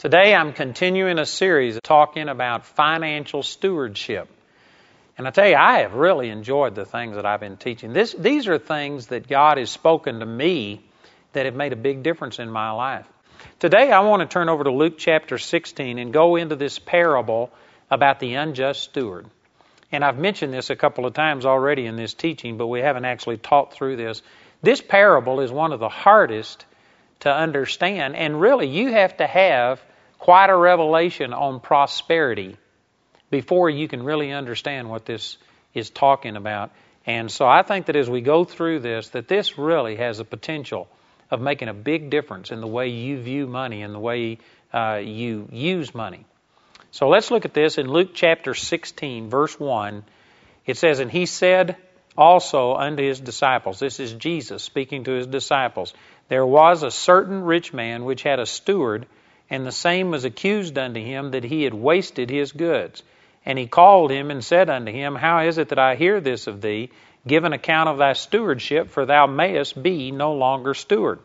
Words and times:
Today 0.00 0.34
I'm 0.34 0.54
continuing 0.54 1.18
a 1.18 1.26
series 1.26 1.78
talking 1.82 2.30
about 2.30 2.64
financial 2.64 3.42
stewardship. 3.42 4.30
And 5.18 5.28
I 5.28 5.30
tell 5.30 5.46
you, 5.46 5.56
I 5.56 5.80
have 5.80 5.92
really 5.92 6.30
enjoyed 6.30 6.74
the 6.74 6.86
things 6.86 7.16
that 7.16 7.26
I've 7.26 7.40
been 7.40 7.58
teaching. 7.58 7.92
This, 7.92 8.14
these 8.14 8.48
are 8.48 8.56
things 8.56 9.08
that 9.08 9.28
God 9.28 9.58
has 9.58 9.68
spoken 9.68 10.20
to 10.20 10.24
me 10.24 10.80
that 11.34 11.44
have 11.44 11.54
made 11.54 11.74
a 11.74 11.76
big 11.76 12.02
difference 12.02 12.38
in 12.38 12.50
my 12.50 12.70
life. 12.70 13.06
Today 13.58 13.92
I 13.92 14.00
want 14.00 14.22
to 14.22 14.26
turn 14.26 14.48
over 14.48 14.64
to 14.64 14.70
Luke 14.70 14.94
chapter 14.96 15.36
16 15.36 15.98
and 15.98 16.14
go 16.14 16.36
into 16.36 16.56
this 16.56 16.78
parable 16.78 17.50
about 17.90 18.20
the 18.20 18.36
unjust 18.36 18.82
steward. 18.82 19.26
And 19.92 20.02
I've 20.02 20.18
mentioned 20.18 20.54
this 20.54 20.70
a 20.70 20.76
couple 20.76 21.04
of 21.04 21.12
times 21.12 21.44
already 21.44 21.84
in 21.84 21.96
this 21.96 22.14
teaching, 22.14 22.56
but 22.56 22.68
we 22.68 22.80
haven't 22.80 23.04
actually 23.04 23.36
taught 23.36 23.74
through 23.74 23.96
this. 23.96 24.22
This 24.62 24.80
parable 24.80 25.40
is 25.40 25.52
one 25.52 25.74
of 25.74 25.78
the 25.78 25.90
hardest 25.90 26.64
to 27.18 27.30
understand, 27.30 28.16
and 28.16 28.40
really 28.40 28.66
you 28.66 28.92
have 28.92 29.18
to 29.18 29.26
have 29.26 29.82
quite 30.20 30.50
a 30.50 30.56
revelation 30.56 31.32
on 31.32 31.60
prosperity 31.60 32.56
before 33.30 33.70
you 33.70 33.88
can 33.88 34.02
really 34.02 34.30
understand 34.30 34.88
what 34.88 35.06
this 35.06 35.38
is 35.72 35.88
talking 35.88 36.36
about. 36.36 36.70
And 37.06 37.30
so 37.30 37.46
I 37.46 37.62
think 37.62 37.86
that 37.86 37.96
as 37.96 38.08
we 38.08 38.20
go 38.20 38.44
through 38.44 38.80
this, 38.80 39.08
that 39.10 39.28
this 39.28 39.58
really 39.58 39.96
has 39.96 40.18
the 40.18 40.24
potential 40.24 40.88
of 41.30 41.40
making 41.40 41.68
a 41.68 41.74
big 41.74 42.10
difference 42.10 42.50
in 42.50 42.60
the 42.60 42.66
way 42.66 42.88
you 42.88 43.20
view 43.20 43.46
money 43.46 43.82
and 43.82 43.94
the 43.94 43.98
way 43.98 44.38
uh, 44.74 45.00
you 45.02 45.48
use 45.50 45.94
money. 45.94 46.26
So 46.90 47.08
let's 47.08 47.30
look 47.30 47.46
at 47.46 47.54
this 47.54 47.78
in 47.78 47.88
Luke 47.88 48.10
chapter 48.12 48.52
16, 48.52 49.30
verse 49.30 49.58
1. 49.58 50.04
It 50.66 50.76
says, 50.76 50.98
And 50.98 51.10
he 51.10 51.24
said 51.24 51.76
also 52.16 52.74
unto 52.74 53.02
his 53.02 53.20
disciples, 53.20 53.78
This 53.78 54.00
is 54.00 54.12
Jesus 54.12 54.62
speaking 54.62 55.04
to 55.04 55.12
his 55.12 55.26
disciples, 55.26 55.94
There 56.28 56.44
was 56.44 56.82
a 56.82 56.90
certain 56.90 57.42
rich 57.42 57.72
man 57.72 58.04
which 58.04 58.22
had 58.22 58.38
a 58.38 58.46
steward 58.46 59.06
and 59.50 59.66
the 59.66 59.72
same 59.72 60.10
was 60.10 60.24
accused 60.24 60.78
unto 60.78 61.00
him 61.00 61.32
that 61.32 61.44
he 61.44 61.64
had 61.64 61.74
wasted 61.74 62.30
his 62.30 62.52
goods. 62.52 63.02
And 63.44 63.58
he 63.58 63.66
called 63.66 64.10
him 64.10 64.30
and 64.30 64.44
said 64.44 64.70
unto 64.70 64.92
him, 64.92 65.16
How 65.16 65.40
is 65.40 65.58
it 65.58 65.70
that 65.70 65.78
I 65.78 65.96
hear 65.96 66.20
this 66.20 66.46
of 66.46 66.60
thee? 66.60 66.90
Give 67.26 67.44
an 67.44 67.52
account 67.52 67.88
of 67.88 67.98
thy 67.98 68.12
stewardship, 68.12 68.90
for 68.90 69.04
thou 69.04 69.26
mayest 69.26 69.82
be 69.82 70.10
no 70.12 70.34
longer 70.34 70.72
steward. 70.74 71.18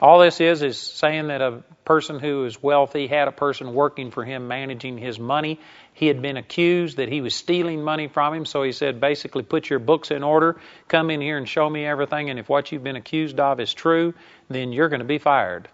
All 0.00 0.18
this 0.18 0.40
is 0.40 0.62
is 0.62 0.78
saying 0.78 1.28
that 1.28 1.42
a 1.42 1.62
person 1.84 2.18
who 2.18 2.46
is 2.46 2.62
wealthy 2.62 3.06
had 3.06 3.28
a 3.28 3.32
person 3.32 3.74
working 3.74 4.10
for 4.10 4.24
him 4.24 4.48
managing 4.48 4.96
his 4.96 5.18
money. 5.18 5.60
He 5.92 6.06
had 6.06 6.22
been 6.22 6.38
accused 6.38 6.96
that 6.96 7.10
he 7.10 7.20
was 7.20 7.34
stealing 7.34 7.82
money 7.82 8.08
from 8.08 8.32
him, 8.32 8.46
so 8.46 8.62
he 8.62 8.72
said, 8.72 9.00
basically, 9.00 9.42
put 9.42 9.68
your 9.68 9.78
books 9.78 10.10
in 10.10 10.22
order, 10.22 10.58
come 10.88 11.10
in 11.10 11.20
here 11.20 11.36
and 11.36 11.46
show 11.46 11.68
me 11.68 11.84
everything, 11.84 12.30
and 12.30 12.38
if 12.38 12.48
what 12.48 12.72
you've 12.72 12.84
been 12.84 12.96
accused 12.96 13.38
of 13.38 13.60
is 13.60 13.74
true, 13.74 14.14
then 14.48 14.72
you're 14.72 14.88
going 14.88 15.00
to 15.00 15.06
be 15.06 15.18
fired. 15.18 15.68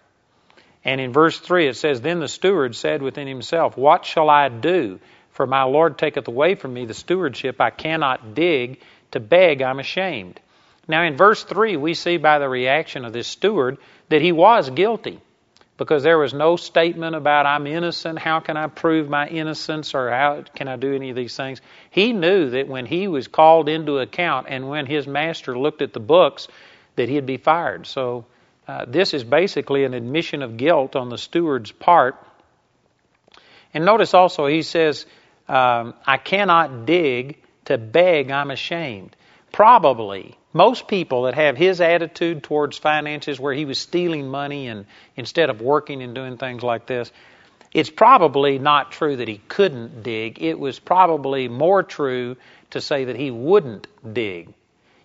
And 0.86 1.00
in 1.00 1.12
verse 1.12 1.38
3 1.38 1.66
it 1.66 1.76
says, 1.76 2.00
Then 2.00 2.20
the 2.20 2.28
steward 2.28 2.76
said 2.76 3.02
within 3.02 3.26
himself, 3.26 3.76
What 3.76 4.06
shall 4.06 4.30
I 4.30 4.48
do? 4.48 5.00
For 5.32 5.46
my 5.46 5.64
Lord 5.64 5.98
taketh 5.98 6.28
away 6.28 6.54
from 6.54 6.72
me 6.72 6.86
the 6.86 6.94
stewardship. 6.94 7.60
I 7.60 7.70
cannot 7.70 8.34
dig. 8.34 8.80
To 9.12 9.20
beg 9.20 9.62
I'm 9.62 9.78
ashamed. 9.78 10.40
Now 10.88 11.02
in 11.02 11.16
verse 11.16 11.42
3 11.42 11.76
we 11.76 11.94
see 11.94 12.16
by 12.16 12.38
the 12.38 12.48
reaction 12.48 13.04
of 13.04 13.12
this 13.12 13.26
steward 13.26 13.78
that 14.08 14.22
he 14.22 14.32
was 14.32 14.70
guilty 14.70 15.20
because 15.76 16.02
there 16.02 16.18
was 16.18 16.32
no 16.32 16.56
statement 16.56 17.14
about 17.14 17.46
I'm 17.46 17.66
innocent, 17.66 18.18
how 18.18 18.40
can 18.40 18.56
I 18.56 18.66
prove 18.66 19.08
my 19.08 19.28
innocence, 19.28 19.94
or 19.94 20.10
how 20.10 20.42
can 20.54 20.68
I 20.68 20.76
do 20.76 20.94
any 20.94 21.10
of 21.10 21.16
these 21.16 21.36
things. 21.36 21.60
He 21.90 22.12
knew 22.12 22.50
that 22.50 22.68
when 22.68 22.86
he 22.86 23.08
was 23.08 23.28
called 23.28 23.68
into 23.68 23.98
account 23.98 24.46
and 24.48 24.68
when 24.68 24.86
his 24.86 25.06
master 25.06 25.58
looked 25.58 25.82
at 25.82 25.92
the 25.92 26.00
books, 26.00 26.48
that 26.96 27.08
he'd 27.08 27.26
be 27.26 27.36
fired. 27.36 27.86
So 27.86 28.24
uh, 28.68 28.84
this 28.86 29.14
is 29.14 29.22
basically 29.22 29.84
an 29.84 29.94
admission 29.94 30.42
of 30.42 30.56
guilt 30.56 30.96
on 30.96 31.08
the 31.08 31.18
steward's 31.18 31.72
part. 31.72 32.16
And 33.72 33.84
notice 33.84 34.14
also 34.14 34.46
he 34.46 34.62
says, 34.62 35.06
um, 35.48 35.94
I 36.04 36.16
cannot 36.16 36.86
dig 36.86 37.42
to 37.66 37.78
beg, 37.78 38.30
I'm 38.30 38.50
ashamed. 38.50 39.14
Probably, 39.52 40.36
most 40.52 40.88
people 40.88 41.22
that 41.22 41.34
have 41.34 41.56
his 41.56 41.80
attitude 41.80 42.42
towards 42.42 42.78
finances, 42.78 43.38
where 43.38 43.54
he 43.54 43.64
was 43.64 43.78
stealing 43.78 44.28
money 44.28 44.68
and 44.68 44.86
instead 45.14 45.50
of 45.50 45.60
working 45.60 46.02
and 46.02 46.14
doing 46.14 46.36
things 46.36 46.62
like 46.62 46.86
this, 46.86 47.12
it's 47.72 47.90
probably 47.90 48.58
not 48.58 48.90
true 48.90 49.16
that 49.16 49.28
he 49.28 49.38
couldn't 49.48 50.02
dig. 50.02 50.42
It 50.42 50.58
was 50.58 50.78
probably 50.78 51.48
more 51.48 51.82
true 51.82 52.36
to 52.70 52.80
say 52.80 53.04
that 53.04 53.16
he 53.16 53.30
wouldn't 53.30 53.86
dig. 54.14 54.54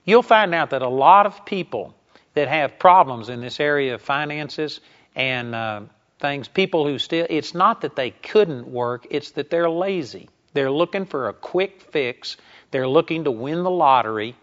You'll 0.05 0.23
find 0.23 0.55
out 0.55 0.71
that 0.71 0.81
a 0.81 0.89
lot 0.89 1.25
of 1.25 1.45
people 1.45 1.93
that 2.33 2.47
have 2.47 2.79
problems 2.79 3.29
in 3.29 3.41
this 3.41 3.59
area 3.59 3.95
of 3.95 4.01
finances 4.01 4.79
and 5.15 5.53
uh, 5.53 5.81
things, 6.19 6.47
people 6.47 6.87
who 6.87 6.97
still, 6.97 7.27
it's 7.29 7.53
not 7.53 7.81
that 7.81 7.95
they 7.95 8.11
couldn't 8.11 8.67
work, 8.67 9.07
it's 9.09 9.31
that 9.31 9.49
they're 9.49 9.69
lazy. 9.69 10.29
They're 10.53 10.71
looking 10.71 11.05
for 11.05 11.29
a 11.29 11.33
quick 11.33 11.81
fix, 11.91 12.37
they're 12.71 12.87
looking 12.87 13.25
to 13.25 13.31
win 13.31 13.63
the 13.63 13.71
lottery. 13.71 14.35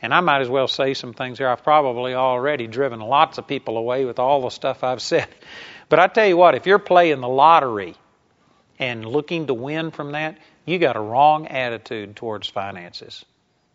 And 0.00 0.12
I 0.12 0.20
might 0.20 0.40
as 0.40 0.48
well 0.48 0.66
say 0.66 0.94
some 0.94 1.12
things 1.12 1.38
here. 1.38 1.48
I've 1.48 1.62
probably 1.62 2.14
already 2.14 2.66
driven 2.66 2.98
lots 2.98 3.38
of 3.38 3.46
people 3.46 3.78
away 3.78 4.04
with 4.04 4.18
all 4.18 4.42
the 4.42 4.50
stuff 4.50 4.82
I've 4.82 5.00
said. 5.12 5.28
But 5.88 6.00
I 6.00 6.08
tell 6.08 6.26
you 6.26 6.36
what, 6.36 6.56
if 6.56 6.66
you're 6.66 6.80
playing 6.80 7.20
the 7.20 7.28
lottery 7.28 7.94
and 8.78 9.06
looking 9.06 9.46
to 9.46 9.54
win 9.54 9.92
from 9.92 10.12
that, 10.12 10.38
you 10.64 10.78
got 10.78 10.96
a 10.96 11.00
wrong 11.00 11.46
attitude 11.46 12.16
towards 12.16 12.48
finances. 12.48 13.24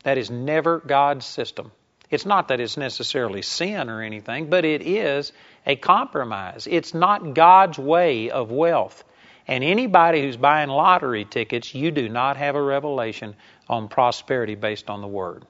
That 0.04 0.18
is 0.18 0.30
never 0.30 0.80
God's 0.80 1.26
system. 1.26 1.72
It's 2.10 2.26
not 2.26 2.48
that 2.48 2.60
it's 2.60 2.78
necessarily 2.78 3.42
sin 3.42 3.90
or 3.90 4.02
anything, 4.02 4.50
but 4.50 4.64
it 4.64 4.82
is 4.82 5.34
a 5.66 5.76
compromise. 5.76 6.68
It's 6.70 6.94
not 6.94 7.34
God's 7.34 7.78
way 7.78 8.30
of 8.30 8.50
wealth. 8.52 9.04
And 9.48 9.64
anybody 9.64 10.22
who's 10.22 10.38
buying 10.38 10.70
lottery 10.70 11.26
tickets, 11.26 11.74
you 11.74 11.92
do 11.92 12.10
not 12.10 12.38
have 12.38 12.56
a 12.56 12.62
revelation 12.62 13.36
on 13.70 13.88
prosperity 13.88 14.56
based 14.56 14.90
on 14.90 15.02
the 15.02 15.08
word. 15.08 15.46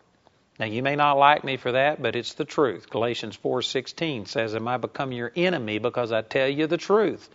Now 0.59 0.65
you 0.65 0.81
may 0.81 0.95
not 0.95 1.17
like 1.17 1.43
me 1.43 1.57
for 1.57 1.73
that, 1.73 2.01
but 2.01 2.15
it's 2.15 2.33
the 2.33 2.45
truth. 2.45 2.89
Galatians 2.89 3.35
4:16 3.35 4.25
says, 4.25 4.55
"Am 4.55 4.67
I 4.67 4.77
become 4.77 5.11
your 5.11 5.31
enemy 5.35 5.77
because 5.77 6.11
I 6.11 6.21
tell 6.21 6.47
you 6.47 6.65
the 6.65 6.77
truth?" 6.77 7.29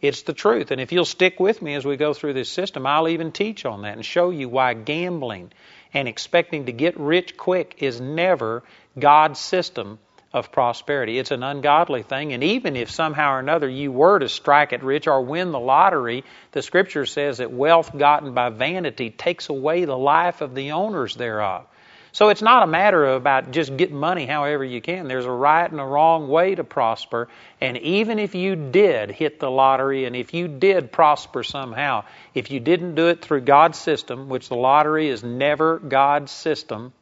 It's 0.00 0.22
the 0.22 0.32
truth. 0.32 0.70
And 0.70 0.80
if 0.80 0.92
you'll 0.92 1.04
stick 1.04 1.38
with 1.40 1.60
me 1.60 1.74
as 1.74 1.84
we 1.84 1.96
go 1.96 2.14
through 2.14 2.32
this 2.32 2.48
system, 2.48 2.86
I'll 2.86 3.08
even 3.08 3.32
teach 3.32 3.66
on 3.66 3.82
that 3.82 3.96
and 3.96 4.04
show 4.04 4.30
you 4.30 4.48
why 4.48 4.72
gambling 4.74 5.52
and 5.92 6.08
expecting 6.08 6.66
to 6.66 6.72
get 6.72 6.98
rich 6.98 7.36
quick 7.36 7.76
is 7.78 8.00
never 8.00 8.62
God's 8.98 9.38
system 9.38 9.98
of 10.32 10.52
prosperity. 10.52 11.18
It's 11.18 11.32
an 11.32 11.42
ungodly 11.42 12.02
thing. 12.02 12.32
And 12.32 12.44
even 12.44 12.76
if 12.76 12.90
somehow 12.90 13.34
or 13.34 13.38
another 13.40 13.68
you 13.68 13.90
were 13.90 14.18
to 14.18 14.28
strike 14.28 14.72
it 14.72 14.82
rich 14.82 15.08
or 15.08 15.22
win 15.22 15.50
the 15.50 15.58
lottery, 15.58 16.24
the 16.52 16.62
scripture 16.62 17.04
says 17.04 17.38
that 17.38 17.50
wealth 17.50 17.96
gotten 17.96 18.32
by 18.32 18.50
vanity 18.50 19.10
takes 19.10 19.48
away 19.48 19.84
the 19.84 19.98
life 19.98 20.40
of 20.40 20.54
the 20.54 20.72
owners 20.72 21.16
thereof. 21.16 21.66
So 22.12 22.28
it's 22.28 22.42
not 22.42 22.64
a 22.64 22.66
matter 22.66 23.04
of 23.04 23.16
about 23.16 23.52
just 23.52 23.76
getting 23.76 23.96
money 23.96 24.26
however 24.26 24.64
you 24.64 24.80
can. 24.80 25.06
There's 25.06 25.26
a 25.26 25.30
right 25.30 25.70
and 25.70 25.80
a 25.80 25.84
wrong 25.84 26.28
way 26.28 26.54
to 26.54 26.64
prosper. 26.64 27.28
And 27.60 27.78
even 27.78 28.18
if 28.18 28.34
you 28.34 28.56
did 28.56 29.10
hit 29.10 29.38
the 29.38 29.50
lottery 29.50 30.06
and 30.06 30.16
if 30.16 30.34
you 30.34 30.48
did 30.48 30.90
prosper 30.90 31.44
somehow, 31.44 32.04
if 32.34 32.50
you 32.50 32.58
didn't 32.58 32.96
do 32.96 33.08
it 33.08 33.22
through 33.22 33.42
God's 33.42 33.78
system, 33.78 34.28
which 34.28 34.48
the 34.48 34.56
lottery 34.56 35.08
is 35.08 35.22
never 35.22 35.78
God's 35.78 36.32
system, 36.32 36.92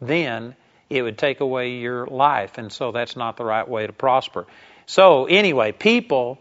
then 0.00 0.56
it 0.88 1.02
would 1.02 1.16
take 1.16 1.40
away 1.40 1.74
your 1.76 2.06
life. 2.06 2.58
And 2.58 2.72
so 2.72 2.90
that's 2.90 3.16
not 3.16 3.36
the 3.36 3.44
right 3.44 3.68
way 3.68 3.86
to 3.86 3.92
prosper. 3.92 4.46
So, 4.86 5.26
anyway, 5.26 5.70
people 5.70 6.38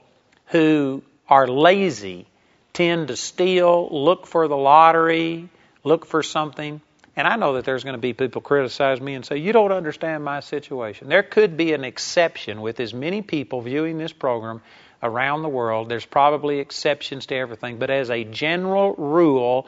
who 0.48 1.04
are 1.28 1.48
lazy 1.48 2.26
tend 2.74 3.10
to 3.10 3.16
steal, 3.16 3.88
look 3.92 4.26
for 4.26 4.48
the 4.48 4.58
lottery, 4.58 5.50
look 5.84 6.08
for 6.08 6.24
something 6.24 6.82
and 7.20 7.28
I 7.28 7.36
know 7.36 7.56
that 7.56 7.66
there's 7.66 7.84
going 7.84 7.96
to 7.96 8.00
be 8.00 8.14
people 8.14 8.40
criticize 8.40 9.02
me 9.02 9.14
and 9.14 9.26
say, 9.26 9.36
You 9.36 9.52
don't 9.52 9.74
understand 9.74 10.24
my 10.24 10.40
situation. 10.40 11.10
There 11.10 11.22
could 11.22 11.58
be 11.58 11.74
an 11.74 11.84
exception 11.84 12.62
with 12.62 12.80
as 12.80 12.94
many 12.94 13.22
people 13.22 13.60
viewing 13.60 13.98
this 13.98 14.14
program 14.14 14.62
around 15.04 15.42
the 15.42 15.50
world. 15.50 15.90
There's 15.90 16.06
probably 16.06 16.60
exceptions 16.60 17.26
to 17.26 17.36
everything. 17.36 17.78
But 17.78 17.90
as 17.90 18.10
a 18.10 18.24
general 18.24 18.94
rule, 18.94 19.68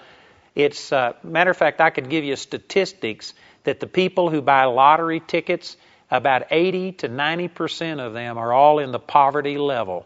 it's, 0.55 0.93
uh, 0.93 1.11
matter 1.23 1.51
of 1.51 1.57
fact, 1.57 1.81
I 1.81 1.89
could 1.89 2.09
give 2.09 2.23
you 2.23 2.37
statistics 2.37 3.33
that 3.65 3.81
the 3.81 3.87
people 3.87 4.29
who 4.29 4.41
buy 4.41 4.63
lottery 4.63 5.19
tickets, 5.19 5.75
about 6.09 6.43
80 6.51 6.93
to 6.93 7.09
90 7.09 7.49
percent 7.49 7.99
of 7.99 8.13
them 8.13 8.37
are 8.37 8.53
all 8.53 8.79
in 8.79 8.93
the 8.93 8.99
poverty 8.99 9.57
level. 9.57 10.05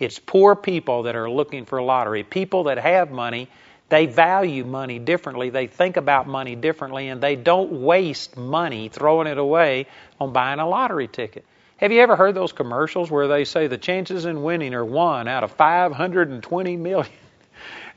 It's 0.00 0.18
poor 0.18 0.56
people 0.56 1.04
that 1.04 1.14
are 1.14 1.30
looking 1.30 1.64
for 1.64 1.80
lottery. 1.80 2.24
People 2.24 2.64
that 2.64 2.78
have 2.78 3.12
money 3.12 3.48
they 3.88 4.06
value 4.06 4.64
money 4.64 4.98
differently. 4.98 5.50
They 5.50 5.66
think 5.66 5.96
about 5.96 6.26
money 6.26 6.56
differently, 6.56 7.08
and 7.08 7.20
they 7.20 7.36
don't 7.36 7.82
waste 7.82 8.36
money 8.36 8.88
throwing 8.88 9.26
it 9.28 9.38
away 9.38 9.86
on 10.20 10.32
buying 10.32 10.58
a 10.58 10.68
lottery 10.68 11.08
ticket. 11.08 11.44
Have 11.76 11.92
you 11.92 12.00
ever 12.00 12.16
heard 12.16 12.34
those 12.34 12.52
commercials 12.52 13.10
where 13.10 13.28
they 13.28 13.44
say 13.44 13.66
the 13.66 13.78
chances 13.78 14.24
in 14.24 14.42
winning 14.42 14.74
are 14.74 14.84
one 14.84 15.28
out 15.28 15.44
of 15.44 15.52
520 15.52 16.76
million? 16.76 17.12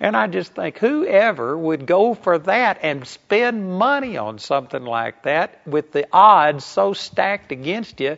And 0.02 0.16
I 0.16 0.28
just 0.28 0.54
think, 0.54 0.78
whoever 0.78 1.58
would 1.58 1.86
go 1.86 2.14
for 2.14 2.38
that 2.40 2.80
and 2.84 3.06
spend 3.06 3.70
money 3.78 4.16
on 4.16 4.40
something 4.40 4.86
like 4.86 5.24
that 5.24 5.60
with 5.68 5.92
the 5.92 6.08
odds 6.14 6.64
so 6.64 6.94
stacked 6.94 7.52
against 7.52 8.00
you 8.00 8.18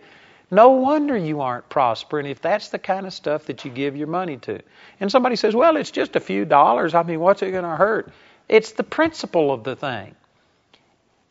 No 0.53 0.71
wonder 0.71 1.15
you 1.15 1.39
aren't 1.39 1.69
prospering 1.69 2.25
if 2.25 2.41
that's 2.41 2.69
the 2.69 2.77
kind 2.77 3.07
of 3.07 3.13
stuff 3.13 3.45
that 3.45 3.63
you 3.63 3.71
give 3.71 3.95
your 3.95 4.07
money 4.07 4.35
to. 4.37 4.59
And 4.99 5.09
somebody 5.09 5.37
says, 5.37 5.55
well, 5.55 5.77
it's 5.77 5.91
just 5.91 6.17
a 6.17 6.19
few 6.19 6.43
dollars. 6.43 6.93
I 6.93 7.03
mean, 7.03 7.21
what's 7.21 7.41
it 7.41 7.51
going 7.51 7.63
to 7.63 7.77
hurt? 7.77 8.11
It's 8.49 8.73
the 8.73 8.83
principle 8.83 9.53
of 9.53 9.63
the 9.63 9.77
thing. 9.77 10.13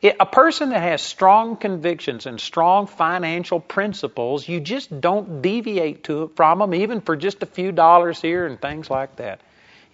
It, 0.01 0.17
a 0.19 0.25
person 0.25 0.71
that 0.71 0.81
has 0.81 1.03
strong 1.03 1.57
convictions 1.57 2.25
and 2.25 2.41
strong 2.41 2.87
financial 2.87 3.61
principles, 3.61 4.49
you 4.49 4.59
just 4.59 5.03
don't 5.03 5.43
deviate 5.43 6.05
to, 6.05 6.33
from 6.35 6.61
them, 6.61 6.73
even 6.73 7.03
for 7.03 7.15
just 7.15 7.43
a 7.43 7.47
few 7.47 7.73
dollars 7.73 8.23
here 8.23 8.47
and 8.47 8.59
things 8.59 8.89
like 8.89 9.17
that. 9.17 9.43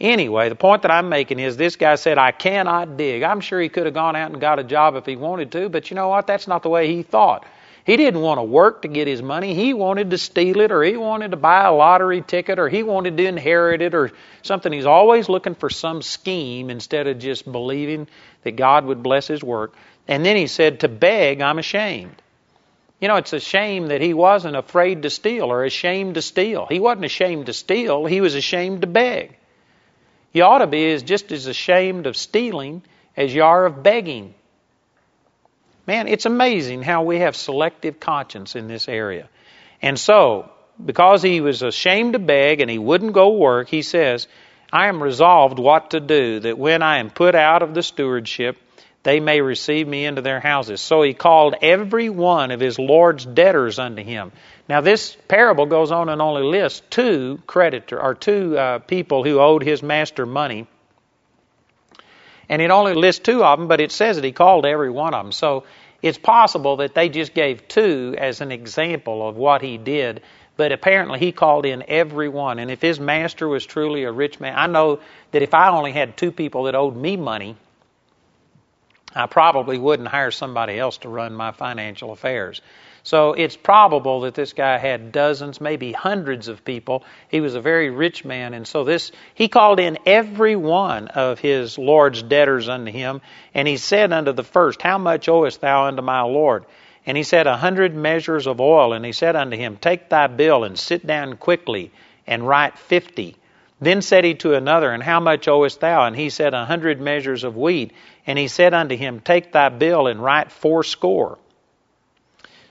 Anyway, 0.01 0.49
the 0.49 0.55
point 0.55 0.83
that 0.83 0.93
I'm 0.93 1.09
making 1.09 1.41
is 1.41 1.57
this 1.57 1.75
guy 1.75 1.97
said, 1.97 2.19
I 2.19 2.31
cannot 2.31 2.97
dig. 2.97 3.25
I'm 3.25 3.41
sure 3.41 3.61
he 3.61 3.69
could 3.69 3.87
have 3.87 3.95
gone 3.95 4.15
out 4.15 4.31
and 4.31 4.41
got 4.41 4.61
a 4.61 4.65
job 4.65 4.95
if 4.95 5.07
he 5.07 5.17
wanted 5.17 5.51
to, 5.53 5.69
but 5.69 5.91
you 5.91 5.97
know 5.97 6.09
what? 6.09 6.29
That's 6.29 6.47
not 6.47 6.63
the 6.63 6.69
way 6.69 6.95
he 6.95 7.03
thought. 7.03 7.45
He 7.87 7.97
didn't 7.97 8.21
want 8.21 8.39
to 8.39 8.43
work 8.43 8.83
to 8.83 8.89
get 8.89 9.07
his 9.07 9.23
money. 9.23 9.55
He 9.55 9.73
wanted 9.73 10.11
to 10.11 10.19
steal 10.19 10.61
it, 10.61 10.73
or 10.73 10.83
he 10.83 10.97
wanted 10.97 11.31
to 11.31 11.37
buy 11.37 11.63
a 11.63 11.73
lottery 11.73 12.21
ticket, 12.21 12.59
or 12.59 12.69
he 12.69 12.83
wanted 12.83 13.17
to 13.17 13.25
inherit 13.25 13.81
it, 13.81 13.95
or 13.95 14.11
something. 14.43 14.73
He's 14.73 14.87
always 14.87 15.29
looking 15.29 15.55
for 15.55 15.71
some 15.71 16.03
scheme 16.03 16.69
instead 16.69 17.07
of 17.07 17.21
just 17.21 17.51
believing 17.51 18.09
that 18.43 18.57
God 18.57 18.87
would 18.87 19.05
bless 19.05 19.29
his 19.29 19.41
work. 19.41 19.73
And 20.09 20.27
then 20.27 20.35
he 20.35 20.49
said, 20.49 20.81
To 20.81 20.89
beg, 20.89 21.41
I'm 21.41 21.61
ashamed. 21.61 22.21
You 23.01 23.07
know, 23.07 23.17
it's 23.17 23.33
a 23.33 23.39
shame 23.39 23.87
that 23.89 24.01
he 24.01 24.15
wasn't 24.15 24.57
afraid 24.57 25.03
to 25.03 25.11
steal 25.11 25.45
or 25.45 25.65
ashamed 25.65 26.17
to 26.17 26.23
steal. 26.23 26.67
He 26.67 26.81
wasn't 26.81 27.05
ashamed 27.05 27.47
to 27.47 27.53
steal, 27.53 28.05
he 28.05 28.21
was 28.21 28.35
ashamed 28.35 28.81
to 28.81 28.89
beg. 28.89 29.37
You 30.33 30.43
ought 30.43 30.59
to 30.59 30.67
be 30.67 30.99
just 30.99 31.31
as 31.31 31.47
ashamed 31.47 32.09
of 32.09 32.17
stealing 32.17 32.83
as 33.17 33.33
you 33.33 33.45
are 33.45 33.65
of 33.65 33.85
begging. 33.85 34.35
Man, 35.87 36.09
it's 36.09 36.27
amazing 36.27 36.83
how 36.83 37.05
we 37.05 37.21
have 37.21 37.37
selective 37.37 38.01
conscience 38.01 38.57
in 38.57 38.67
this 38.67 38.89
area. 38.89 39.29
And 39.81 39.99
so, 39.99 40.51
because 40.85 41.23
he 41.23 41.41
was 41.41 41.63
ashamed 41.63 42.15
to 42.15 42.19
beg 42.19 42.61
and 42.61 42.71
he 42.71 42.79
wouldn't 42.79 43.13
go 43.13 43.37
work, 43.37 43.69
he 43.69 43.83
says, 43.83 44.27
I 44.73 44.89
am 44.89 45.03
resolved 45.03 45.59
what 45.59 45.91
to 45.91 46.01
do, 46.01 46.41
that 46.41 46.59
when 46.59 46.83
I 46.83 46.99
am 46.99 47.11
put 47.11 47.35
out 47.35 47.63
of 47.63 47.73
the 47.73 47.83
stewardship, 47.83 48.57
they 49.05 49.21
may 49.21 49.41
receive 49.41 49.87
me 49.87 50.05
into 50.05 50.23
their 50.23 50.41
houses. 50.41 50.81
So 50.81 51.03
he 51.03 51.15
called 51.15 51.55
every 51.63 52.09
one 52.11 52.51
of 52.51 52.59
his 52.59 52.77
Lord's 52.77 53.25
debtors 53.25 53.79
unto 53.79 54.03
him. 54.03 54.33
Now 54.69 54.81
this 54.81 55.17
parable 55.29 55.67
goes 55.67 55.93
on 55.93 56.09
and 56.09 56.21
only 56.21 56.43
lists 56.43 56.83
two 56.91 57.41
creditor 57.47 58.03
or 58.03 58.15
two 58.15 58.59
uh, 58.59 58.81
people 58.81 59.23
who 59.23 59.39
owed 59.39 59.63
his 59.63 59.81
master 59.81 60.27
money. 60.27 60.67
And 62.49 62.63
it 62.63 62.71
only 62.71 62.95
lists 62.95 63.23
two 63.23 63.45
of 63.45 63.59
them, 63.59 63.69
but 63.69 63.81
it 63.81 63.93
says 63.93 64.17
that 64.17 64.25
he 64.25 64.33
called 64.33 64.67
every 64.67 64.91
one 64.91 65.15
of 65.15 65.25
them. 65.25 65.33
So 65.33 65.65
it's 66.03 66.19
possible 66.19 66.77
that 66.77 66.95
they 66.95 67.09
just 67.09 67.35
gave 67.35 67.67
two 67.69 68.15
as 68.17 68.41
an 68.41 68.53
example 68.53 69.27
of 69.27 69.37
what 69.37 69.63
he 69.63 69.79
did, 69.79 70.23
but 70.57 70.73
apparently 70.73 71.19
he 71.19 71.33
called 71.33 71.67
in 71.67 71.85
every 71.89 72.29
one. 72.29 72.59
And 72.59 72.71
if 72.71 72.81
his 72.81 73.01
master 73.01 73.49
was 73.49 73.67
truly 73.67 74.05
a 74.05 74.13
rich 74.13 74.39
man, 74.39 74.55
I 74.57 74.67
know 74.67 75.01
that 75.33 75.43
if 75.43 75.55
I 75.55 75.71
only 75.71 75.93
had 75.93 76.17
two 76.17 76.31
people 76.31 76.65
that 76.65 76.75
owed 76.75 76.97
me 76.97 77.17
money, 77.17 77.57
I 79.15 79.27
probably 79.27 79.79
wouldn't 79.79 80.09
hire 80.09 80.31
somebody 80.31 80.79
else 80.79 80.99
to 80.99 81.09
run 81.09 81.35
my 81.35 81.51
financial 81.51 82.13
affairs. 82.13 82.61
So 83.07 83.35
it's 83.35 83.57
probable 83.57 84.23
that 84.23 84.35
this 84.35 84.53
guy 84.53 84.79
had 84.79 85.13
dozens, 85.13 85.61
maybe 85.61 85.93
hundreds 85.93 86.49
of 86.49 86.65
people. 86.65 87.05
He 87.29 87.41
was 87.41 87.55
a 87.55 87.61
very 87.61 87.89
rich 87.89 88.25
man, 88.25 88.53
and 88.53 88.67
so 88.67 88.83
this 88.83 89.13
he 89.35 89.47
called 89.47 89.79
in 89.79 89.97
every 90.05 90.57
one 90.57 91.07
of 91.07 91.39
his 91.39 91.79
lord's 91.79 92.25
debtors 92.25 92.69
unto 92.69 92.91
him, 92.91 93.21
and 93.55 93.69
he 93.69 93.77
said 93.77 94.13
unto 94.13 94.33
the 94.33 94.43
first, 94.43 94.83
How 94.83 94.99
much 94.99 95.29
owest 95.29 95.61
thou 95.61 95.85
unto 95.85 96.03
my 96.03 96.23
lord? 96.23 96.65
And 97.07 97.17
he 97.17 97.23
said, 97.23 97.47
A 97.47 97.57
hundred 97.57 97.95
measures 97.95 98.49
of 98.49 98.61
oil. 98.61 98.93
And 98.93 99.05
he 99.05 99.13
said 99.13 99.37
unto 99.37 99.57
him, 99.57 99.77
Take 99.77 100.09
thy 100.09 100.27
bill 100.27 100.65
and 100.65 100.77
sit 100.77 101.07
down 101.07 101.37
quickly 101.37 101.93
and 102.27 102.45
write 102.45 102.77
fifty. 102.77 103.37
Then 103.81 104.03
said 104.03 104.25
he 104.25 104.35
to 104.35 104.55
another, 104.55 104.91
And 104.91 105.01
how 105.01 105.21
much 105.21 105.47
owest 105.47 105.79
thou? 105.79 106.07
And 106.07 106.17
he 106.17 106.29
said, 106.29 106.55
A 106.55 106.65
hundred 106.65 107.01
measures 107.01 107.45
of 107.45 107.57
wheat. 107.57 107.93
And 108.27 108.37
he 108.37 108.49
said 108.49 108.75
unto 108.75 108.97
him, 108.97 109.21
Take 109.21 109.53
thy 109.53 109.69
bill 109.69 110.09
and 110.09 110.21
write 110.21 110.51
fourscore. 110.51 111.39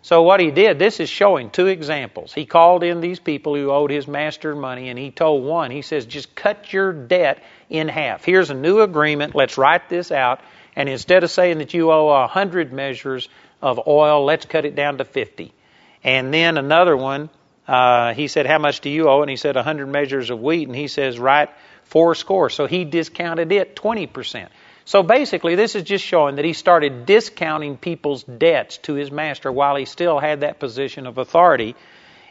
So 0.05 0.21
what 0.21 0.39
he 0.39 0.51
did, 0.51 0.77
this 0.77 0.99
is 0.99 1.09
showing 1.09 1.49
two 1.49 1.65
examples. 1.65 2.31
He 2.31 2.45
called 2.45 2.83
in 2.83 3.01
these 3.01 3.19
people 3.19 3.55
who 3.55 3.71
owed 3.71 3.89
his 3.89 4.07
master 4.07 4.55
money, 4.55 4.89
and 4.89 4.99
he 4.99 5.09
told 5.09 5.43
one, 5.43 5.71
he 5.71 5.81
says, 5.81 6.05
just 6.05 6.35
cut 6.35 6.71
your 6.71 6.93
debt 6.93 7.43
in 7.71 7.87
half. 7.87 8.23
Here's 8.23 8.51
a 8.51 8.53
new 8.53 8.81
agreement. 8.81 9.33
Let's 9.33 9.57
write 9.57 9.89
this 9.89 10.11
out. 10.11 10.41
And 10.75 10.87
instead 10.87 11.23
of 11.23 11.31
saying 11.31 11.57
that 11.57 11.73
you 11.73 11.91
owe 11.91 12.09
a 12.09 12.27
hundred 12.27 12.71
measures 12.71 13.29
of 13.63 13.87
oil, 13.87 14.23
let's 14.23 14.45
cut 14.45 14.63
it 14.65 14.75
down 14.75 14.99
to 14.99 15.05
fifty. 15.05 15.55
And 16.03 16.31
then 16.31 16.59
another 16.59 16.95
one, 16.95 17.31
uh, 17.67 18.13
he 18.13 18.27
said, 18.27 18.45
how 18.45 18.59
much 18.59 18.81
do 18.81 18.91
you 18.91 19.09
owe? 19.09 19.23
And 19.23 19.29
he 19.31 19.37
said, 19.37 19.57
a 19.57 19.63
hundred 19.63 19.87
measures 19.87 20.29
of 20.29 20.39
wheat. 20.39 20.67
And 20.67 20.77
he 20.77 20.87
says, 20.87 21.17
write 21.17 21.49
four 21.85 22.13
score. 22.13 22.51
So 22.51 22.67
he 22.67 22.85
discounted 22.85 23.51
it 23.51 23.75
twenty 23.75 24.05
percent. 24.05 24.51
So 24.85 25.01
basically, 25.01 25.55
this 25.55 25.75
is 25.75 25.83
just 25.83 26.05
showing 26.05 26.35
that 26.35 26.45
he 26.45 26.53
started 26.53 27.07
discounting 27.07 27.77
people's 27.77 28.23
debts 28.23 28.77
to 28.79 28.93
his 28.93 29.09
master 29.11 29.51
while 29.51 29.75
he 29.75 29.85
still 29.85 30.19
had 30.19 30.41
that 30.41 30.59
position 30.59 31.07
of 31.07 31.17
authority. 31.17 31.75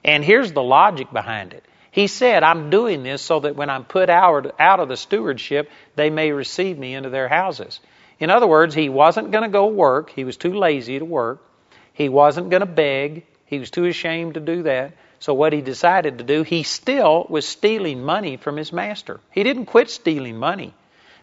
And 0.05 0.25
here's 0.25 0.53
the 0.53 0.63
logic 0.63 1.13
behind 1.13 1.53
it. 1.53 1.65
He 1.91 2.07
said, 2.07 2.43
I'm 2.43 2.71
doing 2.71 3.03
this 3.03 3.23
so 3.23 3.41
that 3.41 3.57
when 3.57 3.71
I'm 3.71 3.85
put 3.85 4.09
out, 4.09 4.55
out 4.61 4.81
of 4.81 4.89
the 4.89 4.97
stewardship, 4.97 5.71
they 5.97 6.11
may 6.11 6.31
receive 6.31 6.79
me 6.79 6.95
into 6.95 7.11
their 7.11 7.29
houses. 7.29 7.81
In 8.21 8.31
other 8.31 8.47
words, 8.47 8.75
he 8.75 8.89
wasn't 8.89 9.33
going 9.33 9.43
to 9.43 9.49
go 9.49 9.67
work. 9.67 10.11
He 10.11 10.25
was 10.25 10.37
too 10.37 10.55
lazy 10.55 10.99
to 10.99 11.05
work. 11.05 11.43
He 11.93 12.09
wasn't 12.09 12.51
going 12.51 12.61
to 12.61 12.67
beg. 12.67 13.27
He 13.47 13.59
was 13.59 13.71
too 13.71 13.85
ashamed 13.85 14.35
to 14.35 14.41
do 14.41 14.65
that. 14.65 14.95
So 15.19 15.35
what 15.35 15.53
he 15.53 15.61
decided 15.61 16.19
to 16.19 16.25
do, 16.25 16.43
he 16.43 16.63
still 16.63 17.27
was 17.29 17.47
stealing 17.47 18.03
money 18.03 18.37
from 18.37 18.57
his 18.57 18.73
master. 18.73 19.21
He 19.31 19.43
didn't 19.43 19.67
quit 19.67 19.91
stealing 19.91 20.37
money. 20.37 20.75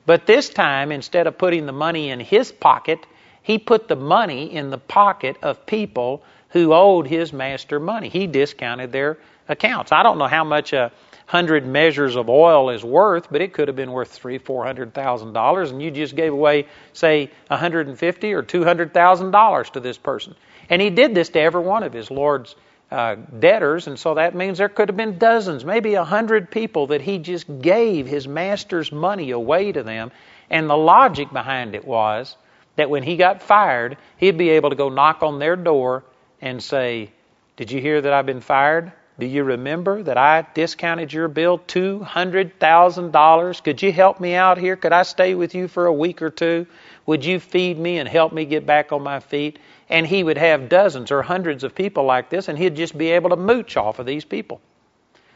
But 0.06 0.26
this 0.26 0.50
time, 0.50 0.92
instead 0.92 1.28
of 1.28 1.38
putting 1.38 1.66
the 1.66 1.72
money 1.72 2.10
in 2.10 2.20
his 2.20 2.52
pocket, 2.52 3.06
he 3.42 3.58
put 3.58 3.88
the 3.88 3.96
money 3.96 4.54
in 4.54 4.70
the 4.70 4.78
pocket 4.78 5.38
of 5.42 5.66
people 5.66 6.24
who 6.50 6.74
owed 6.74 7.08
his 7.08 7.32
master 7.32 7.80
money. 7.80 8.10
He 8.10 8.28
discounted 8.28 8.92
their 8.92 9.18
accounts. 9.48 9.92
I 9.92 10.04
don't 10.04 10.18
know 10.18 10.28
how 10.28 10.44
much 10.44 10.74
a 10.74 10.92
hundred 11.26 11.66
measures 11.66 12.18
of 12.18 12.30
oil 12.30 12.70
is 12.72 12.84
worth, 12.84 13.28
but 13.32 13.42
it 13.42 13.54
could 13.54 13.68
have 13.68 13.78
been 13.78 13.92
worth 13.92 14.10
three, 14.10 14.38
four 14.38 14.66
hundred 14.66 14.94
thousand 14.94 15.34
dollars, 15.34 15.72
and 15.72 15.82
you 15.82 15.92
just 15.92 16.16
gave 16.16 16.34
away, 16.34 16.68
say, 16.94 17.32
a 17.50 17.58
hundred 17.58 17.88
and 17.88 17.98
fifty 17.98 18.34
or 18.34 18.42
two 18.42 18.64
hundred 18.64 18.94
thousand 18.94 19.32
dollars 19.32 19.70
to 19.70 19.80
this 19.80 19.98
person. 19.98 20.36
And 20.70 20.82
he 20.82 20.90
did 20.90 21.16
this 21.16 21.30
to 21.30 21.40
every 21.40 21.62
one 21.62 21.84
of 21.84 21.94
his 21.94 22.12
lord's 22.12 22.56
uh, 22.92 23.16
debtors, 23.40 23.88
and 23.88 23.98
so 23.98 24.16
that 24.16 24.36
means 24.36 24.58
there 24.58 24.70
could 24.70 24.90
have 24.90 24.98
been 24.98 25.18
dozens, 25.18 25.64
maybe 25.64 25.94
a 25.94 26.04
hundred 26.04 26.52
people 26.52 26.88
that 26.88 27.02
he 27.02 27.20
just 27.20 27.62
gave 27.62 28.06
his 28.06 28.28
master's 28.28 28.92
money 28.92 29.32
away 29.32 29.72
to 29.72 29.82
them. 29.82 30.12
And 30.50 30.70
the 30.70 30.76
logic 30.76 31.32
behind 31.32 31.74
it 31.74 31.86
was 31.86 32.36
that 32.76 32.90
when 32.90 33.04
he 33.04 33.16
got 33.16 33.42
fired, 33.42 33.98
he'd 34.18 34.38
be 34.38 34.50
able 34.50 34.72
to 34.72 34.76
go 34.76 34.90
knock 34.90 35.24
on 35.24 35.40
their 35.40 35.56
door 35.56 36.04
and 36.42 36.62
say, 36.62 37.12
Did 37.56 37.72
you 37.72 37.80
hear 37.80 38.02
that 38.02 38.12
I've 38.12 38.26
been 38.26 38.42
fired? 38.42 38.92
Do 39.20 39.26
you 39.28 39.44
remember 39.44 40.02
that 40.04 40.18
I 40.18 40.48
discounted 40.54 41.14
your 41.14 41.28
bill 41.28 41.60
$200,000? 41.60 43.64
Could 43.64 43.82
you 43.82 43.92
help 43.92 44.20
me 44.20 44.34
out 44.34 44.58
here? 44.58 44.76
Could 44.76 44.94
I 44.94 45.04
stay 45.04 45.36
with 45.36 45.54
you 45.54 45.68
for 45.68 45.86
a 45.86 45.94
week 45.94 46.24
or 46.24 46.32
two? 46.32 46.66
Would 47.06 47.24
you 47.24 47.40
feed 47.40 47.78
me 47.78 48.00
and 48.00 48.10
help 48.10 48.34
me 48.34 48.46
get 48.46 48.66
back 48.66 48.92
on 48.92 49.04
my 49.04 49.20
feet? 49.20 49.60
And 49.92 50.08
he 50.08 50.24
would 50.24 50.38
have 50.38 50.70
dozens 50.70 51.12
or 51.12 51.22
hundreds 51.22 51.64
of 51.64 51.76
people 51.76 52.06
like 52.06 52.30
this, 52.30 52.48
and 52.48 52.58
he'd 52.58 52.76
just 52.76 52.98
be 52.98 53.12
able 53.12 53.32
to 53.32 53.36
mooch 53.36 53.78
off 53.78 54.00
of 54.00 54.06
these 54.06 54.26
people. 54.26 54.62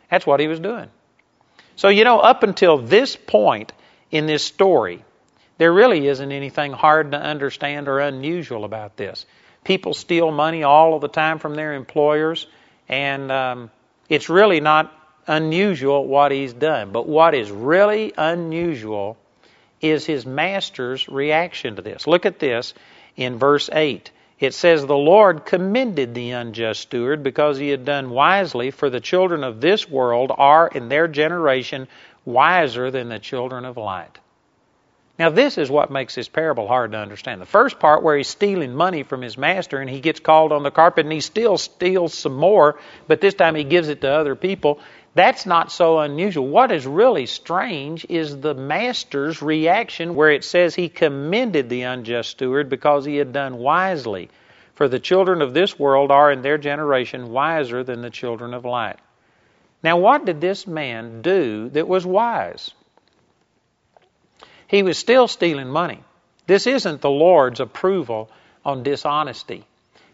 That's 0.10 0.26
what 0.26 0.40
he 0.40 0.48
was 0.48 0.60
doing. 0.60 0.90
So, 1.76 1.90
you 1.90 2.06
know, 2.06 2.20
up 2.20 2.42
until 2.44 2.78
this 2.78 3.18
point 3.18 3.74
in 4.12 4.28
this 4.28 4.44
story, 4.44 5.04
there 5.58 5.74
really 5.74 6.08
isn't 6.08 6.32
anything 6.32 6.72
hard 6.72 7.12
to 7.12 7.20
understand 7.20 7.88
or 7.88 8.00
unusual 8.00 8.64
about 8.64 8.96
this. 8.96 9.26
People 9.66 9.94
steal 9.94 10.32
money 10.32 10.64
all 10.64 10.96
of 10.96 11.02
the 11.02 11.10
time 11.10 11.40
from 11.40 11.56
their 11.56 11.74
employers, 11.74 12.48
and 12.88 13.32
um, 13.32 13.72
it's 14.08 14.30
really 14.30 14.62
not 14.62 14.94
unusual 15.28 16.06
what 16.06 16.32
he's 16.32 16.54
done. 16.54 16.92
But 16.92 17.08
what 17.08 17.34
is 17.36 17.52
really 17.52 18.14
unusual 18.18 19.18
is 19.82 20.06
his 20.06 20.26
master's 20.26 21.10
reaction 21.10 21.76
to 21.76 21.82
this. 21.82 22.08
Look 22.08 22.26
at 22.26 22.40
this 22.40 22.74
in 23.16 23.38
verse 23.38 23.70
8. 23.72 24.12
It 24.46 24.54
says, 24.54 24.86
The 24.86 24.96
Lord 24.96 25.46
commended 25.46 26.14
the 26.14 26.32
unjust 26.32 26.82
steward 26.82 27.24
because 27.24 27.58
he 27.58 27.70
had 27.70 27.84
done 27.84 28.12
wisely, 28.12 28.72
for 28.72 28.90
the 28.90 29.00
children 29.00 29.44
of 29.44 29.60
this 29.60 29.90
world 29.90 30.32
are 30.36 30.68
in 30.68 30.88
their 30.88 31.08
generation 31.08 31.88
wiser 32.26 32.92
than 32.92 33.10
the 33.10 33.20
children 33.20 33.66
of 33.66 33.78
light. 33.78 34.20
Now, 35.18 35.30
this 35.30 35.58
is 35.58 35.72
what 35.72 35.92
makes 35.92 36.16
this 36.16 36.28
parable 36.28 36.68
hard 36.68 36.92
to 36.92 36.98
understand. 36.98 37.42
The 37.42 37.46
first 37.46 37.80
part, 37.80 38.04
where 38.04 38.18
he's 38.18 38.28
stealing 38.28 38.76
money 38.76 39.04
from 39.04 39.22
his 39.22 39.38
master 39.38 39.80
and 39.80 39.90
he 39.90 40.02
gets 40.02 40.20
called 40.20 40.52
on 40.52 40.64
the 40.64 40.72
carpet 40.72 41.06
and 41.06 41.14
he 41.14 41.22
still 41.22 41.58
steals 41.58 42.14
some 42.14 42.36
more, 42.36 42.78
but 43.08 43.22
this 43.22 43.34
time 43.34 43.56
he 43.56 43.64
gives 43.64 43.88
it 43.88 44.02
to 44.02 44.10
other 44.10 44.36
people, 44.36 44.80
that's 45.16 45.46
not 45.46 45.72
so 45.72 46.00
unusual. 46.00 46.46
What 46.46 46.74
is 46.74 46.86
really 46.86 47.26
strange 47.26 48.06
is 48.10 48.42
the 48.42 48.54
master's 48.54 49.42
reaction 49.42 50.14
where 50.14 50.30
it 50.30 50.44
says 50.44 50.76
he 50.76 50.90
commended 50.90 51.70
the 51.70 51.84
unjust 51.84 52.32
steward 52.32 52.70
because 52.70 53.06
he 53.06 53.16
had 53.16 53.32
done 53.32 53.58
wisely. 53.58 54.30
For 54.74 54.90
the 54.90 55.00
children 55.00 55.42
of 55.42 55.54
this 55.54 55.80
world 55.80 56.12
are 56.12 56.34
in 56.34 56.42
their 56.42 56.58
generation 56.58 57.32
wiser 57.32 57.82
than 57.82 58.02
the 58.02 58.10
children 58.10 58.54
of 58.54 58.66
light. 58.66 59.00
Now, 59.82 59.98
what 59.98 60.26
did 60.26 60.42
this 60.42 60.68
man 60.68 61.22
do 61.22 61.70
that 61.70 61.88
was 61.88 62.06
wise? 62.06 62.72
He 64.68 64.84
was 64.84 64.98
still 64.98 65.30
stealing 65.30 65.70
money. 65.70 66.04
This 66.46 66.68
isn't 66.68 67.00
the 67.00 67.10
Lord's 67.10 67.62
approval 67.62 68.30
on 68.66 68.84
dishonesty. 68.84 69.64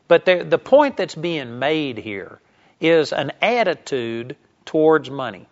But 0.07 0.25
the, 0.25 0.43
the 0.43 0.59
point 0.59 0.97
that's 0.97 1.15
being 1.15 1.57
made 1.57 1.97
here 1.97 2.39
is 2.79 3.13
an 3.13 3.31
attitude 3.41 4.35
towards 4.65 5.09
money. 5.09 5.47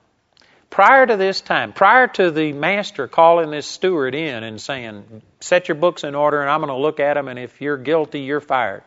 Prior 0.69 1.05
to 1.05 1.17
this 1.17 1.41
time, 1.41 1.73
prior 1.73 2.07
to 2.07 2.29
the 2.29 2.53
master 2.53 3.07
calling 3.07 3.49
this 3.49 3.65
steward 3.65 4.13
in 4.13 4.43
and 4.43 4.61
saying, 4.61 5.23
Set 5.39 5.67
your 5.67 5.75
books 5.75 6.03
in 6.03 6.13
order 6.13 6.41
and 6.41 6.49
I'm 6.49 6.59
going 6.61 6.69
to 6.69 6.79
look 6.79 6.99
at 6.99 7.15
them, 7.15 7.27
and 7.27 7.39
if 7.39 7.59
you're 7.59 7.77
guilty, 7.77 8.21
you're 8.21 8.39
fired. 8.39 8.83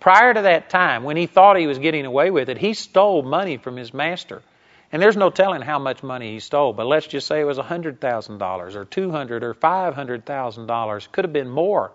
Prior 0.00 0.32
to 0.32 0.42
that 0.42 0.70
time, 0.70 1.04
when 1.04 1.16
he 1.16 1.26
thought 1.26 1.58
he 1.58 1.66
was 1.66 1.78
getting 1.78 2.06
away 2.06 2.30
with 2.30 2.48
it, 2.48 2.56
he 2.56 2.72
stole 2.72 3.22
money 3.22 3.56
from 3.56 3.76
his 3.76 3.92
master. 3.92 4.42
And 4.90 5.02
there's 5.02 5.16
no 5.16 5.28
telling 5.28 5.60
how 5.60 5.78
much 5.78 6.02
money 6.02 6.32
he 6.32 6.40
stole, 6.40 6.72
but 6.72 6.86
let's 6.86 7.06
just 7.06 7.26
say 7.26 7.40
it 7.40 7.44
was 7.44 7.58
$100,000 7.58 8.74
or 8.74 8.84
200 8.86 9.44
or 9.44 9.54
$500,000. 9.54 11.12
Could 11.12 11.24
have 11.24 11.32
been 11.32 11.50
more. 11.50 11.92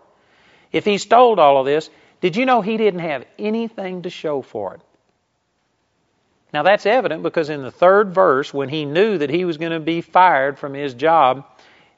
If 0.71 0.85
he 0.85 0.97
stole 0.99 1.39
all 1.39 1.59
of 1.59 1.65
this, 1.65 1.89
did 2.21 2.35
you 2.35 2.45
know 2.45 2.61
he 2.61 2.77
didn't 2.77 2.99
have 2.99 3.25
anything 3.39 4.03
to 4.03 4.09
show 4.09 4.41
for 4.41 4.75
it? 4.75 4.81
Now 6.53 6.61
that's 6.63 6.85
evident 6.85 7.23
because 7.23 7.49
in 7.49 7.63
the 7.63 7.71
third 7.71 8.13
verse, 8.13 8.53
when 8.53 8.69
he 8.69 8.85
knew 8.85 9.17
that 9.17 9.31
he 9.31 9.43
was 9.43 9.57
going 9.57 9.71
to 9.71 9.79
be 9.79 10.01
fired 10.01 10.59
from 10.59 10.75
his 10.75 10.93
job, 10.93 11.45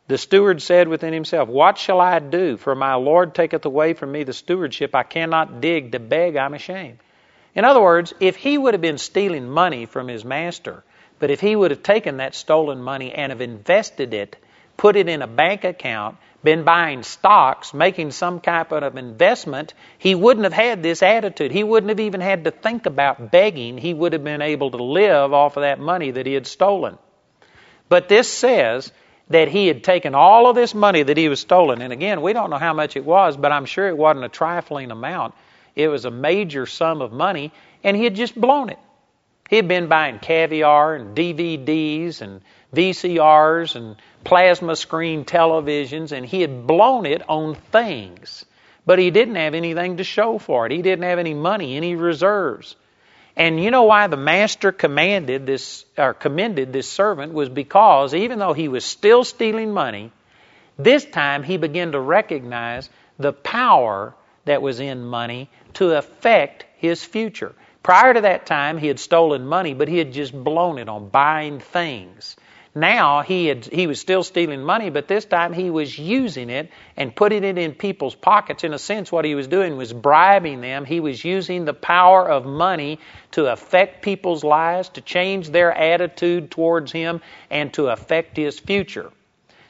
the 0.08 0.18
steward 0.18 0.62
said 0.62 0.88
within 0.88 1.14
himself, 1.14 1.50
What 1.50 1.78
shall 1.78 2.00
I 2.00 2.20
do? 2.20 2.58
For 2.58 2.74
my 2.74 2.94
Lord 2.94 3.36
taketh 3.36 3.66
away 3.66 3.94
from 3.94 4.12
me 4.12 4.24
the 4.24 4.34
stewardship. 4.34 4.96
I 4.96 5.04
cannot 5.04 5.62
dig 5.62 5.92
to 5.92 6.00
beg, 6.00 6.38
I'm 6.38 6.54
ashamed. 6.54 7.00
In 7.54 7.66
other 7.66 7.82
words, 7.82 8.14
if 8.20 8.36
he 8.36 8.58
would 8.58 8.74
have 8.74 8.82
been 8.82 8.98
stealing 8.98 9.50
money 9.50 9.86
from 9.86 10.08
his 10.08 10.24
master, 10.24 10.84
but 11.20 11.32
if 11.32 11.42
he 11.42 11.56
would 11.56 11.72
have 11.72 11.84
taken 11.84 12.18
that 12.18 12.36
stolen 12.36 12.82
money 12.82 13.14
and 13.14 13.32
have 13.32 13.42
invested 13.42 14.14
it, 14.14 14.36
put 14.78 14.96
it 14.96 15.10
in 15.10 15.22
a 15.22 15.28
bank 15.28 15.64
account, 15.64 16.18
been 16.46 16.64
buying 16.64 17.04
stocks, 17.04 17.74
making 17.74 18.12
some 18.12 18.40
type 18.40 18.72
of 18.72 18.96
investment, 18.96 19.74
he 19.98 20.16
wouldn't 20.16 20.46
have 20.46 20.54
had 20.54 20.82
this 20.82 21.04
attitude. 21.04 21.52
He 21.52 21.64
wouldn't 21.64 21.90
have 21.90 22.00
even 22.00 22.22
had 22.22 22.46
to 22.46 22.52
think 22.52 22.86
about 22.86 23.32
begging. 23.32 23.78
He 23.78 23.94
would 23.94 24.14
have 24.14 24.24
been 24.24 24.42
able 24.42 24.72
to 24.72 24.82
live 24.82 25.34
off 25.34 25.58
of 25.58 25.62
that 25.62 25.80
money 25.80 26.12
that 26.12 26.26
he 26.26 26.34
had 26.34 26.48
stolen. 26.48 26.98
But 27.90 28.08
this 28.08 28.32
says 28.32 28.94
that 29.30 29.48
he 29.50 29.68
had 29.68 29.84
taken 29.84 30.16
all 30.16 30.48
of 30.48 30.56
this 30.56 30.74
money 30.74 31.04
that 31.04 31.18
he 31.18 31.28
was 31.28 31.40
stolen. 31.40 31.82
And 31.82 31.92
again, 31.92 32.22
we 32.22 32.32
don't 32.32 32.50
know 32.50 32.58
how 32.58 32.74
much 32.74 32.96
it 32.96 33.04
was, 33.04 33.36
but 33.36 33.52
I'm 33.52 33.66
sure 33.66 33.88
it 33.90 33.98
wasn't 33.98 34.26
a 34.26 34.30
trifling 34.30 34.92
amount. 34.92 35.34
It 35.76 35.88
was 35.90 36.06
a 36.06 36.12
major 36.12 36.66
sum 36.66 37.02
of 37.02 37.12
money, 37.12 37.52
and 37.84 37.98
he 37.98 38.04
had 38.06 38.16
just 38.16 38.40
blown 38.40 38.70
it. 38.70 38.80
He 39.50 39.58
had 39.58 39.68
been 39.68 39.88
buying 39.88 40.20
caviar 40.20 40.96
and 40.96 41.16
DVDs 41.16 42.22
and 42.22 42.42
VCRs 42.74 43.76
and 43.76 43.96
plasma 44.26 44.76
screen 44.76 45.24
televisions, 45.24 46.12
and 46.12 46.26
he 46.26 46.42
had 46.42 46.68
blown 46.68 47.06
it 47.06 47.22
on 47.30 47.56
things. 47.56 48.44
But 48.86 49.00
he 49.00 49.10
didn't 49.10 49.36
have 49.36 49.54
anything 49.54 49.98
to 49.98 50.04
show 50.04 50.38
for 50.38 50.66
it. 50.66 50.72
He 50.72 50.82
didn't 50.82 51.06
have 51.06 51.20
any 51.20 51.34
money, 51.34 51.78
any 51.78 51.96
reserves. 51.96 52.76
And 53.38 53.62
you 53.62 53.72
know 53.72 53.84
why 53.84 54.08
the 54.08 54.18
master 54.18 54.72
commanded 54.72 55.46
this 55.46 55.86
or 55.98 56.14
commended 56.14 56.72
this 56.72 56.90
servant 56.90 57.34
was 57.34 57.50
because 57.50 58.14
even 58.14 58.40
though 58.40 58.54
he 58.54 58.68
was 58.68 58.86
still 58.86 59.24
stealing 59.24 59.72
money, 59.72 60.12
this 60.78 61.06
time 61.06 61.44
he 61.44 61.58
began 61.58 61.92
to 61.94 62.00
recognize 62.00 62.90
the 63.18 63.34
power 63.34 64.14
that 64.46 64.62
was 64.62 64.80
in 64.80 65.06
money 65.06 65.50
to 65.74 65.98
affect 65.98 66.66
his 66.78 67.04
future. 67.04 67.54
Prior 67.84 68.14
to 68.14 68.22
that 68.22 68.46
time, 68.46 68.78
he 68.78 68.88
had 68.88 69.00
stolen 69.00 69.46
money, 69.46 69.74
but 69.74 69.88
he 69.88 69.98
had 69.98 70.14
just 70.14 70.34
blown 70.34 70.78
it 70.78 70.90
on 70.90 71.10
buying 71.10 71.60
things. 71.60 72.36
Now 72.78 73.22
he 73.22 73.46
had 73.46 73.64
he 73.64 73.88
was 73.88 74.02
still 74.02 74.22
stealing 74.22 74.62
money, 74.62 74.90
but 74.90 75.08
this 75.08 75.24
time 75.24 75.54
he 75.54 75.70
was 75.70 75.98
using 75.98 76.50
it 76.50 76.70
and 76.98 77.16
putting 77.16 77.46
it 77.46 77.58
in 77.58 77.74
people's 77.74 78.16
pockets. 78.16 78.66
In 78.66 78.74
a 78.74 78.80
sense, 78.80 79.10
what 79.10 79.24
he 79.24 79.34
was 79.34 79.48
doing 79.48 79.78
was 79.78 79.94
bribing 79.94 80.60
them. 80.60 80.84
He 80.84 81.00
was 81.00 81.24
using 81.24 81.64
the 81.64 81.74
power 81.74 82.30
of 82.30 82.46
money 82.46 83.00
to 83.32 83.50
affect 83.50 84.02
people's 84.02 84.44
lives, 84.44 84.90
to 84.90 85.02
change 85.02 85.50
their 85.50 85.72
attitude 85.72 86.52
towards 86.52 86.92
him, 86.92 87.22
and 87.50 87.74
to 87.76 87.88
affect 87.88 88.36
his 88.36 88.60
future. 88.60 89.10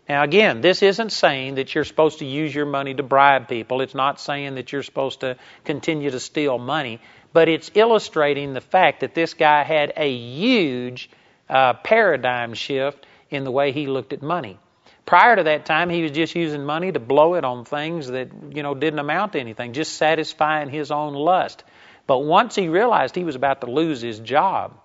Now, 0.10 0.24
again, 0.24 0.62
this 0.62 0.82
isn't 0.82 1.12
saying 1.12 1.56
that 1.56 1.76
you're 1.76 1.84
supposed 1.84 2.20
to 2.20 2.26
use 2.26 2.54
your 2.54 2.66
money 2.66 2.96
to 2.96 3.04
bribe 3.04 3.48
people. 3.48 3.82
It's 3.82 3.96
not 3.96 4.20
saying 4.20 4.56
that 4.56 4.72
you're 4.72 4.84
supposed 4.84 5.20
to 5.20 5.38
continue 5.64 6.10
to 6.10 6.20
steal 6.20 6.58
money. 6.58 7.02
But 7.34 7.50
it's 7.50 7.70
illustrating 7.76 8.54
the 8.54 8.62
fact 8.62 9.02
that 9.02 9.14
this 9.14 9.36
guy 9.36 9.64
had 9.64 9.94
a 9.96 10.10
huge 10.10 11.10
uh, 11.50 11.74
paradigm 11.74 12.54
shift 12.54 13.06
in 13.30 13.44
the 13.44 13.52
way 13.52 13.72
he 13.72 13.88
looked 13.88 14.14
at 14.14 14.22
money. 14.22 14.60
Prior 15.06 15.36
to 15.36 15.44
that 15.44 15.66
time, 15.66 15.90
he 15.90 16.02
was 16.02 16.12
just 16.12 16.36
using 16.36 16.66
money 16.66 16.92
to 16.92 17.00
blow 17.00 17.36
it 17.36 17.46
on 17.46 17.64
things 17.64 18.08
that 18.08 18.30
you 18.52 18.64
know 18.64 18.74
didn't 18.74 19.00
amount 19.00 19.34
to 19.34 19.40
anything, 19.40 19.74
just 19.74 19.96
satisfying 19.96 20.70
his 20.70 20.92
own 20.92 21.14
lust. 21.14 21.64
But 22.08 22.20
once 22.20 22.56
he 22.56 22.70
realized 22.70 23.16
he 23.16 23.24
was 23.24 23.36
about 23.36 23.62
to 23.62 23.68
lose 23.68 24.02
his 24.02 24.20
job, 24.20 24.80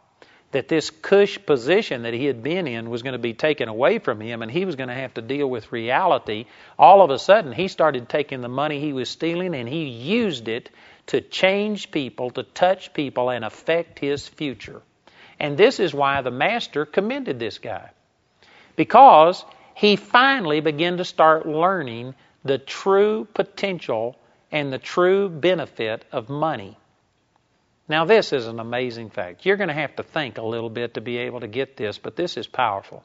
that 0.52 0.68
this 0.68 0.90
cush 0.90 1.38
position 1.46 2.02
that 2.02 2.14
he 2.14 2.24
had 2.24 2.42
been 2.42 2.66
in 2.66 2.90
was 2.90 3.02
going 3.02 3.12
to 3.12 3.18
be 3.18 3.34
taken 3.34 3.68
away 3.68 3.98
from 3.98 4.20
him 4.20 4.42
and 4.42 4.50
he 4.50 4.64
was 4.64 4.76
going 4.76 4.88
to 4.88 4.94
have 4.94 5.14
to 5.14 5.22
deal 5.22 5.48
with 5.48 5.72
reality, 5.72 6.46
all 6.78 7.02
of 7.02 7.10
a 7.10 7.18
sudden 7.18 7.52
he 7.52 7.68
started 7.68 8.08
taking 8.08 8.40
the 8.40 8.48
money 8.48 8.80
he 8.80 8.92
was 8.92 9.08
stealing 9.08 9.54
and 9.54 9.68
he 9.68 9.84
used 9.84 10.48
it 10.48 10.70
to 11.06 11.20
change 11.20 11.90
people, 11.90 12.30
to 12.30 12.42
touch 12.42 12.92
people, 12.92 13.30
and 13.30 13.44
affect 13.44 13.98
his 13.98 14.26
future. 14.26 14.82
And 15.40 15.56
this 15.56 15.80
is 15.80 15.94
why 15.94 16.20
the 16.20 16.30
master 16.30 16.84
commended 16.84 17.38
this 17.38 17.58
guy. 17.58 17.90
Because 18.76 19.44
he 19.74 19.96
finally 19.96 20.60
began 20.60 20.98
to 20.98 21.04
start 21.04 21.46
learning 21.46 22.14
the 22.44 22.58
true 22.58 23.26
potential 23.32 24.16
and 24.52 24.72
the 24.72 24.78
true 24.78 25.28
benefit 25.30 26.04
of 26.12 26.28
money. 26.28 26.76
Now, 27.88 28.04
this 28.04 28.32
is 28.32 28.46
an 28.46 28.60
amazing 28.60 29.10
fact. 29.10 29.44
You're 29.44 29.56
going 29.56 29.68
to 29.68 29.74
have 29.74 29.96
to 29.96 30.02
think 30.02 30.38
a 30.38 30.42
little 30.42 30.70
bit 30.70 30.94
to 30.94 31.00
be 31.00 31.16
able 31.18 31.40
to 31.40 31.48
get 31.48 31.76
this, 31.76 31.98
but 31.98 32.14
this 32.14 32.36
is 32.36 32.46
powerful. 32.46 33.02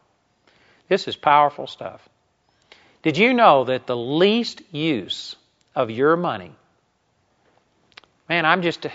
This 0.89 1.07
is 1.07 1.15
powerful 1.15 1.65
stuff. 1.65 2.07
Did 3.01 3.17
you 3.17 3.33
know 3.33 3.63
that 3.65 3.87
the 3.87 3.97
least 3.97 4.61
use 4.71 5.35
of 5.75 5.89
your 5.89 6.15
money, 6.15 6.51
man, 8.29 8.45
I'm 8.45 8.61
just, 8.61 8.85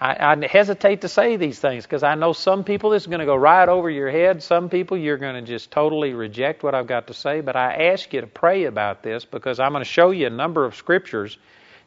I, 0.00 0.34
I 0.34 0.46
hesitate 0.46 1.02
to 1.02 1.08
say 1.08 1.36
these 1.36 1.58
things 1.58 1.84
because 1.84 2.02
I 2.02 2.14
know 2.16 2.32
some 2.32 2.64
people 2.64 2.90
this 2.90 3.04
is 3.04 3.06
going 3.06 3.20
to 3.20 3.26
go 3.26 3.36
right 3.36 3.68
over 3.68 3.88
your 3.88 4.10
head. 4.10 4.42
Some 4.42 4.68
people 4.68 4.96
you're 4.96 5.16
going 5.16 5.42
to 5.42 5.42
just 5.42 5.70
totally 5.70 6.12
reject 6.12 6.62
what 6.62 6.74
I've 6.74 6.86
got 6.86 7.06
to 7.06 7.14
say. 7.14 7.40
But 7.40 7.56
I 7.56 7.88
ask 7.92 8.12
you 8.12 8.20
to 8.20 8.26
pray 8.26 8.64
about 8.64 9.02
this 9.02 9.24
because 9.24 9.58
I'm 9.58 9.72
going 9.72 9.84
to 9.84 9.88
show 9.88 10.10
you 10.10 10.26
a 10.26 10.30
number 10.30 10.64
of 10.64 10.74
scriptures 10.74 11.38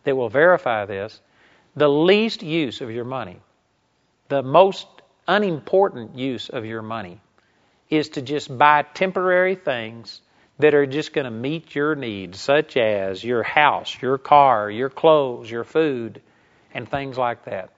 that 0.04 0.16
will 0.16 0.30
verify 0.30 0.86
this. 0.86 1.20
The 1.76 1.90
least 1.90 2.42
use 2.42 2.82
of 2.82 2.90
your 2.90 3.06
money, 3.06 3.40
the 4.28 4.42
most 4.42 4.88
unimportant 5.28 6.18
use 6.18 6.50
of 6.50 6.66
your 6.66 6.82
money, 6.82 7.22
is 7.92 8.10
to 8.10 8.24
just 8.24 8.56
buy 8.56 8.82
temporary 8.82 9.56
things 9.56 10.22
that 10.58 10.74
are 10.74 10.88
just 10.88 11.14
going 11.14 11.26
to 11.26 11.32
meet 11.32 11.76
your 11.76 11.96
needs, 11.96 12.40
such 12.40 12.76
as 12.76 13.24
your 13.24 13.44
house, 13.44 13.96
your 14.02 14.18
car, 14.18 14.70
your 14.70 14.90
clothes, 14.90 15.50
your 15.50 15.64
food, 15.64 16.22
and 16.74 16.90
things 16.90 17.18
like 17.18 17.46
that. 17.46 17.70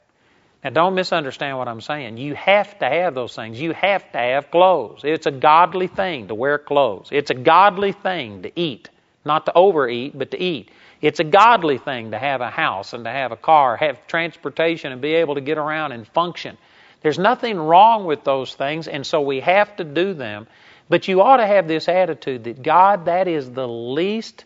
Now, 0.64 0.70
don't 0.70 0.94
misunderstand 0.94 1.58
what 1.58 1.68
I'm 1.68 1.82
saying. 1.82 2.18
You 2.18 2.36
have 2.36 2.78
to 2.80 2.86
have 2.86 3.16
those 3.16 3.36
things. 3.36 3.60
You 3.60 3.74
have 3.74 4.12
to 4.12 4.18
have 4.20 4.52
clothes. 4.52 5.02
It's 5.04 5.26
a 5.26 5.32
godly 5.32 5.88
thing 5.88 6.28
to 6.28 6.36
wear 6.36 6.60
clothes. 6.60 7.10
It's 7.12 7.32
a 7.32 7.36
godly 7.36 7.94
thing 7.94 8.44
to 8.44 8.52
eat. 8.60 8.90
Not 9.26 9.48
to 9.48 9.54
overeat, 9.56 10.18
but 10.18 10.32
to 10.32 10.42
eat. 10.42 10.70
It's 11.02 11.20
a 11.20 11.24
godly 11.24 11.80
thing 11.80 12.12
to 12.12 12.20
have 12.20 12.42
a 12.42 12.50
house 12.52 12.94
and 12.94 13.06
to 13.06 13.10
have 13.10 13.32
a 13.32 13.38
car, 13.38 13.76
have 13.76 14.06
transportation, 14.06 14.92
and 14.92 15.02
be 15.02 15.16
able 15.16 15.36
to 15.36 15.42
get 15.42 15.58
around 15.58 15.94
and 15.94 16.08
function. 16.08 16.58
There's 17.02 17.18
nothing 17.18 17.58
wrong 17.58 18.06
with 18.06 18.24
those 18.24 18.54
things, 18.54 18.88
and 18.88 19.06
so 19.06 19.22
we 19.22 19.40
have 19.40 19.76
to 19.78 19.84
do 19.84 20.14
them. 20.14 20.48
But 20.90 21.08
you 21.08 21.22
ought 21.22 21.38
to 21.38 21.48
have 21.48 21.68
this 21.68 21.88
attitude 21.90 22.44
that 22.44 22.62
God, 22.62 23.06
that 23.06 23.28
is 23.28 23.50
the 23.50 23.68
least 23.68 24.46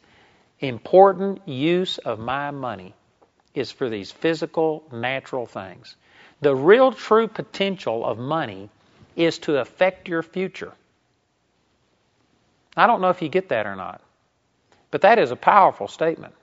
important 0.59 1.45
use 1.47 1.97
of 1.97 2.19
my 2.19 2.51
money, 2.51 2.93
is 3.53 3.71
for 3.71 3.89
these 3.89 4.11
physical, 4.11 4.83
natural 4.93 5.45
things. 5.45 5.95
The 6.41 6.55
real 6.55 6.91
true 6.91 7.27
potential 7.27 8.05
of 8.05 8.17
money 8.19 8.69
is 9.15 9.39
to 9.39 9.57
affect 9.57 10.07
your 10.07 10.21
future. 10.21 10.73
I 12.75 12.87
don't 12.87 13.01
know 13.01 13.09
if 13.09 13.21
you 13.21 13.29
get 13.29 13.49
that 13.49 13.65
or 13.65 13.75
not, 13.75 14.01
but 14.91 15.01
that 15.01 15.17
is 15.17 15.31
a 15.31 15.35
powerful 15.35 15.87
statement. 15.87 16.33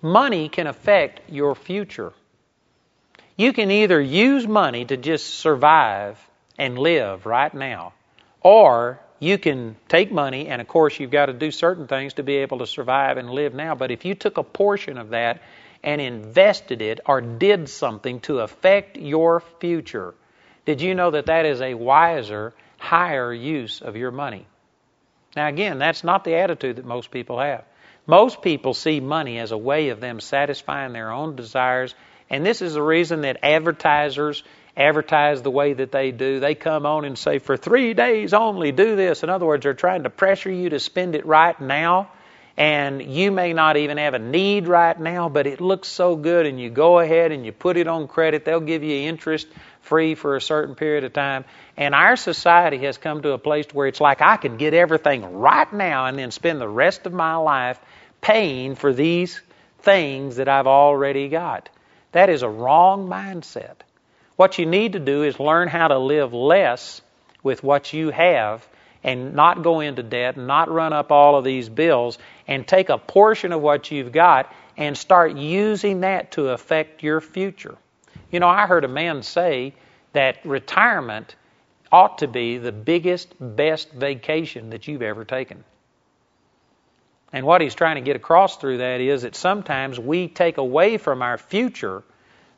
Money 0.00 0.48
can 0.48 0.66
affect 0.66 1.30
your 1.30 1.54
future. 1.54 2.12
You 3.36 3.52
can 3.52 3.70
either 3.70 4.00
use 4.00 4.46
money 4.46 4.84
to 4.86 4.96
just 4.96 5.26
survive 5.26 6.18
and 6.58 6.78
live 6.78 7.26
right 7.26 7.52
now, 7.52 7.92
or 8.40 8.98
you 9.18 9.36
can 9.38 9.76
take 9.88 10.10
money, 10.10 10.48
and 10.48 10.60
of 10.60 10.68
course, 10.68 10.98
you've 10.98 11.10
got 11.10 11.26
to 11.26 11.32
do 11.32 11.50
certain 11.50 11.86
things 11.86 12.14
to 12.14 12.22
be 12.22 12.36
able 12.36 12.58
to 12.58 12.66
survive 12.66 13.16
and 13.18 13.30
live 13.30 13.54
now. 13.54 13.74
But 13.74 13.90
if 13.90 14.04
you 14.04 14.14
took 14.14 14.38
a 14.38 14.42
portion 14.42 14.96
of 14.98 15.10
that 15.10 15.42
and 15.86 16.00
invested 16.00 16.82
it 16.82 17.00
or 17.06 17.20
did 17.20 17.68
something 17.68 18.18
to 18.20 18.40
affect 18.40 18.98
your 18.98 19.40
future, 19.60 20.14
did 20.66 20.82
you 20.82 20.96
know 20.96 21.12
that 21.12 21.26
that 21.26 21.46
is 21.46 21.60
a 21.60 21.74
wiser, 21.74 22.52
higher 22.76 23.32
use 23.32 23.80
of 23.80 23.96
your 23.96 24.10
money? 24.10 24.46
Now, 25.36 25.46
again, 25.46 25.78
that's 25.78 26.02
not 26.02 26.24
the 26.24 26.34
attitude 26.34 26.76
that 26.76 26.84
most 26.84 27.12
people 27.12 27.38
have. 27.38 27.64
Most 28.04 28.42
people 28.42 28.74
see 28.74 28.98
money 29.00 29.38
as 29.38 29.52
a 29.52 29.58
way 29.58 29.90
of 29.90 30.00
them 30.00 30.18
satisfying 30.18 30.92
their 30.92 31.12
own 31.12 31.36
desires, 31.36 31.94
and 32.28 32.44
this 32.44 32.62
is 32.62 32.74
the 32.74 32.82
reason 32.82 33.20
that 33.20 33.38
advertisers 33.44 34.42
advertise 34.76 35.42
the 35.42 35.50
way 35.50 35.72
that 35.72 35.92
they 35.92 36.10
do. 36.10 36.40
They 36.40 36.54
come 36.56 36.84
on 36.84 37.04
and 37.04 37.16
say, 37.16 37.38
for 37.38 37.56
three 37.56 37.94
days 37.94 38.34
only, 38.34 38.72
do 38.72 38.96
this. 38.96 39.22
In 39.22 39.30
other 39.30 39.46
words, 39.46 39.62
they're 39.62 39.74
trying 39.74 40.02
to 40.02 40.10
pressure 40.10 40.50
you 40.50 40.70
to 40.70 40.80
spend 40.80 41.14
it 41.14 41.26
right 41.26 41.58
now 41.60 42.10
and 42.56 43.02
you 43.02 43.30
may 43.30 43.52
not 43.52 43.76
even 43.76 43.98
have 43.98 44.14
a 44.14 44.18
need 44.18 44.66
right 44.66 44.98
now, 44.98 45.28
but 45.28 45.46
it 45.46 45.60
looks 45.60 45.88
so 45.88 46.16
good, 46.16 46.46
and 46.46 46.58
you 46.58 46.70
go 46.70 46.98
ahead 46.98 47.32
and 47.32 47.44
you 47.44 47.52
put 47.52 47.76
it 47.76 47.86
on 47.86 48.08
credit. 48.08 48.44
They'll 48.44 48.60
give 48.60 48.82
you 48.82 49.08
interest 49.08 49.46
free 49.82 50.14
for 50.14 50.36
a 50.36 50.40
certain 50.40 50.74
period 50.74 51.04
of 51.04 51.12
time. 51.12 51.44
And 51.76 51.94
our 51.94 52.16
society 52.16 52.78
has 52.78 52.96
come 52.96 53.22
to 53.22 53.32
a 53.32 53.38
place 53.38 53.66
where 53.72 53.86
it's 53.86 54.00
like 54.00 54.22
I 54.22 54.36
can 54.38 54.56
get 54.56 54.72
everything 54.72 55.38
right 55.38 55.70
now 55.72 56.06
and 56.06 56.18
then 56.18 56.30
spend 56.30 56.60
the 56.60 56.68
rest 56.68 57.06
of 57.06 57.12
my 57.12 57.36
life 57.36 57.78
paying 58.20 58.74
for 58.74 58.92
these 58.92 59.40
things 59.80 60.36
that 60.36 60.48
I've 60.48 60.66
already 60.66 61.28
got. 61.28 61.68
That 62.12 62.30
is 62.30 62.42
a 62.42 62.48
wrong 62.48 63.06
mindset. 63.08 63.76
What 64.36 64.58
you 64.58 64.66
need 64.66 64.94
to 64.94 64.98
do 64.98 65.22
is 65.22 65.38
learn 65.38 65.68
how 65.68 65.88
to 65.88 65.98
live 65.98 66.32
less 66.32 67.02
with 67.42 67.62
what 67.62 67.92
you 67.92 68.10
have 68.10 68.66
and 69.04 69.34
not 69.34 69.62
go 69.62 69.80
into 69.80 70.02
debt 70.02 70.36
and 70.36 70.46
not 70.46 70.70
run 70.70 70.92
up 70.92 71.12
all 71.12 71.36
of 71.36 71.44
these 71.44 71.68
bills 71.68 72.18
and 72.48 72.66
take 72.66 72.88
a 72.88 72.98
portion 72.98 73.52
of 73.52 73.60
what 73.60 73.90
you've 73.90 74.12
got 74.12 74.52
and 74.76 74.96
start 74.96 75.36
using 75.36 76.00
that 76.00 76.32
to 76.32 76.48
affect 76.48 77.02
your 77.02 77.20
future. 77.20 77.76
You 78.30 78.40
know, 78.40 78.48
I 78.48 78.66
heard 78.66 78.84
a 78.84 78.88
man 78.88 79.22
say 79.22 79.74
that 80.12 80.38
retirement 80.44 81.34
ought 81.92 82.18
to 82.18 82.28
be 82.28 82.58
the 82.58 82.72
biggest, 82.72 83.34
best 83.40 83.92
vacation 83.92 84.70
that 84.70 84.88
you've 84.88 85.02
ever 85.02 85.24
taken. 85.24 85.64
And 87.32 87.44
what 87.44 87.60
he's 87.60 87.74
trying 87.74 87.96
to 87.96 88.00
get 88.00 88.16
across 88.16 88.56
through 88.56 88.78
that 88.78 89.00
is 89.00 89.22
that 89.22 89.34
sometimes 89.34 89.98
we 89.98 90.28
take 90.28 90.58
away 90.58 90.96
from 90.96 91.22
our 91.22 91.38
future 91.38 92.02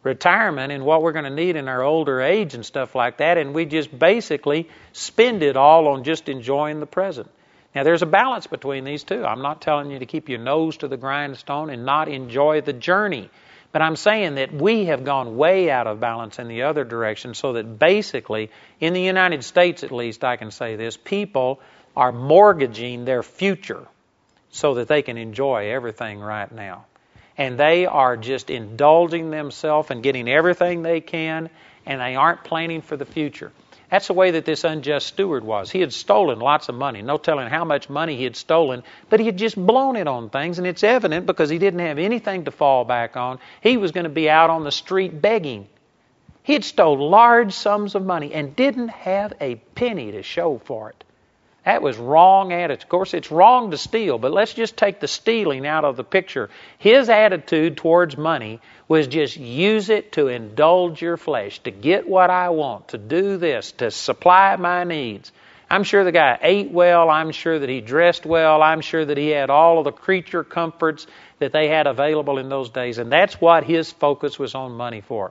retirement 0.02 0.72
and 0.72 0.84
what 0.84 1.02
we're 1.02 1.12
going 1.12 1.24
to 1.24 1.30
need 1.30 1.56
in 1.56 1.68
our 1.68 1.82
older 1.82 2.20
age 2.20 2.54
and 2.54 2.64
stuff 2.64 2.94
like 2.94 3.18
that, 3.18 3.38
and 3.38 3.54
we 3.54 3.64
just 3.64 3.96
basically 3.96 4.68
spend 4.92 5.42
it 5.42 5.56
all 5.56 5.88
on 5.88 6.04
just 6.04 6.28
enjoying 6.28 6.80
the 6.80 6.86
present. 6.86 7.28
Now, 7.74 7.84
there's 7.84 8.02
a 8.02 8.06
balance 8.06 8.46
between 8.46 8.84
these 8.84 9.04
two. 9.04 9.24
I'm 9.24 9.42
not 9.42 9.60
telling 9.60 9.90
you 9.90 9.98
to 9.98 10.06
keep 10.06 10.28
your 10.28 10.38
nose 10.38 10.78
to 10.78 10.88
the 10.88 10.96
grindstone 10.96 11.70
and 11.70 11.84
not 11.84 12.08
enjoy 12.08 12.60
the 12.60 12.72
journey. 12.72 13.30
But 13.70 13.82
I'm 13.82 13.96
saying 13.96 14.36
that 14.36 14.52
we 14.52 14.86
have 14.86 15.04
gone 15.04 15.36
way 15.36 15.70
out 15.70 15.86
of 15.86 16.00
balance 16.00 16.38
in 16.38 16.48
the 16.48 16.62
other 16.62 16.84
direction, 16.84 17.34
so 17.34 17.52
that 17.52 17.78
basically, 17.78 18.50
in 18.80 18.94
the 18.94 19.02
United 19.02 19.44
States 19.44 19.84
at 19.84 19.92
least, 19.92 20.24
I 20.24 20.36
can 20.36 20.50
say 20.50 20.76
this 20.76 20.96
people 20.96 21.60
are 21.94 22.12
mortgaging 22.12 23.04
their 23.04 23.22
future 23.22 23.86
so 24.50 24.74
that 24.74 24.88
they 24.88 25.02
can 25.02 25.18
enjoy 25.18 25.70
everything 25.70 26.20
right 26.20 26.50
now 26.50 26.86
and 27.38 27.56
they 27.56 27.86
are 27.86 28.16
just 28.16 28.50
indulging 28.50 29.30
themselves 29.30 29.90
and 29.92 30.02
getting 30.02 30.28
everything 30.28 30.82
they 30.82 31.00
can, 31.00 31.48
and 31.86 32.00
they 32.00 32.16
aren't 32.16 32.42
planning 32.42 32.82
for 32.82 32.96
the 32.96 33.06
future. 33.06 33.52
That's 33.90 34.06
the 34.06 34.12
way 34.12 34.32
that 34.32 34.44
this 34.44 34.64
unjust 34.64 35.06
steward 35.06 35.44
was. 35.44 35.70
He 35.70 35.80
had 35.80 35.92
stolen 35.92 36.40
lots 36.40 36.68
of 36.68 36.74
money, 36.74 37.00
no 37.00 37.16
telling 37.16 37.48
how 37.48 37.64
much 37.64 37.88
money 37.88 38.16
he 38.16 38.24
had 38.24 38.36
stolen, 38.36 38.82
but 39.08 39.18
he 39.18 39.26
had 39.26 39.38
just 39.38 39.56
blown 39.56 39.96
it 39.96 40.06
on 40.06 40.28
things, 40.28 40.58
and 40.58 40.66
it's 40.66 40.84
evident 40.84 41.24
because 41.24 41.48
he 41.48 41.58
didn't 41.58 41.80
have 41.80 41.98
anything 41.98 42.44
to 42.44 42.50
fall 42.50 42.84
back 42.84 43.16
on. 43.16 43.38
He 43.62 43.78
was 43.78 43.92
going 43.92 44.04
to 44.04 44.10
be 44.10 44.28
out 44.28 44.50
on 44.50 44.64
the 44.64 44.72
street 44.72 45.22
begging. 45.22 45.68
He 46.42 46.52
had 46.52 46.64
stolen 46.64 47.00
large 47.00 47.52
sums 47.52 47.94
of 47.94 48.04
money 48.04 48.34
and 48.34 48.54
didn't 48.54 48.88
have 48.88 49.32
a 49.40 49.54
penny 49.54 50.12
to 50.12 50.22
show 50.22 50.58
for 50.58 50.90
it. 50.90 51.04
That 51.64 51.82
was 51.82 51.98
wrong 51.98 52.52
attitude. 52.52 52.84
Of 52.84 52.88
course, 52.88 53.14
it's 53.14 53.30
wrong 53.30 53.72
to 53.72 53.78
steal, 53.78 54.18
but 54.18 54.32
let's 54.32 54.54
just 54.54 54.76
take 54.76 55.00
the 55.00 55.08
stealing 55.08 55.66
out 55.66 55.84
of 55.84 55.96
the 55.96 56.04
picture. 56.04 56.48
His 56.78 57.08
attitude 57.08 57.76
towards 57.76 58.16
money 58.16 58.60
was 58.86 59.06
just 59.06 59.36
use 59.36 59.90
it 59.90 60.12
to 60.12 60.28
indulge 60.28 61.02
your 61.02 61.16
flesh, 61.16 61.58
to 61.60 61.70
get 61.70 62.08
what 62.08 62.30
I 62.30 62.48
want, 62.50 62.88
to 62.88 62.98
do 62.98 63.36
this, 63.36 63.72
to 63.72 63.90
supply 63.90 64.56
my 64.56 64.84
needs. 64.84 65.30
I'm 65.70 65.84
sure 65.84 66.04
the 66.04 66.12
guy 66.12 66.38
ate 66.40 66.70
well. 66.70 67.10
I'm 67.10 67.30
sure 67.32 67.58
that 67.58 67.68
he 67.68 67.82
dressed 67.82 68.24
well. 68.24 68.62
I'm 68.62 68.80
sure 68.80 69.04
that 69.04 69.18
he 69.18 69.28
had 69.28 69.50
all 69.50 69.78
of 69.78 69.84
the 69.84 69.92
creature 69.92 70.42
comforts 70.44 71.06
that 71.40 71.52
they 71.52 71.68
had 71.68 71.86
available 71.86 72.38
in 72.38 72.48
those 72.48 72.70
days. 72.70 72.96
And 72.96 73.12
that's 73.12 73.38
what 73.38 73.64
his 73.64 73.92
focus 73.92 74.38
was 74.38 74.54
on 74.54 74.72
money 74.72 75.02
for. 75.02 75.30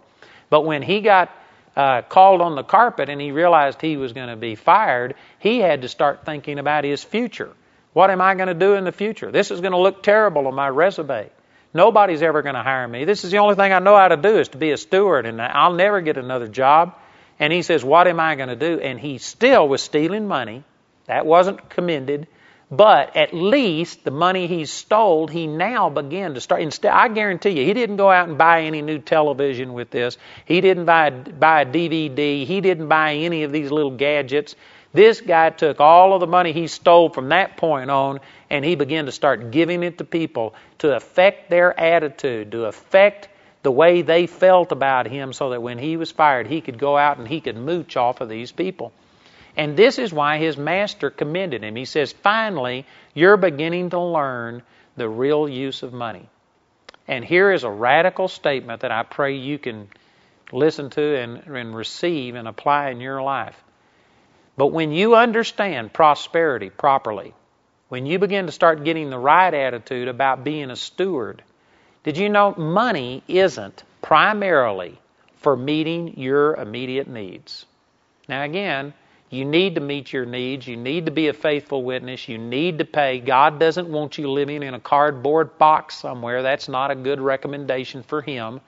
But 0.52 0.62
when 0.62 0.84
he 0.84 1.02
got 1.02 1.32
uh, 1.78 2.02
called 2.02 2.42
on 2.42 2.56
the 2.56 2.64
carpet 2.64 3.08
and 3.08 3.22
he 3.22 3.32
realized 3.32 3.80
he 3.80 3.98
was 3.98 4.12
going 4.12 4.30
to 4.30 4.36
be 4.36 4.56
fired, 4.56 5.14
he 5.38 5.60
had 5.60 5.84
to 5.84 5.88
start 5.88 6.26
thinking 6.26 6.58
about 6.58 6.84
his 6.84 7.04
future. 7.04 7.52
What 7.94 8.10
am 8.10 8.20
I 8.20 8.34
going 8.34 8.48
to 8.48 8.56
do 8.56 8.74
in 8.74 8.84
the 8.84 8.92
future? 8.92 9.32
This 9.32 9.52
is 9.52 9.62
going 9.62 9.74
to 9.74 9.78
look 9.78 10.02
terrible 10.02 10.48
on 10.48 10.56
my 10.56 10.70
resume. 10.70 11.30
Nobody's 11.76 12.24
ever 12.24 12.42
going 12.42 12.56
to 12.56 12.64
hire 12.64 12.88
me. 12.88 13.06
This 13.06 13.24
is 13.24 13.30
the 13.30 13.38
only 13.38 13.54
thing 13.56 13.72
I 13.72 13.80
know 13.80 13.96
how 13.96 14.08
to 14.08 14.18
do 14.18 14.40
is 14.40 14.50
to 14.50 14.58
be 14.58 14.72
a 14.72 14.78
steward, 14.78 15.28
and 15.28 15.40
I'll 15.40 15.74
never 15.74 16.02
get 16.02 16.18
another 16.18 16.48
job. 16.48 16.96
And 17.40 17.54
he 17.54 17.62
says, 17.62 17.84
What 17.84 18.08
am 18.08 18.20
I 18.20 18.36
going 18.36 18.50
to 18.50 18.56
do? 18.56 18.80
And 18.80 19.00
he 19.00 19.20
still 19.20 19.68
was 19.68 19.84
stealing 19.84 20.28
money. 20.28 20.64
That 21.06 21.26
wasn't 21.26 21.70
commended. 21.70 22.28
But 22.70 23.16
at 23.16 23.34
least 23.34 24.04
the 24.04 24.12
money 24.12 24.46
he 24.48 24.66
stole, 24.66 25.28
he 25.28 25.48
now 25.48 25.90
began 25.90 26.34
to 26.34 26.42
start. 26.42 26.62
Instead, 26.62 26.92
I 26.92 27.08
guarantee 27.08 27.52
you, 27.52 27.66
he 27.66 27.74
didn't 27.74 27.96
go 27.96 28.12
out 28.12 28.28
and 28.28 28.38
buy 28.38 28.64
any 28.64 28.82
new 28.82 29.00
television 29.00 29.72
with 29.72 29.90
this. 29.90 30.18
He 30.44 30.60
didn't 30.60 30.84
buy 30.84 31.10
buy 31.12 31.62
a 31.62 31.66
DVD. 31.66 32.46
He 32.46 32.60
didn't 32.60 32.90
buy 32.90 33.14
any 33.14 33.44
of 33.44 33.54
these 33.54 33.72
little 33.72 33.96
gadgets. 33.96 34.56
This 34.92 35.22
guy 35.22 35.50
took 35.52 35.80
all 35.80 36.14
of 36.14 36.20
the 36.20 36.28
money 36.28 36.52
he 36.52 36.68
stole 36.68 37.10
from 37.10 37.30
that 37.30 37.56
point 37.56 37.90
on, 37.90 38.20
and 38.50 38.66
he 38.66 38.76
began 38.76 39.06
to 39.06 39.12
start 39.14 39.52
giving 39.52 39.84
it 39.84 39.98
to 40.00 40.04
people 40.04 40.54
to 40.80 40.94
affect 40.94 41.50
their 41.50 41.78
attitude, 41.80 42.52
to 42.52 42.66
affect 42.66 43.30
the 43.64 43.72
way 43.72 44.02
they 44.02 44.28
felt 44.28 44.74
about 44.74 45.08
him, 45.08 45.32
so 45.32 45.52
that 45.52 45.62
when 45.62 45.78
he 45.78 45.96
was 45.96 46.12
fired, 46.12 46.48
he 46.48 46.60
could 46.60 46.78
go 46.78 46.98
out 46.98 47.18
and 47.18 47.28
he 47.28 47.40
could 47.40 47.56
mooch 47.56 47.96
off 47.96 48.20
of 48.20 48.28
these 48.28 48.52
people. 48.52 48.92
And 49.58 49.76
this 49.76 49.98
is 49.98 50.14
why 50.14 50.38
his 50.38 50.56
master 50.56 51.10
commended 51.10 51.64
him. 51.64 51.76
He 51.76 51.86
says, 51.86 52.14
Finally, 52.14 52.86
you're 53.16 53.38
beginning 53.38 53.90
to 53.90 54.00
learn 54.00 54.62
the 54.96 55.10
real 55.10 55.50
use 55.50 55.82
of 55.82 55.92
money. 55.92 56.30
And 57.08 57.26
here 57.26 57.52
is 57.52 57.64
a 57.64 57.70
radical 57.70 58.28
statement 58.28 58.82
that 58.82 58.92
I 58.92 59.02
pray 59.02 59.36
you 59.36 59.58
can 59.58 59.90
listen 60.52 60.92
to 60.92 61.18
and, 61.18 61.38
and 61.48 61.76
receive 61.76 62.36
and 62.36 62.48
apply 62.48 62.92
in 62.92 63.02
your 63.02 63.22
life. 63.22 63.56
But 64.58 64.68
when 64.68 64.92
you 64.92 65.16
understand 65.16 65.92
prosperity 65.92 66.70
properly, 66.70 67.34
when 67.90 68.06
you 68.06 68.20
begin 68.20 68.46
to 68.46 68.52
start 68.52 68.84
getting 68.84 69.10
the 69.10 69.18
right 69.18 69.54
attitude 69.54 70.08
about 70.08 70.44
being 70.44 70.70
a 70.70 70.76
steward, 70.76 71.42
did 72.04 72.18
you 72.18 72.30
know 72.30 72.54
money 72.56 73.24
isn't 73.28 73.84
primarily 74.02 75.00
for 75.38 75.56
meeting 75.56 76.20
your 76.20 76.56
immediate 76.56 77.08
needs? 77.08 77.66
Now, 78.28 78.44
again, 78.44 78.94
you 79.30 79.44
need 79.44 79.76
to 79.76 79.82
meet 79.82 80.14
your 80.14 80.26
needs. 80.26 80.66
You 80.66 80.78
need 80.78 81.08
to 81.08 81.12
be 81.12 81.28
a 81.28 81.34
faithful 81.34 81.84
witness. 81.84 82.30
You 82.30 82.38
need 82.38 82.80
to 82.80 82.86
pay. 82.86 83.20
God 83.20 83.60
doesn't 83.60 83.90
want 83.90 84.18
you 84.18 84.32
living 84.32 84.64
in 84.64 84.74
a 84.74 84.80
cardboard 84.80 85.58
box 85.58 85.96
somewhere. 85.96 86.44
That's 86.44 86.70
not 86.70 86.92
a 86.92 86.96
good 86.96 87.20
recommendation 87.20 88.04
for 88.04 88.22
Him. 88.22 88.62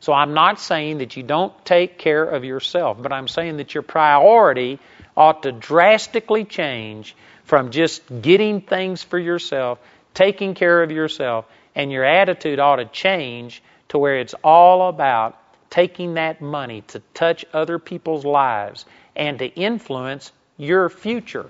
So 0.00 0.12
I'm 0.12 0.34
not 0.34 0.58
saying 0.58 0.98
that 0.98 1.16
you 1.16 1.22
don't 1.22 1.52
take 1.64 1.98
care 1.98 2.24
of 2.24 2.44
yourself, 2.44 3.00
but 3.00 3.12
I'm 3.12 3.28
saying 3.28 3.58
that 3.58 3.74
your 3.74 3.82
priority 3.82 4.80
ought 5.16 5.44
to 5.44 5.52
drastically 5.52 6.44
change 6.44 7.14
from 7.44 7.70
just 7.70 8.02
getting 8.22 8.60
things 8.60 9.04
for 9.04 9.18
yourself, 9.18 9.78
taking 10.14 10.54
care 10.54 10.82
of 10.82 10.90
yourself, 10.90 11.44
and 11.76 11.92
your 11.92 12.04
attitude 12.04 12.58
ought 12.58 12.76
to 12.76 12.86
change 12.86 13.62
to 13.90 13.98
where 13.98 14.18
it's 14.18 14.34
all 14.42 14.88
about 14.88 15.38
taking 15.70 16.14
that 16.14 16.40
money 16.40 16.82
to 16.88 17.00
touch 17.14 17.44
other 17.52 17.78
people's 17.78 18.24
lives 18.24 18.84
and 19.14 19.38
to 19.38 19.46
influence 19.46 20.32
your 20.56 20.88
future. 20.88 21.48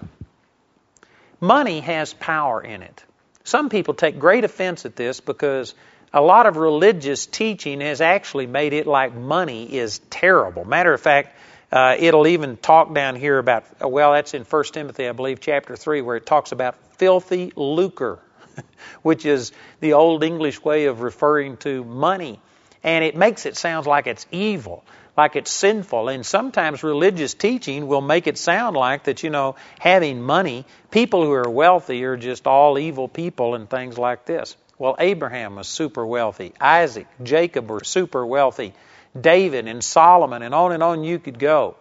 Money 1.41 1.81
has 1.81 2.15
power 2.15 2.63
in 2.63 2.83
it. 2.83 3.05
Some 3.45 3.69
people 3.69 3.95
take 3.95 4.19
great 4.19 4.45
offense 4.45 4.87
at 4.87 4.95
this 4.95 5.21
because 5.21 5.75
a 6.13 6.21
lot 6.21 6.47
of 6.47 6.57
religious 6.57 7.27
teaching 7.27 7.81
has 7.81 8.01
actually 8.01 8.47
made 8.47 8.73
it 8.73 8.87
like 8.87 9.15
money 9.15 9.75
is 9.75 9.99
terrible. 10.11 10.65
Matter 10.65 10.93
of 10.93 11.01
fact, 11.01 11.37
uh, 11.73 11.97
it'll 11.99 12.27
even 12.27 12.57
talk 12.59 12.95
down 12.95 13.17
here 13.17 13.39
about, 13.39 13.65
well, 13.81 14.13
that's 14.13 14.35
in 14.35 14.45
1 14.45 14.65
Timothy, 14.73 15.09
I 15.09 15.13
believe, 15.13 15.41
chapter 15.41 15.75
3, 15.75 16.03
where 16.03 16.17
it 16.17 16.27
talks 16.27 16.53
about 16.53 16.77
filthy 16.99 17.53
lucre, 17.57 18.19
which 19.03 19.25
is 19.25 19.53
the 19.81 19.95
old 19.95 20.23
English 20.23 20.63
way 20.63 20.85
of 20.85 21.01
referring 21.01 21.57
to 21.59 21.83
money. 21.83 22.39
And 22.85 23.05
it 23.05 23.17
makes 23.17 23.47
it 23.47 23.57
sound 23.57 23.87
like 23.87 24.07
it's 24.07 24.27
evil 24.31 24.85
like 25.17 25.37
it's 25.37 25.51
sinful. 25.51 26.09
And 26.09 26.25
sometimes 26.25 26.83
religious 26.83 27.35
teaching 27.35 27.87
will 27.87 28.01
make 28.01 28.27
it 28.27 28.39
sound 28.39 28.77
like 28.77 29.05
that, 29.05 29.23
you 29.23 29.31
know, 29.31 29.57
having 29.79 30.23
money, 30.23 30.65
people 30.91 31.25
who 31.25 31.33
are 31.33 31.49
wealthy 31.49 32.05
are 32.05 32.17
just 32.17 32.47
all 32.47 32.79
evil 32.79 33.09
people 33.09 33.55
and 33.55 33.69
things 33.69 33.99
like 33.99 34.25
this. 34.25 34.57
Well, 34.79 34.97
Abraham 34.99 35.57
was 35.57 35.69
super 35.69 36.05
wealthy. 36.05 36.55
Isaac, 36.61 37.07
Jacob 37.23 37.71
were 37.71 37.85
super 37.85 38.27
wealthy. 38.27 38.75
David 39.19 39.69
and 39.69 39.85
Solomon, 39.85 40.43
and 40.43 40.55
on 40.55 40.73
and 40.73 40.83
on 40.83 41.05
you 41.05 41.19
could 41.19 41.39
go. 41.39 41.77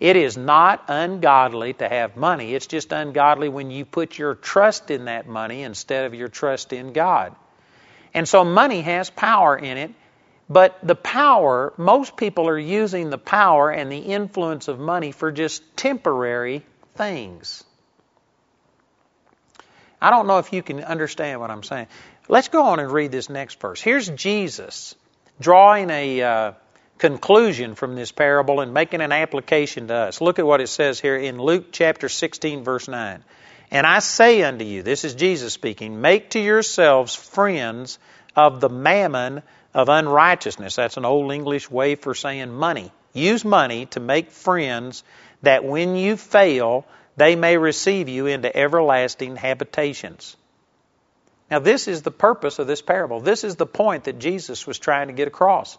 It 0.00 0.16
is 0.16 0.36
not 0.36 0.84
ungodly 0.88 1.72
to 1.74 1.88
have 1.88 2.16
money. 2.16 2.54
It's 2.54 2.66
just 2.66 2.92
ungodly 2.92 3.48
when 3.48 3.70
you 3.70 3.84
put 3.84 4.18
your 4.18 4.34
trust 4.34 4.90
in 4.90 5.06
that 5.06 5.26
money 5.26 5.62
instead 5.62 6.04
of 6.04 6.14
your 6.14 6.28
trust 6.28 6.72
in 6.72 6.92
God. 6.92 7.34
And 8.12 8.28
so 8.28 8.44
money 8.44 8.82
has 8.82 9.08
power 9.08 9.56
in 9.56 9.78
it, 9.78 9.92
but 10.54 10.78
the 10.84 10.94
power, 10.94 11.72
most 11.76 12.16
people 12.16 12.48
are 12.48 12.56
using 12.56 13.10
the 13.10 13.18
power 13.18 13.72
and 13.72 13.90
the 13.90 13.98
influence 13.98 14.68
of 14.68 14.78
money 14.78 15.10
for 15.10 15.32
just 15.32 15.76
temporary 15.76 16.62
things. 16.94 17.64
I 20.00 20.10
don't 20.10 20.28
know 20.28 20.38
if 20.38 20.52
you 20.52 20.62
can 20.62 20.78
understand 20.84 21.40
what 21.40 21.50
I'm 21.50 21.64
saying. 21.64 21.88
Let's 22.28 22.46
go 22.46 22.66
on 22.66 22.78
and 22.78 22.92
read 22.92 23.10
this 23.10 23.28
next 23.28 23.58
verse. 23.58 23.82
Here's 23.82 24.08
Jesus 24.08 24.94
drawing 25.40 25.90
a 25.90 26.22
uh, 26.22 26.52
conclusion 26.98 27.74
from 27.74 27.96
this 27.96 28.12
parable 28.12 28.60
and 28.60 28.72
making 28.72 29.00
an 29.00 29.10
application 29.10 29.88
to 29.88 29.94
us. 29.94 30.20
Look 30.20 30.38
at 30.38 30.46
what 30.46 30.60
it 30.60 30.68
says 30.68 31.00
here 31.00 31.16
in 31.16 31.36
Luke 31.36 31.72
chapter 31.72 32.08
16, 32.08 32.62
verse 32.62 32.86
9. 32.86 33.24
And 33.72 33.84
I 33.84 33.98
say 33.98 34.44
unto 34.44 34.64
you, 34.64 34.84
this 34.84 35.02
is 35.02 35.16
Jesus 35.16 35.52
speaking, 35.52 36.00
make 36.00 36.30
to 36.30 36.38
yourselves 36.38 37.16
friends 37.16 37.98
of 38.36 38.60
the 38.60 38.68
mammon 38.68 39.42
of 39.74 39.88
unrighteousness. 39.88 40.76
That's 40.76 40.96
an 40.96 41.04
old 41.04 41.32
English 41.32 41.70
way 41.70 41.96
for 41.96 42.14
saying 42.14 42.52
money. 42.52 42.92
Use 43.12 43.44
money 43.44 43.86
to 43.86 44.00
make 44.00 44.30
friends 44.30 45.02
that 45.42 45.64
when 45.64 45.96
you 45.96 46.16
fail, 46.16 46.86
they 47.16 47.36
may 47.36 47.58
receive 47.58 48.08
you 48.08 48.26
into 48.26 48.54
everlasting 48.56 49.36
habitations. 49.36 50.36
Now, 51.50 51.58
this 51.58 51.88
is 51.88 52.02
the 52.02 52.10
purpose 52.10 52.58
of 52.58 52.66
this 52.66 52.82
parable. 52.82 53.20
This 53.20 53.44
is 53.44 53.56
the 53.56 53.66
point 53.66 54.04
that 54.04 54.18
Jesus 54.18 54.66
was 54.66 54.78
trying 54.78 55.08
to 55.08 55.12
get 55.12 55.28
across. 55.28 55.76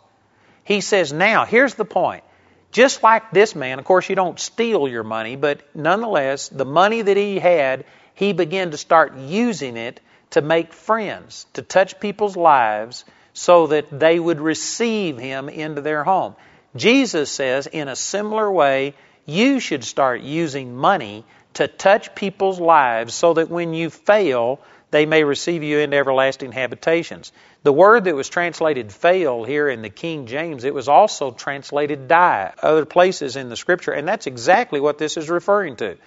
He 0.64 0.82
says, 0.82 1.12
Now, 1.12 1.46
here's 1.46 1.74
the 1.76 1.86
point. 1.86 2.24
Just 2.72 3.04
like 3.04 3.32
this 3.32 3.56
man, 3.56 3.80
of 3.80 3.86
course, 3.86 4.10
you 4.10 4.16
don't 4.16 4.40
steal 4.40 4.88
your 4.88 5.04
money, 5.04 5.36
but 5.38 5.62
nonetheless, 5.74 6.50
the 6.50 6.66
money 6.66 7.02
that 7.02 7.18
he 7.18 7.40
had, 7.40 7.86
he 8.14 8.34
began 8.34 8.72
to 8.72 8.78
start 8.78 9.18
using 9.18 9.78
it 9.78 10.02
to 10.32 10.42
make 10.42 10.74
friends, 10.74 11.46
to 11.54 11.62
touch 11.62 12.00
people's 12.00 12.36
lives 12.36 13.06
so 13.36 13.68
that 13.68 14.00
they 14.00 14.18
would 14.18 14.40
receive 14.40 15.18
him 15.18 15.50
into 15.50 15.82
their 15.82 16.06
home. 16.06 16.36
Jesus 16.76 17.30
says, 17.30 17.68
in 17.68 17.90
a 17.90 17.96
similar 17.96 18.50
way, 18.50 18.96
you 19.26 19.60
should 19.60 19.84
start 19.84 20.22
using 20.22 20.76
money 20.76 21.26
to 21.56 21.68
touch 21.68 22.16
people's 22.16 22.60
lives 22.60 23.14
so 23.14 23.34
that 23.34 23.50
when 23.50 23.74
you 23.74 23.90
fail, 23.90 24.62
they 24.92 25.06
may 25.06 25.26
receive 25.26 25.64
you 25.64 25.80
into 25.80 25.98
everlasting 25.98 26.54
habitations. 26.54 27.34
The 27.64 27.74
word 27.74 28.06
that 28.06 28.16
was 28.16 28.30
translated 28.30 28.92
fail 28.92 29.44
here 29.44 29.68
in 29.68 29.82
the 29.82 29.90
King 29.90 30.28
James, 30.28 30.64
it 30.64 30.74
was 30.74 30.88
also 30.88 31.32
translated 31.32 32.08
die 32.08 32.54
other 32.62 32.86
places 32.86 33.36
in 33.36 33.50
the 33.50 33.58
scripture, 33.58 33.92
and 33.92 34.08
that's 34.08 34.28
exactly 34.28 34.80
what 34.80 34.98
this 34.98 35.18
is 35.18 35.30
referring 35.30 35.76
to. 35.78 35.98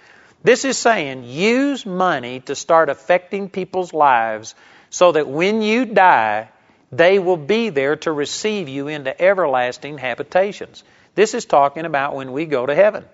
This 0.43 0.65
is 0.65 0.79
saying 0.79 1.25
use 1.25 1.85
money 1.85 2.39
to 2.41 2.55
start 2.55 2.89
affecting 2.89 3.49
people's 3.49 3.93
lives 3.93 4.55
so 4.89 5.11
that 5.11 5.27
when 5.27 5.61
you 5.61 5.85
die, 5.85 6.49
they 6.91 7.19
will 7.19 7.37
be 7.37 7.69
there 7.69 7.95
to 7.97 8.11
receive 8.11 8.67
you 8.67 8.87
into 8.87 9.19
everlasting 9.21 9.97
habitations. 9.97 10.83
This 11.15 11.33
is 11.33 11.45
talking 11.45 11.85
about 11.85 12.15
when 12.15 12.31
we 12.31 12.45
go 12.45 12.65
to 12.65 12.75
heaven. 12.75 13.05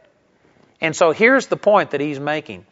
And 0.81 0.95
so 0.95 1.11
here's 1.11 1.47
the 1.47 1.57
point 1.57 1.91
that 1.91 2.01
he's 2.01 2.19
making. 2.19 2.65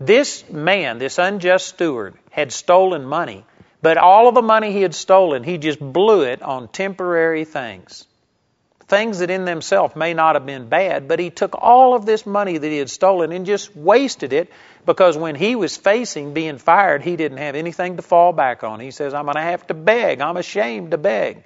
This 0.00 0.48
man, 0.48 0.98
this 0.98 1.18
unjust 1.18 1.66
steward, 1.66 2.14
had 2.30 2.52
stolen 2.52 3.04
money, 3.04 3.44
but 3.82 3.96
all 3.96 4.28
of 4.28 4.34
the 4.34 4.42
money 4.42 4.72
he 4.72 4.82
had 4.82 4.94
stolen, 4.94 5.42
he 5.42 5.58
just 5.58 5.80
blew 5.80 6.22
it 6.22 6.42
on 6.42 6.68
temporary 6.68 7.44
things. 7.44 8.06
Things 8.86 9.18
that 9.18 9.30
in 9.30 9.44
themselves 9.44 9.94
may 9.94 10.14
not 10.14 10.34
have 10.34 10.46
been 10.46 10.68
bad, 10.68 11.08
but 11.08 11.18
he 11.18 11.30
took 11.30 11.54
all 11.60 11.94
of 11.94 12.06
this 12.06 12.24
money 12.24 12.56
that 12.56 12.68
he 12.68 12.78
had 12.78 12.88
stolen 12.88 13.32
and 13.32 13.44
just 13.44 13.76
wasted 13.76 14.32
it 14.32 14.50
because 14.88 15.18
when 15.18 15.34
he 15.34 15.54
was 15.54 15.76
facing 15.76 16.32
being 16.32 16.56
fired, 16.56 17.02
he 17.02 17.16
didn't 17.16 17.36
have 17.36 17.54
anything 17.54 17.96
to 17.96 18.02
fall 18.02 18.32
back 18.32 18.64
on. 18.64 18.80
He 18.80 18.90
says, 18.90 19.12
I'm 19.12 19.26
going 19.26 19.34
to 19.34 19.42
have 19.42 19.66
to 19.66 19.74
beg. 19.74 20.22
I'm 20.22 20.38
ashamed 20.38 20.92
to 20.92 20.96
beg. 20.96 21.44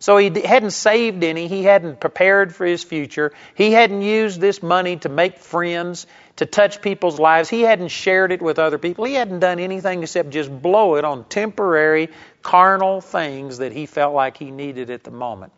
So 0.00 0.16
he 0.16 0.28
hadn't 0.40 0.72
saved 0.72 1.22
any. 1.22 1.46
He 1.46 1.62
hadn't 1.62 2.00
prepared 2.00 2.52
for 2.52 2.66
his 2.66 2.82
future. 2.82 3.32
He 3.54 3.70
hadn't 3.70 4.02
used 4.02 4.40
this 4.40 4.60
money 4.60 4.96
to 4.96 5.08
make 5.08 5.38
friends, 5.38 6.08
to 6.36 6.46
touch 6.46 6.82
people's 6.82 7.20
lives. 7.20 7.48
He 7.48 7.60
hadn't 7.60 7.92
shared 7.92 8.32
it 8.32 8.42
with 8.42 8.58
other 8.58 8.76
people. 8.76 9.04
He 9.04 9.14
hadn't 9.14 9.38
done 9.38 9.60
anything 9.60 10.02
except 10.02 10.30
just 10.30 10.50
blow 10.50 10.96
it 10.96 11.04
on 11.04 11.22
temporary, 11.28 12.08
carnal 12.42 13.00
things 13.00 13.58
that 13.58 13.70
he 13.70 13.86
felt 13.86 14.16
like 14.16 14.36
he 14.36 14.50
needed 14.50 14.90
at 14.90 15.04
the 15.04 15.12
moment. 15.12 15.52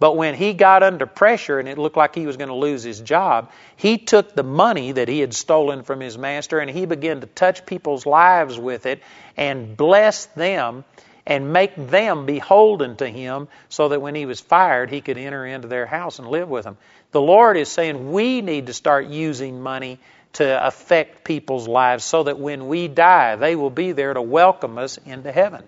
But 0.00 0.16
when 0.16 0.34
he 0.34 0.54
got 0.54 0.82
under 0.82 1.04
pressure 1.04 1.60
and 1.60 1.68
it 1.68 1.76
looked 1.76 1.96
like 1.96 2.14
he 2.14 2.26
was 2.26 2.38
going 2.38 2.48
to 2.48 2.54
lose 2.54 2.82
his 2.82 3.00
job, 3.00 3.52
he 3.76 3.98
took 3.98 4.34
the 4.34 4.42
money 4.42 4.92
that 4.92 5.08
he 5.08 5.20
had 5.20 5.34
stolen 5.34 5.82
from 5.82 6.00
his 6.00 6.16
master 6.16 6.58
and 6.58 6.70
he 6.70 6.86
began 6.86 7.20
to 7.20 7.26
touch 7.26 7.66
people's 7.66 8.06
lives 8.06 8.58
with 8.58 8.86
it 8.86 9.02
and 9.36 9.76
bless 9.76 10.24
them 10.26 10.84
and 11.26 11.52
make 11.52 11.74
them 11.76 12.24
beholden 12.24 12.96
to 12.96 13.06
him 13.06 13.46
so 13.68 13.90
that 13.90 14.00
when 14.00 14.14
he 14.14 14.24
was 14.24 14.40
fired, 14.40 14.88
he 14.88 15.02
could 15.02 15.18
enter 15.18 15.44
into 15.44 15.68
their 15.68 15.84
house 15.84 16.18
and 16.18 16.28
live 16.28 16.48
with 16.48 16.64
them. 16.64 16.78
The 17.12 17.20
Lord 17.20 17.58
is 17.58 17.68
saying 17.68 18.10
we 18.10 18.40
need 18.40 18.68
to 18.68 18.72
start 18.72 19.06
using 19.06 19.60
money 19.60 19.98
to 20.32 20.66
affect 20.66 21.24
people's 21.24 21.68
lives 21.68 22.04
so 22.04 22.22
that 22.22 22.38
when 22.38 22.68
we 22.68 22.88
die, 22.88 23.36
they 23.36 23.54
will 23.54 23.68
be 23.68 23.92
there 23.92 24.14
to 24.14 24.22
welcome 24.22 24.78
us 24.78 24.96
into 25.04 25.30
heaven. 25.30 25.62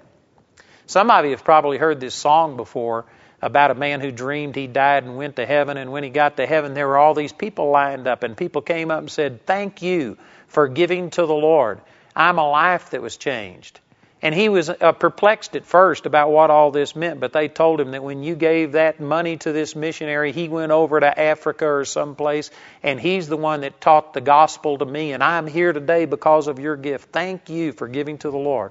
Some 0.86 1.10
of 1.10 1.22
you 1.26 1.32
have 1.32 1.44
probably 1.44 1.76
heard 1.76 2.00
this 2.00 2.14
song 2.14 2.56
before 2.56 3.04
about 3.42 3.72
a 3.72 3.74
man 3.74 4.00
who 4.00 4.12
dreamed 4.12 4.54
he 4.54 4.68
died 4.68 5.02
and 5.02 5.16
went 5.16 5.36
to 5.36 5.44
heaven, 5.44 5.76
and 5.76 5.90
when 5.90 6.04
he 6.04 6.10
got 6.10 6.36
to 6.36 6.46
heaven, 6.46 6.74
there 6.74 6.86
were 6.86 6.96
all 6.96 7.12
these 7.12 7.32
people 7.32 7.70
lined 7.70 8.06
up, 8.06 8.22
and 8.22 8.36
people 8.36 8.62
came 8.62 8.90
up 8.90 9.00
and 9.00 9.10
said, 9.10 9.44
Thank 9.44 9.82
you 9.82 10.16
for 10.46 10.68
giving 10.68 11.10
to 11.10 11.26
the 11.26 11.34
Lord. 11.34 11.80
I'm 12.14 12.38
a 12.38 12.48
life 12.48 12.90
that 12.90 13.02
was 13.02 13.16
changed. 13.16 13.80
And 14.24 14.32
he 14.32 14.48
was 14.48 14.70
uh, 14.70 14.92
perplexed 14.92 15.56
at 15.56 15.66
first 15.66 16.06
about 16.06 16.30
what 16.30 16.50
all 16.50 16.70
this 16.70 16.94
meant, 16.94 17.18
but 17.18 17.32
they 17.32 17.48
told 17.48 17.80
him 17.80 17.90
that 17.90 18.04
when 18.04 18.22
you 18.22 18.36
gave 18.36 18.72
that 18.72 19.00
money 19.00 19.36
to 19.38 19.50
this 19.50 19.74
missionary, 19.74 20.30
he 20.30 20.48
went 20.48 20.70
over 20.70 21.00
to 21.00 21.20
Africa 21.20 21.66
or 21.66 21.84
someplace, 21.84 22.52
and 22.84 23.00
he's 23.00 23.26
the 23.26 23.36
one 23.36 23.62
that 23.62 23.80
taught 23.80 24.14
the 24.14 24.20
gospel 24.20 24.78
to 24.78 24.84
me, 24.84 25.12
and 25.12 25.24
I'm 25.24 25.48
here 25.48 25.72
today 25.72 26.04
because 26.04 26.46
of 26.46 26.60
your 26.60 26.76
gift. 26.76 27.10
Thank 27.10 27.50
you 27.50 27.72
for 27.72 27.88
giving 27.88 28.18
to 28.18 28.30
the 28.30 28.38
Lord. 28.38 28.70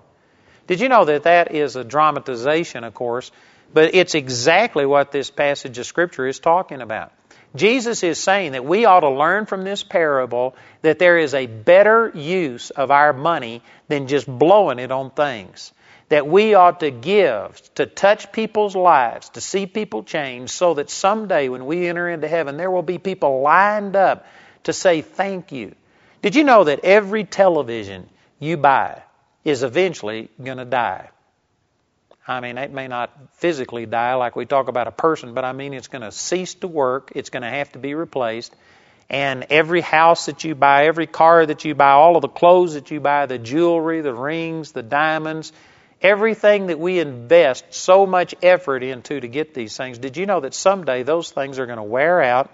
Did 0.68 0.80
you 0.80 0.88
know 0.88 1.04
that 1.04 1.24
that 1.24 1.54
is 1.54 1.76
a 1.76 1.84
dramatization, 1.84 2.86
of 2.86 2.94
course, 2.94 3.30
but 3.74 3.96
it's 3.96 4.16
exactly 4.16 4.86
what 4.86 5.12
this 5.12 5.30
passage 5.30 5.78
of 5.78 5.86
Scripture 5.86 6.28
is 6.28 6.40
talking 6.40 6.82
about. 6.82 7.12
Jesus 7.56 8.04
is 8.04 8.18
saying 8.18 8.54
that 8.54 8.64
we 8.64 8.86
ought 8.86 9.02
to 9.02 9.10
learn 9.10 9.46
from 9.46 9.64
this 9.64 9.84
parable 9.84 10.56
that 10.84 11.00
there 11.00 11.18
is 11.18 11.34
a 11.34 11.48
better 11.48 12.10
use 12.16 12.70
of 12.70 12.92
our 12.92 13.12
money 13.12 13.62
than 13.90 14.08
just 14.08 14.26
blowing 14.28 14.80
it 14.80 14.92
on 14.92 15.12
things. 15.12 15.74
That 16.10 16.28
we 16.28 16.54
ought 16.56 16.82
to 16.82 16.92
give, 16.92 17.62
to 17.76 17.86
touch 17.86 18.32
people's 18.32 18.76
lives, 18.76 19.30
to 19.30 19.42
see 19.42 19.66
people 19.66 20.04
change, 20.04 20.50
so 20.50 20.74
that 20.74 20.90
someday 20.90 21.50
when 21.50 21.66
we 21.66 21.88
enter 21.88 22.10
into 22.10 22.28
heaven, 22.28 22.58
there 22.58 22.72
will 22.72 22.84
be 22.84 22.98
people 22.98 23.42
lined 23.42 23.96
up 23.96 24.26
to 24.64 24.74
say 24.74 25.02
thank 25.02 25.52
you. 25.52 25.76
Did 26.22 26.36
you 26.36 26.44
know 26.44 26.66
that 26.66 26.82
every 26.84 27.24
television 27.24 28.10
you 28.40 28.58
buy 28.58 29.02
is 29.44 29.64
eventually 29.64 30.30
going 30.42 30.58
to 30.58 30.66
die? 30.66 31.10
I 32.28 32.40
mean, 32.40 32.58
it 32.58 32.72
may 32.72 32.88
not 32.88 33.12
physically 33.34 33.86
die 33.86 34.14
like 34.14 34.36
we 34.36 34.46
talk 34.46 34.68
about 34.68 34.88
a 34.88 34.92
person, 34.92 35.34
but 35.34 35.44
I 35.44 35.54
mean, 35.54 35.74
it's 35.74 35.88
going 35.88 36.04
to 36.04 36.12
cease 36.12 36.54
to 36.56 36.68
work. 36.68 37.12
It's 37.16 37.30
going 37.30 37.44
to 37.44 37.50
have 37.50 37.72
to 37.72 37.80
be 37.80 37.96
replaced. 37.96 38.56
And 39.10 39.48
every 39.50 39.82
house 39.82 40.28
that 40.28 40.44
you 40.44 40.56
buy, 40.56 40.86
every 40.86 41.08
car 41.08 41.46
that 41.46 41.66
you 41.66 41.76
buy, 41.76 41.92
all 41.92 42.16
of 42.16 42.22
the 42.22 42.30
clothes 42.30 42.76
that 42.76 42.92
you 42.92 43.00
buy, 43.00 43.26
the 43.26 43.38
jewelry, 43.38 44.02
the 44.02 44.14
rings, 44.14 44.72
the 44.72 44.84
diamonds, 44.84 45.52
everything 46.02 46.68
that 46.68 46.80
we 46.80 47.00
invest 47.00 47.74
so 47.74 48.06
much 48.06 48.34
effort 48.42 48.84
into 48.84 49.20
to 49.20 49.28
get 49.28 49.54
these 49.54 49.76
things, 49.76 49.98
did 49.98 50.16
you 50.16 50.26
know 50.26 50.40
that 50.40 50.54
someday 50.54 51.04
those 51.04 51.32
things 51.32 51.60
are 51.60 51.66
going 51.66 51.78
to 51.78 51.84
wear 51.84 52.22
out? 52.22 52.50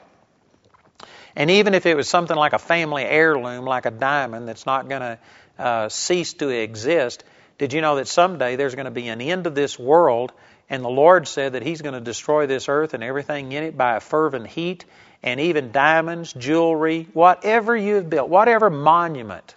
And 1.36 1.52
even 1.52 1.76
if 1.76 1.86
it 1.86 1.96
was 1.96 2.10
something 2.10 2.36
like 2.36 2.54
a 2.54 2.60
family 2.60 3.04
heirloom, 3.04 3.66
like 3.66 3.86
a 3.86 3.92
diamond, 3.92 4.48
that's 4.48 4.66
not 4.66 4.90
going 4.90 5.02
to 5.02 5.20
uh, 5.60 5.90
cease 5.90 6.34
to 6.34 6.50
exist, 6.50 7.24
did 7.58 7.74
you 7.74 7.82
know 7.82 7.96
that 7.96 8.08
someday 8.08 8.56
there's 8.56 8.76
going 8.76 8.86
to 8.86 8.92
be 8.92 9.08
an 9.08 9.22
end 9.22 9.48
of 9.48 9.56
this 9.56 9.80
world, 9.80 10.32
and 10.70 10.84
the 10.84 10.90
Lord 10.90 11.28
said 11.28 11.54
that 11.54 11.64
He's 11.64 11.82
going 11.82 11.96
to 11.96 12.02
destroy 12.02 12.48
this 12.48 12.70
earth 12.70 12.94
and 12.94 13.04
everything 13.04 13.52
in 13.52 13.64
it 13.64 13.78
by 13.78 13.96
a 13.96 14.00
fervent 14.00 14.48
heat, 14.48 14.86
and 15.24 15.40
even 15.40 15.72
diamonds, 15.72 16.34
jewelry, 16.34 17.08
whatever 17.14 17.76
you 17.76 17.96
have 17.96 18.10
built, 18.10 18.30
whatever 18.30 18.70
monument 18.70 19.56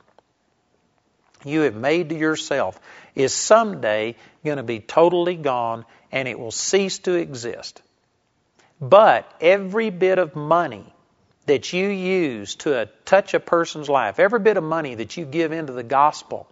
you 1.44 1.62
have 1.62 1.74
made 1.74 2.10
to 2.10 2.16
yourself 2.16 2.78
is 3.14 3.34
someday 3.34 4.16
going 4.44 4.56
to 4.56 4.62
be 4.62 4.80
totally 4.80 5.36
gone 5.36 5.84
and 6.12 6.28
it 6.28 6.38
will 6.38 6.50
cease 6.50 6.98
to 7.00 7.14
exist. 7.14 7.82
But 8.80 9.30
every 9.40 9.90
bit 9.90 10.18
of 10.18 10.34
money 10.34 10.84
that 11.46 11.72
you 11.72 11.88
use 11.88 12.56
to 12.56 12.88
touch 13.04 13.34
a 13.34 13.40
person's 13.40 13.88
life, 13.88 14.18
every 14.18 14.40
bit 14.40 14.56
of 14.56 14.64
money 14.64 14.94
that 14.96 15.16
you 15.16 15.24
give 15.24 15.52
into 15.52 15.72
the 15.72 15.82
gospel, 15.82 16.48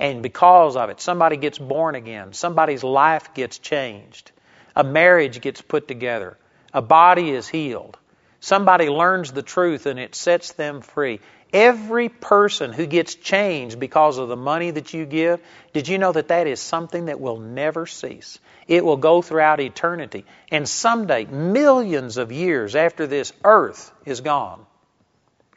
And 0.00 0.22
because 0.22 0.76
of 0.76 0.88
it, 0.88 0.98
somebody 0.98 1.36
gets 1.36 1.58
born 1.58 1.94
again, 1.94 2.32
somebody's 2.32 2.82
life 2.82 3.34
gets 3.34 3.58
changed, 3.58 4.32
a 4.74 4.82
marriage 4.82 5.42
gets 5.42 5.60
put 5.60 5.86
together, 5.86 6.38
a 6.72 6.80
body 6.80 7.30
is 7.30 7.46
healed, 7.46 7.98
somebody 8.40 8.88
learns 8.88 9.30
the 9.30 9.42
truth 9.42 9.84
and 9.84 10.00
it 10.00 10.14
sets 10.14 10.52
them 10.52 10.80
free. 10.80 11.20
Every 11.52 12.08
person 12.08 12.72
who 12.72 12.86
gets 12.86 13.14
changed 13.14 13.78
because 13.78 14.16
of 14.16 14.28
the 14.28 14.36
money 14.36 14.70
that 14.70 14.94
you 14.94 15.04
give, 15.04 15.42
did 15.74 15.86
you 15.86 15.98
know 15.98 16.12
that 16.12 16.28
that 16.28 16.46
is 16.46 16.60
something 16.60 17.06
that 17.06 17.20
will 17.20 17.38
never 17.38 17.86
cease? 17.86 18.38
It 18.68 18.84
will 18.84 18.96
go 18.96 19.20
throughout 19.20 19.60
eternity. 19.60 20.24
And 20.50 20.66
someday, 20.66 21.26
millions 21.26 22.16
of 22.16 22.32
years 22.32 22.74
after 22.74 23.06
this 23.06 23.32
earth 23.44 23.92
is 24.06 24.22
gone. 24.22 24.64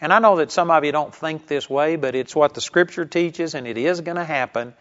And 0.01 0.12
I 0.12 0.19
know 0.19 0.38
that 0.38 0.51
some 0.51 0.69
of 0.71 0.84
you 0.84 0.91
don't 0.91 1.13
think 1.13 1.47
this 1.47 1.69
way, 1.69 1.95
but 1.95 2.15
it's 2.15 2.36
what 2.36 2.53
the 2.53 2.62
Scripture 2.62 3.06
teaches, 3.06 3.56
and 3.56 3.67
it 3.67 3.77
is 3.77 4.01
going 4.01 4.17
to 4.17 4.25
happen. 4.25 4.73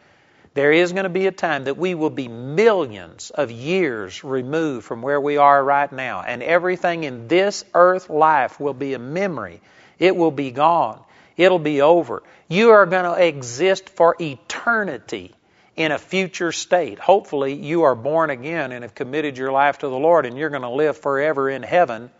There 0.55 0.73
is 0.73 0.93
going 0.93 1.05
to 1.05 1.11
be 1.11 1.27
a 1.27 1.33
time 1.33 1.65
that 1.65 1.79
we 1.79 1.95
will 1.95 2.11
be 2.11 2.29
millions 2.29 3.31
of 3.31 3.51
years 3.51 4.25
removed 4.25 4.85
from 4.85 5.01
where 5.01 5.21
we 5.21 5.37
are 5.37 5.63
right 5.63 5.91
now, 5.91 6.23
and 6.23 6.43
everything 6.43 7.05
in 7.05 7.29
this 7.29 7.65
earth 7.73 8.11
life 8.11 8.59
will 8.59 8.75
be 8.75 8.95
a 8.95 8.99
memory 8.99 9.61
it 10.03 10.17
will 10.17 10.33
be 10.33 10.51
gone. 10.51 11.01
It'll 11.37 11.61
be 11.61 11.81
over. 11.81 12.25
You 12.49 12.71
are 12.71 12.87
going 12.87 13.05
to 13.05 13.25
exist 13.25 13.89
for 13.89 14.17
eternity 14.21 15.33
in 15.77 15.93
a 15.93 15.99
future 15.99 16.51
state. 16.51 16.99
Hopefully, 16.99 17.55
you 17.55 17.85
are 17.85 17.95
born 17.95 18.31
again 18.31 18.73
and 18.73 18.83
have 18.83 18.97
committed 18.97 19.39
your 19.39 19.53
life 19.53 19.79
to 19.79 19.89
the 19.89 19.97
Lord, 19.97 20.27
and 20.27 20.37
you're 20.37 20.51
going 20.51 20.63
to 20.63 20.71
live 20.71 20.99
forever 20.99 21.49
in 21.49 21.63
heaven. 21.63 22.11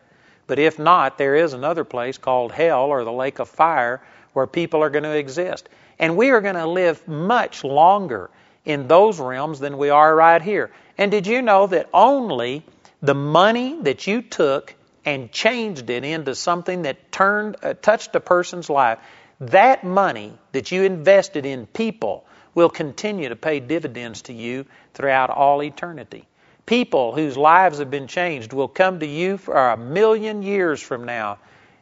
But 0.47 0.59
if 0.59 0.79
not, 0.79 1.19
there 1.19 1.35
is 1.35 1.53
another 1.53 1.85
place 1.85 2.19
called 2.19 2.53
hell 2.53 2.87
or 2.87 3.05
the 3.05 3.13
lake 3.13 3.39
of 3.39 3.49
fire 3.49 4.03
where 4.33 4.47
people 4.47 4.83
are 4.83 4.91
going 4.91 5.05
to 5.05 5.17
exist. 5.17 5.69
And 5.99 6.17
we 6.17 6.31
are 6.31 6.41
going 6.41 6.57
to 6.57 6.67
live 6.67 7.07
much 7.07 7.65
longer 7.65 8.31
in 8.65 8.89
those 8.89 9.21
realms 9.21 9.61
than 9.61 9.79
we 9.79 9.91
are 9.91 10.15
right 10.15 10.43
here. 10.43 10.71
And 10.99 11.11
did 11.11 11.27
you 11.27 11.43
know 11.43 11.67
that 11.67 11.89
only 11.93 12.65
the 13.01 13.15
money 13.15 13.79
that 13.83 14.07
you 14.07 14.23
took 14.23 14.75
and 15.05 15.33
changed 15.33 15.91
it 15.91 16.05
into 16.05 16.35
something 16.35 16.83
that 16.83 17.11
turned 17.11 17.57
uh, 17.63 17.75
touched 17.75 18.15
a 18.15 18.21
person's 18.21 18.71
life, 18.71 18.99
that 19.41 19.83
money 19.83 20.33
that 20.53 20.71
you 20.71 20.85
invested 20.85 21.45
in 21.45 21.67
people 21.67 22.25
will 22.55 22.71
continue 22.71 23.29
to 23.29 23.37
pay 23.37 23.59
dividends 23.59 24.23
to 24.23 24.33
you 24.33 24.67
throughout 24.95 25.31
all 25.31 25.63
eternity. 25.63 26.25
People 26.67 27.13
whose 27.13 27.37
lives 27.37 27.79
have 27.79 27.91
been 27.91 28.07
changed 28.07 28.53
will 28.53 28.69
come 28.69 29.01
to 29.01 29.07
you 29.07 29.37
for 29.37 29.57
uh, 29.57 29.75
a 29.75 29.77
million 29.77 30.43
years 30.43 30.81
from 30.81 31.05
now 31.05 31.39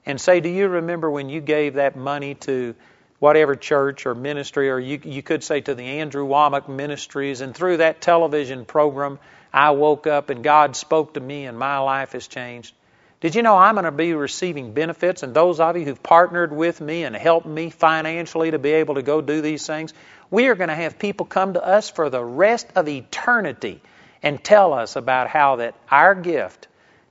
and 0.06 0.20
say, 0.20 0.40
Do 0.40 0.48
you 0.48 0.68
remember 0.68 1.10
when 1.10 1.28
you 1.28 1.40
gave 1.40 1.74
that 1.74 1.96
money 1.96 2.34
to 2.36 2.74
whatever 3.18 3.54
church 3.54 4.06
or 4.06 4.14
ministry, 4.14 4.70
or 4.70 4.78
you, 4.78 4.98
you 5.04 5.22
could 5.22 5.44
say 5.44 5.60
to 5.60 5.74
the 5.74 5.82
Andrew 5.82 6.26
Wommack 6.26 6.68
Ministries, 6.68 7.42
and 7.42 7.54
through 7.54 7.76
that 7.76 8.00
television 8.00 8.64
program, 8.64 9.18
I 9.52 9.72
woke 9.72 10.06
up 10.06 10.30
and 10.30 10.42
God 10.42 10.74
spoke 10.74 11.14
to 11.14 11.20
me 11.20 11.44
and 11.44 11.58
my 11.58 11.78
life 11.78 12.12
has 12.12 12.26
changed? 12.26 12.74
Did 13.20 13.34
you 13.34 13.42
know 13.42 13.56
I'm 13.56 13.74
going 13.74 13.84
to 13.84 13.90
be 13.90 14.14
receiving 14.14 14.72
benefits? 14.72 15.22
And 15.22 15.34
those 15.34 15.60
of 15.60 15.76
you 15.76 15.84
who've 15.84 16.02
partnered 16.02 16.52
with 16.52 16.80
me 16.80 17.04
and 17.04 17.14
helped 17.14 17.46
me 17.46 17.68
financially 17.68 18.52
to 18.52 18.58
be 18.58 18.72
able 18.72 18.94
to 18.94 19.02
go 19.02 19.20
do 19.20 19.42
these 19.42 19.66
things, 19.66 19.92
we 20.30 20.46
are 20.48 20.54
going 20.54 20.68
to 20.68 20.74
have 20.74 20.98
people 20.98 21.26
come 21.26 21.52
to 21.52 21.62
us 21.62 21.90
for 21.90 22.08
the 22.08 22.24
rest 22.24 22.68
of 22.76 22.88
eternity 22.88 23.82
and 24.22 24.42
tell 24.42 24.72
us 24.72 24.96
about 24.96 25.28
how 25.28 25.56
that 25.56 25.74
our 25.90 26.14
gift 26.14 26.68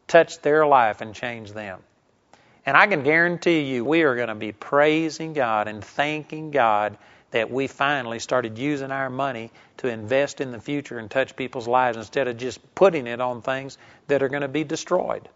touched 0.07 0.43
their 0.43 0.65
life 0.65 1.01
and 1.01 1.13
changed 1.13 1.53
them. 1.53 1.79
And 2.65 2.75
I 2.77 2.87
can 2.87 3.03
guarantee 3.03 3.61
you, 3.61 3.83
we 3.85 4.03
are 4.03 4.15
going 4.15 4.27
to 4.27 4.35
be 4.35 4.51
praising 4.51 5.33
God 5.33 5.67
and 5.67 5.83
thanking 5.83 6.51
God 6.51 6.97
that 7.31 7.51
we 7.51 7.67
finally 7.67 8.19
started 8.19 8.57
using 8.57 8.91
our 8.91 9.09
money 9.09 9.51
to 9.77 9.87
invest 9.87 10.41
in 10.41 10.51
the 10.51 10.59
future 10.59 10.97
and 10.97 11.09
touch 11.09 11.35
people's 11.35 11.67
lives 11.67 11.97
instead 11.97 12.27
of 12.27 12.37
just 12.37 12.75
putting 12.75 13.07
it 13.07 13.21
on 13.21 13.41
things 13.41 13.77
that 14.07 14.23
are 14.23 14.29
going 14.29 14.41
to 14.41 14.47
be 14.47 14.63
destroyed. 14.63 15.29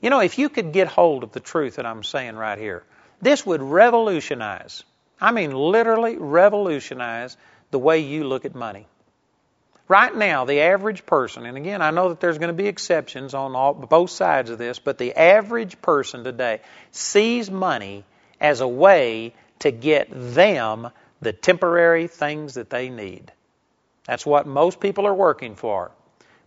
You 0.00 0.10
know, 0.10 0.20
if 0.20 0.38
you 0.38 0.48
could 0.48 0.72
get 0.72 0.88
hold 0.88 1.22
of 1.22 1.32
the 1.32 1.40
truth 1.40 1.76
that 1.76 1.86
I'm 1.86 2.02
saying 2.04 2.36
right 2.36 2.58
here, 2.58 2.84
this 3.20 3.46
would 3.46 3.62
revolutionize, 3.62 4.84
I 5.20 5.32
mean, 5.32 5.52
literally 5.52 6.16
revolutionize 6.16 7.36
the 7.70 7.78
way 7.78 8.00
you 8.00 8.24
look 8.24 8.44
at 8.44 8.54
money. 8.54 8.86
Right 9.92 10.16
now, 10.16 10.46
the 10.46 10.62
average 10.62 11.04
person, 11.04 11.44
and 11.44 11.58
again, 11.58 11.82
I 11.82 11.90
know 11.90 12.08
that 12.08 12.18
there's 12.18 12.38
going 12.38 12.48
to 12.48 12.54
be 12.54 12.66
exceptions 12.66 13.34
on 13.34 13.54
all, 13.54 13.74
both 13.74 14.08
sides 14.08 14.48
of 14.48 14.56
this, 14.56 14.78
but 14.78 14.96
the 14.96 15.12
average 15.14 15.82
person 15.82 16.24
today 16.24 16.62
sees 16.92 17.50
money 17.50 18.06
as 18.40 18.62
a 18.62 18.66
way 18.66 19.34
to 19.58 19.70
get 19.70 20.08
them 20.10 20.88
the 21.20 21.34
temporary 21.34 22.06
things 22.06 22.54
that 22.54 22.70
they 22.70 22.88
need. 22.88 23.32
That's 24.06 24.24
what 24.24 24.46
most 24.46 24.80
people 24.80 25.06
are 25.06 25.12
working 25.12 25.56
for. 25.56 25.90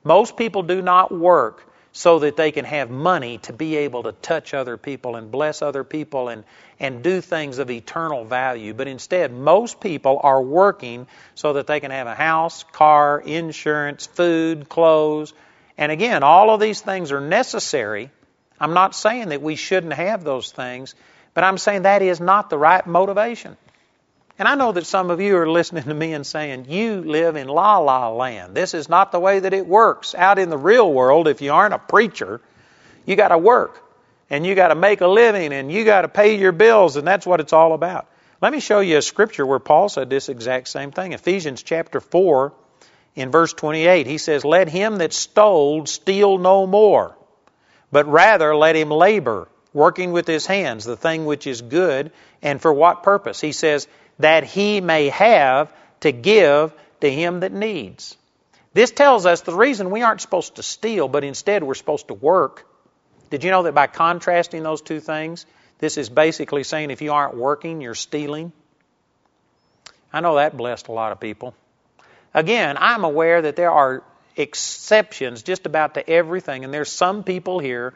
Most 0.03 0.37
people 0.37 0.63
do 0.63 0.81
not 0.81 1.11
work 1.11 1.71
so 1.97 2.19
that 2.19 2.35
they 2.35 2.51
can 2.51 2.65
have 2.65 2.89
money 2.89 3.37
to 3.37 3.53
be 3.53 3.77
able 3.77 4.03
to 4.03 4.11
touch 4.11 4.53
other 4.53 4.75
people 4.75 5.15
and 5.15 5.31
bless 5.31 5.61
other 5.61 5.85
people 5.85 6.27
and, 6.27 6.43
and 6.77 7.01
do 7.01 7.21
things 7.21 7.57
of 7.57 7.71
eternal 7.71 8.25
value. 8.25 8.73
But 8.73 8.89
instead, 8.89 9.31
most 9.31 9.79
people 9.79 10.19
are 10.21 10.41
working 10.41 11.07
so 11.35 11.53
that 11.53 11.67
they 11.67 11.79
can 11.79 11.91
have 11.91 12.05
a 12.05 12.13
house, 12.13 12.63
car, 12.63 13.21
insurance, 13.25 14.07
food, 14.07 14.67
clothes. 14.67 15.33
And 15.77 15.89
again, 15.89 16.21
all 16.21 16.53
of 16.53 16.59
these 16.59 16.81
things 16.81 17.13
are 17.13 17.21
necessary. 17.21 18.11
I'm 18.59 18.73
not 18.73 18.93
saying 18.93 19.29
that 19.29 19.41
we 19.41 19.55
shouldn't 19.55 19.93
have 19.93 20.25
those 20.25 20.51
things, 20.51 20.95
but 21.33 21.45
I'm 21.45 21.57
saying 21.57 21.83
that 21.83 22.01
is 22.01 22.19
not 22.19 22.49
the 22.49 22.57
right 22.57 22.85
motivation. 22.85 23.55
And 24.37 24.47
I 24.47 24.55
know 24.55 24.73
that 24.73 24.85
some 24.85 25.11
of 25.11 25.21
you 25.21 25.37
are 25.37 25.49
listening 25.49 25.83
to 25.83 25.93
me 25.93 26.13
and 26.13 26.27
saying, 26.27 26.65
You 26.69 27.01
live 27.01 27.35
in 27.37 27.47
la 27.47 27.77
la 27.77 28.09
land. 28.09 28.53
This 28.53 28.73
is 28.73 28.89
not 28.89 29.11
the 29.11 29.19
way 29.19 29.39
that 29.39 29.53
it 29.53 29.65
works. 29.65 30.13
Out 30.13 30.39
in 30.39 30.49
the 30.49 30.57
real 30.57 30.91
world, 30.91 31.27
if 31.27 31.41
you 31.41 31.53
aren't 31.53 31.73
a 31.73 31.79
preacher, 31.79 32.41
you 33.05 33.15
got 33.15 33.29
to 33.29 33.37
work 33.37 33.81
and 34.29 34.45
you 34.45 34.55
got 34.55 34.69
to 34.69 34.75
make 34.75 35.01
a 35.01 35.07
living 35.07 35.53
and 35.53 35.71
you 35.71 35.85
got 35.85 36.01
to 36.01 36.07
pay 36.07 36.37
your 36.37 36.51
bills, 36.51 36.97
and 36.97 37.07
that's 37.07 37.25
what 37.25 37.39
it's 37.39 37.53
all 37.53 37.73
about. 37.73 38.07
Let 38.41 38.51
me 38.51 38.59
show 38.59 38.81
you 38.81 38.97
a 38.97 39.01
scripture 39.01 39.45
where 39.45 39.59
Paul 39.59 39.87
said 39.87 40.09
this 40.09 40.29
exact 40.29 40.67
same 40.67 40.91
thing. 40.91 41.13
Ephesians 41.13 41.63
chapter 41.63 42.01
4, 42.01 42.53
in 43.15 43.31
verse 43.31 43.53
28, 43.53 44.07
he 44.07 44.17
says, 44.17 44.43
Let 44.43 44.67
him 44.67 44.97
that 44.97 45.13
stole 45.13 45.85
steal 45.85 46.37
no 46.37 46.67
more, 46.67 47.15
but 47.91 48.07
rather 48.07 48.55
let 48.55 48.75
him 48.75 48.89
labor, 48.89 49.47
working 49.73 50.11
with 50.11 50.27
his 50.27 50.45
hands, 50.45 50.83
the 50.83 50.97
thing 50.97 51.25
which 51.25 51.47
is 51.47 51.61
good, 51.61 52.11
and 52.41 52.61
for 52.61 52.73
what 52.73 53.03
purpose? 53.03 53.39
He 53.39 53.53
says, 53.53 53.87
that 54.19 54.43
he 54.43 54.81
may 54.81 55.09
have 55.09 55.71
to 56.01 56.11
give 56.11 56.73
to 57.01 57.11
him 57.11 57.41
that 57.41 57.51
needs. 57.51 58.17
This 58.73 58.91
tells 58.91 59.25
us 59.25 59.41
the 59.41 59.55
reason 59.55 59.89
we 59.89 60.01
aren't 60.01 60.21
supposed 60.21 60.55
to 60.55 60.63
steal, 60.63 61.07
but 61.07 61.23
instead 61.23 61.63
we're 61.63 61.75
supposed 61.75 62.09
to 62.09 62.13
work. 62.13 62.67
Did 63.29 63.43
you 63.43 63.51
know 63.51 63.63
that 63.63 63.73
by 63.73 63.87
contrasting 63.87 64.63
those 64.63 64.81
two 64.81 64.99
things, 64.99 65.45
this 65.79 65.97
is 65.97 66.09
basically 66.09 66.63
saying 66.63 66.91
if 66.91 67.01
you 67.01 67.13
aren't 67.13 67.35
working, 67.35 67.81
you're 67.81 67.95
stealing? 67.95 68.51
I 70.11 70.21
know 70.21 70.35
that 70.35 70.55
blessed 70.55 70.87
a 70.87 70.91
lot 70.91 71.11
of 71.11 71.19
people. 71.19 71.55
Again, 72.33 72.77
I'm 72.79 73.03
aware 73.03 73.41
that 73.41 73.55
there 73.55 73.71
are 73.71 74.03
exceptions 74.35 75.43
just 75.43 75.65
about 75.65 75.93
to 75.93 76.09
everything, 76.09 76.65
and 76.65 76.73
there's 76.73 76.91
some 76.91 77.23
people 77.23 77.59
here 77.59 77.93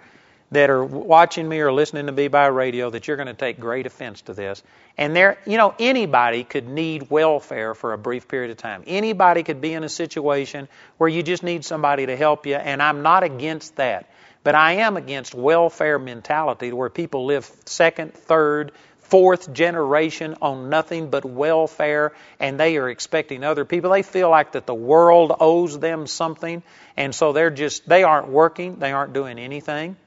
that 0.51 0.69
are 0.69 0.83
watching 0.83 1.47
me 1.47 1.59
or 1.59 1.71
listening 1.71 2.07
to 2.07 2.11
me 2.11 2.27
by 2.27 2.47
radio 2.47 2.89
that 2.89 3.07
you're 3.07 3.17
going 3.17 3.27
to 3.27 3.33
take 3.33 3.59
great 3.59 3.85
offense 3.85 4.21
to 4.23 4.33
this. 4.33 4.63
And 4.97 5.15
there, 5.15 5.37
you 5.45 5.57
know, 5.57 5.75
anybody 5.79 6.43
could 6.43 6.67
need 6.67 7.09
welfare 7.09 7.75
for 7.75 7.93
a 7.93 7.97
brief 7.97 8.27
period 8.27 8.51
of 8.51 8.57
time. 8.57 8.83
Anybody 8.87 9.43
could 9.43 9.61
be 9.61 9.73
in 9.73 9.83
a 9.83 9.89
situation 9.89 10.67
where 10.97 11.09
you 11.09 11.21
just 11.23 11.43
need 11.43 11.63
somebody 11.63 12.07
to 12.07 12.15
help 12.15 12.45
you, 12.45 12.55
and 12.55 12.81
I'm 12.81 13.03
not 13.03 13.23
against 13.23 13.75
that. 13.75 14.09
But 14.43 14.55
I 14.55 14.73
am 14.73 14.97
against 14.97 15.35
welfare 15.35 15.99
mentality 15.99 16.71
where 16.71 16.89
people 16.89 17.25
live 17.25 17.49
second, 17.65 18.13
third, 18.13 18.71
fourth 19.09 19.51
generation 19.51 20.35
on 20.41 20.69
nothing 20.69 21.09
but 21.09 21.25
welfare 21.25 22.13
and 22.39 22.59
they 22.59 22.77
are 22.77 22.89
expecting 22.89 23.43
other 23.43 23.65
people. 23.65 23.89
They 23.89 24.03
feel 24.03 24.29
like 24.29 24.53
that 24.53 24.65
the 24.65 24.75
world 24.75 25.35
owes 25.39 25.77
them 25.79 26.07
something 26.07 26.63
and 26.95 27.13
so 27.13 27.33
they're 27.33 27.49
just 27.49 27.89
they 27.89 28.03
aren't 28.03 28.29
working, 28.29 28.77
they 28.77 28.91
aren't 28.91 29.13
doing 29.13 29.39
anything. 29.39 29.97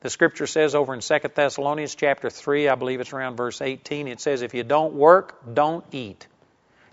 The 0.00 0.10
scripture 0.10 0.46
says 0.46 0.74
over 0.74 0.94
in 0.94 1.00
2 1.00 1.18
Thessalonians 1.34 1.94
chapter 1.94 2.30
3, 2.30 2.68
I 2.68 2.74
believe 2.74 3.00
it's 3.00 3.12
around 3.12 3.36
verse 3.36 3.60
18, 3.60 4.08
it 4.08 4.20
says, 4.20 4.40
If 4.42 4.54
you 4.54 4.62
don't 4.62 4.94
work, 4.94 5.54
don't 5.54 5.84
eat. 5.92 6.26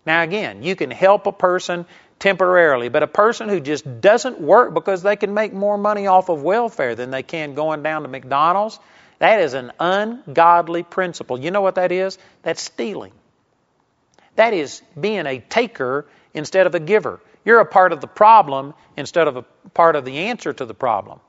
Now, 0.05 0.23
again, 0.23 0.61
you 0.63 0.75
can 0.75 0.91
help 0.91 1.25
a 1.25 1.31
person 1.31 1.85
temporarily, 2.19 2.89
but 2.89 3.03
a 3.03 3.07
person 3.07 3.47
who 3.47 3.59
just 3.59 4.01
doesn't 4.01 4.41
work 4.41 4.73
because 4.73 5.03
they 5.03 5.15
can 5.15 5.33
make 5.33 5.53
more 5.53 5.77
money 5.77 6.07
off 6.07 6.29
of 6.29 6.43
welfare 6.43 6.95
than 6.95 7.11
they 7.11 7.23
can 7.23 7.53
going 7.53 7.83
down 7.83 8.01
to 8.01 8.07
McDonald's, 8.07 8.79
that 9.19 9.39
is 9.39 9.53
an 9.53 9.71
ungodly 9.79 10.83
principle. 10.83 11.39
You 11.39 11.51
know 11.51 11.61
what 11.61 11.75
that 11.75 11.91
is? 11.91 12.17
That's 12.43 12.61
stealing. 12.61 13.13
That 14.35 14.53
is 14.53 14.81
being 14.99 15.25
a 15.25 15.39
taker 15.39 16.05
instead 16.33 16.67
of 16.67 16.75
a 16.75 16.79
giver. 16.79 17.19
You're 17.45 17.59
a 17.59 17.65
part 17.65 17.93
of 17.93 18.01
the 18.01 18.07
problem 18.07 18.73
instead 18.95 19.27
of 19.27 19.37
a 19.37 19.41
part 19.73 19.95
of 19.95 20.05
the 20.05 20.17
answer 20.17 20.51
to 20.53 20.65
the 20.65 20.73
problem. 20.73 21.19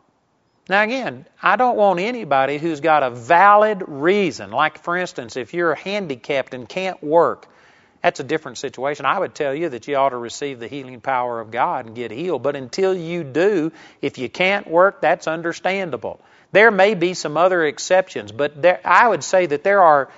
Now, 0.69 0.83
again, 0.83 1.25
I 1.43 1.57
don't 1.57 1.77
want 1.77 1.99
anybody 1.99 2.59
who's 2.59 2.81
got 2.81 3.03
a 3.03 3.11
valid 3.11 3.83
reason, 3.87 4.51
like 4.51 4.83
for 4.83 4.97
instance, 4.97 5.37
if 5.37 5.55
you're 5.55 5.75
handicapped 5.75 6.53
and 6.53 6.69
can't 6.69 7.03
work, 7.03 7.47
that's 8.03 8.21
a 8.21 8.25
different 8.25 8.59
situation. 8.59 9.07
I 9.07 9.19
would 9.19 9.35
tell 9.35 9.55
you 9.55 9.71
that 9.71 9.89
you 9.89 9.97
ought 9.97 10.11
to 10.11 10.19
receive 10.19 10.61
the 10.61 10.69
healing 10.69 11.01
power 11.01 11.41
of 11.41 11.51
God 11.51 11.87
and 11.87 11.97
get 11.97 12.11
healed. 12.11 12.43
But 12.43 12.55
until 12.55 12.95
you 12.95 13.25
do, 13.25 13.73
if 14.03 14.19
you 14.19 14.29
can't 14.29 14.69
work, 14.69 15.01
that's 15.01 15.27
understandable. 15.27 16.21
There 16.53 16.71
may 16.71 16.95
be 16.95 17.15
some 17.15 17.37
other 17.37 17.65
exceptions, 17.65 18.31
but 18.31 18.61
there, 18.61 18.81
I 18.85 19.09
would 19.09 19.25
say 19.25 19.47
that 19.47 19.65
there 19.65 19.83
are, 19.83 20.11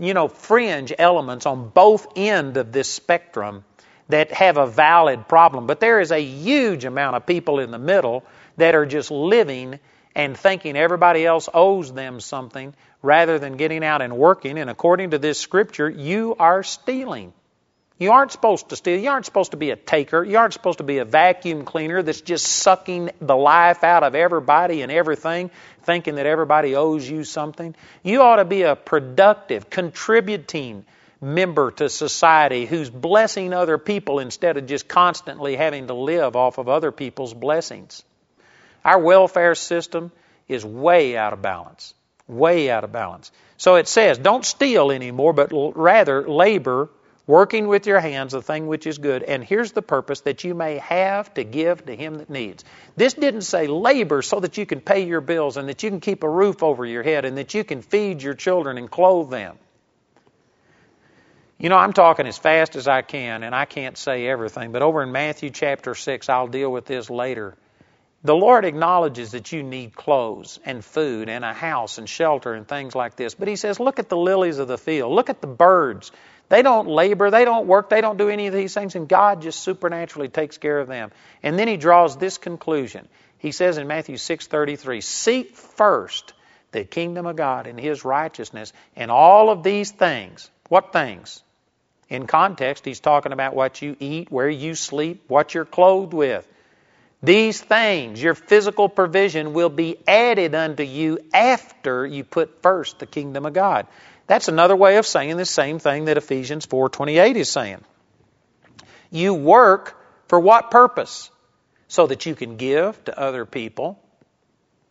you 0.00 0.14
know, 0.14 0.28
fringe 0.28 0.92
elements 0.96 1.44
on 1.44 1.68
both 1.68 2.06
end 2.16 2.56
of 2.56 2.72
this 2.72 2.88
spectrum 2.88 3.64
that 4.08 4.32
have 4.32 4.56
a 4.56 4.66
valid 4.66 5.28
problem. 5.28 5.66
But 5.66 5.80
there 5.80 6.00
is 6.00 6.12
a 6.12 6.22
huge 6.22 6.84
amount 6.84 7.16
of 7.16 7.26
people 7.26 7.58
in 7.60 7.70
the 7.70 7.78
middle 7.78 8.24
that 8.58 8.74
are 8.74 8.86
just 8.86 9.10
living 9.10 9.80
and 10.14 10.36
thinking 10.36 10.76
everybody 10.76 11.24
else 11.24 11.48
owes 11.52 11.92
them 11.92 12.20
something 12.20 12.74
rather 13.02 13.38
than 13.38 13.56
getting 13.56 13.84
out 13.84 14.02
and 14.02 14.16
working. 14.16 14.58
And 14.58 14.68
according 14.68 15.10
to 15.10 15.18
this 15.18 15.38
scripture, 15.38 15.88
you 15.88 16.36
are 16.38 16.62
stealing. 16.62 17.32
You 17.98 18.12
aren't 18.12 18.30
supposed 18.30 18.68
to 18.68 18.76
steal. 18.76 18.98
You 19.00 19.10
aren't 19.10 19.26
supposed 19.26 19.50
to 19.50 19.56
be 19.56 19.70
a 19.70 19.76
taker. 19.76 20.22
You 20.22 20.38
aren't 20.38 20.52
supposed 20.52 20.78
to 20.78 20.84
be 20.84 20.98
a 20.98 21.04
vacuum 21.04 21.64
cleaner 21.64 22.00
that's 22.02 22.20
just 22.20 22.46
sucking 22.46 23.10
the 23.20 23.36
life 23.36 23.82
out 23.82 24.04
of 24.04 24.14
everybody 24.14 24.82
and 24.82 24.92
everything, 24.92 25.50
thinking 25.82 26.14
that 26.14 26.26
everybody 26.26 26.76
owes 26.76 27.08
you 27.08 27.24
something. 27.24 27.74
You 28.04 28.22
ought 28.22 28.36
to 28.36 28.44
be 28.44 28.62
a 28.62 28.76
productive, 28.76 29.68
contributing 29.68 30.84
member 31.20 31.72
to 31.72 31.88
society 31.88 32.66
who's 32.66 32.88
blessing 32.88 33.52
other 33.52 33.78
people 33.78 34.20
instead 34.20 34.56
of 34.56 34.66
just 34.66 34.86
constantly 34.86 35.56
having 35.56 35.88
to 35.88 35.94
live 35.94 36.36
off 36.36 36.58
of 36.58 36.68
other 36.68 36.92
people's 36.92 37.34
blessings. 37.34 38.04
Our 38.88 39.00
welfare 39.00 39.54
system 39.54 40.12
is 40.48 40.64
way 40.64 41.14
out 41.14 41.34
of 41.34 41.42
balance. 41.42 41.92
Way 42.26 42.70
out 42.70 42.84
of 42.84 42.90
balance. 42.90 43.30
So 43.58 43.74
it 43.74 43.86
says, 43.86 44.16
don't 44.16 44.46
steal 44.46 44.90
anymore, 44.90 45.34
but 45.34 45.50
rather 45.52 46.26
labor, 46.26 46.88
working 47.26 47.68
with 47.68 47.86
your 47.86 48.00
hands 48.00 48.32
the 48.32 48.40
thing 48.40 48.66
which 48.66 48.86
is 48.86 48.96
good. 48.96 49.22
And 49.22 49.44
here's 49.44 49.72
the 49.72 49.82
purpose 49.82 50.22
that 50.22 50.42
you 50.42 50.54
may 50.54 50.78
have 50.78 51.34
to 51.34 51.44
give 51.44 51.84
to 51.84 51.94
him 51.94 52.14
that 52.14 52.30
needs. 52.30 52.64
This 52.96 53.12
didn't 53.12 53.42
say 53.42 53.66
labor 53.66 54.22
so 54.22 54.40
that 54.40 54.56
you 54.56 54.64
can 54.64 54.80
pay 54.80 55.04
your 55.04 55.20
bills 55.20 55.58
and 55.58 55.68
that 55.68 55.82
you 55.82 55.90
can 55.90 56.00
keep 56.00 56.22
a 56.22 56.30
roof 56.30 56.62
over 56.62 56.86
your 56.86 57.02
head 57.02 57.26
and 57.26 57.36
that 57.36 57.52
you 57.52 57.64
can 57.64 57.82
feed 57.82 58.22
your 58.22 58.32
children 58.32 58.78
and 58.78 58.90
clothe 58.90 59.28
them. 59.28 59.58
You 61.58 61.68
know, 61.68 61.76
I'm 61.76 61.92
talking 61.92 62.26
as 62.26 62.38
fast 62.38 62.74
as 62.74 62.88
I 62.88 63.02
can, 63.02 63.42
and 63.42 63.54
I 63.54 63.66
can't 63.66 63.98
say 63.98 64.26
everything, 64.26 64.72
but 64.72 64.80
over 64.80 65.02
in 65.02 65.12
Matthew 65.12 65.50
chapter 65.50 65.94
6, 65.94 66.30
I'll 66.30 66.46
deal 66.46 66.72
with 66.72 66.86
this 66.86 67.10
later. 67.10 67.54
The 68.24 68.34
Lord 68.34 68.64
acknowledges 68.64 69.30
that 69.32 69.52
you 69.52 69.62
need 69.62 69.94
clothes 69.94 70.58
and 70.64 70.84
food 70.84 71.28
and 71.28 71.44
a 71.44 71.52
house 71.52 71.98
and 71.98 72.08
shelter 72.08 72.54
and 72.54 72.66
things 72.66 72.94
like 72.94 73.14
this. 73.14 73.34
But 73.34 73.48
He 73.48 73.56
says, 73.56 73.78
look 73.78 73.98
at 73.98 74.08
the 74.08 74.16
lilies 74.16 74.58
of 74.58 74.66
the 74.68 74.78
field. 74.78 75.12
Look 75.12 75.30
at 75.30 75.40
the 75.40 75.46
birds. 75.46 76.10
They 76.48 76.62
don't 76.62 76.88
labor, 76.88 77.30
they 77.30 77.44
don't 77.44 77.66
work, 77.66 77.90
they 77.90 78.00
don't 78.00 78.16
do 78.16 78.28
any 78.28 78.46
of 78.46 78.54
these 78.54 78.74
things, 78.74 78.94
and 78.94 79.08
God 79.08 79.42
just 79.42 79.60
supernaturally 79.60 80.28
takes 80.28 80.56
care 80.58 80.78
of 80.78 80.88
them. 80.88 81.10
And 81.42 81.58
then 81.58 81.68
He 81.68 81.76
draws 81.76 82.16
this 82.16 82.38
conclusion. 82.38 83.06
He 83.38 83.52
says 83.52 83.78
in 83.78 83.86
Matthew 83.86 84.16
6:33, 84.16 85.02
"Seek 85.02 85.56
first 85.56 86.32
the 86.72 86.84
kingdom 86.84 87.26
of 87.26 87.36
God 87.36 87.66
and 87.66 87.78
His 87.78 88.04
righteousness, 88.04 88.72
and 88.96 89.10
all 89.10 89.50
of 89.50 89.62
these 89.62 89.90
things. 89.90 90.50
What 90.68 90.92
things? 90.92 91.42
In 92.08 92.26
context, 92.26 92.84
He's 92.84 93.00
talking 93.00 93.32
about 93.32 93.54
what 93.54 93.82
you 93.82 93.96
eat, 94.00 94.30
where 94.30 94.48
you 94.48 94.74
sleep, 94.74 95.24
what 95.28 95.54
you're 95.54 95.64
clothed 95.64 96.14
with. 96.14 96.46
These 97.22 97.60
things, 97.60 98.22
your 98.22 98.34
physical 98.34 98.88
provision, 98.88 99.52
will 99.52 99.70
be 99.70 99.98
added 100.06 100.54
unto 100.54 100.84
you 100.84 101.18
after 101.34 102.06
you 102.06 102.22
put 102.22 102.62
first 102.62 103.00
the 103.00 103.06
kingdom 103.06 103.44
of 103.44 103.52
God. 103.52 103.86
That's 104.28 104.48
another 104.48 104.76
way 104.76 104.98
of 104.98 105.06
saying 105.06 105.36
the 105.36 105.44
same 105.44 105.78
thing 105.78 106.04
that 106.04 106.16
Ephesians 106.16 106.66
4:28 106.66 107.36
is 107.36 107.50
saying. 107.50 107.82
You 109.10 109.34
work 109.34 109.96
for 110.28 110.38
what 110.38 110.70
purpose? 110.70 111.30
So 111.88 112.06
that 112.06 112.26
you 112.26 112.34
can 112.34 112.58
give 112.58 113.02
to 113.04 113.18
other 113.18 113.46
people. 113.46 113.98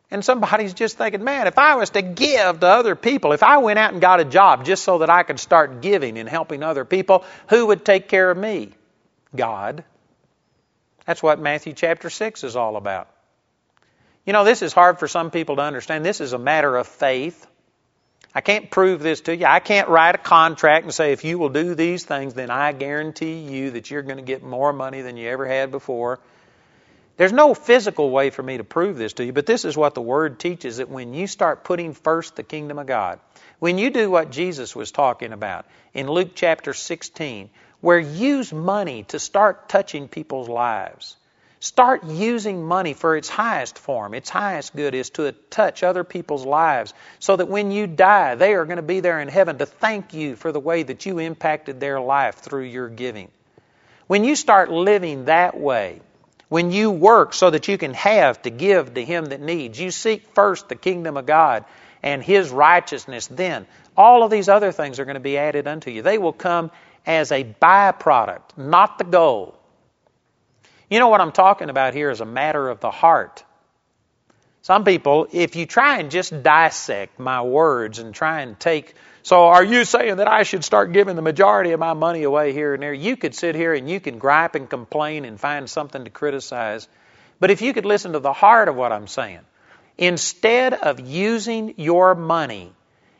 And 0.09 0.25
somebody's 0.25 0.73
just 0.73 0.97
thinking, 0.97 1.23
man, 1.23 1.47
if 1.47 1.59
I 1.59 1.75
was 1.75 1.91
to 1.91 2.01
give 2.01 2.61
to 2.61 2.67
other 2.67 2.95
people, 2.95 3.33
if 3.33 3.43
I 3.43 3.57
went 3.57 3.77
out 3.77 3.91
and 3.91 4.01
got 4.01 4.19
a 4.19 4.25
job 4.25 4.65
just 4.65 4.83
so 4.83 4.99
that 4.99 5.09
I 5.09 5.23
could 5.23 5.39
start 5.39 5.81
giving 5.81 6.17
and 6.17 6.27
helping 6.27 6.63
other 6.63 6.85
people, 6.85 7.23
who 7.49 7.67
would 7.67 7.85
take 7.85 8.07
care 8.07 8.31
of 8.31 8.37
me? 8.37 8.71
God. 9.35 9.83
That's 11.07 11.23
what 11.23 11.39
Matthew 11.39 11.71
chapter 11.71 12.09
6 12.09 12.43
is 12.43 12.55
all 12.57 12.75
about. 12.75 13.07
You 14.25 14.33
know, 14.33 14.43
this 14.43 14.61
is 14.61 14.73
hard 14.73 14.99
for 14.99 15.07
some 15.07 15.31
people 15.31 15.55
to 15.55 15.61
understand. 15.61 16.05
This 16.05 16.19
is 16.19 16.33
a 16.33 16.37
matter 16.37 16.75
of 16.75 16.85
faith. 16.85 17.47
I 18.35 18.41
can't 18.41 18.69
prove 18.69 19.01
this 19.01 19.21
to 19.21 19.35
you. 19.35 19.45
I 19.45 19.61
can't 19.61 19.87
write 19.87 20.15
a 20.15 20.17
contract 20.17 20.83
and 20.83 20.93
say, 20.93 21.13
if 21.13 21.23
you 21.23 21.39
will 21.39 21.49
do 21.49 21.75
these 21.75 22.03
things, 22.03 22.33
then 22.33 22.51
I 22.51 22.73
guarantee 22.73 23.39
you 23.39 23.71
that 23.71 23.89
you're 23.89 24.01
going 24.01 24.17
to 24.17 24.23
get 24.23 24.43
more 24.43 24.73
money 24.73 25.01
than 25.01 25.15
you 25.15 25.29
ever 25.29 25.47
had 25.47 25.71
before. 25.71 26.19
There's 27.15 27.33
no 27.33 27.53
physical 27.53 28.11
way 28.11 28.29
for 28.29 28.43
me 28.43 28.57
to 28.57 28.65
prove 28.65 28.97
this 28.97 29.13
to 29.13 29.25
you, 29.25 29.31
but 29.31 29.45
this 29.45 29.63
is 29.63 29.77
what 29.77 29.95
the 29.95 30.01
Word 30.01 30.39
teaches 30.39 30.77
that 30.77 30.89
when 30.89 31.13
you 31.13 31.25
start 31.25 31.63
putting 31.63 31.93
first 31.93 32.35
the 32.35 32.43
kingdom 32.43 32.79
of 32.79 32.85
God, 32.85 33.19
when 33.59 33.77
you 33.77 33.89
do 33.89 34.11
what 34.11 34.29
Jesus 34.29 34.75
was 34.75 34.91
talking 34.91 35.31
about 35.31 35.65
in 35.93 36.07
Luke 36.07 36.31
chapter 36.35 36.73
16, 36.73 37.49
where 37.81 37.99
use 37.99 38.51
money 38.51 39.03
to 39.03 39.19
start 39.19 39.69
touching 39.69 40.07
people's 40.07 40.49
lives. 40.49 41.15
Start 41.59 42.05
using 42.05 42.63
money 42.63 42.93
for 42.93 43.17
its 43.17 43.29
highest 43.29 43.79
form. 43.79 44.13
Its 44.13 44.29
highest 44.29 44.75
good 44.75 44.93
is 44.93 45.09
to 45.11 45.31
touch 45.49 45.81
other 45.81 46.03
people's 46.03 46.45
lives 46.45 46.93
so 47.19 47.35
that 47.35 47.47
when 47.47 47.71
you 47.71 47.87
die, 47.87 48.35
they 48.35 48.53
are 48.53 48.65
going 48.65 48.77
to 48.77 48.83
be 48.83 48.99
there 48.99 49.19
in 49.19 49.27
heaven 49.27 49.57
to 49.57 49.65
thank 49.65 50.13
you 50.13 50.35
for 50.35 50.51
the 50.51 50.59
way 50.59 50.83
that 50.83 51.05
you 51.05 51.17
impacted 51.17 51.79
their 51.79 51.99
life 51.99 52.35
through 52.35 52.63
your 52.63 52.89
giving. 52.89 53.29
When 54.05 54.23
you 54.23 54.35
start 54.35 54.71
living 54.71 55.25
that 55.25 55.59
way, 55.59 55.99
when 56.49 56.71
you 56.71 56.91
work 56.91 57.33
so 57.33 57.49
that 57.49 57.67
you 57.67 57.77
can 57.77 57.93
have 57.95 58.41
to 58.43 58.49
give 58.51 58.93
to 58.93 59.03
him 59.03 59.25
that 59.25 59.41
needs, 59.41 59.79
you 59.79 59.91
seek 59.91 60.27
first 60.33 60.69
the 60.69 60.75
kingdom 60.75 61.17
of 61.17 61.25
God 61.25 61.65
and 62.03 62.23
his 62.23 62.51
righteousness, 62.51 63.27
then 63.27 63.65
all 63.97 64.23
of 64.23 64.29
these 64.31 64.47
other 64.47 64.71
things 64.71 64.99
are 64.99 65.05
going 65.05 65.15
to 65.15 65.19
be 65.19 65.37
added 65.37 65.67
unto 65.67 65.89
you. 65.89 66.03
They 66.03 66.19
will 66.19 66.33
come 66.33 66.71
as 67.07 67.31
a 67.31 67.43
byproduct, 67.43 68.57
not 68.57 68.97
the 68.97 69.05
goal. 69.05 69.57
You 70.89 70.99
know 70.99 71.07
what 71.07 71.21
I'm 71.21 71.31
talking 71.31 71.69
about 71.69 71.93
here 71.93 72.11
is 72.11 72.21
a 72.21 72.25
matter 72.25 72.69
of 72.69 72.81
the 72.81 72.91
heart. 72.91 73.43
Some 74.61 74.83
people, 74.83 75.27
if 75.31 75.55
you 75.55 75.65
try 75.65 75.99
and 75.99 76.11
just 76.11 76.43
dissect 76.43 77.19
my 77.19 77.41
words 77.41 77.99
and 77.99 78.13
try 78.13 78.41
and 78.41 78.59
take, 78.59 78.93
so 79.23 79.47
are 79.47 79.63
you 79.63 79.85
saying 79.85 80.17
that 80.17 80.27
I 80.27 80.43
should 80.43 80.65
start 80.65 80.91
giving 80.91 81.15
the 81.15 81.21
majority 81.21 81.71
of 81.71 81.79
my 81.79 81.93
money 81.93 82.23
away 82.23 82.51
here 82.51 82.73
and 82.73 82.83
there? 82.83 82.93
You 82.93 83.15
could 83.15 83.33
sit 83.33 83.55
here 83.55 83.73
and 83.73 83.89
you 83.89 84.01
can 84.01 84.17
gripe 84.19 84.55
and 84.55 84.69
complain 84.69 85.23
and 85.23 85.39
find 85.39 85.69
something 85.69 86.03
to 86.03 86.09
criticize. 86.09 86.89
But 87.39 87.51
if 87.51 87.61
you 87.61 87.73
could 87.73 87.85
listen 87.85 88.13
to 88.13 88.19
the 88.19 88.33
heart 88.33 88.67
of 88.67 88.75
what 88.75 88.91
I'm 88.91 89.07
saying, 89.07 89.41
instead 89.97 90.73
of 90.73 90.99
using 90.99 91.75
your 91.77 92.15
money 92.15 92.73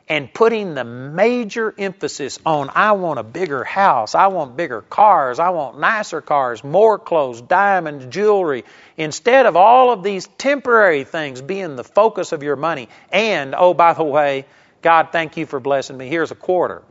and 0.10 0.34
putting 0.34 0.74
the 0.74 0.86
major 0.86 1.74
emphasis 1.78 2.40
on 2.46 2.70
I 2.74 2.94
want 2.94 3.20
a 3.20 3.24
bigger 3.24 3.64
house, 3.64 4.16
I 4.16 4.28
want 4.28 4.56
bigger 4.56 4.82
cars, 4.82 5.40
I 5.40 5.50
want 5.50 5.80
nicer 5.80 6.22
cars, 6.22 6.64
more 6.64 6.98
clothes, 6.98 7.42
diamonds, 7.42 8.06
jewelry, 8.06 8.64
instead 8.96 9.46
of 9.46 9.58
all 9.58 9.92
of 9.92 10.04
these 10.04 10.28
temporary 10.38 11.04
things 11.04 11.42
being 11.42 11.76
the 11.76 11.84
focus 11.84 12.32
of 12.32 12.42
your 12.42 12.56
money. 12.56 12.88
And, 13.12 13.54
oh, 13.58 13.74
by 13.74 13.94
the 13.94 14.04
way, 14.04 14.46
God, 14.82 15.10
thank 15.12 15.36
you 15.36 15.46
for 15.46 15.60
blessing 15.60 15.98
me. 15.98 16.08
Here's 16.08 16.32
a 16.32 16.36
quarter. 16.36 16.84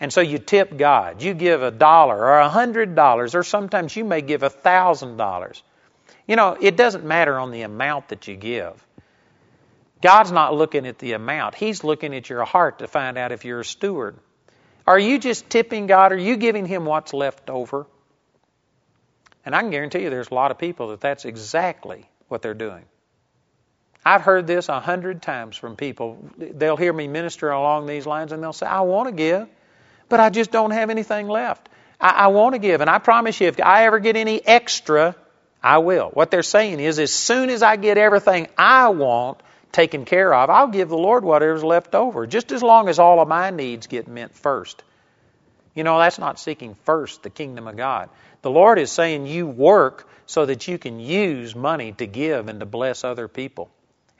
And 0.00 0.12
so 0.12 0.20
you 0.22 0.38
tip 0.38 0.76
God. 0.76 1.22
You 1.22 1.34
give 1.34 1.62
a 1.62 1.70
dollar 1.70 2.16
or 2.16 2.38
a 2.38 2.48
hundred 2.48 2.94
dollars, 2.94 3.34
or 3.34 3.42
sometimes 3.44 3.94
you 3.94 4.04
may 4.04 4.22
give 4.22 4.42
a 4.42 4.50
thousand 4.50 5.18
dollars. 5.18 5.62
You 6.26 6.36
know, 6.36 6.56
it 6.60 6.76
doesn't 6.76 7.04
matter 7.04 7.38
on 7.38 7.50
the 7.50 7.62
amount 7.62 8.08
that 8.08 8.26
you 8.26 8.36
give. 8.36 8.82
God's 10.02 10.32
not 10.32 10.54
looking 10.54 10.86
at 10.86 10.98
the 10.98 11.12
amount, 11.12 11.54
He's 11.54 11.84
looking 11.84 12.14
at 12.14 12.28
your 12.28 12.44
heart 12.44 12.78
to 12.78 12.88
find 12.88 13.18
out 13.18 13.32
if 13.32 13.44
you're 13.44 13.60
a 13.60 13.64
steward. 13.64 14.16
Are 14.86 14.98
you 14.98 15.18
just 15.18 15.48
tipping 15.48 15.86
God? 15.86 16.12
Are 16.12 16.18
you 16.18 16.36
giving 16.36 16.66
Him 16.66 16.84
what's 16.84 17.12
left 17.12 17.50
over? 17.50 17.86
And 19.44 19.54
I 19.54 19.60
can 19.60 19.70
guarantee 19.70 20.02
you 20.02 20.10
there's 20.10 20.30
a 20.30 20.34
lot 20.34 20.50
of 20.50 20.58
people 20.58 20.88
that 20.88 21.00
that's 21.00 21.24
exactly 21.24 22.08
what 22.28 22.42
they're 22.42 22.54
doing. 22.54 22.84
I've 24.04 24.22
heard 24.22 24.46
this 24.46 24.68
a 24.68 24.80
hundred 24.80 25.22
times 25.22 25.56
from 25.56 25.76
people. 25.76 26.18
They'll 26.36 26.76
hear 26.76 26.92
me 26.92 27.06
minister 27.06 27.50
along 27.50 27.86
these 27.86 28.06
lines 28.06 28.32
and 28.32 28.42
they'll 28.42 28.52
say, 28.52 28.66
I 28.66 28.80
want 28.80 29.08
to 29.08 29.14
give, 29.14 29.48
but 30.08 30.20
I 30.20 30.30
just 30.30 30.50
don't 30.50 30.70
have 30.70 30.90
anything 30.90 31.28
left. 31.28 31.68
I, 32.00 32.10
I 32.10 32.26
want 32.28 32.54
to 32.54 32.58
give, 32.58 32.80
and 32.80 32.88
I 32.88 32.98
promise 32.98 33.40
you, 33.40 33.48
if 33.48 33.60
I 33.60 33.84
ever 33.84 33.98
get 33.98 34.16
any 34.16 34.44
extra, 34.46 35.14
I 35.62 35.78
will. 35.78 36.08
What 36.08 36.30
they're 36.30 36.42
saying 36.42 36.80
is, 36.80 36.98
as 36.98 37.12
soon 37.12 37.50
as 37.50 37.62
I 37.62 37.76
get 37.76 37.98
everything 37.98 38.48
I 38.56 38.88
want, 38.88 39.42
taken 39.72 40.04
care 40.04 40.34
of, 40.34 40.50
I'll 40.50 40.68
give 40.68 40.88
the 40.88 40.98
Lord 40.98 41.24
whatever's 41.24 41.64
left 41.64 41.94
over, 41.94 42.26
just 42.26 42.52
as 42.52 42.62
long 42.62 42.88
as 42.88 42.98
all 42.98 43.20
of 43.20 43.28
my 43.28 43.50
needs 43.50 43.86
get 43.86 44.08
met 44.08 44.34
first. 44.34 44.82
You 45.74 45.84
know, 45.84 45.98
that's 45.98 46.18
not 46.18 46.40
seeking 46.40 46.74
first 46.84 47.22
the 47.22 47.30
kingdom 47.30 47.66
of 47.66 47.76
God. 47.76 48.10
The 48.42 48.50
Lord 48.50 48.78
is 48.78 48.90
saying 48.90 49.26
you 49.26 49.46
work 49.46 50.08
so 50.26 50.46
that 50.46 50.66
you 50.66 50.78
can 50.78 50.98
use 50.98 51.54
money 51.54 51.92
to 51.92 52.06
give 52.06 52.48
and 52.48 52.60
to 52.60 52.66
bless 52.66 53.04
other 53.04 53.28
people. 53.28 53.70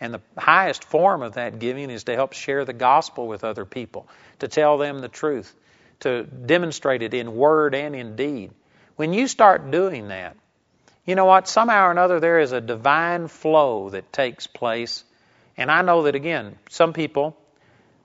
And 0.01 0.14
the 0.14 0.20
highest 0.38 0.84
form 0.84 1.22
of 1.22 1.34
that 1.34 1.59
giving 1.59 1.90
is 1.90 2.05
to 2.05 2.14
help 2.14 2.32
share 2.32 2.64
the 2.64 2.72
gospel 2.72 3.28
with 3.28 3.44
other 3.44 3.64
people, 3.64 4.09
to 4.38 4.48
tell 4.48 4.78
them 4.78 5.01
the 5.01 5.09
truth, 5.09 5.55
to 6.01 6.24
demonstrate 6.24 7.03
it 7.03 7.12
in 7.12 7.34
word 7.34 7.74
and 7.74 7.94
in 7.94 8.16
deed. 8.16 8.53
When 8.96 9.12
you 9.12 9.28
start 9.28 9.70
doing 9.70 10.09
that, 10.09 10.36
you 11.05 11.14
know 11.14 11.24
what? 11.24 11.48
Somehow 11.48 11.88
or 11.88 11.90
another, 11.90 12.20
there 12.20 12.40
is 12.40 12.53
a 12.53 12.61
divine 12.61 13.28
flow 13.28 13.90
that 13.90 14.12
takes 14.12 14.46
place. 14.46 15.05
And 15.61 15.70
I 15.70 15.82
know 15.82 16.04
that, 16.04 16.14
again, 16.14 16.56
some 16.70 16.94
people 16.94 17.36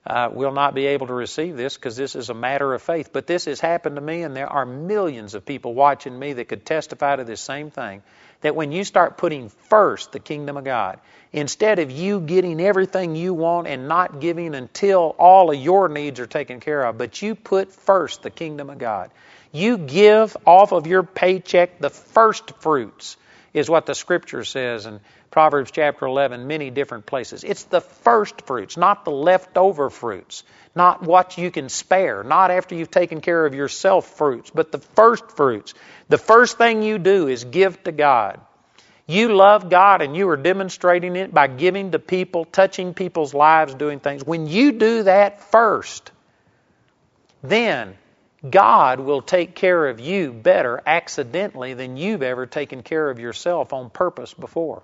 uh, 0.06 0.28
will 0.30 0.52
not 0.52 0.74
be 0.74 0.88
able 0.88 1.06
to 1.06 1.14
receive 1.14 1.56
this 1.56 1.74
because 1.74 1.96
this 1.96 2.14
is 2.14 2.28
a 2.28 2.34
matter 2.34 2.74
of 2.74 2.82
faith. 2.82 3.14
But 3.14 3.26
this 3.26 3.46
has 3.46 3.60
happened 3.60 3.96
to 3.96 4.02
me, 4.02 4.24
and 4.24 4.36
there 4.36 4.46
are 4.46 4.66
millions 4.66 5.34
of 5.34 5.46
people 5.46 5.72
watching 5.72 6.18
me 6.18 6.34
that 6.34 6.48
could 6.48 6.66
testify 6.66 7.16
to 7.16 7.24
this 7.24 7.40
same 7.40 7.70
thing. 7.70 8.02
That 8.42 8.54
when 8.54 8.72
you 8.72 8.84
start 8.84 9.16
putting 9.16 9.48
first 9.48 10.12
the 10.12 10.20
kingdom 10.20 10.58
of 10.58 10.64
God, 10.64 11.00
instead 11.32 11.78
of 11.78 11.90
you 11.90 12.20
getting 12.20 12.60
everything 12.60 13.16
you 13.16 13.32
want 13.32 13.68
and 13.68 13.88
not 13.88 14.20
giving 14.20 14.54
until 14.54 15.16
all 15.18 15.50
of 15.50 15.58
your 15.58 15.88
needs 15.88 16.20
are 16.20 16.26
taken 16.26 16.60
care 16.60 16.84
of, 16.84 16.98
but 16.98 17.22
you 17.22 17.34
put 17.34 17.72
first 17.72 18.22
the 18.22 18.30
kingdom 18.30 18.68
of 18.68 18.76
God. 18.76 19.10
You 19.50 19.78
give 19.78 20.36
off 20.46 20.72
of 20.72 20.86
your 20.86 21.04
paycheck 21.04 21.80
the 21.80 21.88
first 21.88 22.50
fruits, 22.60 23.16
is 23.54 23.70
what 23.70 23.86
the 23.86 23.94
scripture 23.94 24.44
says. 24.44 24.84
And 24.84 25.00
Proverbs 25.30 25.70
chapter 25.70 26.06
11, 26.06 26.46
many 26.46 26.70
different 26.70 27.06
places. 27.06 27.44
It's 27.44 27.64
the 27.64 27.80
first 27.80 28.42
fruits, 28.42 28.76
not 28.76 29.04
the 29.04 29.10
leftover 29.10 29.90
fruits, 29.90 30.44
not 30.74 31.02
what 31.02 31.38
you 31.38 31.50
can 31.50 31.68
spare, 31.68 32.22
not 32.22 32.50
after 32.50 32.74
you've 32.74 32.90
taken 32.90 33.20
care 33.20 33.44
of 33.44 33.54
yourself 33.54 34.06
fruits, 34.16 34.50
but 34.50 34.72
the 34.72 34.78
first 34.78 35.30
fruits. 35.32 35.74
The 36.08 36.18
first 36.18 36.58
thing 36.58 36.82
you 36.82 36.98
do 36.98 37.28
is 37.28 37.44
give 37.44 37.82
to 37.84 37.92
God. 37.92 38.40
You 39.06 39.34
love 39.34 39.70
God 39.70 40.02
and 40.02 40.16
you 40.16 40.28
are 40.30 40.36
demonstrating 40.36 41.14
it 41.16 41.32
by 41.32 41.46
giving 41.46 41.92
to 41.92 41.98
people, 41.98 42.44
touching 42.44 42.92
people's 42.92 43.34
lives, 43.34 43.74
doing 43.74 44.00
things. 44.00 44.24
When 44.24 44.48
you 44.48 44.72
do 44.72 45.04
that 45.04 45.50
first, 45.50 46.10
then 47.42 47.96
God 48.48 49.00
will 49.00 49.22
take 49.22 49.54
care 49.54 49.86
of 49.86 50.00
you 50.00 50.32
better 50.32 50.82
accidentally 50.84 51.74
than 51.74 51.96
you've 51.96 52.22
ever 52.22 52.46
taken 52.46 52.82
care 52.82 53.08
of 53.08 53.18
yourself 53.18 53.72
on 53.72 53.90
purpose 53.90 54.34
before. 54.34 54.82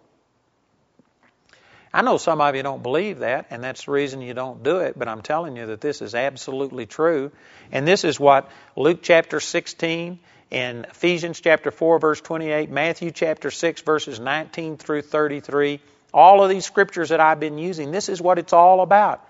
I 1.94 2.00
know 2.00 2.16
some 2.16 2.40
of 2.40 2.56
you 2.56 2.62
don't 2.62 2.82
believe 2.82 3.18
that, 3.18 3.46
and 3.50 3.62
that's 3.62 3.84
the 3.84 3.92
reason 3.92 4.22
you 4.22 4.32
don't 4.32 4.62
do 4.62 4.78
it, 4.78 4.98
but 4.98 5.08
I'm 5.08 5.20
telling 5.20 5.56
you 5.56 5.66
that 5.66 5.82
this 5.82 6.00
is 6.00 6.14
absolutely 6.14 6.86
true. 6.86 7.32
And 7.70 7.86
this 7.86 8.04
is 8.04 8.18
what 8.18 8.50
Luke 8.76 9.00
chapter 9.02 9.40
16 9.40 10.18
and 10.50 10.84
Ephesians 10.86 11.40
chapter 11.40 11.70
4, 11.70 11.98
verse 11.98 12.20
28, 12.20 12.70
Matthew 12.70 13.10
chapter 13.10 13.50
6, 13.50 13.82
verses 13.82 14.18
19 14.18 14.78
through 14.78 15.02
33, 15.02 15.80
all 16.14 16.42
of 16.42 16.48
these 16.48 16.64
scriptures 16.64 17.10
that 17.10 17.20
I've 17.20 17.40
been 17.40 17.58
using, 17.58 17.90
this 17.90 18.08
is 18.08 18.22
what 18.22 18.38
it's 18.38 18.54
all 18.54 18.80
about. 18.80 19.26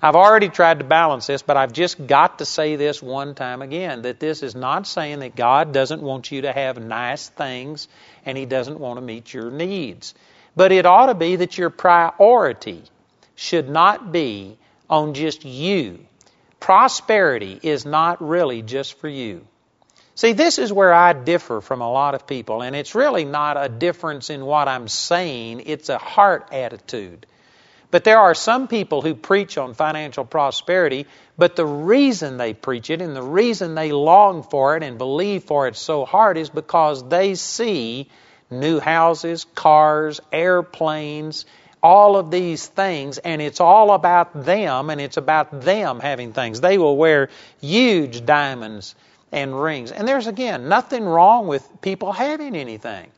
I've 0.00 0.14
already 0.14 0.48
tried 0.48 0.78
to 0.78 0.84
balance 0.84 1.26
this, 1.26 1.42
but 1.42 1.56
I've 1.56 1.72
just 1.72 2.06
got 2.06 2.38
to 2.38 2.44
say 2.44 2.76
this 2.76 3.02
one 3.02 3.34
time 3.34 3.62
again 3.62 4.02
that 4.02 4.20
this 4.20 4.44
is 4.44 4.54
not 4.54 4.86
saying 4.86 5.20
that 5.20 5.34
God 5.34 5.72
doesn't 5.72 6.00
want 6.00 6.30
you 6.30 6.42
to 6.42 6.52
have 6.52 6.80
nice 6.80 7.28
things 7.28 7.88
and 8.24 8.38
He 8.38 8.46
doesn't 8.46 8.78
want 8.78 8.98
to 8.98 9.00
meet 9.00 9.34
your 9.34 9.50
needs. 9.50 10.14
But 10.58 10.72
it 10.72 10.86
ought 10.86 11.06
to 11.06 11.14
be 11.14 11.36
that 11.36 11.56
your 11.56 11.70
priority 11.70 12.82
should 13.36 13.68
not 13.68 14.10
be 14.10 14.58
on 14.90 15.14
just 15.14 15.44
you. 15.44 16.00
Prosperity 16.58 17.60
is 17.62 17.86
not 17.86 18.20
really 18.20 18.62
just 18.62 18.98
for 18.98 19.06
you. 19.06 19.46
See, 20.16 20.32
this 20.32 20.58
is 20.58 20.72
where 20.72 20.92
I 20.92 21.12
differ 21.12 21.60
from 21.60 21.80
a 21.80 21.88
lot 21.88 22.16
of 22.16 22.26
people, 22.26 22.60
and 22.62 22.74
it's 22.74 22.96
really 22.96 23.24
not 23.24 23.56
a 23.56 23.68
difference 23.68 24.30
in 24.30 24.44
what 24.44 24.66
I'm 24.66 24.88
saying, 24.88 25.62
it's 25.66 25.90
a 25.90 25.98
heart 25.98 26.48
attitude. 26.50 27.26
But 27.92 28.02
there 28.02 28.18
are 28.18 28.34
some 28.34 28.66
people 28.66 29.00
who 29.00 29.14
preach 29.14 29.58
on 29.58 29.74
financial 29.74 30.24
prosperity, 30.24 31.06
but 31.36 31.54
the 31.54 31.66
reason 31.66 32.36
they 32.36 32.52
preach 32.52 32.90
it 32.90 33.00
and 33.00 33.14
the 33.14 33.22
reason 33.22 33.76
they 33.76 33.92
long 33.92 34.42
for 34.42 34.76
it 34.76 34.82
and 34.82 34.98
believe 34.98 35.44
for 35.44 35.68
it 35.68 35.76
so 35.76 36.04
hard 36.04 36.36
is 36.36 36.50
because 36.50 37.08
they 37.08 37.36
see 37.36 38.10
new 38.50 38.80
houses, 38.80 39.46
cars, 39.54 40.20
airplanes, 40.32 41.46
all 41.82 42.16
of 42.16 42.30
these 42.30 42.66
things, 42.66 43.18
and 43.18 43.40
it's 43.40 43.60
all 43.60 43.92
about 43.92 44.44
them, 44.44 44.90
and 44.90 45.00
it's 45.00 45.16
about 45.16 45.60
them 45.60 46.00
having 46.00 46.32
things. 46.32 46.60
They 46.60 46.78
will 46.78 46.96
wear 46.96 47.30
huge 47.60 48.24
diamonds 48.24 48.94
and 49.30 49.60
rings. 49.60 49.92
And 49.92 50.08
there's, 50.08 50.26
again, 50.26 50.68
nothing 50.68 51.04
wrong 51.04 51.46
with 51.46 51.66
people 51.80 52.12
having 52.12 52.56
anything. 52.56 53.10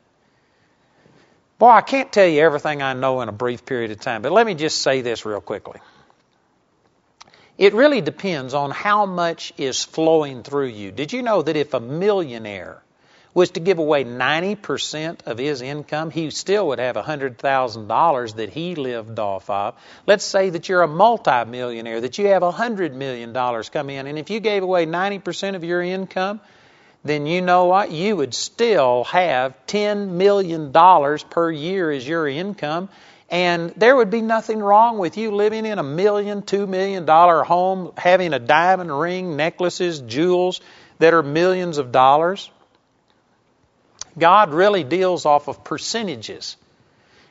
Boy, 1.59 1.69
I 1.69 1.81
can't 1.83 2.11
tell 2.11 2.27
you 2.27 2.41
everything 2.41 2.83
I 2.83 2.95
know 2.95 3.21
in 3.21 3.29
a 3.29 3.33
brief 3.33 3.65
period 3.67 3.91
of 3.91 4.01
time, 4.01 4.23
but 4.23 4.33
let 4.33 4.47
me 4.47 4.55
just 4.55 4.81
say 4.83 5.03
this 5.03 5.25
real 5.27 5.41
quickly. 5.41 5.81
It 7.59 7.75
really 7.75 8.01
depends 8.01 8.55
on 8.55 8.71
how 8.71 9.05
much 9.05 9.53
is 9.59 9.85
flowing 9.85 10.43
through 10.43 10.69
you. 10.69 10.91
Did 10.91 11.13
you 11.13 11.23
know 11.23 11.43
that 11.43 11.57
if 11.57 11.75
a 11.75 11.81
millionaire 11.81 12.83
was 13.33 13.51
to 13.53 13.61
give 13.61 13.79
away 13.79 14.05
90% 14.05 15.27
of 15.27 15.39
his 15.39 15.63
income, 15.63 16.11
he 16.11 16.31
still 16.31 16.69
would 16.69 16.79
have 16.79 16.97
$100,000 16.97 18.35
that 18.37 18.51
he 18.51 18.75
lived 18.75 19.19
off 19.19 19.49
of. 19.49 19.75
Let's 20.07 20.25
say 20.25 20.51
that 20.51 20.69
you're 20.69 20.83
a 20.83 20.89
multimillionaire, 20.89 22.01
that 22.01 22.19
you 22.19 22.27
have 22.29 22.43
$100 22.43 22.95
million 22.95 23.33
come 23.33 23.91
in, 23.91 24.07
and 24.07 24.19
if 24.19 24.31
you 24.31 24.41
gave 24.41 24.63
away 24.63 24.87
90% 24.87 25.55
of 25.55 25.65
your 25.65 25.83
income, 25.83 26.41
then 27.05 27.27
you 27.27 27.41
know 27.41 27.67
what? 27.67 27.91
You 27.91 28.17
would 28.17 28.35
still 28.35 29.05
have 29.05 29.55
$10 29.67 30.11
million 30.11 30.73
per 31.31 31.51
year 31.51 31.91
as 31.91 32.07
your 32.07 32.29
income, 32.29 32.89
and 33.31 33.71
there 33.77 33.95
would 33.95 34.11
be 34.11 34.23
nothing 34.23 34.59
wrong 34.59 34.99
with 34.99 35.17
you 35.17 35.31
living 35.31 35.65
in 35.65 35.79
a 35.79 35.85
million, 35.85 36.43
two 36.43 36.67
million 36.67 37.05
dollar 37.05 37.45
home, 37.45 37.93
having 37.97 38.33
a 38.33 38.41
diamond 38.41 38.99
ring, 38.99 39.37
necklaces, 39.37 40.01
jewels 40.01 40.61
that 40.99 41.15
are 41.15 41.23
millions 41.23 41.79
of 41.79 41.93
dollars. 41.93 42.51
God 44.21 44.53
really 44.53 44.85
deals 44.85 45.27
off 45.27 45.49
of 45.49 45.65
percentages. 45.65 46.57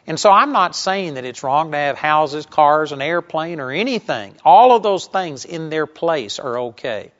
And 0.07 0.19
so 0.19 0.31
I'm 0.31 0.51
not 0.51 0.75
saying 0.75 1.13
that 1.13 1.25
it's 1.25 1.43
wrong 1.43 1.71
to 1.71 1.77
have 1.77 1.97
houses, 1.97 2.45
cars, 2.45 2.91
an 2.91 3.01
airplane, 3.01 3.59
or 3.59 3.71
anything. 3.71 4.35
All 4.43 4.75
of 4.75 4.81
those 4.81 5.05
things 5.05 5.45
in 5.45 5.69
their 5.69 5.85
place 5.85 6.39
are 6.39 6.59
okay. 6.59 7.11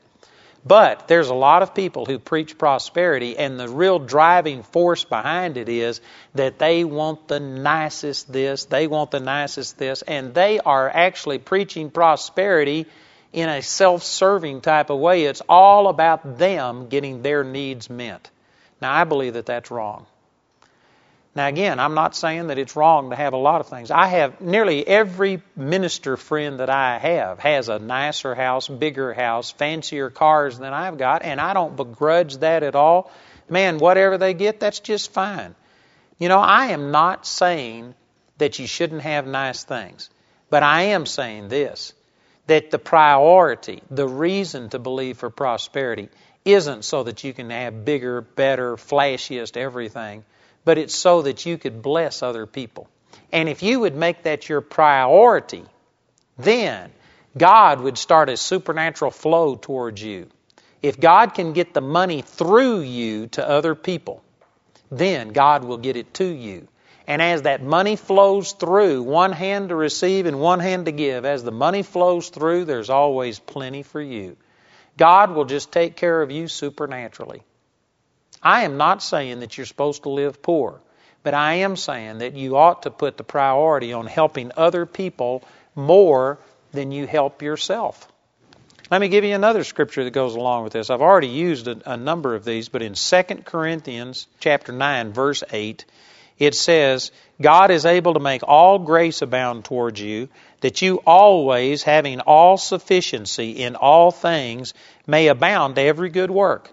But 0.66 1.08
there's 1.08 1.30
a 1.30 1.34
lot 1.34 1.62
of 1.62 1.74
people 1.74 2.04
who 2.04 2.18
preach 2.18 2.58
prosperity, 2.58 3.38
and 3.38 3.58
the 3.58 3.68
real 3.68 3.98
driving 3.98 4.62
force 4.62 5.04
behind 5.04 5.56
it 5.56 5.68
is 5.68 6.00
that 6.34 6.58
they 6.58 6.84
want 6.84 7.28
the 7.28 7.40
nicest 7.40 8.30
this, 8.30 8.66
they 8.66 8.86
want 8.86 9.10
the 9.10 9.20
nicest 9.20 9.78
this, 9.78 10.02
and 10.02 10.34
they 10.34 10.58
are 10.58 10.90
actually 10.90 11.38
preaching 11.38 11.90
prosperity 11.90 12.86
in 13.32 13.48
a 13.48 13.62
self 13.62 14.02
serving 14.02 14.60
type 14.60 14.90
of 14.90 14.98
way. 14.98 15.24
It's 15.24 15.42
all 15.48 15.88
about 15.88 16.38
them 16.38 16.88
getting 16.88 17.22
their 17.22 17.42
needs 17.42 17.88
met. 17.88 18.30
Now, 18.80 18.92
I 18.92 19.04
believe 19.04 19.34
that 19.34 19.46
that's 19.46 19.70
wrong. 19.70 20.06
Now, 21.34 21.46
again, 21.46 21.78
I'm 21.78 21.94
not 21.94 22.16
saying 22.16 22.48
that 22.48 22.58
it's 22.58 22.74
wrong 22.74 23.10
to 23.10 23.16
have 23.16 23.34
a 23.34 23.38
lot 23.38 23.60
of 23.60 23.68
things. 23.68 23.92
I 23.92 24.06
have 24.08 24.40
nearly 24.40 24.86
every 24.86 25.42
minister 25.54 26.16
friend 26.16 26.58
that 26.58 26.70
I 26.70 26.98
have 26.98 27.38
has 27.38 27.68
a 27.68 27.78
nicer 27.78 28.34
house, 28.34 28.66
bigger 28.66 29.14
house, 29.14 29.52
fancier 29.52 30.10
cars 30.10 30.58
than 30.58 30.72
I've 30.72 30.98
got, 30.98 31.22
and 31.22 31.40
I 31.40 31.52
don't 31.52 31.76
begrudge 31.76 32.38
that 32.38 32.64
at 32.64 32.74
all. 32.74 33.12
Man, 33.48 33.78
whatever 33.78 34.18
they 34.18 34.34
get, 34.34 34.58
that's 34.58 34.80
just 34.80 35.12
fine. 35.12 35.54
You 36.18 36.28
know, 36.28 36.40
I 36.40 36.68
am 36.68 36.90
not 36.90 37.26
saying 37.26 37.94
that 38.38 38.58
you 38.58 38.66
shouldn't 38.66 39.02
have 39.02 39.26
nice 39.26 39.62
things, 39.62 40.10
but 40.50 40.64
I 40.64 40.82
am 40.82 41.06
saying 41.06 41.48
this 41.48 41.92
that 42.48 42.72
the 42.72 42.78
priority, 42.80 43.80
the 43.92 44.08
reason 44.08 44.68
to 44.70 44.80
believe 44.80 45.18
for 45.18 45.30
prosperity, 45.30 46.08
isn't 46.44 46.84
so 46.84 47.02
that 47.02 47.24
you 47.24 47.32
can 47.32 47.50
have 47.50 47.84
bigger, 47.84 48.20
better, 48.20 48.76
flashiest 48.76 49.56
everything, 49.56 50.24
but 50.64 50.78
it's 50.78 50.94
so 50.94 51.22
that 51.22 51.46
you 51.46 51.58
could 51.58 51.82
bless 51.82 52.22
other 52.22 52.46
people. 52.46 52.88
And 53.32 53.48
if 53.48 53.62
you 53.62 53.80
would 53.80 53.94
make 53.94 54.22
that 54.24 54.48
your 54.48 54.60
priority, 54.60 55.64
then 56.38 56.90
God 57.36 57.80
would 57.80 57.98
start 57.98 58.28
a 58.28 58.36
supernatural 58.36 59.10
flow 59.10 59.54
towards 59.54 60.02
you. 60.02 60.28
If 60.82 60.98
God 60.98 61.34
can 61.34 61.52
get 61.52 61.74
the 61.74 61.80
money 61.80 62.22
through 62.22 62.80
you 62.80 63.26
to 63.28 63.46
other 63.46 63.74
people, 63.74 64.22
then 64.90 65.28
God 65.28 65.64
will 65.64 65.78
get 65.78 65.96
it 65.96 66.14
to 66.14 66.24
you. 66.24 66.66
And 67.06 67.20
as 67.20 67.42
that 67.42 67.62
money 67.62 67.96
flows 67.96 68.52
through, 68.52 69.02
one 69.02 69.32
hand 69.32 69.70
to 69.70 69.74
receive 69.74 70.26
and 70.26 70.40
one 70.40 70.60
hand 70.60 70.86
to 70.86 70.92
give, 70.92 71.24
as 71.24 71.42
the 71.42 71.52
money 71.52 71.82
flows 71.82 72.28
through, 72.28 72.64
there's 72.64 72.90
always 72.90 73.38
plenty 73.38 73.82
for 73.82 74.00
you. 74.00 74.36
God 75.00 75.30
will 75.30 75.46
just 75.46 75.72
take 75.72 75.96
care 75.96 76.20
of 76.20 76.30
you 76.30 76.46
supernaturally. 76.46 77.42
I 78.42 78.64
am 78.64 78.76
not 78.76 79.02
saying 79.02 79.40
that 79.40 79.56
you're 79.56 79.64
supposed 79.64 80.02
to 80.02 80.10
live 80.10 80.42
poor, 80.42 80.78
but 81.22 81.32
I 81.32 81.54
am 81.54 81.76
saying 81.76 82.18
that 82.18 82.36
you 82.36 82.58
ought 82.58 82.82
to 82.82 82.90
put 82.90 83.16
the 83.16 83.24
priority 83.24 83.94
on 83.94 84.06
helping 84.06 84.52
other 84.58 84.84
people 84.84 85.42
more 85.74 86.38
than 86.72 86.92
you 86.92 87.06
help 87.06 87.40
yourself. 87.40 88.06
Let 88.90 89.00
me 89.00 89.08
give 89.08 89.24
you 89.24 89.34
another 89.34 89.64
scripture 89.64 90.04
that 90.04 90.10
goes 90.10 90.34
along 90.34 90.64
with 90.64 90.74
this. 90.74 90.90
I've 90.90 91.00
already 91.00 91.28
used 91.28 91.66
a, 91.66 91.92
a 91.92 91.96
number 91.96 92.34
of 92.34 92.44
these, 92.44 92.68
but 92.68 92.82
in 92.82 92.92
2 92.92 93.22
Corinthians 93.46 94.26
chapter 94.38 94.70
9 94.70 95.14
verse 95.14 95.42
8, 95.50 95.86
it 96.38 96.54
says, 96.54 97.10
God 97.40 97.70
is 97.70 97.86
able 97.86 98.14
to 98.14 98.20
make 98.20 98.42
all 98.42 98.78
grace 98.78 99.22
abound 99.22 99.64
towards 99.64 99.98
you, 99.98 100.28
that 100.60 100.82
you 100.82 100.96
always, 101.06 101.82
having 101.82 102.20
all 102.20 102.56
sufficiency 102.56 103.52
in 103.52 103.76
all 103.76 104.10
things, 104.10 104.74
may 105.06 105.28
abound 105.28 105.76
to 105.76 105.82
every 105.82 106.10
good 106.10 106.30
work. 106.30 106.70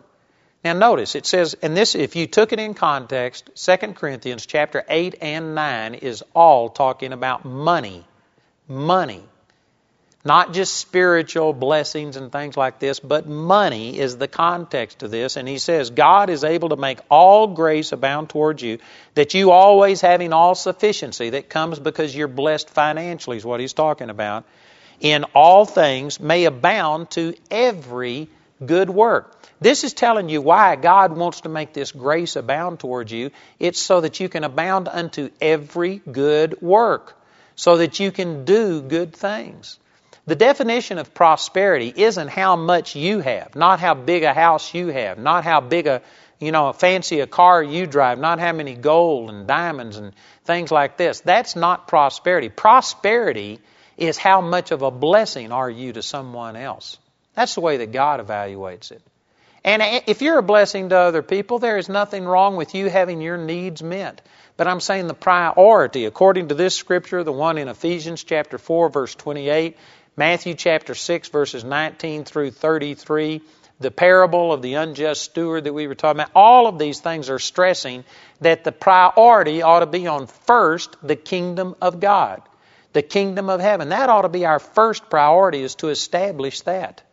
Now 0.63 0.73
notice 0.73 1.15
it 1.15 1.25
says, 1.25 1.55
and 1.61 1.77
this 1.77 1.95
if 1.95 2.15
you 2.15 2.27
took 2.27 2.51
it 2.51 2.59
in 2.59 2.73
context, 2.73 3.49
2 3.55 3.77
Corinthians 3.93 4.45
chapter 4.45 4.83
8 4.89 5.15
and 5.21 5.55
9 5.55 5.95
is 5.95 6.23
all 6.33 6.69
talking 6.69 7.13
about 7.13 7.45
money. 7.45 8.05
Money. 8.67 9.23
Not 10.27 10.51
just 10.51 10.75
spiritual 10.75 11.53
blessings 11.53 12.17
and 12.17 12.29
things 12.33 12.57
like 12.57 12.79
this, 12.79 12.99
but 12.99 13.29
money 13.29 13.97
is 13.97 14.17
the 14.17 14.27
context 14.27 15.01
of 15.03 15.09
this. 15.09 15.37
And 15.37 15.47
he 15.47 15.57
says, 15.57 15.89
God 15.89 16.29
is 16.29 16.43
able 16.43 16.67
to 16.69 16.75
make 16.75 16.99
all 17.09 17.47
grace 17.47 17.93
abound 17.93 18.29
towards 18.29 18.61
you, 18.61 18.79
that 19.13 19.33
you 19.33 19.51
always 19.51 20.01
having 20.01 20.33
all 20.33 20.53
sufficiency 20.53 21.29
that 21.29 21.47
comes 21.47 21.79
because 21.79 22.13
you're 22.13 22.27
blessed 22.27 22.69
financially, 22.69 23.37
is 23.37 23.45
what 23.45 23.61
he's 23.61 23.71
talking 23.71 24.09
about, 24.09 24.43
in 24.99 25.23
all 25.33 25.63
things 25.63 26.19
may 26.19 26.43
abound 26.43 27.09
to 27.11 27.33
every 27.49 28.27
good 28.65 28.89
work. 28.89 29.33
This 29.61 29.85
is 29.85 29.93
telling 29.93 30.27
you 30.27 30.41
why 30.41 30.75
God 30.75 31.15
wants 31.15 31.39
to 31.41 31.49
make 31.49 31.71
this 31.71 31.93
grace 31.93 32.35
abound 32.35 32.81
towards 32.81 33.13
you. 33.13 33.31
It's 33.59 33.79
so 33.79 34.01
that 34.01 34.19
you 34.19 34.27
can 34.27 34.43
abound 34.43 34.89
unto 34.89 35.29
every 35.39 36.01
good 36.11 36.61
work, 36.61 37.15
so 37.55 37.77
that 37.77 38.01
you 38.01 38.11
can 38.11 38.43
do 38.43 38.81
good 38.81 39.15
things. 39.15 39.79
The 40.27 40.35
definition 40.35 40.97
of 40.97 41.13
prosperity 41.13 41.93
isn't 41.95 42.27
how 42.27 42.57
much 42.57 42.97
you 42.97 43.21
have, 43.21 43.55
not 43.55 43.79
how 43.79 43.93
big 43.93 44.23
a 44.23 44.33
house 44.33 44.73
you 44.73 44.87
have, 44.87 45.17
not 45.17 45.45
how 45.45 45.61
big 45.61 45.87
a, 45.87 46.01
you 46.37 46.51
know, 46.51 46.67
a 46.67 46.73
fancy 46.73 47.21
a 47.21 47.27
car 47.27 47.63
you 47.63 47.87
drive, 47.87 48.19
not 48.19 48.37
how 48.37 48.51
many 48.51 48.75
gold 48.75 49.29
and 49.29 49.47
diamonds 49.47 49.95
and 49.95 50.11
things 50.43 50.69
like 50.69 50.97
this. 50.97 51.21
That's 51.21 51.55
not 51.55 51.87
prosperity. 51.87 52.49
Prosperity 52.49 53.59
is 53.95 54.17
how 54.17 54.41
much 54.41 54.71
of 54.71 54.81
a 54.81 54.91
blessing 54.91 55.53
are 55.53 55.69
you 55.69 55.93
to 55.93 56.01
someone 56.01 56.57
else. 56.57 56.97
That's 57.33 57.55
the 57.55 57.61
way 57.61 57.77
that 57.77 57.93
God 57.93 58.19
evaluates 58.19 58.91
it. 58.91 59.01
And 59.63 59.81
if 60.07 60.21
you're 60.21 60.39
a 60.39 60.43
blessing 60.43 60.89
to 60.89 60.97
other 60.97 61.21
people, 61.21 61.59
there 61.59 61.77
is 61.77 61.89
nothing 61.89 62.25
wrong 62.25 62.57
with 62.57 62.75
you 62.75 62.89
having 62.89 63.21
your 63.21 63.37
needs 63.37 63.81
met. 63.81 64.21
But 64.55 64.67
I'm 64.67 64.79
saying 64.79 65.07
the 65.07 65.13
priority, 65.13 66.05
according 66.05 66.47
to 66.47 66.55
this 66.55 66.75
scripture, 66.75 67.23
the 67.23 67.31
one 67.31 67.57
in 67.57 67.67
Ephesians 67.67 68.23
chapter 68.23 68.57
4, 68.57 68.89
verse 68.89 69.13
28, 69.15 69.77
Matthew 70.17 70.55
chapter 70.55 70.95
6, 70.95 71.29
verses 71.29 71.63
19 71.63 72.23
through 72.23 72.49
33, 72.49 73.39
the 73.79 73.91
parable 73.91 74.51
of 74.51 74.63
the 74.63 74.73
unjust 74.73 75.21
steward 75.21 75.65
that 75.65 75.73
we 75.73 75.85
were 75.85 75.93
talking 75.93 76.21
about, 76.21 76.31
all 76.33 76.65
of 76.65 76.79
these 76.79 76.99
things 76.99 77.29
are 77.29 77.37
stressing 77.37 78.03
that 78.41 78.63
the 78.63 78.71
priority 78.71 79.61
ought 79.61 79.81
to 79.81 79.85
be 79.85 80.07
on 80.07 80.25
first 80.25 80.95
the 81.03 81.15
kingdom 81.15 81.75
of 81.79 81.99
God, 81.99 82.41
the 82.93 83.03
kingdom 83.03 83.47
of 83.47 83.61
heaven. 83.61 83.89
That 83.89 84.09
ought 84.09 84.23
to 84.23 84.29
be 84.29 84.47
our 84.47 84.57
first 84.57 85.07
priority 85.07 85.61
is 85.61 85.75
to 85.75 85.89
establish 85.89 86.61
that. 86.61 87.03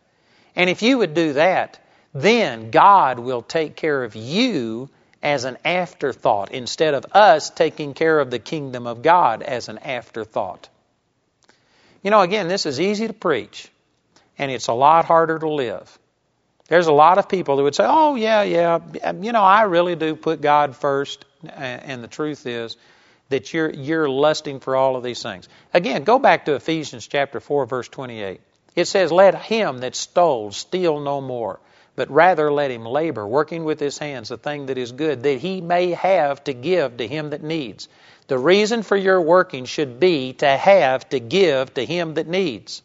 And 0.56 0.70
if 0.70 0.80
you 0.80 0.96
would 0.96 1.12
do 1.12 1.34
that, 1.34 1.78
then 2.14 2.70
God 2.70 3.18
will 3.18 3.42
take 3.42 3.76
care 3.76 4.02
of 4.02 4.16
you 4.16 4.88
as 5.22 5.44
an 5.44 5.58
afterthought 5.62 6.52
instead 6.52 6.94
of 6.94 7.04
us 7.12 7.50
taking 7.50 7.92
care 7.92 8.18
of 8.18 8.30
the 8.30 8.38
kingdom 8.38 8.86
of 8.86 9.02
God 9.02 9.42
as 9.42 9.68
an 9.68 9.76
afterthought. 9.76 10.70
You 12.04 12.10
know, 12.10 12.20
again, 12.20 12.46
this 12.46 12.66
is 12.66 12.78
easy 12.80 13.08
to 13.08 13.14
preach, 13.14 13.68
and 14.38 14.50
it's 14.50 14.68
a 14.68 14.74
lot 14.74 15.06
harder 15.06 15.38
to 15.38 15.48
live. 15.48 15.98
There's 16.68 16.86
a 16.86 16.92
lot 16.92 17.18
of 17.18 17.28
people 17.28 17.56
who 17.56 17.64
would 17.64 17.74
say, 17.74 17.84
oh, 17.86 18.14
yeah, 18.14 18.42
yeah, 18.42 18.78
um, 19.02 19.24
you 19.24 19.32
know, 19.32 19.42
I 19.42 19.62
really 19.62 19.96
do 19.96 20.14
put 20.14 20.40
God 20.40 20.76
first. 20.76 21.24
And 21.48 22.04
the 22.04 22.08
truth 22.08 22.46
is 22.46 22.76
that 23.30 23.52
you're, 23.52 23.70
you're 23.70 24.08
lusting 24.08 24.60
for 24.60 24.76
all 24.76 24.96
of 24.96 25.02
these 25.02 25.22
things. 25.22 25.48
Again, 25.72 26.04
go 26.04 26.18
back 26.18 26.44
to 26.44 26.54
Ephesians 26.54 27.06
chapter 27.06 27.40
4, 27.40 27.66
verse 27.66 27.88
28. 27.88 28.40
It 28.76 28.86
says, 28.86 29.10
Let 29.10 29.34
him 29.34 29.78
that 29.78 29.94
stole 29.94 30.52
steal 30.52 31.00
no 31.00 31.20
more, 31.20 31.60
but 31.96 32.10
rather 32.10 32.52
let 32.52 32.70
him 32.70 32.84
labor, 32.84 33.26
working 33.26 33.64
with 33.64 33.80
his 33.80 33.98
hands 33.98 34.28
the 34.28 34.38
thing 34.38 34.66
that 34.66 34.78
is 34.78 34.92
good, 34.92 35.22
that 35.22 35.38
he 35.38 35.60
may 35.60 35.90
have 35.90 36.42
to 36.44 36.52
give 36.52 36.98
to 36.98 37.06
him 37.06 37.30
that 37.30 37.42
needs. 37.42 37.88
The 38.26 38.38
reason 38.38 38.82
for 38.82 38.96
your 38.96 39.20
working 39.20 39.66
should 39.66 40.00
be 40.00 40.32
to 40.34 40.48
have 40.48 41.08
to 41.10 41.20
give 41.20 41.74
to 41.74 41.84
him 41.84 42.14
that 42.14 42.26
needs. 42.26 42.82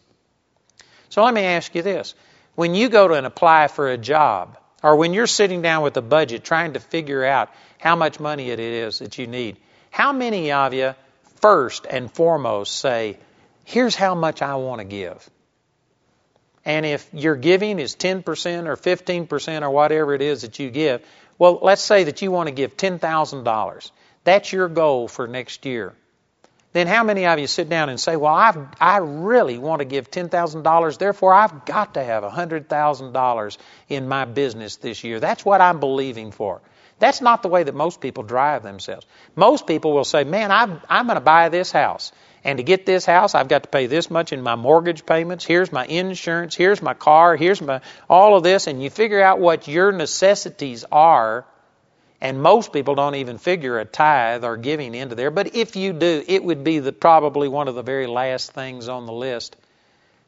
So 1.10 1.24
let 1.24 1.34
me 1.34 1.42
ask 1.42 1.74
you 1.76 1.82
this. 1.82 2.14
When 2.56 2.76
you 2.76 2.90
go 2.90 3.08
to 3.08 3.14
and 3.14 3.26
apply 3.26 3.68
for 3.68 3.90
a 3.90 3.98
job, 3.98 4.58
or 4.84 4.96
when 4.96 5.14
you're 5.14 5.28
sitting 5.28 5.62
down 5.62 5.84
with 5.84 5.96
a 5.98 6.02
budget 6.02 6.44
trying 6.44 6.74
to 6.74 6.80
figure 6.80 7.24
out 7.24 7.50
how 7.78 7.96
much 7.96 8.20
money 8.20 8.50
it 8.50 8.60
is 8.60 9.00
that 9.00 9.18
you 9.18 9.28
need, 9.28 9.58
how 9.92 10.12
many 10.12 10.52
of 10.52 10.74
you 10.74 10.94
first 11.42 11.86
and 11.90 12.12
foremost 12.12 12.78
say, 12.78 13.18
here's 13.64 13.96
how 13.96 14.16
much 14.16 14.42
I 14.42 14.56
want 14.56 14.80
to 14.80 14.86
give? 14.86 15.30
And 16.66 16.86
if 16.86 17.10
your 17.14 17.36
giving 17.36 17.80
is 17.80 17.96
10% 17.96 18.68
or 18.68 18.76
15% 18.76 19.62
or 19.62 19.70
whatever 19.70 20.14
it 20.14 20.22
is 20.22 20.42
that 20.42 20.60
you 20.60 20.70
give, 20.70 21.06
well, 21.38 21.60
let's 21.62 21.82
say 21.82 22.04
that 22.04 22.22
you 22.22 22.32
want 22.32 22.48
to 22.48 22.54
give 22.54 22.76
$10,000. 22.76 23.92
That's 24.30 24.54
your 24.54 24.70
goal 24.70 25.08
for 25.08 25.28
next 25.28 25.66
year. 25.66 25.96
Then 26.72 26.86
how 26.86 27.04
many 27.04 27.26
of 27.26 27.40
you 27.40 27.48
sit 27.48 27.68
down 27.68 27.90
and 27.90 28.00
say, 28.00 28.16
Well, 28.16 28.32
I've, 28.32 28.60
I 28.80 28.98
really 28.98 29.58
want 29.58 29.80
to 29.80 29.86
give 29.86 30.12
$10,000, 30.12 30.98
therefore 31.00 31.34
I've 31.34 31.66
got 31.66 31.96
to 31.96 32.04
have 32.04 32.24
$100,000 32.24 33.58
in 33.88 34.08
my 34.08 34.26
business 34.26 34.76
this 34.76 35.04
year. 35.04 35.20
That's 35.20 35.44
what 35.44 35.62
I'm 35.62 35.80
believing 35.80 36.30
for. 36.32 36.62
That's 37.00 37.22
not 37.22 37.42
the 37.42 37.48
way 37.48 37.64
that 37.64 37.74
most 37.74 38.02
people 38.02 38.22
drive 38.22 38.62
themselves. 38.62 39.08
Most 39.36 39.66
people 39.66 39.94
will 39.94 40.04
say, 40.04 40.24
Man, 40.26 40.52
I'm, 40.52 40.80
I'm 40.88 41.08
going 41.08 41.16
to 41.16 41.22
buy 41.22 41.50
this 41.50 41.72
house. 41.72 42.12
And 42.44 42.58
to 42.58 42.64
get 42.64 42.86
this 42.86 43.08
house, 43.08 43.34
I've 43.34 43.48
got 43.48 43.64
to 43.64 43.70
pay 43.70 43.88
this 43.88 44.12
much 44.12 44.32
in 44.32 44.44
my 44.44 44.56
mortgage 44.56 45.08
payments. 45.08 45.44
Here's 45.44 45.72
my 45.72 45.88
insurance. 45.88 46.56
Here's 46.56 46.84
my 46.84 46.94
car. 46.94 47.36
Here's 47.36 47.64
my 47.64 47.82
all 48.08 48.38
of 48.38 48.44
this. 48.44 48.68
And 48.68 48.84
you 48.84 48.92
figure 48.92 49.24
out 49.24 49.40
what 49.40 49.68
your 49.68 49.92
necessities 49.92 50.86
are 50.92 51.48
and 52.22 52.42
most 52.42 52.74
people 52.74 52.96
don't 52.96 53.16
even 53.16 53.38
figure 53.38 53.80
a 53.80 53.86
tithe 53.86 54.44
or 54.44 54.58
giving 54.58 54.94
into 54.94 55.16
there. 55.16 55.32
But 55.32 55.56
if 55.56 55.76
you 55.76 55.94
do, 55.94 56.24
it 56.28 56.44
would 56.44 56.64
be 56.64 56.80
the, 56.80 56.92
probably 56.92 57.48
one 57.48 57.68
of 57.68 57.76
the 57.76 57.82
very 57.82 58.08
last 58.08 58.52
things 58.52 58.90
on 58.90 59.06
the 59.06 59.14
list. 59.14 59.56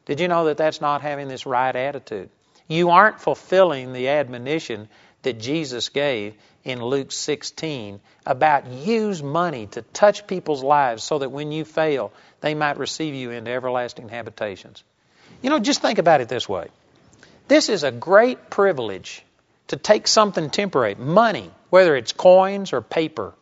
Did 0.06 0.20
you 0.20 0.28
know 0.28 0.46
that 0.46 0.56
that's 0.56 0.80
not 0.80 1.02
having 1.02 1.28
this 1.28 1.46
right 1.46 1.74
attitude? 1.74 2.30
You 2.66 2.90
aren't 2.90 3.20
fulfilling 3.20 3.92
the 3.92 4.08
admonition 4.08 4.88
that 5.22 5.38
Jesus 5.38 5.90
gave 5.90 6.34
in 6.64 6.82
Luke 6.82 7.12
16 7.12 8.00
about 8.24 8.66
use 8.68 9.22
money 9.22 9.66
to 9.66 9.82
touch 9.82 10.26
people's 10.26 10.62
lives 10.62 11.04
so 11.04 11.18
that 11.18 11.30
when 11.30 11.52
you 11.52 11.64
fail, 11.64 12.12
they 12.40 12.54
might 12.54 12.78
receive 12.78 13.14
you 13.14 13.30
into 13.30 13.50
everlasting 13.50 14.08
habitations. 14.08 14.82
You 15.42 15.50
know, 15.50 15.58
just 15.58 15.82
think 15.82 15.98
about 15.98 16.20
it 16.20 16.28
this 16.28 16.48
way. 16.48 16.68
This 17.48 17.68
is 17.68 17.82
a 17.82 17.90
great 17.90 18.48
privilege 18.48 19.24
to 19.68 19.76
take 19.76 20.06
something 20.06 20.50
temporary, 20.50 20.94
money, 20.94 21.50
whether 21.72 21.96
it's 21.96 22.12
coins 22.12 22.74
or 22.74 22.82
paper. 22.82 23.32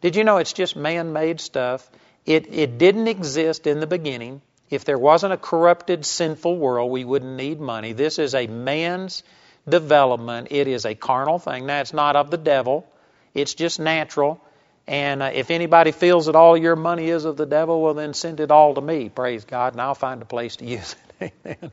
Did 0.00 0.16
you 0.16 0.24
know 0.24 0.38
it's 0.38 0.52
just 0.52 0.74
man 0.74 1.12
made 1.12 1.40
stuff? 1.40 1.88
It, 2.26 2.52
it 2.52 2.76
didn't 2.76 3.06
exist 3.06 3.68
in 3.68 3.78
the 3.78 3.86
beginning. 3.86 4.42
If 4.68 4.84
there 4.84 4.98
wasn't 4.98 5.32
a 5.32 5.36
corrupted, 5.36 6.04
sinful 6.04 6.58
world, 6.58 6.90
we 6.90 7.04
wouldn't 7.04 7.36
need 7.36 7.60
money. 7.60 7.92
This 7.92 8.18
is 8.18 8.34
a 8.34 8.48
man's 8.48 9.22
development. 9.68 10.48
It 10.50 10.66
is 10.66 10.86
a 10.86 10.96
carnal 10.96 11.38
thing. 11.38 11.66
Now, 11.66 11.80
it's 11.80 11.92
not 11.92 12.16
of 12.16 12.32
the 12.32 12.36
devil, 12.36 12.84
it's 13.32 13.54
just 13.54 13.78
natural. 13.78 14.40
And 14.88 15.22
uh, 15.22 15.30
if 15.32 15.52
anybody 15.52 15.92
feels 15.92 16.26
that 16.26 16.34
all 16.34 16.56
your 16.56 16.74
money 16.74 17.08
is 17.10 17.26
of 17.26 17.36
the 17.36 17.46
devil, 17.46 17.80
well, 17.80 17.94
then 17.94 18.12
send 18.12 18.40
it 18.40 18.50
all 18.50 18.74
to 18.74 18.80
me, 18.80 19.08
praise 19.08 19.44
God, 19.44 19.74
and 19.74 19.80
I'll 19.80 19.94
find 19.94 20.20
a 20.20 20.24
place 20.24 20.56
to 20.56 20.64
use 20.78 20.96
it. 21.20 21.70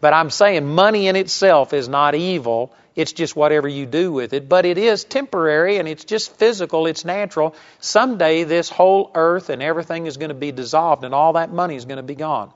But 0.00 0.12
I'm 0.12 0.30
saying 0.30 0.64
money 0.66 1.08
in 1.08 1.16
itself 1.16 1.72
is 1.72 1.88
not 1.88 2.14
evil. 2.14 2.72
It's 2.98 3.12
just 3.12 3.36
whatever 3.36 3.68
you 3.68 3.86
do 3.86 4.10
with 4.10 4.32
it. 4.32 4.48
But 4.48 4.66
it 4.66 4.76
is 4.76 5.04
temporary 5.04 5.76
and 5.76 5.86
it's 5.86 6.04
just 6.04 6.34
physical, 6.36 6.88
it's 6.88 7.04
natural. 7.04 7.54
Someday 7.78 8.42
this 8.42 8.70
whole 8.70 9.12
earth 9.14 9.50
and 9.50 9.62
everything 9.62 10.06
is 10.06 10.16
going 10.16 10.30
to 10.30 10.34
be 10.34 10.50
dissolved 10.50 11.04
and 11.04 11.14
all 11.14 11.34
that 11.34 11.52
money 11.52 11.76
is 11.76 11.84
going 11.84 11.98
to 11.98 12.02
be 12.02 12.16
gone. 12.16 12.52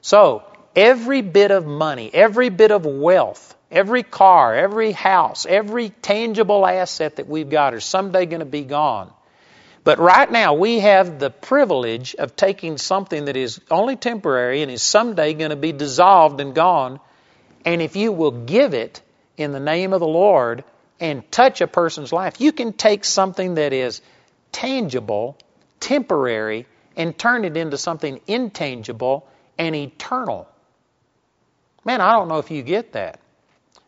So, 0.00 0.44
every 0.74 1.20
bit 1.20 1.50
of 1.50 1.66
money, 1.66 2.10
every 2.10 2.48
bit 2.48 2.70
of 2.70 2.86
wealth, 2.86 3.54
every 3.70 4.02
car, 4.02 4.54
every 4.54 4.92
house, 4.92 5.44
every 5.44 5.90
tangible 5.90 6.66
asset 6.66 7.16
that 7.16 7.28
we've 7.28 7.50
got 7.50 7.74
is 7.74 7.84
someday 7.84 8.24
going 8.24 8.40
to 8.40 8.46
be 8.46 8.62
gone. 8.62 9.12
But 9.84 9.98
right 9.98 10.32
now, 10.32 10.54
we 10.54 10.78
have 10.78 11.18
the 11.18 11.28
privilege 11.28 12.14
of 12.14 12.34
taking 12.34 12.78
something 12.78 13.26
that 13.26 13.36
is 13.36 13.60
only 13.70 13.96
temporary 13.96 14.62
and 14.62 14.70
is 14.70 14.80
someday 14.80 15.34
going 15.34 15.50
to 15.50 15.56
be 15.56 15.72
dissolved 15.72 16.40
and 16.40 16.54
gone. 16.54 16.98
And 17.66 17.82
if 17.82 17.94
you 17.94 18.10
will 18.12 18.30
give 18.30 18.72
it 18.72 19.02
in 19.36 19.52
the 19.52 19.60
name 19.60 19.92
of 19.92 20.00
the 20.00 20.06
Lord 20.06 20.64
and 21.00 21.30
touch 21.30 21.60
a 21.60 21.66
person's 21.66 22.12
life. 22.12 22.40
You 22.40 22.52
can 22.52 22.72
take 22.72 23.04
something 23.04 23.54
that 23.54 23.72
is 23.72 24.00
tangible, 24.52 25.36
temporary, 25.80 26.66
and 26.96 27.16
turn 27.16 27.44
it 27.44 27.56
into 27.56 27.76
something 27.76 28.20
intangible 28.26 29.28
and 29.58 29.74
eternal. 29.74 30.48
Man, 31.84 32.00
I 32.00 32.12
don't 32.12 32.28
know 32.28 32.38
if 32.38 32.50
you 32.50 32.62
get 32.62 32.92
that. 32.92 33.20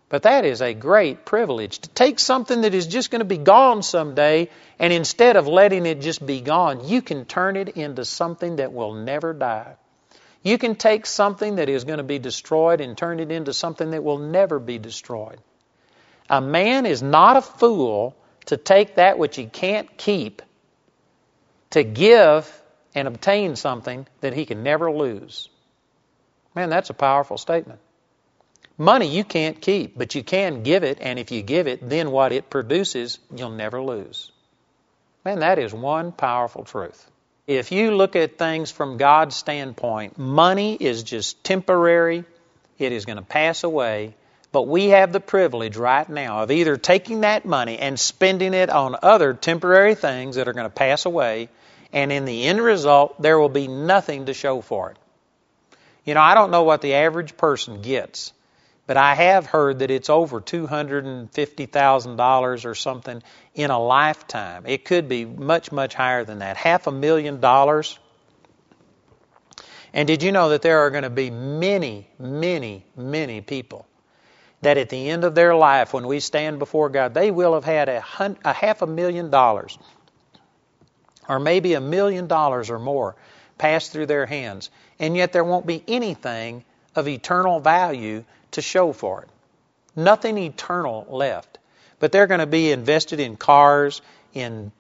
But 0.09 0.23
that 0.23 0.47
is 0.47 0.63
a 0.63 0.73
great 0.73 1.27
privilege 1.27 1.81
to 1.81 1.89
take 1.91 2.19
something 2.19 2.63
that 2.63 2.75
is 2.75 2.87
just 2.87 3.11
going 3.11 3.21
to 3.21 3.27
be 3.27 3.37
gone 3.37 3.83
someday, 3.83 4.49
and 4.79 4.93
instead 4.93 5.37
of 5.37 5.47
letting 5.47 5.85
it 5.85 6.01
just 6.01 6.25
be 6.25 6.41
gone, 6.41 6.89
you 6.89 7.03
can 7.03 7.27
turn 7.27 7.57
it 7.57 7.71
into 7.71 8.05
something 8.07 8.57
that 8.57 8.73
will 8.73 8.95
never 8.95 9.35
die. 9.35 9.77
You 10.43 10.59
can 10.59 10.77
take 10.77 11.07
something 11.07 11.57
that 11.57 11.69
is 11.69 11.85
going 11.85 11.99
to 11.99 12.05
be 12.05 12.19
destroyed 12.19 12.81
and 12.81 12.97
turn 12.97 13.21
it 13.21 13.31
into 13.31 13.53
something 13.53 13.91
that 13.91 14.05
will 14.05 14.19
never 14.19 14.59
be 14.59 14.79
destroyed. 14.79 15.39
A 16.31 16.41
man 16.41 16.87
is 16.87 17.03
not 17.03 17.37
a 17.37 17.43
fool 17.43 18.17
to 18.47 18.57
take 18.57 18.97
that 18.97 19.19
which 19.19 19.37
he 19.37 19.47
can't 19.47 19.97
keep 19.97 20.43
to 21.71 21.85
give 21.85 22.63
and 22.95 23.09
obtain 23.09 23.57
something 23.57 24.07
that 24.21 24.35
he 24.35 24.47
can 24.47 24.63
never 24.63 24.91
lose. 24.91 25.49
Man, 26.55 26.71
that's 26.71 26.91
a 26.91 26.95
powerful 26.95 27.39
statement. 27.39 27.81
Money 28.79 29.09
you 29.09 29.25
can't 29.25 29.61
keep, 29.61 29.99
but 29.99 30.15
you 30.15 30.23
can 30.23 30.63
give 30.63 30.85
it, 30.85 30.99
and 31.01 31.19
if 31.19 31.33
you 31.33 31.43
give 31.43 31.67
it, 31.67 31.87
then 31.87 32.11
what 32.11 32.33
it 32.33 32.49
produces, 32.49 33.19
you'll 33.35 33.51
never 33.51 33.83
lose. 33.83 34.31
Man, 35.25 35.41
that 35.41 35.59
is 35.59 35.75
one 35.75 36.13
powerful 36.13 36.65
truth. 36.65 37.11
If 37.49 37.73
you 37.73 37.93
look 37.93 38.15
at 38.15 38.37
things 38.37 38.71
from 38.71 38.99
God's 38.99 39.35
standpoint, 39.35 40.19
money 40.19 40.75
is 40.75 41.03
just 41.03 41.43
temporary, 41.43 42.27
it 42.79 42.93
is 42.93 43.07
going 43.07 43.17
to 43.17 43.25
pass 43.25 43.65
away, 43.65 44.15
but 44.53 44.65
we 44.65 44.89
have 44.89 45.15
the 45.15 45.21
privilege 45.21 45.79
right 45.79 46.07
now 46.07 46.43
of 46.43 46.51
either 46.51 46.77
taking 46.77 47.23
that 47.23 47.47
money 47.47 47.79
and 47.79 47.99
spending 47.99 48.53
it 48.53 48.69
on 48.69 48.97
other 49.03 49.33
temporary 49.33 49.95
things 49.95 50.37
that 50.37 50.47
are 50.47 50.53
going 50.53 50.67
to 50.67 50.71
pass 50.71 51.07
away, 51.07 51.49
and 51.91 52.13
in 52.13 52.27
the 52.27 52.45
end 52.45 52.61
result, 52.61 53.21
there 53.23 53.39
will 53.39 53.49
be 53.49 53.67
nothing 53.67 54.27
to 54.27 54.35
show 54.35 54.61
for 54.61 54.91
it. 54.91 54.99
You 56.05 56.13
know, 56.13 56.21
I 56.21 56.35
don't 56.35 56.51
know 56.51 56.65
what 56.65 56.83
the 56.83 56.97
average 56.97 57.39
person 57.39 57.81
gets 57.81 58.35
but 58.89 58.97
I 58.97 59.15
have 59.15 59.45
heard 59.45 59.81
that 59.81 59.91
it's 59.91 60.09
over 60.09 60.41
$250,000 60.41 62.65
or 62.65 62.75
something 62.75 63.23
in 63.55 63.71
a 63.71 63.79
lifetime. 63.79 64.65
It 64.65 64.87
could 64.87 65.11
be 65.11 65.27
much, 65.27 65.71
much 65.71 65.93
higher 65.93 66.25
than 66.25 66.39
that. 66.39 66.57
Half 66.57 66.87
a 66.87 66.91
million 66.91 67.39
dollars. 67.39 67.99
And 69.93 70.09
did 70.09 70.23
you 70.23 70.33
know 70.33 70.49
that 70.49 70.63
there 70.63 70.79
are 70.79 70.91
going 70.91 71.03
to 71.03 71.11
be 71.11 71.29
many, 71.29 72.09
many, 72.19 72.83
many 72.97 73.43
people 73.43 73.87
that 74.63 74.79
at 74.79 74.89
the 74.89 75.11
end 75.11 75.25
of 75.25 75.35
their 75.35 75.55
life, 75.55 75.93
when 75.93 76.07
we 76.07 76.19
stand 76.19 76.59
before 76.59 76.89
God, 76.89 77.13
they 77.13 77.31
will 77.31 77.53
have 77.53 77.65
had 77.65 77.91
a, 77.91 78.01
hun- 78.01 78.39
a 78.43 78.55
half 78.55 78.81
a 78.81 78.87
million 78.87 79.29
dollars 79.29 79.79
or 81.29 81.39
maybe 81.39 81.75
a 81.75 81.81
million 81.83 82.27
dollars 82.27 82.71
or 82.71 82.79
more 82.79 83.17
pass 83.59 83.91
through 83.91 84.07
their 84.07 84.25
hands. 84.25 84.71
And 84.99 85.15
yet 85.15 85.35
there 85.35 85.45
won't 85.45 85.67
be 85.67 85.85
anything 85.87 86.65
of 86.95 87.09
eternal 87.09 87.61
value 87.61 88.25
to 88.53 88.63
show 88.63 88.93
for 88.93 89.23
it. 89.23 89.29
Nothing 89.97 90.39
eternal 90.39 91.07
left. 91.09 91.59
But 92.01 92.13
they're 92.13 92.27
going 92.27 92.41
to 92.41 92.47
be 92.47 92.71
invested 92.71 93.19
in 93.19 93.37
cars, 93.37 94.01
in 94.35 94.71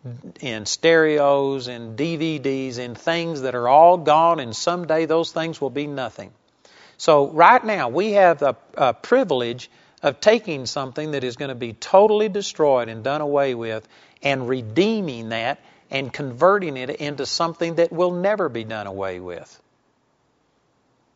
in 0.40 0.66
stereos, 0.66 1.68
in 1.68 1.96
DVDs, 1.96 2.78
in 2.78 2.94
things 2.94 3.42
that 3.42 3.54
are 3.54 3.68
all 3.68 3.96
gone, 3.96 4.40
and 4.40 4.54
someday 4.54 5.06
those 5.06 5.32
things 5.32 5.60
will 5.60 5.70
be 5.70 5.86
nothing. 5.86 6.30
So 6.96 7.28
right 7.28 7.64
now 7.64 7.88
we 7.88 8.12
have 8.12 8.42
a, 8.42 8.56
a 8.74 8.94
privilege 8.94 9.70
of 10.02 10.20
taking 10.20 10.66
something 10.66 11.12
that 11.12 11.24
is 11.24 11.36
going 11.36 11.48
to 11.48 11.56
be 11.56 11.72
totally 11.72 12.28
destroyed 12.28 12.88
and 12.88 13.02
done 13.02 13.20
away 13.20 13.54
with, 13.54 13.86
and 14.22 14.48
redeeming 14.48 15.30
that 15.30 15.60
and 15.90 16.12
converting 16.12 16.76
it 16.76 16.90
into 16.90 17.26
something 17.26 17.76
that 17.76 17.90
will 17.90 18.12
never 18.12 18.48
be 18.48 18.64
done 18.64 18.86
away 18.86 19.20
with. 19.20 19.60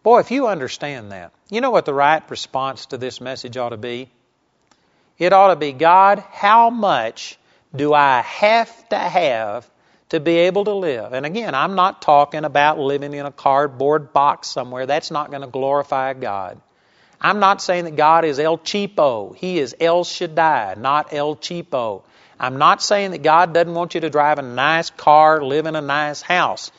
Boy, 0.03 0.21
if 0.21 0.31
you 0.31 0.49
understand 0.49 1.13
that, 1.13 1.33
you 1.49 1.61
know 1.61 1.71
what 1.71 1.85
the 1.85 1.95
right 1.95 2.29
response 2.29 2.87
to 2.87 2.99
this 2.99 3.21
message 3.21 3.57
ought 3.57 3.69
to 3.69 3.77
be? 3.77 4.11
It 5.19 5.33
ought 5.33 5.49
to 5.49 5.57
be 5.57 5.73
God, 5.73 6.25
how 6.31 6.71
much 6.71 7.39
do 7.75 7.95
I 7.95 8.21
have 8.23 8.89
to 8.89 8.99
have 8.99 9.71
to 10.09 10.19
be 10.19 10.39
able 10.39 10.65
to 10.65 10.75
live? 10.75 11.13
And 11.13 11.25
again, 11.25 11.55
I'm 11.55 11.77
not 11.77 12.03
talking 12.03 12.45
about 12.45 12.81
living 12.81 13.15
in 13.15 13.27
a 13.27 13.31
cardboard 13.31 14.13
box 14.13 14.49
somewhere. 14.49 14.87
That's 14.87 15.13
not 15.13 15.31
going 15.31 15.43
to 15.43 15.49
glorify 15.49 16.15
God. 16.15 16.61
I'm 17.21 17.39
not 17.39 17.63
saying 17.63 17.85
that 17.85 17.95
God 17.95 18.25
is 18.25 18.41
El 18.41 18.59
Cheapo. 18.59 19.37
He 19.37 19.61
is 19.61 19.77
El 19.79 20.03
Shaddai, 20.03 20.75
not 20.77 21.13
El 21.13 21.37
Cheapo. 21.37 22.03
I'm 22.41 22.59
not 22.59 22.83
saying 22.83 23.13
that 23.13 23.23
God 23.23 23.55
doesn't 23.55 23.73
want 23.73 23.95
you 23.95 24.01
to 24.01 24.11
drive 24.11 24.41
a 24.41 24.43
nice 24.43 24.91
car, 24.91 25.45
live 25.45 25.67
in 25.67 25.77
a 25.77 25.81
nice 25.81 26.21
house. 26.21 26.73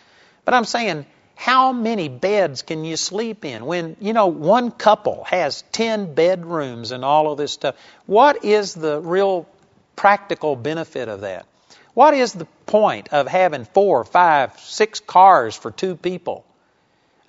But 0.43 0.53
I'm 0.53 0.65
saying 0.65 1.05
how 1.35 1.73
many 1.73 2.09
beds 2.09 2.61
can 2.61 2.85
you 2.85 2.95
sleep 2.95 3.43
in? 3.43 3.65
When, 3.65 3.97
you 3.99 4.13
know, 4.13 4.27
one 4.27 4.71
couple 4.71 5.23
has 5.25 5.63
10 5.71 6.13
bedrooms 6.13 6.91
and 6.91 7.03
all 7.03 7.31
of 7.31 7.37
this 7.37 7.51
stuff. 7.51 7.75
What 8.05 8.45
is 8.45 8.73
the 8.73 8.99
real 9.01 9.47
practical 9.95 10.55
benefit 10.55 11.09
of 11.09 11.21
that? 11.21 11.45
What 11.93 12.13
is 12.13 12.33
the 12.33 12.45
point 12.65 13.09
of 13.13 13.27
having 13.27 13.65
four, 13.65 14.03
five, 14.03 14.57
six 14.59 14.99
cars 14.99 15.55
for 15.55 15.71
two 15.71 15.95
people? 15.95 16.45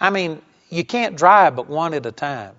I 0.00 0.11
mean, 0.11 0.40
you 0.70 0.84
can't 0.84 1.16
drive 1.16 1.57
but 1.57 1.68
one 1.68 1.94
at 1.94 2.07
a 2.07 2.12
time. 2.12 2.55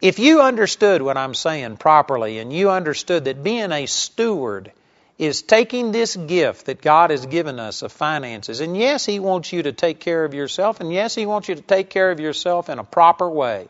If 0.00 0.18
you 0.18 0.42
understood 0.42 1.02
what 1.02 1.16
I'm 1.16 1.34
saying 1.34 1.76
properly 1.78 2.38
and 2.38 2.52
you 2.52 2.70
understood 2.70 3.24
that 3.24 3.42
being 3.42 3.72
a 3.72 3.86
steward 3.86 4.72
is 5.18 5.42
taking 5.42 5.90
this 5.90 6.14
gift 6.14 6.66
that 6.66 6.80
God 6.80 7.10
has 7.10 7.26
given 7.26 7.58
us 7.58 7.82
of 7.82 7.90
finances. 7.90 8.60
And 8.60 8.76
yes, 8.76 9.04
He 9.04 9.18
wants 9.18 9.52
you 9.52 9.64
to 9.64 9.72
take 9.72 9.98
care 9.98 10.24
of 10.24 10.32
yourself, 10.32 10.80
and 10.80 10.92
yes, 10.92 11.14
He 11.14 11.26
wants 11.26 11.48
you 11.48 11.56
to 11.56 11.60
take 11.62 11.90
care 11.90 12.12
of 12.12 12.20
yourself 12.20 12.68
in 12.68 12.78
a 12.78 12.84
proper 12.84 13.28
way. 13.28 13.68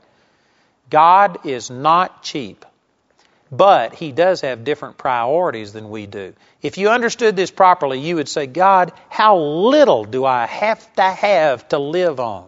God 0.91 1.47
is 1.47 1.71
not 1.71 2.23
cheap, 2.23 2.67
but 3.51 3.95
He 3.95 4.13
does 4.13 4.43
have 4.43 4.65
different 4.65 4.99
priorities 4.99 5.73
than 5.73 5.89
we 5.89 6.07
do. 6.07 6.35
If 6.61 6.77
you 6.77 6.91
understood 6.91 7.35
this 7.35 7.51
properly, 7.51 7.99
you 7.99 8.17
would 8.17 8.29
say, 8.29 8.47
God, 8.47 8.93
how 9.09 9.39
little 9.39 10.05
do 10.05 10.27
I 10.27 10.47
have 10.47 10.93
to 10.97 11.03
have 11.03 11.67
to 11.69 11.79
live 11.79 12.21
on? 12.21 12.47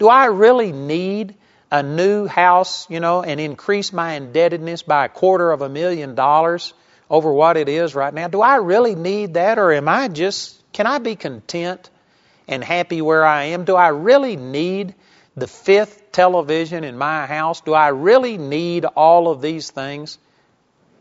Do 0.00 0.08
I 0.08 0.26
really 0.26 0.72
need 0.72 1.36
a 1.70 1.82
new 1.82 2.26
house, 2.26 2.88
you 2.90 2.98
know, 2.98 3.22
and 3.22 3.38
increase 3.38 3.92
my 3.92 4.14
indebtedness 4.14 4.82
by 4.82 5.04
a 5.04 5.08
quarter 5.08 5.52
of 5.52 5.62
a 5.62 5.68
million 5.68 6.16
dollars? 6.16 6.72
Over 7.10 7.32
what 7.32 7.56
it 7.56 7.68
is 7.68 7.94
right 7.94 8.12
now? 8.12 8.28
Do 8.28 8.40
I 8.40 8.56
really 8.56 8.94
need 8.94 9.34
that 9.34 9.58
or 9.58 9.72
am 9.72 9.88
I 9.88 10.08
just, 10.08 10.60
can 10.72 10.86
I 10.86 10.98
be 10.98 11.16
content 11.16 11.90
and 12.46 12.62
happy 12.62 13.00
where 13.00 13.24
I 13.24 13.44
am? 13.44 13.64
Do 13.64 13.76
I 13.76 13.88
really 13.88 14.36
need 14.36 14.94
the 15.36 15.46
fifth 15.46 16.12
television 16.12 16.84
in 16.84 16.98
my 16.98 17.26
house? 17.26 17.60
Do 17.60 17.74
I 17.74 17.88
really 17.88 18.38
need 18.38 18.84
all 18.84 19.30
of 19.30 19.40
these 19.40 19.70
things? 19.70 20.18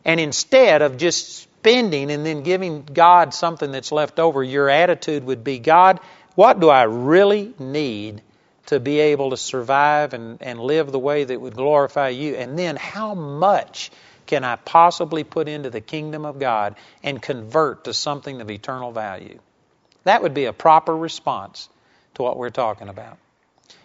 And 0.06 0.20
instead 0.20 0.82
of 0.82 0.98
just 0.98 1.40
spending 1.40 2.12
and 2.12 2.26
then 2.26 2.44
giving 2.44 2.84
God 2.84 3.34
something 3.34 3.72
that's 3.72 3.92
left 3.92 4.20
over, 4.20 4.44
your 4.44 4.70
attitude 4.70 5.26
would 5.26 5.44
be 5.44 5.60
God, 5.60 6.00
what 6.36 6.60
do 6.60 6.70
I 6.70 6.84
really 6.84 7.54
need 7.60 8.22
to 8.68 8.80
be 8.80 9.00
able 9.00 9.32
to 9.32 9.38
survive 9.38 10.14
and, 10.14 10.42
and 10.42 10.60
live 10.60 10.92
the 10.92 11.00
way 11.00 11.24
that 11.24 11.42
would 11.42 11.56
glorify 11.56 12.10
you? 12.10 12.36
And 12.36 12.58
then 12.58 12.76
how 12.76 13.16
much 13.16 13.92
can 14.28 14.44
I 14.44 14.58
possibly 14.58 15.24
put 15.24 15.48
into 15.48 15.70
the 15.70 15.82
kingdom 15.82 16.26
of 16.26 16.40
God 16.40 16.76
and 17.02 17.22
convert 17.22 17.86
to 17.86 17.94
something 17.94 18.42
of 18.42 18.52
eternal 18.52 18.92
value? 18.92 19.40
That 20.04 20.22
would 20.22 20.34
be 20.34 20.46
a 20.46 20.54
proper 20.54 20.96
response 20.96 21.70
to 22.16 22.24
what 22.24 22.38
we're 22.38 22.50
talking 22.50 22.90
about. 22.90 23.18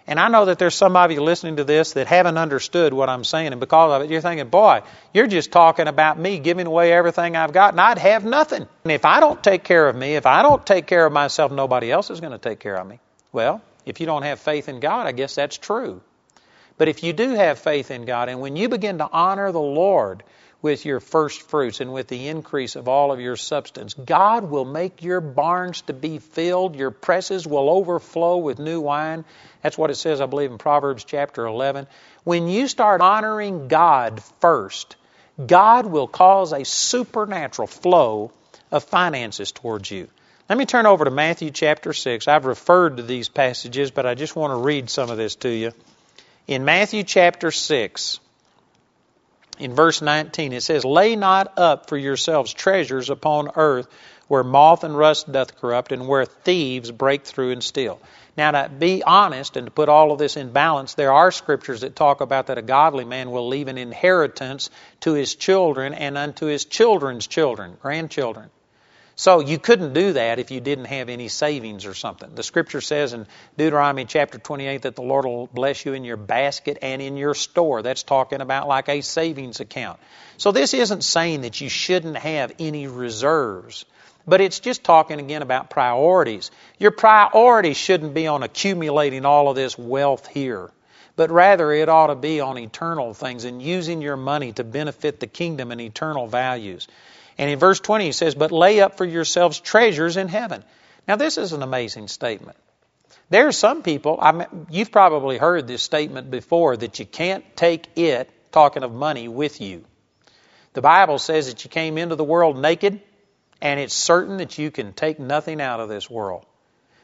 And 0.07 0.19
I 0.19 0.29
know 0.29 0.47
that 0.47 0.59
there's 0.59 0.75
some 0.75 0.97
of 0.97 1.13
you 1.13 1.23
listening 1.23 1.57
to 1.57 1.65
this 1.65 1.93
that 1.93 2.09
haven't 2.09 2.37
understood 2.37 2.93
what 2.93 3.09
I'm 3.09 3.25
saying, 3.25 3.53
and 3.53 3.61
because 3.61 3.93
of 3.93 4.03
it, 4.03 4.11
you're 4.11 4.21
thinking, 4.21 4.49
boy, 4.49 4.83
you're 5.15 5.29
just 5.29 5.53
talking 5.53 5.87
about 5.87 6.19
me 6.19 6.39
giving 6.39 6.67
away 6.67 6.93
everything 6.93 7.37
I've 7.37 7.53
got, 7.53 7.73
and 7.73 7.81
I'd 7.81 7.99
have 7.99 8.25
nothing. 8.25 8.67
And 8.85 8.93
if 8.93 9.05
I 9.05 9.21
don't 9.21 9.43
take 9.43 9.63
care 9.63 9.89
of 9.89 9.95
me, 9.95 10.17
if 10.17 10.27
I 10.27 10.43
don't 10.43 10.65
take 10.67 10.87
care 10.87 11.07
of 11.07 11.13
myself, 11.13 11.53
nobody 11.53 11.91
else 11.91 12.11
is 12.11 12.21
going 12.21 12.33
to 12.33 12.39
take 12.39 12.59
care 12.59 12.77
of 12.77 12.87
me. 12.87 12.99
Well, 13.31 13.63
if 13.87 14.01
you 14.01 14.07
don't 14.07 14.23
have 14.23 14.41
faith 14.41 14.69
in 14.69 14.81
God, 14.81 15.07
I 15.07 15.13
guess 15.13 15.37
that's 15.37 15.57
true. 15.57 16.03
But 16.79 16.89
if 16.89 17.03
you 17.03 17.13
do 17.13 17.31
have 17.31 17.59
faith 17.59 17.91
in 17.91 18.05
God, 18.05 18.29
and 18.29 18.41
when 18.41 18.57
you 18.57 18.69
begin 18.69 18.99
to 18.99 19.09
honor 19.11 19.53
the 19.53 19.61
Lord 19.61 20.23
with 20.63 20.85
your 20.85 21.01
first 21.01 21.43
fruits 21.43 21.81
and 21.81 21.93
with 21.93 22.09
the 22.09 22.29
increase 22.29 22.77
of 22.77 22.89
all 22.89 23.13
of 23.13 23.21
your 23.21 23.37
substance, 23.37 23.95
God 23.95 24.51
will 24.51 24.65
make 24.65 25.03
your 25.03 25.21
barns 25.21 25.83
to 25.83 25.93
be 25.93 26.19
filled, 26.19 26.77
your 26.77 26.93
presses 26.93 27.47
will 27.47 27.69
overflow 27.69 28.37
with 28.37 28.59
new 28.59 28.81
wine. 28.81 29.25
That's 29.63 29.77
what 29.77 29.91
it 29.91 29.97
says, 29.97 30.21
I 30.21 30.27
believe, 30.27 30.53
in 30.53 30.59
Proverbs 30.59 31.05
chapter 31.05 31.47
11. 31.47 31.89
When 32.25 32.49
you 32.49 32.69
start 32.69 33.01
honoring 33.01 33.69
God 33.69 34.23
first, 34.41 34.97
God 35.45 35.87
will 35.87 36.07
cause 36.07 36.53
a 36.53 36.65
supernatural 36.65 37.67
flow 37.67 38.33
of 38.71 38.85
finances 38.85 39.51
towards 39.53 39.91
you. 39.91 40.09
Let 40.49 40.59
me 40.59 40.67
turn 40.67 40.87
over 40.87 41.05
to 41.05 41.11
Matthew 41.11 41.51
chapter 41.51 41.93
6. 41.93 42.29
I've 42.29 42.45
referred 42.45 42.99
to 42.99 43.03
these 43.03 43.29
passages, 43.29 43.91
but 43.91 44.07
I 44.07 44.15
just 44.15 44.37
want 44.37 44.53
to 44.53 44.57
read 44.57 44.91
some 44.91 45.11
of 45.11 45.17
this 45.17 45.37
to 45.37 45.49
you. 45.49 45.73
In 46.49 46.65
Matthew 46.65 47.05
chapter 47.05 47.51
6, 47.51 48.19
in 49.59 49.75
verse 49.75 50.03
19, 50.03 50.53
it 50.53 50.63
says, 50.63 50.85
Lay 50.85 51.15
not 51.15 51.57
up 51.57 51.89
for 51.89 51.97
yourselves 51.97 52.53
treasures 52.53 53.11
upon 53.11 53.51
earth 53.55 53.87
where 54.27 54.43
moth 54.43 54.83
and 54.83 54.97
rust 54.97 55.31
doth 55.31 55.61
corrupt 55.61 55.93
and 55.93 56.09
where 56.09 56.25
thieves 56.25 56.91
break 56.91 57.25
through 57.25 57.53
and 57.53 57.63
steal. 57.63 58.01
Now, 58.37 58.51
to 58.51 58.69
be 58.71 59.03
honest 59.05 59.57
and 59.57 59.67
to 59.67 59.71
put 59.71 59.89
all 59.89 60.11
of 60.11 60.19
this 60.19 60.37
in 60.37 60.53
balance, 60.53 60.95
there 60.95 61.13
are 61.13 61.31
scriptures 61.31 61.83
that 61.83 61.95
talk 61.95 62.21
about 62.21 62.47
that 62.47 62.59
a 62.59 62.63
godly 62.63 63.05
man 63.05 63.31
will 63.31 63.47
leave 63.47 63.69
an 63.69 63.79
inheritance 63.79 64.71
to 65.01 65.13
his 65.13 65.35
children 65.35 65.93
and 65.93 66.17
unto 66.17 66.47
his 66.47 66.65
children's 66.65 67.27
children, 67.27 67.77
grandchildren. 67.83 68.49
So 69.23 69.39
you 69.39 69.57
couldn't 69.57 69.93
do 69.93 70.15
that 70.15 70.41
if 70.41 70.51
you 70.51 70.59
didn't 70.59 70.87
have 70.87 71.09
any 71.09 71.29
savings 71.29 71.87
or 71.87 71.95
something. 71.95 72.35
The 72.35 72.43
scripture 72.43 72.81
says 72.81 73.13
in 73.13 73.29
Deuteronomy 73.57 74.05
chapter 74.05 74.37
28 74.37 74.83
that 74.83 74.97
the 74.97 75.03
Lord 75.03 75.27
will 75.27 75.47
bless 75.47 75.87
you 75.87 75.93
in 75.93 76.03
your 76.03 76.17
basket 76.17 76.79
and 76.83 77.01
in 77.01 77.17
your 77.17 77.33
store. 77.35 77.83
That's 77.83 78.03
talking 78.03 78.41
about 78.41 78.67
like 78.67 78.89
a 78.89 79.01
savings 79.01 79.61
account. 79.61 80.01
So 80.39 80.51
this 80.51 80.75
isn't 80.75 81.05
saying 81.05 81.43
that 81.43 81.61
you 81.61 81.69
shouldn't 81.69 82.17
have 82.17 82.53
any 82.59 82.89
reserves. 82.89 83.85
But 84.27 84.41
it's 84.41 84.59
just 84.59 84.83
talking 84.83 85.21
again 85.21 85.43
about 85.43 85.71
priorities. 85.71 86.51
Your 86.81 86.91
priority 86.91 87.75
shouldn't 87.75 88.15
be 88.15 88.27
on 88.27 88.43
accumulating 88.43 89.25
all 89.25 89.49
of 89.49 89.55
this 89.55 89.79
wealth 89.79 90.27
here, 90.27 90.69
but 91.15 91.31
rather 91.31 91.71
it 91.71 91.89
ought 91.89 92.09
to 92.09 92.17
be 92.17 92.41
on 92.41 92.59
eternal 92.59 93.15
things 93.15 93.45
and 93.45 93.63
using 93.63 94.03
your 94.03 94.17
money 94.17 94.51
to 94.55 94.65
benefit 94.65 95.21
the 95.21 95.29
kingdom 95.29 95.71
and 95.71 95.81
eternal 95.81 96.27
values. 96.27 96.89
And 97.39 97.51
in 97.51 97.59
verse 97.59 97.81
20 97.81 98.07
he 98.07 98.13
says, 98.13 98.35
But 98.35 98.53
lay 98.53 98.81
up 98.81 98.97
for 98.97 99.05
yourselves 99.05 99.61
treasures 99.61 100.17
in 100.17 100.29
heaven. 100.29 100.65
Now, 101.09 101.17
this 101.17 101.39
is 101.39 101.53
an 101.53 101.63
amazing 101.63 102.09
statement. 102.09 102.57
There 103.31 103.49
are 103.49 103.53
some 103.53 103.83
people, 103.83 104.19
I 104.21 104.33
mean, 104.33 104.67
you've 104.71 104.93
probably 104.93 105.39
heard 105.39 105.67
this 105.67 105.83
statement 105.83 106.31
before, 106.31 106.77
that 106.77 106.99
you 106.99 107.07
can't 107.07 107.45
take 107.57 107.89
it, 107.97 108.31
talking 108.53 108.83
of 108.83 108.93
money, 108.93 109.27
with 109.27 109.61
you. 109.61 109.85
The 110.75 110.83
Bible 110.83 111.19
says 111.19 111.47
that 111.47 111.65
you 111.65 111.71
came 111.71 111.99
into 111.99 112.15
the 112.15 112.25
world 112.25 112.59
naked, 112.59 113.01
and 113.61 113.81
it's 113.81 113.95
certain 113.95 114.37
that 114.39 114.59
you 114.59 114.71
can 114.71 114.93
take 114.93 115.19
nothing 115.19 115.61
out 115.61 115.81
of 115.81 115.89
this 115.89 116.11
world. 116.11 116.45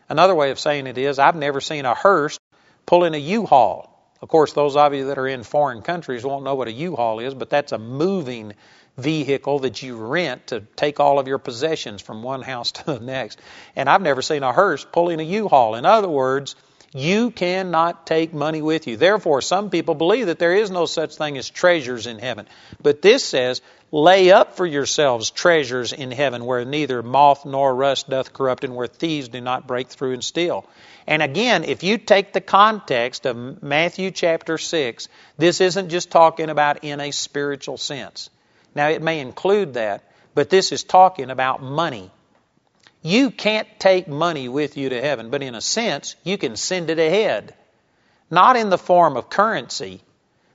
Another 0.09 0.35
way 0.35 0.51
of 0.51 0.59
saying 0.59 0.87
it 0.87 0.99
is, 0.99 1.19
I've 1.19 1.37
never 1.37 1.61
seen 1.61 1.85
a 1.85 1.95
hearse 1.95 2.39
pulling 2.87 3.15
a 3.15 3.19
U-Haul. 3.19 3.95
Of 4.21 4.29
course, 4.29 4.53
those 4.53 4.77
of 4.77 4.95
you 4.95 5.07
that 5.07 5.19
are 5.19 5.29
in 5.29 5.43
foreign 5.43 5.83
countries 5.83 6.25
won't 6.25 6.45
know 6.45 6.55
what 6.55 6.69
a 6.69 6.73
U-Haul 6.73 7.21
is, 7.21 7.35
but 7.35 7.51
that's 7.51 7.73
a 7.73 7.79
moving 7.79 8.55
vehicle 8.99 9.61
that 9.61 9.83
you 9.83 9.97
rent 9.97 10.49
to 10.49 10.61
take 10.77 11.01
all 11.01 11.19
of 11.19 11.29
your 11.29 11.39
possessions 11.39 12.03
from 12.03 12.23
one 12.23 12.43
house 12.43 12.73
to 12.73 12.85
the 12.85 13.01
next. 13.01 13.41
And 13.75 13.89
I've 13.89 14.03
never 14.03 14.23
seen 14.23 14.43
a 14.43 14.53
hearse 14.53 14.85
pulling 14.85 15.21
a 15.21 15.25
U-Haul. 15.25 15.77
In 15.77 15.87
other 15.87 16.09
words, 16.09 16.57
you 16.95 17.31
cannot 17.31 18.07
take 18.07 18.33
money 18.33 18.63
with 18.63 18.87
you. 18.87 18.97
Therefore, 18.97 19.43
some 19.43 19.69
people 19.69 19.95
believe 19.95 20.27
that 20.27 20.39
there 20.39 20.55
is 20.55 20.71
no 20.71 20.87
such 20.87 21.17
thing 21.17 21.37
as 21.37 21.51
treasures 21.51 22.07
in 22.07 22.19
heaven. 22.19 22.47
But 22.83 23.03
this 23.03 23.25
says, 23.25 23.61
lay 23.93 24.31
up 24.31 24.57
for 24.57 24.67
yourselves 24.67 25.31
treasures 25.31 25.93
in 25.93 26.11
heaven 26.11 26.45
where 26.45 26.65
neither 26.65 27.03
moth 27.03 27.45
nor 27.45 27.75
rust 27.75 28.09
doth 28.09 28.33
corrupt 28.33 28.65
and 28.65 28.75
where 28.75 28.87
thieves 28.87 29.29
do 29.29 29.41
not 29.41 29.67
break 29.67 29.89
through 29.89 30.15
and 30.15 30.25
steal. 30.25 30.67
And 31.07 31.23
again, 31.23 31.65
if 31.65 31.83
you 31.83 31.99
take 31.99 32.33
the 32.33 32.41
context 32.41 33.27
of 33.27 33.63
Matthew 33.63 34.11
chapter 34.11 34.57
6, 34.57 35.09
this 35.37 35.61
isn't 35.61 35.91
just 35.91 36.11
talking 36.11 36.49
about 36.49 36.85
in 36.85 37.01
a 37.01 37.11
spiritual 37.11 37.77
sense. 37.77 38.31
Now, 38.75 38.89
it 38.89 39.03
may 39.03 39.21
include 39.21 39.75
that, 39.75 40.05
but 40.35 40.51
this 40.51 40.73
is 40.73 40.85
talking 40.85 41.31
about 41.31 41.63
money. 41.63 42.11
You 43.03 43.31
can't 43.31 43.69
take 43.79 44.09
money 44.09 44.49
with 44.49 44.77
you 44.77 44.89
to 44.89 45.01
heaven, 45.01 45.31
but 45.31 45.43
in 45.43 45.55
a 45.55 45.61
sense, 45.61 46.17
you 46.25 46.37
can 46.39 46.57
send 46.57 46.91
it 46.91 46.99
ahead. 46.99 47.55
Not 48.31 48.57
in 48.57 48.71
the 48.71 48.79
form 48.79 49.17
of 49.17 49.31
currency, 49.31 50.01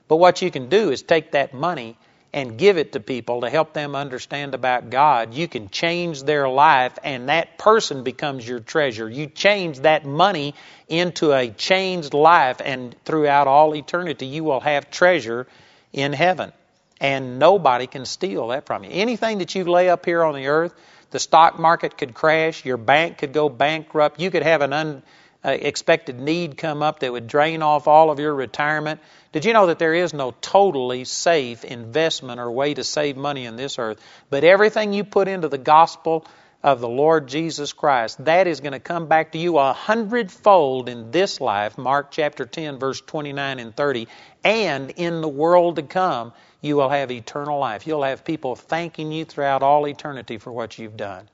but 0.08 0.16
what 0.16 0.42
you 0.42 0.50
can 0.50 0.68
do 0.68 0.90
is 0.90 1.02
take 1.02 1.32
that 1.32 1.54
money 1.54 1.96
and 2.32 2.58
give 2.58 2.78
it 2.78 2.92
to 2.92 3.00
people 3.00 3.42
to 3.42 3.50
help 3.50 3.72
them 3.72 3.94
understand 3.94 4.54
about 4.54 4.90
God. 4.90 5.34
You 5.34 5.46
can 5.48 5.68
change 5.68 6.22
their 6.24 6.48
life, 6.48 6.98
and 7.04 7.28
that 7.28 7.58
person 7.58 8.02
becomes 8.02 8.46
your 8.46 8.60
treasure. 8.60 9.08
You 9.08 9.26
change 9.26 9.80
that 9.80 10.04
money 10.04 10.54
into 10.88 11.32
a 11.32 11.48
changed 11.48 12.12
life, 12.12 12.60
and 12.64 12.94
throughout 13.04 13.46
all 13.46 13.74
eternity, 13.74 14.26
you 14.26 14.44
will 14.44 14.60
have 14.60 14.90
treasure 14.90 15.46
in 15.92 16.12
heaven 16.12 16.52
and 17.00 17.38
nobody 17.38 17.86
can 17.86 18.04
steal 18.04 18.48
that 18.48 18.66
from 18.66 18.84
you. 18.84 18.90
Anything 18.92 19.38
that 19.38 19.54
you 19.54 19.64
lay 19.64 19.90
up 19.90 20.04
here 20.04 20.22
on 20.22 20.34
the 20.34 20.46
earth, 20.46 20.74
the 21.10 21.18
stock 21.18 21.58
market 21.58 21.98
could 21.98 22.14
crash, 22.14 22.64
your 22.64 22.76
bank 22.76 23.18
could 23.18 23.32
go 23.32 23.48
bankrupt, 23.48 24.20
you 24.20 24.30
could 24.30 24.42
have 24.42 24.62
an 24.62 25.02
unexpected 25.44 26.18
uh, 26.18 26.22
need 26.22 26.56
come 26.56 26.82
up 26.82 27.00
that 27.00 27.12
would 27.12 27.26
drain 27.26 27.62
off 27.62 27.86
all 27.86 28.10
of 28.10 28.18
your 28.18 28.34
retirement. 28.34 29.00
Did 29.32 29.44
you 29.44 29.52
know 29.52 29.66
that 29.66 29.78
there 29.78 29.94
is 29.94 30.14
no 30.14 30.34
totally 30.40 31.04
safe 31.04 31.64
investment 31.64 32.40
or 32.40 32.50
way 32.50 32.74
to 32.74 32.84
save 32.84 33.16
money 33.16 33.46
in 33.46 33.56
this 33.56 33.78
earth? 33.78 34.00
But 34.30 34.44
everything 34.44 34.92
you 34.92 35.04
put 35.04 35.28
into 35.28 35.48
the 35.48 35.58
gospel 35.58 36.26
of 36.62 36.80
the 36.80 36.88
Lord 36.88 37.26
Jesus 37.26 37.74
Christ, 37.74 38.24
that 38.24 38.46
is 38.46 38.60
going 38.60 38.72
to 38.72 38.80
come 38.80 39.06
back 39.06 39.32
to 39.32 39.38
you 39.38 39.58
a 39.58 39.74
hundredfold 39.74 40.88
in 40.88 41.10
this 41.10 41.40
life, 41.40 41.76
Mark 41.76 42.10
chapter 42.10 42.46
10, 42.46 42.78
verse 42.78 43.02
29 43.02 43.58
and 43.58 43.76
30, 43.76 44.08
and 44.42 44.90
in 44.90 45.20
the 45.20 45.28
world 45.28 45.76
to 45.76 45.82
come 45.82 46.32
you 46.64 46.76
will 46.76 46.88
have 46.88 47.10
eternal 47.10 47.58
life. 47.58 47.86
You'll 47.86 48.02
have 48.04 48.24
people 48.24 48.56
thanking 48.56 49.12
you 49.12 49.26
throughout 49.26 49.62
all 49.62 49.86
eternity 49.86 50.38
for 50.38 50.50
what 50.50 50.78
you've 50.78 50.96
done. 50.96 51.28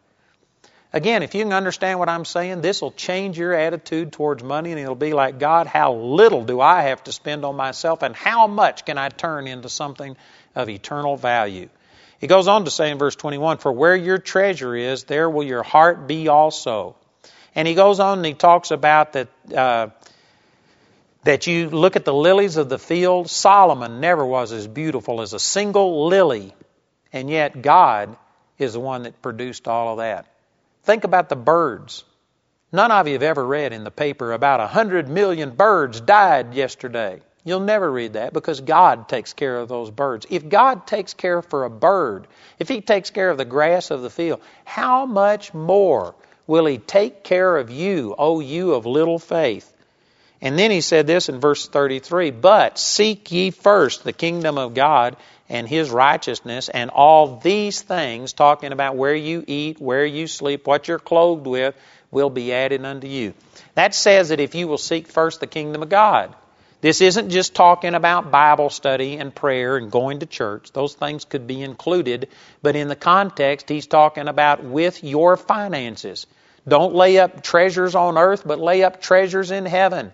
Again, 0.93 1.23
if 1.23 1.37
you 1.37 1.45
can 1.45 1.53
understand 1.53 2.01
what 2.01 2.09
I'm 2.09 2.25
saying, 2.25 2.63
this 2.63 2.83
will 2.83 2.91
change 2.91 3.39
your 3.39 3.55
attitude 3.55 4.13
towards 4.13 4.43
money, 4.43 4.73
and 4.73 4.81
it'll 4.81 4.97
be 4.97 5.13
like, 5.13 5.39
God, 5.39 5.69
how 5.69 5.95
little 5.95 6.45
do 6.45 6.61
I 6.61 6.83
have 6.83 7.05
to 7.05 7.13
spend 7.13 7.45
on 7.45 7.55
myself, 7.55 8.03
and 8.03 8.17
how 8.17 8.49
much 8.49 8.85
can 8.85 8.99
I 8.99 9.09
turn 9.09 9.47
into 9.47 9.69
something 9.69 10.17
of 10.57 10.69
eternal 10.69 11.17
value? 11.17 11.69
He 12.19 12.27
goes 12.27 12.49
on 12.49 12.65
to 12.65 12.71
say 12.73 12.91
in 12.91 12.99
verse 12.99 13.15
21 13.15 13.59
For 13.59 13.71
where 13.71 13.95
your 13.95 14.19
treasure 14.19 14.75
is, 14.75 15.05
there 15.05 15.31
will 15.31 15.45
your 15.45 15.63
heart 15.63 16.09
be 16.09 16.27
also. 16.27 16.97
And 17.55 17.69
he 17.69 17.75
goes 17.75 18.01
on 18.01 18.19
and 18.19 18.27
he 18.27 18.35
talks 18.35 18.73
about 18.73 19.13
that. 19.13 19.29
Uh, 19.55 19.89
that 21.25 21.47
you 21.47 21.69
look 21.69 21.97
at 21.97 22.05
the 22.05 22.15
lilies 22.15 22.57
of 22.57 22.69
the 22.69 22.79
field, 22.79 23.29
Solomon 23.29 24.01
never 24.01 24.25
was 24.25 24.53
as 24.53 24.67
beautiful 24.67 25.21
as 25.21 25.33
a 25.33 25.39
single 25.39 26.07
lily, 26.07 26.55
and 27.13 27.29
yet 27.29 27.61
God 27.61 28.17
is 28.59 28.73
the 28.73 28.81
one 28.81 29.03
that 29.03 29.21
produced 29.21 29.69
all 29.69 29.93
of 29.93 29.99
that. 29.99 30.27
Think 30.85 31.05
about 31.05 31.29
the 31.29 31.37
birds. 31.37 32.05
None 32.73 32.91
of 32.91 33.07
you 33.07 33.15
have 33.15 33.23
ever 33.23 33.45
read 33.45 33.73
in 33.73 33.85
the 33.85 33.91
paper 33.91 34.33
about 34.33 34.61
a 34.61 34.67
hundred 34.67 35.09
million 35.09 35.51
birds 35.51 36.01
died 36.01 36.55
yesterday. 36.55 37.21
You'll 37.45 37.61
never 37.61 37.91
read 37.91 38.15
that 38.15 38.33
because 38.33 38.61
God 38.61 39.09
takes 39.09 39.33
care 39.33 39.59
of 39.59 39.69
those 39.69 39.91
birds. 39.91 40.27
If 40.31 40.49
God 40.49 40.87
takes 40.87 41.15
care 41.15 41.43
for 41.43 41.65
a 41.65 41.71
bird, 41.71 42.29
if 42.59 42.69
He 42.69 42.81
takes 42.81 43.11
care 43.11 43.31
of 43.31 43.39
the 43.39 43.45
grass 43.45 43.91
of 43.91 44.03
the 44.03 44.11
field, 44.11 44.41
how 44.65 45.07
much 45.07 45.53
more 45.53 46.15
will 46.47 46.67
He 46.67 46.79
take 46.79 47.25
care 47.25 47.57
of 47.57 47.71
you, 47.71 48.15
O 48.19 48.41
you 48.41 48.75
of 48.75 48.87
little 48.87 49.19
faith? 49.19 49.70
And 50.43 50.59
then 50.59 50.71
he 50.71 50.81
said 50.81 51.07
this 51.07 51.29
in 51.29 51.41
verse 51.41 51.69
33 51.69 52.31
But 52.31 52.79
seek 52.79 53.31
ye 53.31 53.51
first 53.51 54.05
the 54.05 54.13
kingdom 54.13 54.59
of 54.59 54.75
God 54.75 55.17
and 55.49 55.69
his 55.69 55.91
righteousness, 55.91 56.69
and 56.69 56.91
all 56.91 57.39
these 57.39 57.83
things, 57.83 58.33
talking 58.33 58.73
about 58.73 58.97
where 58.97 59.15
you 59.15 59.43
eat, 59.47 59.81
where 59.81 60.07
you 60.07 60.29
sleep, 60.29 60.67
what 60.67 60.87
you're 60.87 61.01
clothed 61.01 61.47
with, 61.47 61.75
will 62.13 62.31
be 62.31 62.53
added 62.53 62.85
unto 62.85 63.09
you. 63.09 63.35
That 63.75 63.95
says 63.95 64.29
that 64.29 64.39
if 64.39 64.55
you 64.55 64.69
will 64.69 64.79
seek 64.79 65.09
first 65.09 65.41
the 65.41 65.49
kingdom 65.49 65.83
of 65.83 65.89
God, 65.89 66.35
this 66.81 67.01
isn't 67.01 67.31
just 67.31 67.55
talking 67.55 67.95
about 67.95 68.31
Bible 68.31 68.71
study 68.71 69.17
and 69.17 69.35
prayer 69.35 69.77
and 69.77 69.91
going 69.91 70.21
to 70.21 70.27
church. 70.27 70.73
Those 70.73 70.95
things 70.95 71.25
could 71.25 71.47
be 71.47 71.61
included, 71.61 72.29
but 72.63 72.77
in 72.77 72.89
the 72.89 72.97
context, 72.97 73.69
he's 73.69 73.87
talking 73.87 74.29
about 74.29 74.65
with 74.65 75.05
your 75.05 75.37
finances. 75.37 76.27
Don't 76.67 76.95
lay 76.95 77.19
up 77.19 77.43
treasures 77.43 77.95
on 77.95 78.17
earth, 78.17 78.45
but 78.47 78.61
lay 78.61 78.83
up 78.83 79.03
treasures 79.03 79.51
in 79.51 79.67
heaven. 79.67 80.13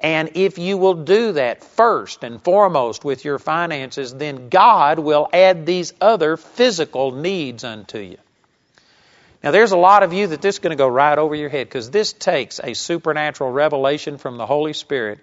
And 0.00 0.30
if 0.34 0.58
you 0.58 0.78
will 0.78 0.94
do 0.94 1.32
that 1.32 1.64
first 1.64 2.22
and 2.22 2.40
foremost 2.42 3.04
with 3.04 3.24
your 3.24 3.38
finances, 3.38 4.14
then 4.14 4.48
God 4.48 4.98
will 4.98 5.28
add 5.32 5.66
these 5.66 5.92
other 6.00 6.36
physical 6.36 7.10
needs 7.10 7.64
unto 7.64 7.98
you. 7.98 8.18
Now, 9.42 9.50
there's 9.50 9.72
a 9.72 9.76
lot 9.76 10.02
of 10.02 10.12
you 10.12 10.28
that 10.28 10.42
this 10.42 10.56
is 10.56 10.58
going 10.60 10.70
to 10.70 10.76
go 10.76 10.88
right 10.88 11.16
over 11.16 11.34
your 11.34 11.48
head 11.48 11.68
because 11.68 11.90
this 11.90 12.12
takes 12.12 12.60
a 12.62 12.74
supernatural 12.74 13.50
revelation 13.50 14.18
from 14.18 14.36
the 14.36 14.46
Holy 14.46 14.72
Spirit 14.72 15.20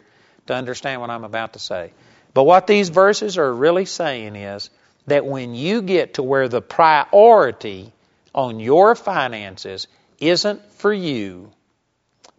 to 0.47 0.53
understand 0.53 1.01
what 1.01 1.09
I'm 1.09 1.23
about 1.23 1.53
to 1.53 1.59
say. 1.59 1.91
But 2.33 2.43
what 2.43 2.67
these 2.67 2.89
verses 2.89 3.37
are 3.37 3.53
really 3.53 3.85
saying 3.85 4.35
is 4.35 4.69
that 5.07 5.25
when 5.25 5.55
you 5.55 5.81
get 5.81 6.15
to 6.15 6.23
where 6.23 6.47
the 6.47 6.61
priority 6.61 7.91
on 8.33 8.59
your 8.59 8.95
finances 8.95 9.87
isn't 10.19 10.63
for 10.73 10.93
you, 10.93 11.51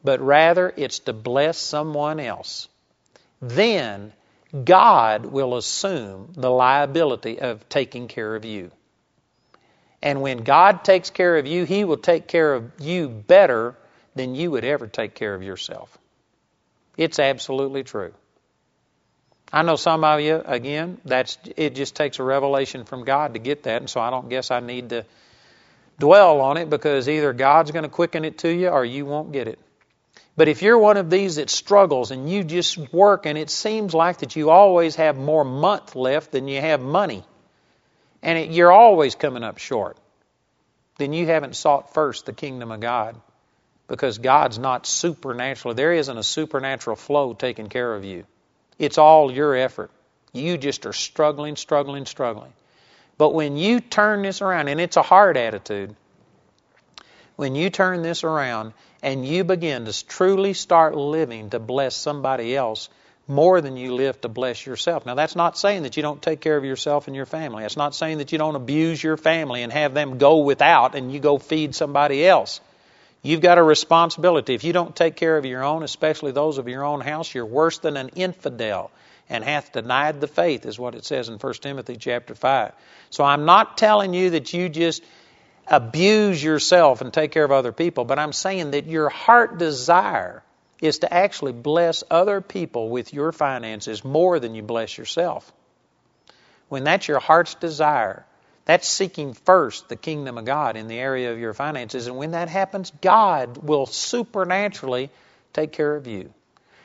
but 0.07 0.21
rather 0.21 0.73
it's 0.77 1.01
to 1.01 1.13
bless 1.13 1.59
someone 1.59 2.21
else, 2.21 2.69
then 3.43 4.13
God 4.65 5.27
will 5.27 5.57
assume 5.57 6.33
the 6.37 6.49
liability 6.49 7.41
of 7.41 7.69
taking 7.69 8.07
care 8.07 8.37
of 8.37 8.45
you. 8.45 8.71
And 10.01 10.23
when 10.23 10.45
God 10.45 10.85
takes 10.85 11.11
care 11.11 11.37
of 11.39 11.49
you, 11.49 11.65
He 11.65 11.83
will 11.83 11.97
take 11.97 12.29
care 12.29 12.55
of 12.55 12.71
you 12.79 13.09
better 13.09 13.75
than 14.15 14.37
you 14.37 14.53
would 14.53 14.65
ever 14.65 14.87
take 14.87 15.17
care 15.17 15.35
of 15.35 15.43
yourself. 15.43 15.99
It's 16.97 17.19
absolutely 17.19 17.83
true. 17.83 18.15
I 19.53 19.63
know 19.63 19.75
some 19.75 20.05
of 20.05 20.21
you, 20.21 20.41
again, 20.47 20.99
that's 21.05 21.37
it 21.57 21.75
just 21.75 21.97
takes 21.97 22.21
a 22.21 22.23
revelation 22.23 22.85
from 22.85 23.05
God 23.05 23.35
to 23.35 23.41
get 23.41 23.65
that, 23.65 23.83
and 23.83 23.91
so 23.91 24.01
I 24.01 24.11
don't 24.11 24.29
guess 24.29 24.53
I 24.53 24.61
need 24.61 24.91
to 24.91 25.05
dwell 25.99 26.41
on 26.41 26.59
it 26.59 26.71
because 26.71 27.09
either 27.09 27.33
God's 27.33 27.73
going 27.73 27.83
to 27.83 27.89
quicken 27.89 28.25
it 28.25 28.39
to 28.39 28.49
you 28.49 28.69
or 28.69 28.85
you 28.85 29.05
won't 29.05 29.33
get 29.33 29.49
it. 29.49 29.59
But 30.37 30.49
if 30.49 30.61
you're 30.61 30.79
one 30.79 30.99
of 30.99 31.09
these 31.09 31.37
that 31.37 31.49
struggles 31.49 32.11
and 32.11 32.31
you 32.31 32.45
just 32.45 32.77
work 32.93 33.25
and 33.25 33.39
it 33.39 33.49
seems 33.49 33.95
like 33.95 34.19
that 34.19 34.37
you 34.37 34.51
always 34.51 34.97
have 34.97 35.17
more 35.17 35.45
month 35.45 35.97
left 35.97 36.33
than 36.33 36.47
you 36.47 36.61
have 36.61 36.81
money, 36.81 37.25
and 38.23 38.39
it, 38.39 38.51
you're 38.51 38.73
always 38.73 39.15
coming 39.15 39.43
up 39.43 39.57
short, 39.57 39.97
then 40.99 41.15
you 41.15 41.27
haven't 41.27 41.57
sought 41.57 41.95
first 41.95 42.27
the 42.27 42.33
kingdom 42.35 42.71
of 42.71 42.81
God 42.81 43.17
because 43.89 44.19
God's 44.19 44.59
not 44.59 44.87
supernatural. 44.87 45.75
There 45.75 45.95
isn't 45.95 46.19
a 46.19 46.23
supernatural 46.23 46.97
flow 46.97 47.33
taking 47.33 47.69
care 47.69 47.95
of 47.95 48.05
you. 48.05 48.25
It's 48.79 48.99
all 48.99 49.33
your 49.33 49.55
effort. 49.55 49.91
You 50.33 50.59
just 50.59 50.85
are 50.85 50.93
struggling, 50.93 51.57
struggling, 51.57 52.05
struggling. 52.05 52.53
But 53.17 53.33
when 53.33 53.57
you 53.57 53.81
turn 53.81 54.23
this 54.23 54.43
around, 54.43 54.69
and 54.69 54.81
it's 54.81 54.99
a 54.99 55.03
hard 55.03 55.39
attitude, 55.39 55.97
when 57.37 57.55
you 57.55 57.71
turn 57.71 58.03
this 58.03 58.25
around 58.25 58.73
and 59.03 59.27
you 59.27 59.45
begin 59.45 59.85
to 59.85 60.07
truly 60.07 60.55
start 60.55 60.97
living 60.97 61.51
to 61.51 61.59
bless 61.59 61.95
somebody 61.95 62.57
else 62.57 62.89
more 63.29 63.61
than 63.61 63.77
you 63.77 63.95
live 63.95 64.21
to 64.21 64.29
bless 64.29 64.65
yourself. 64.65 65.05
Now, 65.05 65.15
that's 65.15 65.37
not 65.37 65.59
saying 65.59 65.83
that 65.83 65.97
you 65.97 66.03
don't 66.03 66.23
take 66.23 66.41
care 66.41 66.57
of 66.57 66.65
yourself 66.65 67.07
and 67.07 67.17
your 67.17 67.27
family. 67.27 67.63
That's 67.63 67.77
not 67.77 67.95
saying 67.95 68.19
that 68.19 68.33
you 68.33 68.39
don't 68.39 68.55
abuse 68.55 69.03
your 69.03 69.17
family 69.17 69.63
and 69.63 69.73
have 69.73 69.95
them 69.95 70.19
go 70.19 70.39
without 70.39 70.95
and 70.95 71.13
you 71.13 71.19
go 71.19 71.39
feed 71.39 71.75
somebody 71.75 72.27
else. 72.27 72.61
You've 73.23 73.41
got 73.41 73.59
a 73.59 73.63
responsibility. 73.63 74.55
If 74.55 74.63
you 74.63 74.73
don't 74.73 74.95
take 74.95 75.17
care 75.17 75.37
of 75.37 75.45
your 75.45 75.65
own, 75.65 75.83
especially 75.83 76.31
those 76.31 76.59
of 76.59 76.69
your 76.69 76.85
own 76.85 77.01
house, 77.01 77.35
you're 77.35 77.45
worse 77.45 77.79
than 77.79 77.97
an 77.97 78.11
infidel 78.11 78.93
and 79.29 79.43
hath 79.43 79.73
denied 79.73 80.21
the 80.21 80.29
faith, 80.29 80.65
is 80.65 80.79
what 80.79 80.95
it 80.95 81.05
says 81.05 81.29
in 81.29 81.37
1 81.37 81.55
Timothy 81.55 81.97
chapter 81.97 82.37
5. 82.37 82.73
So 83.11 83.25
I'm 83.25 83.45
not 83.45 83.77
telling 83.77 84.15
you 84.15 84.31
that 84.31 84.53
you 84.53 84.69
just 84.69 85.03
abuse 85.67 86.43
yourself 86.43 87.01
and 87.01 87.13
take 87.13 87.33
care 87.33 87.45
of 87.45 87.53
other 87.53 87.73
people, 87.73 88.05
but 88.05 88.19
I'm 88.19 88.33
saying 88.33 88.73
that 88.73 88.87
your 88.87 89.09
heart 89.09 89.59
desire 89.59 90.43
is 90.81 91.01
to 91.01 91.13
actually 91.13 91.53
bless 91.53 92.05
other 92.11 92.41
people 92.41 92.91
with 92.91 93.13
your 93.13 93.33
finances 93.33 94.05
more 94.05 94.39
than 94.39 94.55
you 94.55 94.63
bless 94.63 94.97
yourself. 94.97 95.51
When 96.69 96.85
that's 96.85 97.09
your 97.09 97.21
heart's 97.21 97.55
desire, 97.55 98.27
that's 98.65 98.89
seeking 98.89 99.33
first 99.33 99.89
the 99.89 99.97
kingdom 99.97 100.39
of 100.39 100.45
God 100.45 100.77
in 100.77 100.89
the 100.89 100.99
area 100.99 101.33
of 101.33 101.39
your 101.39 101.55
finances. 101.55 102.09
And 102.09 102.17
when 102.17 102.33
that 102.33 102.49
happens, 102.49 102.93
God 103.01 103.59
will 103.59 103.87
supernaturally 103.87 105.11
take 105.53 105.73
care 105.73 105.95
of 105.95 106.07
you. 106.07 106.33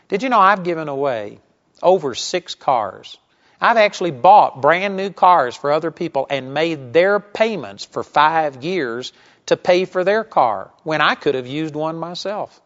Did 0.07 0.23
you 0.23 0.29
know 0.29 0.39
I've 0.39 0.63
given 0.63 0.88
away 0.88 1.39
over 1.82 2.13
six 2.13 2.53
cars? 2.55 3.17
I've 3.62 3.78
actually 3.78 4.12
bought 4.12 4.59
brand 4.59 4.97
new 4.97 5.12
cars 5.12 5.55
for 5.55 5.72
other 5.72 5.91
people 5.91 6.26
and 6.30 6.53
made 6.53 6.93
their 6.93 7.20
payments 7.20 7.86
for 7.86 8.03
five 8.03 8.64
years 8.64 9.14
to 9.45 9.57
pay 9.57 9.86
for 9.86 10.03
their 10.03 10.24
car 10.24 10.72
when 10.84 10.99
I 10.99 11.14
could 11.14 11.36
have 11.36 11.45
used 11.45 11.76
one 11.76 11.97
myself. 11.97 12.59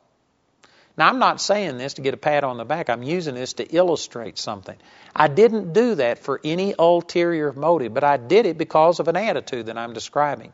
Now, 0.97 1.09
I'm 1.09 1.19
not 1.19 1.41
saying 1.41 1.77
this 1.77 1.95
to 1.95 2.01
get 2.01 2.13
a 2.13 2.17
pat 2.17 2.45
on 2.45 2.55
the 2.55 2.63
back. 2.63 2.89
I'm 2.89 3.03
using 3.03 3.35
this 3.35 3.53
to 3.53 3.65
illustrate 3.65 4.37
something. 4.37 4.77
I 5.13 5.27
didn't 5.27 5.73
do 5.73 5.95
that 5.95 6.19
for 6.19 6.39
any 6.43 6.73
ulterior 6.79 7.51
motive, 7.51 7.93
but 7.93 8.05
I 8.05 8.15
did 8.15 8.45
it 8.45 8.57
because 8.57 9.01
of 9.01 9.09
an 9.09 9.17
attitude 9.17 9.65
that 9.65 9.77
I'm 9.77 9.91
describing. 9.91 10.53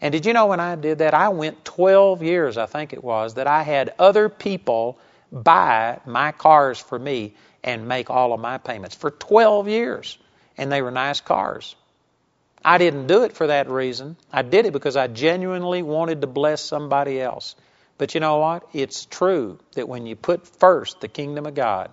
And 0.00 0.12
did 0.12 0.24
you 0.24 0.34
know 0.34 0.46
when 0.46 0.60
I 0.60 0.76
did 0.76 0.98
that, 0.98 1.14
I 1.14 1.30
went 1.30 1.64
12 1.64 2.22
years, 2.22 2.58
I 2.58 2.66
think 2.66 2.92
it 2.92 3.02
was, 3.02 3.34
that 3.34 3.48
I 3.48 3.62
had 3.62 3.94
other 3.98 4.28
people 4.28 4.98
buy 5.32 5.98
my 6.06 6.30
cars 6.30 6.78
for 6.78 6.98
me 6.98 7.34
and 7.64 7.88
make 7.88 8.10
all 8.10 8.32
of 8.32 8.40
my 8.40 8.58
payments 8.58 8.94
for 8.94 9.10
12 9.10 9.68
years. 9.68 10.18
And 10.56 10.70
they 10.70 10.82
were 10.82 10.90
nice 10.90 11.20
cars. 11.20 11.74
I 12.64 12.78
didn't 12.78 13.06
do 13.06 13.24
it 13.24 13.32
for 13.32 13.48
that 13.48 13.68
reason. 13.68 14.16
I 14.32 14.42
did 14.42 14.66
it 14.66 14.72
because 14.72 14.96
I 14.96 15.06
genuinely 15.08 15.82
wanted 15.82 16.20
to 16.20 16.26
bless 16.26 16.60
somebody 16.60 17.20
else. 17.20 17.56
But 17.98 18.14
you 18.14 18.20
know 18.20 18.38
what? 18.38 18.68
It's 18.72 19.04
true 19.06 19.58
that 19.74 19.88
when 19.88 20.06
you 20.06 20.16
put 20.16 20.46
first 20.58 21.00
the 21.00 21.08
kingdom 21.08 21.46
of 21.46 21.54
God, 21.54 21.90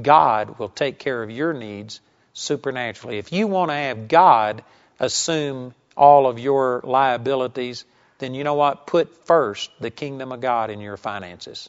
God 0.00 0.58
will 0.58 0.68
take 0.68 0.98
care 0.98 1.22
of 1.22 1.30
your 1.30 1.52
needs 1.52 2.00
supernaturally. 2.32 3.18
If 3.18 3.32
you 3.32 3.46
want 3.46 3.70
to 3.70 3.74
have 3.74 4.08
God 4.08 4.64
assume 4.98 5.74
all 5.96 6.26
of 6.26 6.38
your 6.38 6.80
liabilities, 6.84 7.84
then 8.18 8.34
you 8.34 8.44
know 8.44 8.54
what? 8.54 8.86
Put 8.86 9.26
first 9.26 9.70
the 9.80 9.90
kingdom 9.90 10.32
of 10.32 10.40
God 10.40 10.70
in 10.70 10.80
your 10.80 10.96
finances. 10.96 11.68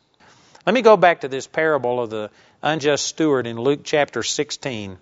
Let 0.66 0.74
me 0.74 0.82
go 0.82 0.96
back 0.96 1.22
to 1.22 1.28
this 1.28 1.48
parable 1.48 2.02
of 2.02 2.10
the 2.10 2.30
unjust 2.62 3.06
steward 3.06 3.48
in 3.48 3.58
Luke 3.58 3.82
chapter 3.84 4.24
16. 4.24 4.98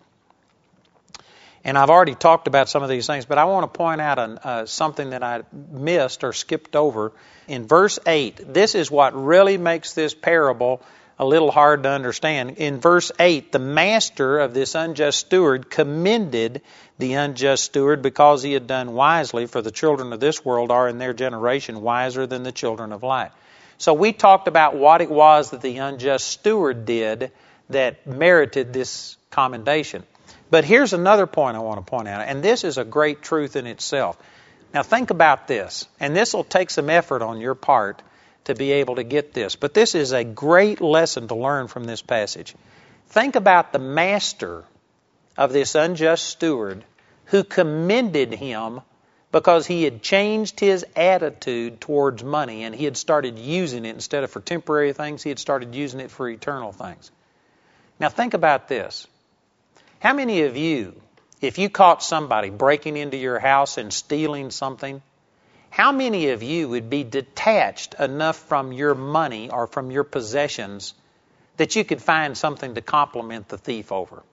And 1.63 1.77
I've 1.77 1.89
already 1.89 2.15
talked 2.15 2.47
about 2.47 2.69
some 2.69 2.83
of 2.83 2.89
these 2.89 3.05
things, 3.05 3.25
but 3.25 3.37
I 3.37 3.45
want 3.45 3.71
to 3.71 3.77
point 3.77 3.99
out 3.99 4.17
an, 4.17 4.37
uh, 4.37 4.65
something 4.65 5.09
that 5.09 5.23
I 5.23 5.43
missed 5.71 6.23
or 6.23 6.31
skipped 6.31 6.75
over. 6.75 7.11
In 7.47 7.67
verse 7.67 7.99
8, 8.05 8.53
this 8.53 8.75
is 8.75 8.89
what 8.89 9.13
really 9.13 9.57
makes 9.57 9.93
this 9.93 10.13
parable 10.13 10.81
a 11.21 11.25
little 11.25 11.51
hard 11.51 11.83
to 11.83 11.89
understand. 11.89 12.51
In 12.51 12.79
verse 12.79 13.11
8, 13.19 13.51
the 13.51 13.59
master 13.59 14.39
of 14.39 14.53
this 14.53 14.73
unjust 14.73 15.19
steward 15.19 15.69
commended 15.69 16.61
the 16.97 17.13
unjust 17.13 17.65
steward 17.65 18.01
because 18.01 18.41
he 18.41 18.53
had 18.53 18.67
done 18.67 18.93
wisely, 18.93 19.45
for 19.45 19.61
the 19.61 19.71
children 19.71 20.13
of 20.13 20.21
this 20.21 20.45
world 20.45 20.71
are 20.71 20.87
in 20.87 20.97
their 20.97 21.13
generation 21.13 21.81
wiser 21.81 22.25
than 22.25 22.43
the 22.43 22.53
children 22.53 22.93
of 22.93 23.03
light. 23.03 23.31
So 23.77 23.93
we 23.93 24.13
talked 24.13 24.47
about 24.47 24.75
what 24.75 25.01
it 25.01 25.09
was 25.09 25.51
that 25.51 25.61
the 25.61 25.77
unjust 25.77 26.25
steward 26.27 26.85
did 26.85 27.31
that 27.69 28.05
merited 28.07 28.73
this 28.73 29.17
commendation. 29.29 30.03
But 30.49 30.65
here's 30.65 30.93
another 30.93 31.27
point 31.27 31.57
I 31.57 31.59
want 31.59 31.85
to 31.85 31.89
point 31.89 32.07
out, 32.07 32.21
and 32.21 32.43
this 32.43 32.63
is 32.63 32.77
a 32.77 32.83
great 32.83 33.21
truth 33.21 33.55
in 33.55 33.67
itself. 33.67 34.17
Now, 34.73 34.83
think 34.83 35.09
about 35.09 35.47
this, 35.47 35.87
and 35.99 36.15
this 36.15 36.33
will 36.33 36.43
take 36.43 36.69
some 36.69 36.89
effort 36.89 37.21
on 37.21 37.39
your 37.39 37.55
part 37.55 38.01
to 38.45 38.55
be 38.55 38.71
able 38.73 38.95
to 38.95 39.03
get 39.03 39.33
this. 39.33 39.55
But 39.55 39.73
this 39.73 39.95
is 39.95 40.11
a 40.11 40.23
great 40.23 40.81
lesson 40.81 41.27
to 41.27 41.35
learn 41.35 41.67
from 41.67 41.83
this 41.83 42.01
passage. 42.01 42.55
Think 43.09 43.35
about 43.35 43.71
the 43.71 43.79
master 43.79 44.63
of 45.37 45.53
this 45.53 45.75
unjust 45.75 46.25
steward 46.25 46.83
who 47.25 47.43
commended 47.43 48.33
him 48.33 48.81
because 49.31 49.67
he 49.67 49.83
had 49.83 50.01
changed 50.01 50.59
his 50.59 50.85
attitude 50.95 51.79
towards 51.79 52.23
money 52.23 52.63
and 52.63 52.73
he 52.73 52.85
had 52.85 52.97
started 52.97 53.37
using 53.37 53.85
it 53.85 53.93
instead 53.93 54.23
of 54.23 54.31
for 54.31 54.41
temporary 54.41 54.93
things, 54.93 55.21
he 55.21 55.29
had 55.29 55.39
started 55.39 55.75
using 55.75 55.99
it 55.99 56.09
for 56.09 56.27
eternal 56.27 56.71
things. 56.71 57.11
Now, 57.99 58.09
think 58.09 58.33
about 58.33 58.67
this. 58.67 59.07
How 59.99 60.13
many 60.13 60.43
of 60.43 60.55
you, 60.55 60.99
if 61.41 61.57
you 61.57 61.69
caught 61.69 62.01
somebody 62.01 62.49
breaking 62.49 62.95
into 62.95 63.17
your 63.17 63.39
house 63.39 63.77
and 63.77 63.91
stealing 63.91 64.51
something, 64.51 65.01
how 65.69 65.91
many 65.91 66.29
of 66.29 66.41
you 66.41 66.69
would 66.69 66.89
be 66.89 67.03
detached 67.03 67.95
enough 67.95 68.37
from 68.37 68.71
your 68.71 68.95
money 68.95 69.51
or 69.51 69.67
from 69.67 69.91
your 69.91 70.03
possessions 70.03 70.93
that 71.57 71.75
you 71.75 71.83
could 71.83 72.01
find 72.01 72.37
something 72.37 72.75
to 72.75 72.81
compliment 72.81 73.49
the 73.49 73.57
thief 73.57 73.91
over? 73.91 74.23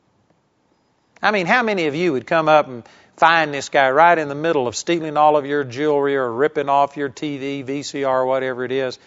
I 1.20 1.30
mean, 1.32 1.46
how 1.46 1.62
many 1.62 1.86
of 1.86 1.94
you 1.94 2.12
would 2.12 2.26
come 2.26 2.48
up 2.48 2.68
and 2.68 2.84
find 3.16 3.52
this 3.52 3.68
guy 3.68 3.90
right 3.90 4.16
in 4.16 4.28
the 4.28 4.34
middle 4.34 4.68
of 4.68 4.76
stealing 4.76 5.16
all 5.16 5.36
of 5.36 5.46
your 5.46 5.64
jewelry 5.64 6.16
or 6.16 6.30
ripping 6.30 6.68
off 6.68 6.96
your 6.96 7.08
TV, 7.08 7.64
VCR, 7.64 8.26
whatever 8.26 8.64
it 8.64 8.72
is, 8.72 8.98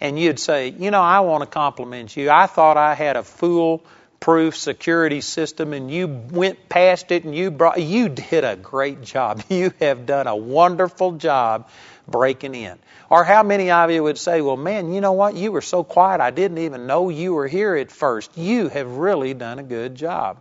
and 0.00 0.18
you'd 0.18 0.38
say, 0.38 0.68
You 0.68 0.90
know, 0.90 1.00
I 1.00 1.20
want 1.20 1.42
to 1.42 1.46
compliment 1.46 2.16
you. 2.16 2.30
I 2.30 2.46
thought 2.46 2.76
I 2.76 2.94
had 2.94 3.16
a 3.16 3.22
fool 3.22 3.82
proof 4.24 4.56
security 4.56 5.20
system 5.20 5.74
and 5.74 5.90
you 5.90 6.08
went 6.08 6.70
past 6.70 7.12
it 7.12 7.24
and 7.24 7.36
you 7.36 7.50
brought 7.50 7.78
you 7.78 8.08
did 8.08 8.42
a 8.42 8.56
great 8.56 9.02
job. 9.02 9.42
You 9.50 9.70
have 9.80 10.06
done 10.06 10.26
a 10.26 10.34
wonderful 10.34 11.12
job 11.12 11.68
breaking 12.08 12.54
in. 12.54 12.78
Or 13.10 13.22
how 13.22 13.42
many 13.42 13.70
of 13.70 13.90
you 13.90 14.02
would 14.02 14.16
say, 14.16 14.40
"Well, 14.40 14.56
man, 14.56 14.94
you 14.94 15.02
know 15.02 15.12
what? 15.12 15.36
You 15.36 15.52
were 15.52 15.60
so 15.60 15.84
quiet. 15.84 16.22
I 16.22 16.30
didn't 16.30 16.56
even 16.56 16.86
know 16.86 17.10
you 17.10 17.34
were 17.34 17.46
here 17.46 17.76
at 17.76 17.92
first. 17.92 18.38
You 18.38 18.70
have 18.70 18.96
really 18.96 19.34
done 19.34 19.58
a 19.58 19.62
good 19.62 19.94
job." 19.94 20.38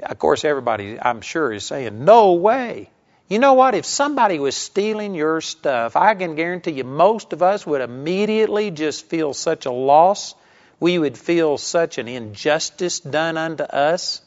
Of 0.00 0.16
course, 0.20 0.44
everybody 0.44 1.00
I'm 1.00 1.22
sure 1.22 1.52
is 1.52 1.64
saying, 1.64 2.04
"No 2.04 2.34
way." 2.34 2.88
You 3.26 3.40
know 3.40 3.54
what? 3.54 3.74
If 3.74 3.84
somebody 3.84 4.38
was 4.38 4.54
stealing 4.54 5.16
your 5.16 5.40
stuff, 5.40 5.96
I 5.96 6.14
can 6.14 6.36
guarantee 6.36 6.70
you 6.70 6.84
most 6.84 7.32
of 7.32 7.42
us 7.42 7.66
would 7.66 7.80
immediately 7.80 8.70
just 8.70 9.06
feel 9.06 9.34
such 9.34 9.66
a 9.66 9.72
loss 9.72 10.36
we 10.82 10.98
would 10.98 11.16
feel 11.16 11.58
such 11.58 11.98
an 11.98 12.08
injustice 12.08 12.98
done 12.98 13.36
unto 13.36 13.62
us, 13.62 14.20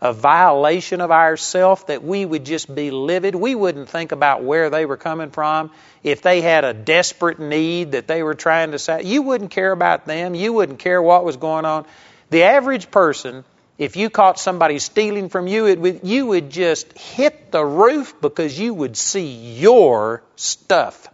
a 0.00 0.12
violation 0.12 1.00
of 1.00 1.10
ourself, 1.10 1.88
that 1.88 2.04
we 2.04 2.24
would 2.24 2.46
just 2.46 2.72
be 2.72 2.92
livid. 2.92 3.34
We 3.34 3.56
wouldn't 3.56 3.88
think 3.88 4.12
about 4.12 4.44
where 4.44 4.70
they 4.70 4.86
were 4.86 4.96
coming 4.96 5.30
from. 5.30 5.72
If 6.04 6.22
they 6.22 6.42
had 6.42 6.62
a 6.62 6.72
desperate 6.72 7.40
need 7.40 7.90
that 7.90 8.06
they 8.06 8.22
were 8.22 8.36
trying 8.36 8.70
to 8.70 8.78
say, 8.78 9.02
you 9.02 9.22
wouldn't 9.22 9.50
care 9.50 9.72
about 9.72 10.06
them. 10.06 10.36
You 10.36 10.52
wouldn't 10.52 10.78
care 10.78 11.02
what 11.02 11.24
was 11.24 11.38
going 11.38 11.64
on. 11.64 11.86
The 12.30 12.44
average 12.44 12.88
person, 12.92 13.42
if 13.76 13.96
you 13.96 14.08
caught 14.08 14.38
somebody 14.38 14.78
stealing 14.78 15.28
from 15.28 15.48
you, 15.48 15.66
it 15.66 15.80
would, 15.80 16.00
you 16.04 16.26
would 16.26 16.50
just 16.50 16.96
hit 16.96 17.50
the 17.50 17.64
roof 17.64 18.14
because 18.20 18.56
you 18.56 18.74
would 18.74 18.96
see 18.96 19.58
your 19.58 20.22
stuff 20.36 21.08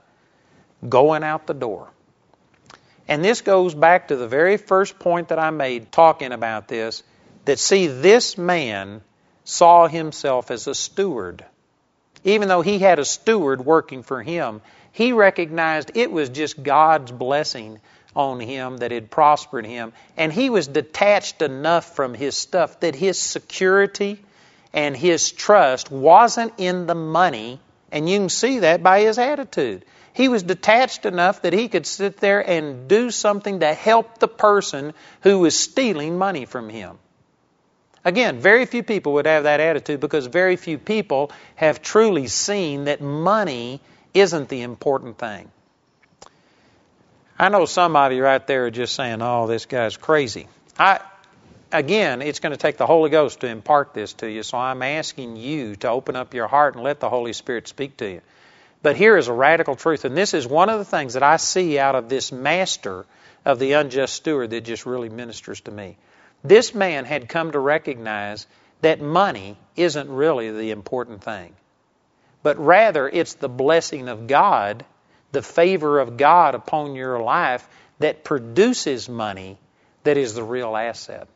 going 0.86 1.24
out 1.24 1.46
the 1.46 1.54
door. 1.54 1.88
And 3.08 3.24
this 3.24 3.40
goes 3.40 3.74
back 3.74 4.08
to 4.08 4.16
the 4.16 4.28
very 4.28 4.56
first 4.56 4.98
point 4.98 5.28
that 5.28 5.38
I 5.38 5.50
made 5.50 5.92
talking 5.92 6.32
about 6.32 6.68
this 6.68 7.02
that 7.44 7.58
see, 7.58 7.88
this 7.88 8.38
man 8.38 9.02
saw 9.44 9.88
himself 9.88 10.50
as 10.50 10.66
a 10.66 10.74
steward. 10.74 11.44
Even 12.24 12.48
though 12.48 12.62
he 12.62 12.78
had 12.78 12.98
a 12.98 13.04
steward 13.04 13.64
working 13.64 14.02
for 14.02 14.22
him, 14.22 14.60
he 14.92 15.12
recognized 15.12 15.92
it 15.94 16.12
was 16.12 16.28
just 16.28 16.62
God's 16.62 17.10
blessing 17.10 17.80
on 18.14 18.38
him 18.38 18.76
that 18.76 18.92
had 18.92 19.10
prospered 19.10 19.66
him. 19.66 19.92
And 20.16 20.32
he 20.32 20.50
was 20.50 20.68
detached 20.68 21.42
enough 21.42 21.96
from 21.96 22.14
his 22.14 22.36
stuff 22.36 22.78
that 22.80 22.94
his 22.94 23.18
security 23.18 24.22
and 24.72 24.96
his 24.96 25.32
trust 25.32 25.90
wasn't 25.90 26.52
in 26.58 26.86
the 26.86 26.94
money 26.94 27.60
And 27.92 28.08
you 28.08 28.18
can 28.18 28.28
see 28.30 28.60
that 28.60 28.82
by 28.82 29.00
his 29.02 29.18
attitude. 29.18 29.84
He 30.14 30.28
was 30.28 30.42
detached 30.42 31.06
enough 31.06 31.42
that 31.42 31.52
he 31.52 31.68
could 31.68 31.86
sit 31.86 32.18
there 32.18 32.40
and 32.40 32.86
do 32.88 33.10
something 33.10 33.60
to 33.60 33.72
help 33.72 34.18
the 34.18 34.28
person 34.28 34.92
who 35.22 35.38
was 35.38 35.58
stealing 35.58 36.18
money 36.18 36.44
from 36.44 36.68
him. 36.68 36.98
Again, 38.04 38.40
very 38.40 38.66
few 38.66 38.82
people 38.82 39.14
would 39.14 39.26
have 39.26 39.44
that 39.44 39.60
attitude 39.60 40.00
because 40.00 40.26
very 40.26 40.56
few 40.56 40.76
people 40.76 41.30
have 41.54 41.82
truly 41.82 42.26
seen 42.26 42.84
that 42.84 43.00
money 43.00 43.80
isn't 44.12 44.48
the 44.48 44.62
important 44.62 45.18
thing. 45.18 45.50
I 47.38 47.48
know 47.48 47.64
some 47.64 47.96
of 47.96 48.12
you 48.12 48.22
right 48.22 48.44
there 48.46 48.66
are 48.66 48.70
just 48.70 48.94
saying, 48.94 49.22
oh, 49.22 49.46
this 49.46 49.66
guy's 49.66 49.96
crazy. 49.96 50.48
I, 50.78 51.00
again, 51.70 52.22
it's 52.22 52.40
going 52.40 52.52
to 52.52 52.58
take 52.58 52.76
the 52.76 52.86
Holy 52.86 53.08
Ghost 53.08 53.40
to 53.40 53.46
impart 53.46 53.94
this 53.94 54.12
to 54.14 54.30
you, 54.30 54.42
so 54.42 54.58
I'm 54.58 54.82
asking 54.82 55.36
you 55.36 55.76
to 55.76 55.88
open 55.88 56.16
up 56.16 56.34
your 56.34 56.48
heart 56.48 56.74
and 56.74 56.84
let 56.84 57.00
the 57.00 57.08
Holy 57.08 57.32
Spirit 57.32 57.66
speak 57.68 57.96
to 57.98 58.10
you. 58.10 58.20
But 58.82 58.96
here 58.96 59.16
is 59.16 59.28
a 59.28 59.32
radical 59.32 59.76
truth, 59.76 60.04
and 60.04 60.16
this 60.16 60.34
is 60.34 60.46
one 60.46 60.68
of 60.68 60.78
the 60.78 60.84
things 60.84 61.14
that 61.14 61.22
I 61.22 61.36
see 61.36 61.78
out 61.78 61.94
of 61.94 62.08
this 62.08 62.32
master 62.32 63.06
of 63.44 63.58
the 63.58 63.72
unjust 63.72 64.14
steward 64.14 64.50
that 64.50 64.62
just 64.62 64.86
really 64.86 65.08
ministers 65.08 65.60
to 65.62 65.70
me. 65.70 65.96
This 66.42 66.74
man 66.74 67.04
had 67.04 67.28
come 67.28 67.52
to 67.52 67.58
recognize 67.58 68.46
that 68.80 69.00
money 69.00 69.56
isn't 69.76 70.10
really 70.10 70.50
the 70.50 70.72
important 70.72 71.22
thing, 71.22 71.54
but 72.42 72.58
rather 72.58 73.08
it's 73.08 73.34
the 73.34 73.48
blessing 73.48 74.08
of 74.08 74.26
God, 74.26 74.84
the 75.30 75.42
favor 75.42 76.00
of 76.00 76.16
God 76.16 76.56
upon 76.56 76.96
your 76.96 77.20
life 77.20 77.68
that 78.00 78.24
produces 78.24 79.08
money 79.08 79.58
that 80.02 80.16
is 80.16 80.34
the 80.34 80.42
real 80.42 80.76
asset. 80.76 81.28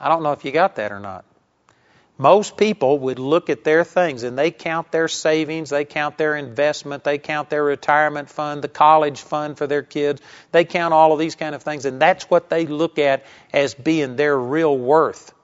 I 0.00 0.08
don't 0.08 0.24
know 0.24 0.32
if 0.32 0.44
you 0.44 0.50
got 0.50 0.76
that 0.76 0.90
or 0.90 0.98
not. 0.98 1.24
Most 2.18 2.56
people 2.56 2.98
would 3.00 3.18
look 3.18 3.50
at 3.50 3.62
their 3.62 3.84
things 3.84 4.22
and 4.22 4.38
they 4.38 4.50
count 4.50 4.90
their 4.90 5.06
savings, 5.06 5.68
they 5.68 5.84
count 5.84 6.16
their 6.16 6.34
investment, 6.34 7.04
they 7.04 7.18
count 7.18 7.50
their 7.50 7.62
retirement 7.62 8.30
fund, 8.30 8.62
the 8.62 8.68
college 8.68 9.20
fund 9.20 9.58
for 9.58 9.66
their 9.66 9.82
kids. 9.82 10.22
They 10.50 10.64
count 10.64 10.94
all 10.94 11.12
of 11.12 11.18
these 11.18 11.34
kind 11.34 11.54
of 11.54 11.62
things 11.62 11.84
and 11.84 12.00
that's 12.00 12.30
what 12.30 12.48
they 12.48 12.66
look 12.66 12.98
at 12.98 13.26
as 13.52 13.74
being 13.74 14.16
their 14.16 14.36
real 14.38 14.76
worth. 14.76 15.34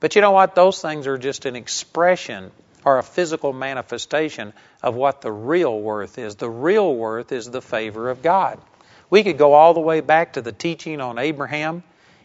But 0.00 0.14
you 0.14 0.20
know 0.20 0.32
what? 0.32 0.54
Those 0.54 0.82
things 0.82 1.06
are 1.06 1.16
just 1.16 1.46
an 1.46 1.56
expression 1.56 2.50
or 2.84 2.98
a 2.98 3.02
physical 3.02 3.54
manifestation 3.54 4.52
of 4.82 4.94
what 4.94 5.22
the 5.22 5.32
real 5.32 5.80
worth 5.80 6.18
is. 6.18 6.36
The 6.36 6.50
real 6.50 6.94
worth 6.94 7.32
is 7.32 7.50
the 7.50 7.62
favor 7.62 8.10
of 8.10 8.22
God. 8.22 8.60
We 9.08 9.22
could 9.22 9.38
go 9.38 9.54
all 9.54 9.72
the 9.72 9.80
way 9.80 10.02
back 10.02 10.34
to 10.34 10.42
the 10.42 10.52
teaching 10.52 11.00
on 11.00 11.18
Abraham 11.18 11.82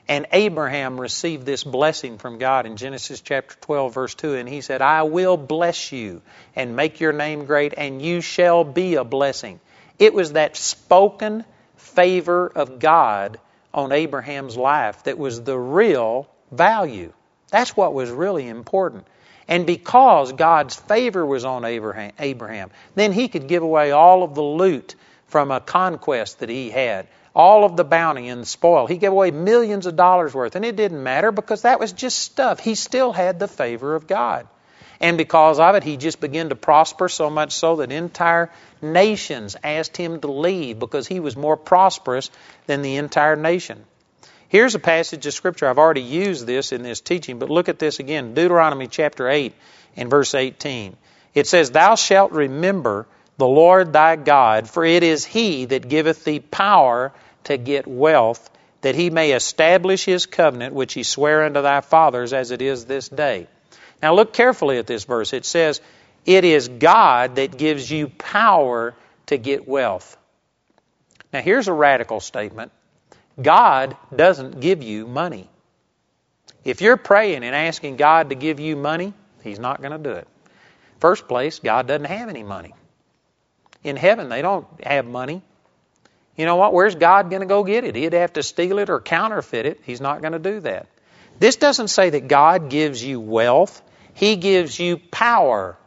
and 0.09 0.25
Abraham 0.31 0.99
received 0.99 1.45
this 1.45 1.63
blessing 1.63 2.17
from 2.17 2.39
God 2.39 2.65
in 2.65 2.77
Genesis 2.77 3.21
chapter 3.21 3.55
12, 3.61 3.93
verse 3.93 4.15
2. 4.15 4.33
And 4.33 4.49
he 4.49 4.61
said, 4.61 4.81
I 4.81 5.03
will 5.03 5.37
bless 5.37 5.91
you 5.91 6.23
and 6.55 6.75
make 6.75 6.99
your 6.99 7.13
name 7.13 7.45
great, 7.45 7.75
and 7.77 8.01
you 8.01 8.19
shall 8.19 8.63
be 8.63 8.95
a 8.95 9.03
blessing. 9.03 9.59
It 9.99 10.15
was 10.15 10.33
that 10.33 10.57
spoken 10.57 11.45
favor 11.77 12.47
of 12.47 12.79
God 12.79 13.39
on 13.71 13.91
Abraham's 13.91 14.57
life 14.57 15.03
that 15.03 15.19
was 15.19 15.43
the 15.43 15.57
real 15.57 16.27
value. 16.51 17.13
That's 17.51 17.77
what 17.77 17.93
was 17.93 18.09
really 18.09 18.47
important. 18.47 19.05
And 19.47 19.67
because 19.67 20.33
God's 20.33 20.75
favor 20.75 21.23
was 21.23 21.45
on 21.45 21.65
Abraham, 21.65 22.13
Abraham, 22.17 22.71
then 22.95 23.11
he 23.11 23.27
could 23.27 23.47
give 23.47 23.61
away 23.61 23.91
all 23.91 24.23
of 24.23 24.33
the 24.33 24.41
loot 24.41 24.95
from 25.27 25.51
a 25.51 25.59
conquest 25.59 26.39
that 26.39 26.49
he 26.49 26.71
had 26.71 27.07
all 27.35 27.63
of 27.65 27.77
the 27.77 27.83
bounty 27.83 28.27
and 28.27 28.47
spoil. 28.47 28.87
He 28.87 28.97
gave 28.97 29.11
away 29.11 29.31
millions 29.31 29.85
of 29.85 29.95
dollars 29.95 30.33
worth, 30.33 30.55
and 30.55 30.65
it 30.65 30.75
didn't 30.75 31.03
matter 31.03 31.31
because 31.31 31.63
that 31.63 31.79
was 31.79 31.91
just 31.91 32.19
stuff. 32.19 32.59
He 32.59 32.75
still 32.75 33.11
had 33.13 33.39
the 33.39 33.47
favor 33.47 33.95
of 33.95 34.07
God. 34.07 34.47
And 35.01 35.17
because 35.17 35.59
of 35.59 35.75
it, 35.75 35.83
he 35.83 35.95
just 35.95 36.19
began 36.19 36.49
to 36.49 36.55
prosper 36.55 37.07
so 37.07 37.29
much 37.29 37.53
so 37.53 37.77
that 37.77 37.91
entire 37.91 38.51
nations 38.81 39.55
asked 39.63 39.95
him 39.95 40.19
to 40.19 40.31
leave 40.31 40.77
because 40.77 41.07
he 41.07 41.21
was 41.21 41.37
more 41.37 41.55
prosperous 41.55 42.29
than 42.67 42.81
the 42.81 42.97
entire 42.97 43.37
nation. 43.37 43.85
Here's 44.49 44.75
a 44.75 44.79
passage 44.79 45.25
of 45.25 45.33
Scripture. 45.33 45.67
I've 45.67 45.77
already 45.77 46.01
used 46.01 46.45
this 46.45 46.71
in 46.71 46.81
this 46.81 46.99
teaching, 46.99 47.39
but 47.39 47.49
look 47.49 47.69
at 47.69 47.79
this 47.79 47.99
again 47.99 48.33
Deuteronomy 48.33 48.87
chapter 48.87 49.29
8 49.29 49.53
and 49.95 50.09
verse 50.09 50.35
18. 50.35 50.97
It 51.33 51.47
says, 51.47 51.71
Thou 51.71 51.95
shalt 51.95 52.31
remember 52.31 53.07
the 53.39 53.47
Lord 53.47 53.93
thy 53.93 54.17
God, 54.17 54.69
for 54.69 54.83
it 54.83 55.01
is 55.01 55.23
he 55.23 55.63
that 55.63 55.87
giveth 55.87 56.25
thee 56.25 56.41
power 56.41 57.13
to 57.45 57.57
get 57.57 57.87
wealth, 57.87 58.49
that 58.81 58.95
he 58.95 59.09
may 59.09 59.31
establish 59.31 60.03
his 60.03 60.25
covenant 60.25 60.73
which 60.73 60.93
he 60.93 61.03
sware 61.03 61.45
unto 61.45 61.61
thy 61.61 61.79
fathers 61.79 62.33
as 62.33 62.51
it 62.51 62.61
is 62.61 62.83
this 62.83 63.07
day. 63.07 63.47
Now 64.03 64.13
look 64.13 64.33
carefully 64.33 64.77
at 64.77 64.87
this 64.87 65.05
verse. 65.05 65.31
It 65.31 65.45
says, 65.45 65.79
It 66.25 66.43
is 66.43 66.67
God 66.67 67.37
that 67.37 67.57
gives 67.57 67.89
you 67.89 68.09
power 68.09 68.93
to 69.27 69.37
get 69.37 69.65
wealth. 69.65 70.17
Now 71.31 71.39
here's 71.39 71.69
a 71.69 71.73
radical 71.73 72.19
statement 72.19 72.73
God 73.41 73.95
doesn't 74.13 74.59
give 74.59 74.83
you 74.83 75.07
money. 75.07 75.49
If 76.65 76.81
you're 76.81 76.97
praying 76.97 77.45
and 77.45 77.55
asking 77.55 77.95
God 77.95 78.31
to 78.31 78.35
give 78.35 78.59
you 78.59 78.75
money, 78.75 79.13
He's 79.43 79.59
not 79.59 79.81
going 79.81 79.93
to 79.93 79.97
do 79.97 80.11
it. 80.11 80.27
First 80.99 81.29
place, 81.29 81.59
God 81.59 81.87
doesn't 81.87 82.03
have 82.03 82.27
any 82.27 82.43
money. 82.43 82.73
In 83.83 83.95
heaven, 83.95 84.29
they 84.29 84.41
don't 84.41 84.67
have 84.83 85.05
money. 85.05 85.41
You 86.35 86.45
know 86.45 86.55
what? 86.55 86.73
Where's 86.73 86.95
God 86.95 87.29
going 87.29 87.41
to 87.41 87.45
go 87.45 87.63
get 87.63 87.83
it? 87.83 87.95
He'd 87.95 88.13
have 88.13 88.33
to 88.33 88.43
steal 88.43 88.79
it 88.79 88.89
or 88.89 88.99
counterfeit 88.99 89.65
it. 89.65 89.81
He's 89.83 90.01
not 90.01 90.21
going 90.21 90.33
to 90.33 90.39
do 90.39 90.61
that. 90.61 90.87
This 91.39 91.55
doesn't 91.55 91.87
say 91.89 92.09
that 92.11 92.27
God 92.27 92.69
gives 92.69 93.03
you 93.03 93.19
wealth, 93.19 93.81
He 94.13 94.35
gives 94.35 94.79
you 94.79 94.97
power 94.97 95.77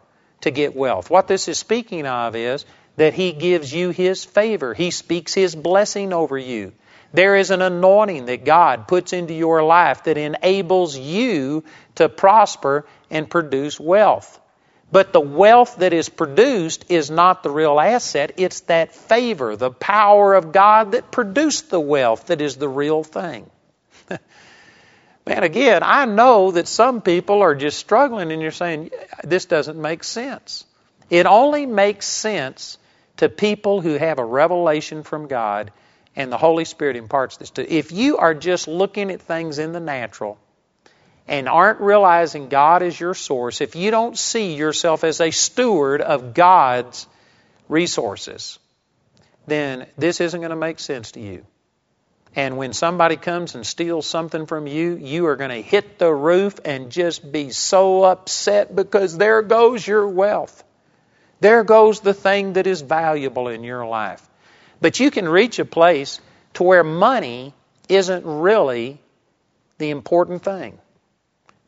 to 0.43 0.51
get 0.51 0.75
wealth. 0.75 1.11
What 1.11 1.29
this 1.29 1.49
is 1.49 1.59
speaking 1.59 2.07
of 2.07 2.37
is 2.37 2.65
that 2.97 3.15
He 3.15 3.33
gives 3.33 3.73
you 3.73 3.91
His 3.91 4.25
favor, 4.25 4.75
He 4.75 4.91
speaks 4.91 5.35
His 5.35 5.55
blessing 5.55 6.13
over 6.13 6.39
you. 6.39 6.73
There 7.15 7.37
is 7.37 7.51
an 7.51 7.61
anointing 7.61 8.27
that 8.27 8.47
God 8.47 8.89
puts 8.89 9.13
into 9.13 9.35
your 9.35 9.63
life 9.63 10.05
that 10.05 10.17
enables 10.17 10.97
you 10.97 11.65
to 11.97 12.09
prosper 12.09 12.87
and 13.11 13.29
produce 13.29 13.79
wealth. 13.79 14.41
But 14.93 15.15
the 15.15 15.21
wealth 15.21 15.77
that 15.79 15.95
is 15.95 16.11
produced 16.11 16.85
is 16.91 17.11
not 17.11 17.43
the 17.43 17.51
real 17.51 17.81
asset, 17.81 18.33
it's 18.37 18.61
that 18.63 18.95
favor, 18.95 19.57
the 19.57 19.71
power 19.71 20.35
of 20.35 20.53
God 20.53 20.93
that 20.93 21.11
produced 21.11 21.71
the 21.71 21.81
wealth 21.81 22.27
that 22.27 22.43
is 22.43 22.57
the 22.57 22.69
real 22.69 23.03
thing. 23.03 23.51
Man, 25.27 25.45
again, 25.45 25.83
I 25.83 26.05
know 26.05 26.51
that 26.51 26.69
some 26.69 27.01
people 27.01 27.41
are 27.41 27.55
just 27.55 27.79
struggling 27.79 28.33
and 28.33 28.43
you're 28.43 28.51
saying, 28.51 28.91
this 29.25 29.47
doesn't 29.47 29.81
make 29.81 30.05
sense. 30.05 30.67
It 31.09 31.25
only 31.25 31.65
makes 31.65 32.07
sense 32.07 32.77
to 33.17 33.31
people 33.31 33.81
who 33.81 33.95
have 33.95 34.19
a 34.19 34.25
revelation 34.25 35.05
from 35.05 35.27
God 35.27 35.73
and 36.17 36.31
the 36.31 36.39
Holy 36.39 36.67
Spirit 36.67 36.97
imparts 36.97 37.39
this 37.39 37.51
to. 37.51 37.73
If 37.73 37.93
you 37.93 38.19
are 38.19 38.35
just 38.35 38.69
looking 38.69 39.11
at 39.11 39.23
things 39.23 39.59
in 39.59 39.73
the 39.73 39.81
natural, 39.81 40.39
and 41.29 41.49
aren't 41.49 41.81
realizing 41.81 42.49
God 42.49 42.83
is 42.83 42.99
your 42.99 43.15
source, 43.15 43.61
if 43.61 43.77
you 43.77 43.91
don't 43.91 44.19
see 44.19 44.55
yourself 44.55 45.05
as 45.05 45.21
a 45.21 45.31
steward 45.31 46.01
of 46.01 46.35
God's 46.35 47.07
resources, 47.69 48.59
then 49.47 49.87
this 49.97 50.21
isn't 50.21 50.41
going 50.41 50.51
to 50.51 50.57
make 50.57 50.79
sense 50.79 51.13
to 51.13 51.21
you. 51.21 51.47
And 52.35 52.57
when 52.57 52.73
somebody 52.73 53.17
comes 53.17 53.55
and 53.55 53.67
steals 53.67 54.07
something 54.07 54.47
from 54.47 54.67
you, 54.67 54.97
you 54.97 55.27
are 55.27 55.37
going 55.37 55.51
to 55.51 55.61
hit 55.61 55.99
the 55.99 56.13
roof 56.13 56.59
and 56.65 56.91
just 56.91 57.31
be 57.31 57.51
so 57.51 58.05
upset 58.05 58.75
because 58.75 59.19
there 59.19 59.43
goes 59.43 59.87
your 59.87 60.09
wealth. 60.09 60.65
There 61.41 61.63
goes 61.63 62.01
the 62.01 62.15
thing 62.15 62.55
that 62.55 62.67
is 62.67 62.81
valuable 62.81 63.49
in 63.49 63.65
your 63.65 63.85
life. 63.85 64.27
But 64.81 64.99
you 64.99 65.11
can 65.11 65.29
reach 65.29 65.59
a 65.59 65.65
place 65.65 66.21
to 66.55 66.63
where 66.63 66.85
money 66.85 67.53
isn't 67.89 68.25
really 68.25 68.99
the 69.79 69.91
important 69.91 70.43
thing 70.43 70.79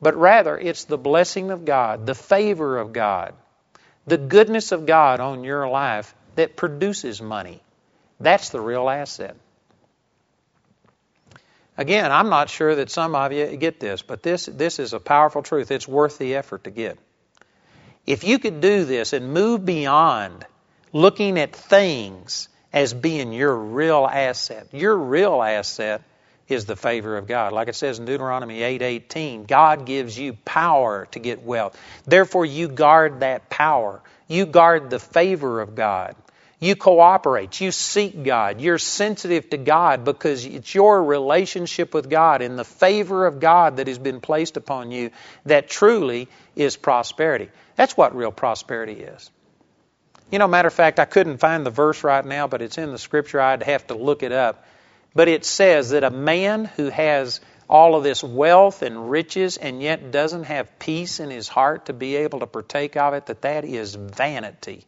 but 0.05 0.17
rather 0.17 0.59
it's 0.59 0.85
the 0.85 0.99
blessing 0.99 1.51
of 1.51 1.65
God, 1.65 2.05
the 2.05 2.15
favor 2.15 2.77
of 2.77 2.93
God, 2.93 3.33
the 4.07 4.19
goodness 4.19 4.71
of 4.71 4.85
God 4.85 5.19
on 5.19 5.45
your 5.45 5.67
life 5.67 6.15
that 6.35 6.59
produces 6.59 7.23
money. 7.23 7.63
That's 8.21 8.51
the 8.51 8.61
real 8.61 8.91
asset. 8.91 9.35
Again, 11.79 12.13
I'm 12.13 12.29
not 12.29 12.51
sure 12.51 12.75
that 12.75 12.91
some 12.91 13.15
of 13.15 13.33
you 13.33 13.57
get 13.57 13.81
this, 13.81 14.03
but 14.03 14.23
this, 14.23 14.45
this 14.45 14.79
is 14.79 14.93
a 14.93 15.01
powerful 15.01 15.43
truth. 15.43 15.71
It's 15.71 15.89
worth 15.89 16.19
the 16.19 16.35
effort 16.35 16.65
to 16.65 16.71
get. 16.71 16.99
If 18.05 18.25
you 18.25 18.39
could 18.39 18.61
do 18.61 18.85
this 18.85 19.15
and 19.15 19.33
move 19.33 19.65
beyond 19.65 20.45
looking 20.93 21.39
at 21.39 21.57
things 21.57 22.51
as 22.75 22.93
being 22.93 23.33
your 23.33 23.57
real 23.57 24.07
asset, 24.07 24.69
your 24.73 24.99
real 24.99 25.43
asset 25.43 26.03
is 26.49 26.67
the 26.67 26.77
favor 26.77 27.17
of 27.17 27.27
God. 27.27 27.53
Like 27.53 27.69
it 27.69 27.75
says 27.75 27.99
in 27.99 28.05
Deuteronomy 28.05 28.63
8:18, 28.63 29.45
God 29.45 29.87
gives 29.87 30.19
you 30.19 30.35
power 30.45 31.07
to 31.13 31.19
get 31.19 31.43
wealth. 31.43 31.79
Therefore 32.07 32.45
you 32.45 32.69
guard 32.69 33.21
that 33.21 33.49
power. 33.49 34.01
You 34.29 34.47
guard 34.47 34.91
the 34.91 34.99
favor 34.99 35.61
of 35.61 35.75
God. 35.75 36.17
You 36.61 36.77
cooperate. 36.77 37.61
You 37.61 37.73
seek 37.73 38.25
God. 38.25 38.61
You're 38.61 38.79
sensitive 38.79 39.51
to 39.51 39.59
God 39.59 40.05
because 40.05 40.47
it's 40.47 40.75
your 40.75 41.03
relationship 41.03 41.93
with 41.93 42.09
God 42.09 42.41
and 42.41 42.59
the 42.59 42.65
favor 42.65 43.27
of 43.27 43.41
God 43.41 43.77
that 43.77 43.89
has 43.89 43.99
been 43.99 44.21
placed 44.21 44.57
upon 44.57 44.91
you 44.91 45.11
that 45.45 45.69
truly 45.69 46.29
is 46.57 46.77
prosperity. 46.77 47.51
That's 47.77 47.97
what 47.97 48.17
real 48.17 48.33
prosperity 48.33 49.03
is. 49.03 49.31
You 50.31 50.39
know, 50.39 50.49
matter 50.49 50.69
of 50.69 50.75
fact, 50.75 50.99
I 51.01 51.05
couldn't 51.05 51.39
find 51.39 51.67
the 51.67 51.71
verse 51.71 52.03
right 52.03 52.25
now, 52.25 52.47
but 52.47 52.63
it's 52.63 52.79
in 52.79 52.93
the 52.93 52.99
scripture. 52.99 53.41
I'd 53.41 53.63
have 53.63 53.87
to 53.89 53.95
look 53.95 54.23
it 54.23 54.33
up. 54.33 54.65
But 55.15 55.29
it 55.29 55.45
says 55.45 55.91
that 55.91 56.05
a 56.05 56.11
man 56.11 56.65
who 56.65 56.89
has 56.89 57.41
all 57.69 57.95
of 57.95 58.03
this 58.03 58.23
wealth 58.23 58.83
and 58.83 59.11
riches 59.11 59.57
and 59.57 59.83
yet 59.83 60.11
doesn't 60.11 60.45
have 60.45 60.79
peace 60.79 61.21
in 61.21 61.31
his 61.31 61.49
heart 61.49 61.87
to 61.87 61.93
be 61.93 62.17
able 62.17 62.41
to 62.41 62.47
partake 62.47 62.97
of 62.97 63.15
it, 63.15 63.27
that 63.27 63.43
that 63.43 63.65
is 63.65 63.95
vanity 63.95 64.87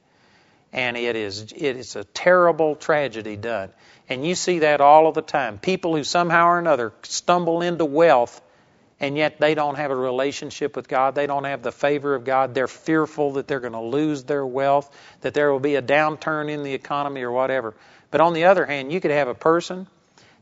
and 0.72 0.96
it 0.96 1.16
is 1.16 1.52
it 1.52 1.76
is 1.76 1.96
a 1.96 2.04
terrible 2.04 2.76
tragedy 2.76 3.36
done. 3.36 3.70
And 4.08 4.26
you 4.26 4.34
see 4.34 4.60
that 4.60 4.80
all 4.80 5.08
of 5.08 5.14
the 5.14 5.22
time. 5.22 5.58
People 5.58 5.96
who 5.96 6.04
somehow 6.04 6.48
or 6.48 6.58
another 6.58 6.92
stumble 7.02 7.62
into 7.62 7.84
wealth 7.84 8.42
and 8.98 9.16
yet 9.16 9.40
they 9.40 9.54
don't 9.54 9.76
have 9.76 9.90
a 9.90 9.96
relationship 9.96 10.74
with 10.74 10.88
God. 10.88 11.14
They 11.14 11.26
don't 11.26 11.44
have 11.44 11.62
the 11.62 11.72
favor 11.72 12.14
of 12.14 12.24
God. 12.24 12.54
They're 12.54 12.68
fearful 12.68 13.32
that 13.32 13.46
they're 13.46 13.60
going 13.60 13.74
to 13.74 13.80
lose 13.80 14.24
their 14.24 14.46
wealth, 14.46 14.90
that 15.20 15.34
there 15.34 15.52
will 15.52 15.60
be 15.60 15.74
a 15.74 15.82
downturn 15.82 16.48
in 16.48 16.62
the 16.62 16.72
economy 16.72 17.22
or 17.22 17.30
whatever. 17.30 17.74
But 18.10 18.22
on 18.22 18.32
the 18.32 18.44
other 18.44 18.64
hand, 18.64 18.92
you 18.92 19.00
could 19.00 19.10
have 19.10 19.28
a 19.28 19.34
person 19.34 19.86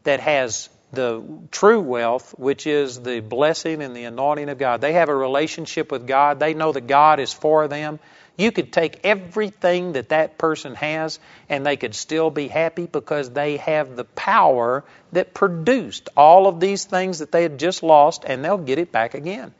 that 0.05 0.21
has 0.21 0.69
the 0.93 1.23
true 1.51 1.81
wealth, 1.81 2.35
which 2.39 2.67
is 2.67 3.01
the 3.01 3.21
blessing 3.21 3.83
and 3.83 3.97
the 3.97 4.05
anointing 4.05 4.49
of 4.49 4.59
God. 4.59 4.81
They 4.81 4.93
have 4.93 5.09
a 5.09 5.15
relationship 5.15 5.91
with 5.91 6.07
God. 6.07 6.39
They 6.39 6.55
know 6.55 6.73
that 6.73 6.87
God 6.87 7.21
is 7.21 7.33
for 7.33 7.69
them. 7.69 7.99
You 8.37 8.51
could 8.51 8.73
take 8.73 9.01
everything 9.05 9.93
that 9.93 10.09
that 10.09 10.39
person 10.39 10.75
has 10.75 11.21
and 11.49 11.65
they 11.65 11.77
could 11.77 11.95
still 11.95 12.31
be 12.31 12.49
happy 12.49 12.87
because 12.87 13.31
they 13.31 13.59
have 13.59 13.95
the 13.95 14.05
power 14.05 14.85
that 15.13 15.35
produced 15.35 16.09
all 16.17 16.49
of 16.49 16.59
these 16.59 16.85
things 16.85 17.21
that 17.21 17.31
they 17.31 17.43
had 17.43 17.59
just 17.59 17.83
lost 17.83 18.25
and 18.27 18.45
they'll 18.45 18.59
get 18.59 18.79
it 18.79 18.91
back 18.91 19.15
again. 19.15 19.55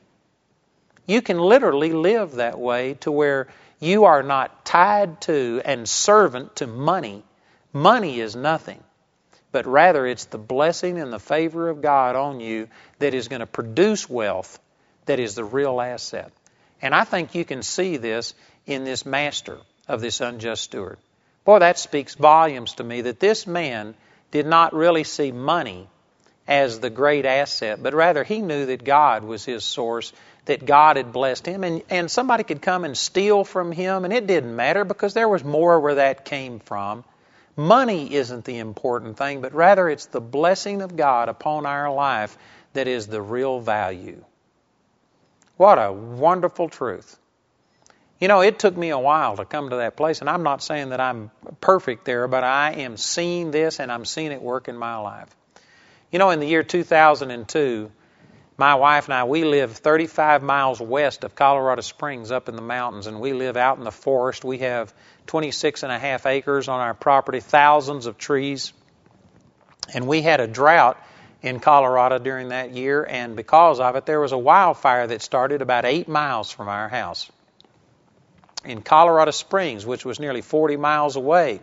You 1.07 1.23
can 1.23 1.39
literally 1.39 1.93
live 1.93 2.33
that 2.33 2.59
way 2.59 2.95
to 3.01 3.13
where 3.13 3.49
you 3.79 4.05
are 4.05 4.23
not 4.23 4.65
tied 4.65 5.21
to 5.23 5.61
and 5.65 5.89
servant 5.89 6.57
to 6.57 6.67
money. 6.67 7.23
Money 7.73 8.19
is 8.19 8.35
nothing, 8.35 8.83
but 9.55 9.67
rather 9.67 10.05
it's 10.05 10.25
the 10.25 10.37
blessing 10.37 10.99
and 10.99 11.13
the 11.13 11.21
favor 11.21 11.69
of 11.69 11.81
God 11.81 12.17
on 12.17 12.41
you 12.41 12.67
that 12.99 13.15
is 13.15 13.29
going 13.29 13.39
to 13.39 13.47
produce 13.47 14.11
wealth 14.11 14.59
that 15.07 15.21
is 15.21 15.37
the 15.37 15.45
real 15.45 15.81
asset. 15.81 16.33
And 16.83 16.93
I 16.93 17.05
think 17.05 17.37
you 17.37 17.45
can 17.45 17.63
see 17.63 17.97
this 17.97 18.35
in 18.67 18.83
this 18.83 19.07
master 19.07 19.59
of 19.87 20.01
this 20.01 20.21
unjust 20.21 20.65
steward. 20.65 20.99
Boy, 21.45 21.61
that 21.61 21.79
speaks 21.79 22.17
volumes 22.17 22.73
to 22.75 22.85
me 22.85 23.03
that 23.03 23.21
this 23.21 23.47
man 23.47 23.95
did 24.33 24.45
not 24.45 24.75
really 24.75 25.05
see 25.05 25.31
money 25.31 25.87
as 26.49 26.81
the 26.81 26.91
great 26.91 27.25
asset, 27.25 27.81
but 27.81 27.95
rather 27.95 28.25
he 28.25 28.41
knew 28.41 28.67
that 28.67 28.83
God 28.83 29.23
was 29.23 29.45
his 29.45 29.63
source, 29.63 30.13
that 30.47 30.67
God 30.67 30.97
had 30.97 31.13
blessed 31.13 31.47
him, 31.47 31.63
and, 31.63 31.81
and 31.91 32.11
somebody 32.11 32.43
could 32.43 32.61
come 32.61 32.85
and 32.85 32.99
steal 32.99 33.45
from 33.45 33.71
him, 33.71 34.05
and 34.05 34.13
it 34.13 34.27
didn't 34.27 34.57
matter 34.57 34.85
because 34.85 35.15
there 35.15 35.29
was 35.29 35.45
more 35.45 35.79
where 35.79 35.95
that 35.95 36.25
came 36.25 36.59
from. 36.59 37.05
Money 37.57 38.13
isn't 38.13 38.45
the 38.45 38.59
important 38.59 39.17
thing, 39.17 39.41
but 39.41 39.55
rather 39.55 39.89
it's 39.89 40.07
the 40.07 40.21
blessing 40.21 40.83
of 40.83 40.97
God 40.97 41.29
upon 41.29 41.67
our 41.67 41.93
life 41.93 42.37
that 42.73 42.89
is 42.89 43.07
the 43.07 43.23
real 43.23 43.61
value. 43.61 44.25
What 45.57 45.79
a 45.79 45.93
wonderful 45.93 46.69
truth. 46.69 47.17
You 48.21 48.29
know, 48.29 48.41
it 48.41 48.59
took 48.59 48.77
me 48.77 48.91
a 48.91 48.99
while 48.99 49.37
to 49.37 49.45
come 49.45 49.71
to 49.71 49.77
that 49.77 49.97
place, 49.97 50.21
and 50.21 50.31
I'm 50.31 50.43
not 50.43 50.63
saying 50.63 50.91
that 50.91 51.01
I'm 51.01 51.31
perfect 51.61 52.05
there, 52.05 52.27
but 52.27 52.43
I 52.43 52.73
am 52.73 52.97
seeing 52.97 53.51
this 53.51 53.79
and 53.79 53.93
I'm 53.93 54.05
seeing 54.05 54.33
it 54.33 54.43
work 54.43 54.69
in 54.69 54.77
my 54.77 54.97
life. 54.97 55.29
You 56.11 56.19
know, 56.19 56.31
in 56.31 56.41
the 56.41 56.47
year 56.47 56.63
2002, 56.63 57.91
my 58.57 58.77
wife 58.77 59.07
and 59.07 59.15
I, 59.15 59.25
we 59.25 59.45
live 59.45 59.73
35 59.73 60.43
miles 60.43 60.81
west 60.81 61.25
of 61.25 61.35
Colorado 61.35 61.83
Springs 61.83 62.31
up 62.31 62.49
in 62.49 62.55
the 62.55 62.63
mountains, 62.63 63.07
and 63.07 63.21
we 63.21 63.33
live 63.33 63.57
out 63.57 63.79
in 63.79 63.85
the 63.85 63.91
forest. 63.91 64.45
We 64.45 64.59
have 64.59 64.95
26 65.27 65.83
and 65.83 65.93
a 65.93 65.99
half 65.99 66.27
acres 66.27 66.69
on 66.69 66.81
our 66.81 66.95
property, 66.95 67.41
thousands 67.41 68.07
of 68.07 68.19
trees. 68.19 68.73
And 69.93 70.07
we 70.07 70.23
had 70.23 70.41
a 70.41 70.47
drought 70.47 70.99
in 71.43 71.61
Colorado 71.61 72.19
during 72.19 72.49
that 72.49 72.73
year, 72.73 73.05
and 73.05 73.37
because 73.37 73.79
of 73.79 73.97
it, 73.97 74.07
there 74.07 74.21
was 74.21 74.33
a 74.33 74.39
wildfire 74.39 75.07
that 75.07 75.21
started 75.21 75.61
about 75.61 75.85
eight 75.85 76.09
miles 76.09 76.51
from 76.51 76.69
our 76.69 76.89
house 76.89 77.31
in 78.65 78.81
Colorado 78.81 79.31
Springs, 79.31 79.85
which 79.85 80.05
was 80.05 80.19
nearly 80.19 80.41
40 80.41 80.77
miles 80.77 81.17
away. 81.17 81.61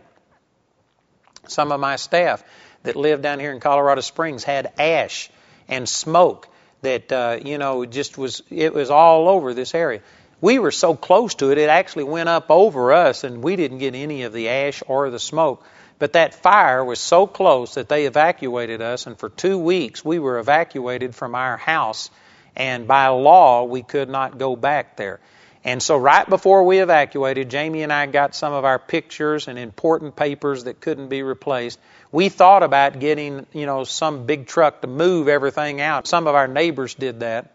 Some 1.47 1.71
of 1.71 1.79
my 1.79 1.95
staff 1.95 2.43
that 2.83 2.95
lived 2.95 3.23
down 3.23 3.39
here 3.39 3.51
in 3.51 3.59
Colorado 3.59 4.01
Springs 4.01 4.43
had 4.43 4.71
ash 4.77 5.31
and 5.67 5.89
smoke 5.89 6.47
that 6.81 7.11
uh, 7.11 7.39
you 7.43 7.57
know 7.57 7.85
just 7.85 8.17
was 8.17 8.43
it 8.49 8.73
was 8.73 8.89
all 8.89 9.29
over 9.29 9.53
this 9.53 9.73
area. 9.73 10.01
We 10.41 10.57
were 10.57 10.71
so 10.71 10.95
close 10.95 11.35
to 11.35 11.51
it, 11.51 11.59
it 11.59 11.69
actually 11.69 12.05
went 12.05 12.27
up 12.27 12.49
over 12.49 12.91
us, 12.93 13.23
and 13.23 13.43
we 13.43 13.55
didn't 13.55 13.77
get 13.77 13.93
any 13.93 14.23
of 14.23 14.33
the 14.33 14.49
ash 14.49 14.81
or 14.87 15.11
the 15.11 15.19
smoke. 15.19 15.63
But 15.99 16.13
that 16.13 16.33
fire 16.33 16.83
was 16.83 16.99
so 16.99 17.27
close 17.27 17.75
that 17.75 17.87
they 17.87 18.07
evacuated 18.07 18.81
us, 18.81 19.05
and 19.05 19.17
for 19.19 19.29
two 19.29 19.59
weeks 19.59 20.03
we 20.03 20.17
were 20.17 20.39
evacuated 20.39 21.13
from 21.13 21.35
our 21.35 21.57
house, 21.57 22.09
and 22.55 22.87
by 22.87 23.07
law 23.09 23.65
we 23.65 23.83
could 23.83 24.09
not 24.09 24.39
go 24.39 24.55
back 24.55 24.97
there. 24.97 25.19
And 25.63 25.81
so, 25.81 25.95
right 25.95 26.27
before 26.27 26.63
we 26.63 26.79
evacuated, 26.79 27.51
Jamie 27.51 27.83
and 27.83 27.93
I 27.93 28.07
got 28.07 28.33
some 28.33 28.51
of 28.51 28.65
our 28.65 28.79
pictures 28.79 29.47
and 29.47 29.59
important 29.59 30.15
papers 30.15 30.63
that 30.63 30.81
couldn't 30.81 31.09
be 31.09 31.21
replaced. 31.21 31.79
We 32.11 32.29
thought 32.29 32.63
about 32.63 32.99
getting, 32.99 33.45
you 33.53 33.67
know, 33.67 33.83
some 33.83 34.25
big 34.25 34.47
truck 34.47 34.81
to 34.81 34.87
move 34.87 35.27
everything 35.27 35.79
out. 35.79 36.07
Some 36.07 36.25
of 36.25 36.33
our 36.33 36.47
neighbors 36.47 36.95
did 36.95 37.19
that. 37.19 37.51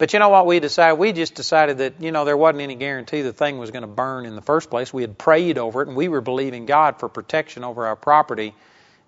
But 0.00 0.14
you 0.14 0.18
know 0.18 0.30
what 0.30 0.46
we 0.46 0.60
decided? 0.60 0.98
We 0.98 1.12
just 1.12 1.34
decided 1.34 1.76
that, 1.76 2.00
you 2.00 2.10
know, 2.10 2.24
there 2.24 2.34
wasn't 2.34 2.62
any 2.62 2.74
guarantee 2.74 3.20
the 3.20 3.34
thing 3.34 3.58
was 3.58 3.70
going 3.70 3.82
to 3.82 3.86
burn 3.86 4.24
in 4.24 4.34
the 4.34 4.40
first 4.40 4.70
place. 4.70 4.94
We 4.94 5.02
had 5.02 5.18
prayed 5.18 5.58
over 5.58 5.82
it 5.82 5.88
and 5.88 5.96
we 5.96 6.08
were 6.08 6.22
believing 6.22 6.64
God 6.64 6.98
for 6.98 7.10
protection 7.10 7.64
over 7.64 7.86
our 7.86 7.96
property. 7.96 8.54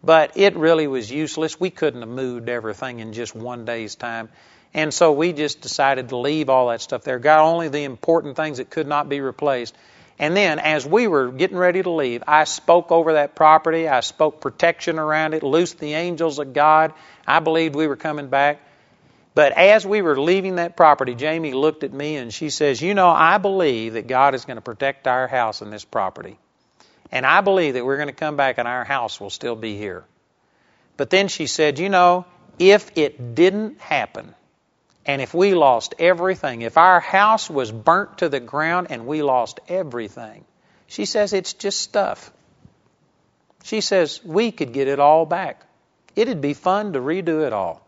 But 0.05 0.37
it 0.37 0.55
really 0.55 0.87
was 0.87 1.11
useless. 1.11 1.59
We 1.59 1.71
couldn't 1.71 2.01
have 2.01 2.11
moved 2.11 2.51
everything 2.51 3.01
in 3.01 3.15
just 3.15 3.35
one 3.35 3.65
day's 3.65 3.95
time. 3.95 4.29
And 4.75 4.93
so 4.93 5.13
we 5.13 5.33
just 5.33 5.63
decided 5.63 6.11
to 6.11 6.19
leave 6.19 6.51
all 6.51 6.69
that 6.69 6.83
stuff 6.83 7.05
there. 7.05 7.19
Got 7.19 7.41
only 7.41 7.69
the 7.69 7.85
important 7.85 8.37
things 8.37 8.59
that 8.59 8.69
could 8.69 8.87
not 8.87 9.09
be 9.09 9.23
replaced. 9.23 9.75
And 10.19 10.37
then, 10.37 10.59
as 10.59 10.85
we 10.85 11.09
were 11.09 11.29
getting 11.33 11.57
ready 11.57 11.83
to 11.83 11.91
leave, 11.91 12.23
I 12.27 12.45
spoke 12.45 12.93
over 12.93 13.15
that 13.15 13.35
property. 13.35 13.89
I 13.89 14.01
spoke 14.01 14.43
protection 14.43 14.99
around 14.99 15.33
it, 15.33 15.43
loosed 15.43 15.79
the 15.79 15.95
angels 15.95 16.39
of 16.39 16.53
God. 16.53 16.93
I 17.27 17.41
believed 17.41 17.75
we 17.75 17.87
were 17.87 17.97
coming 17.97 18.29
back. 18.29 18.61
But 19.35 19.53
as 19.53 19.87
we 19.87 20.03
were 20.03 20.21
leaving 20.21 20.57
that 20.57 20.77
property, 20.77 21.15
Jamie 21.15 21.55
looked 21.55 21.85
at 21.85 21.93
me 21.93 22.17
and 22.17 22.33
she 22.33 22.51
says, 22.51 22.83
You 22.83 22.95
know, 22.95 23.09
I 23.09 23.39
believe 23.39 23.95
that 23.95 24.07
God 24.07 24.35
is 24.35 24.45
going 24.45 24.57
to 24.57 24.63
protect 24.63 25.07
our 25.07 25.27
house 25.27 25.63
and 25.63 25.73
this 25.73 25.85
property. 25.85 26.39
And 27.11 27.25
I 27.25 27.41
believe 27.41 27.75
that 27.75 27.85
we're 27.85 27.97
going 27.97 28.09
to 28.09 28.15
come 28.15 28.37
back 28.37 28.59
and 28.59 28.69
our 28.69 28.85
house 28.85 29.21
will 29.21 29.31
still 29.31 29.57
be 29.57 29.77
here. 29.77 30.05
But 30.97 31.11
then 31.11 31.29
she 31.29 31.47
said, 31.47 31.79
You 31.79 31.89
know, 31.89 32.27
if 32.59 32.91
it 32.97 33.35
didn't 33.35 33.81
happen, 33.81 34.35
and 35.05 35.21
if 35.21 35.35
we 35.35 35.55
lost 35.55 35.95
everything, 35.99 36.63
if 36.63 36.77
our 36.77 37.01
house 37.01 37.51
was 37.51 37.73
burnt 37.73 38.19
to 38.19 38.29
the 38.29 38.41
ground 38.41 38.89
and 38.91 39.07
we 39.07 39.23
lost 39.23 39.61
everything, 39.67 40.45
she 40.87 41.07
says 41.07 41.33
it's 41.33 41.55
just 41.55 41.81
stuff. 41.81 42.33
She 43.65 43.81
says 43.81 44.21
we 44.25 44.53
could 44.53 44.73
get 44.73 44.89
it 44.89 45.01
all 45.01 45.27
back. 45.27 45.65
It'd 46.15 46.41
be 46.41 46.55
fun 46.55 46.93
to 46.93 47.01
redo 47.01 47.47
it 47.47 47.53
all. 47.53 47.87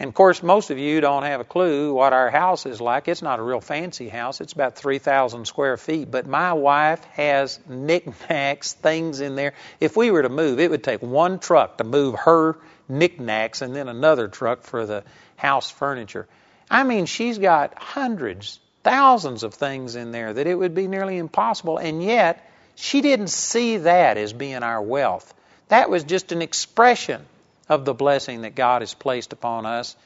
And 0.00 0.08
of 0.08 0.14
course, 0.14 0.44
most 0.44 0.70
of 0.70 0.78
you 0.78 1.00
don't 1.00 1.24
have 1.24 1.40
a 1.40 1.44
clue 1.44 1.92
what 1.92 2.12
our 2.12 2.30
house 2.30 2.66
is 2.66 2.80
like. 2.80 3.08
It's 3.08 3.22
not 3.22 3.40
a 3.40 3.42
real 3.42 3.60
fancy 3.60 4.08
house. 4.08 4.40
It's 4.40 4.52
about 4.52 4.76
3,000 4.76 5.44
square 5.44 5.76
feet. 5.76 6.08
But 6.08 6.26
my 6.26 6.52
wife 6.52 7.02
has 7.14 7.58
knickknacks, 7.68 8.74
things 8.74 9.20
in 9.20 9.34
there. 9.34 9.54
If 9.80 9.96
we 9.96 10.12
were 10.12 10.22
to 10.22 10.28
move, 10.28 10.60
it 10.60 10.70
would 10.70 10.84
take 10.84 11.02
one 11.02 11.40
truck 11.40 11.78
to 11.78 11.84
move 11.84 12.14
her 12.14 12.58
knickknacks 12.88 13.60
and 13.60 13.74
then 13.74 13.88
another 13.88 14.28
truck 14.28 14.62
for 14.62 14.86
the 14.86 15.02
house 15.36 15.68
furniture. 15.68 16.28
I 16.70 16.84
mean, 16.84 17.06
she's 17.06 17.38
got 17.38 17.76
hundreds, 17.76 18.60
thousands 18.84 19.42
of 19.42 19.54
things 19.54 19.96
in 19.96 20.12
there 20.12 20.32
that 20.32 20.46
it 20.46 20.54
would 20.54 20.74
be 20.74 20.86
nearly 20.86 21.18
impossible, 21.18 21.78
and 21.78 22.02
yet 22.02 22.48
she 22.76 23.00
didn't 23.00 23.28
see 23.28 23.78
that 23.78 24.16
as 24.16 24.32
being 24.32 24.62
our 24.62 24.80
wealth. 24.80 25.34
That 25.68 25.90
was 25.90 26.04
just 26.04 26.30
an 26.30 26.40
expression 26.40 27.26
of 27.68 27.84
the 27.84 27.94
blessing 27.94 28.42
that 28.42 28.54
God 28.54 28.82
has 28.82 28.94
placed 28.94 29.32
upon 29.32 29.66
us. 29.66 29.96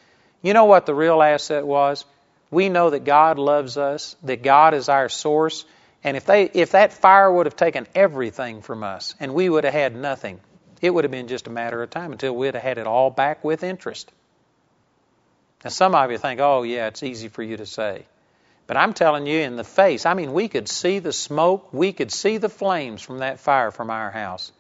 You 0.43 0.55
know 0.55 0.65
what 0.65 0.87
the 0.87 0.95
real 0.95 1.23
asset 1.23 1.67
was? 1.67 2.05
We 2.51 2.69
know 2.69 2.91
that 2.91 3.05
God 3.05 3.39
loves 3.39 3.77
us, 3.77 4.17
that 4.25 4.43
God 4.43 4.75
is 4.75 4.89
our 4.89 5.09
source, 5.09 5.65
and 6.05 6.17
if 6.17 6.25
they 6.27 6.45
if 6.45 6.73
that 6.73 6.93
fire 6.93 7.33
would 7.33 7.47
have 7.47 7.57
taken 7.57 7.87
everything 7.95 8.61
from 8.61 8.83
us 8.83 9.15
and 9.21 9.35
we 9.35 9.49
would 9.49 9.65
have 9.65 9.73
had 9.73 9.95
nothing, 9.95 10.41
it 10.81 10.91
would 10.91 11.05
have 11.05 11.13
been 11.13 11.29
just 11.29 11.47
a 11.47 11.51
matter 11.51 11.83
of 11.83 11.91
time 11.91 12.13
until 12.13 12.35
we'd 12.35 12.55
have 12.55 12.63
had 12.63 12.79
it 12.79 12.87
all 12.87 13.11
back 13.11 13.45
with 13.45 13.63
interest. 13.63 14.11
Now, 15.65 15.71
some 15.71 15.95
of 15.95 16.11
you 16.11 16.19
think, 16.19 16.41
oh, 16.41 16.65
yeah, 16.65 16.89
it's 16.89 17.05
easy 17.05 17.29
for 17.29 17.43
you 17.43 17.57
to 17.57 17.67
say. 17.67 18.05
But 18.67 18.77
I'm 18.77 18.95
telling 18.95 19.27
you, 19.27 19.41
in 19.41 19.57
the 19.57 19.65
face, 19.65 20.07
I 20.07 20.15
mean, 20.15 20.33
we 20.33 20.49
could 20.49 20.69
see 20.69 20.99
the 20.99 21.13
smoke, 21.13 21.73
we 21.73 21.93
could 21.93 22.11
see 22.11 22.39
the 22.39 22.49
flames 22.49 23.01
from 23.01 23.19
that 23.19 23.39
fire 23.39 23.71
from 23.71 23.91
our 23.91 24.11
house. 24.11 24.51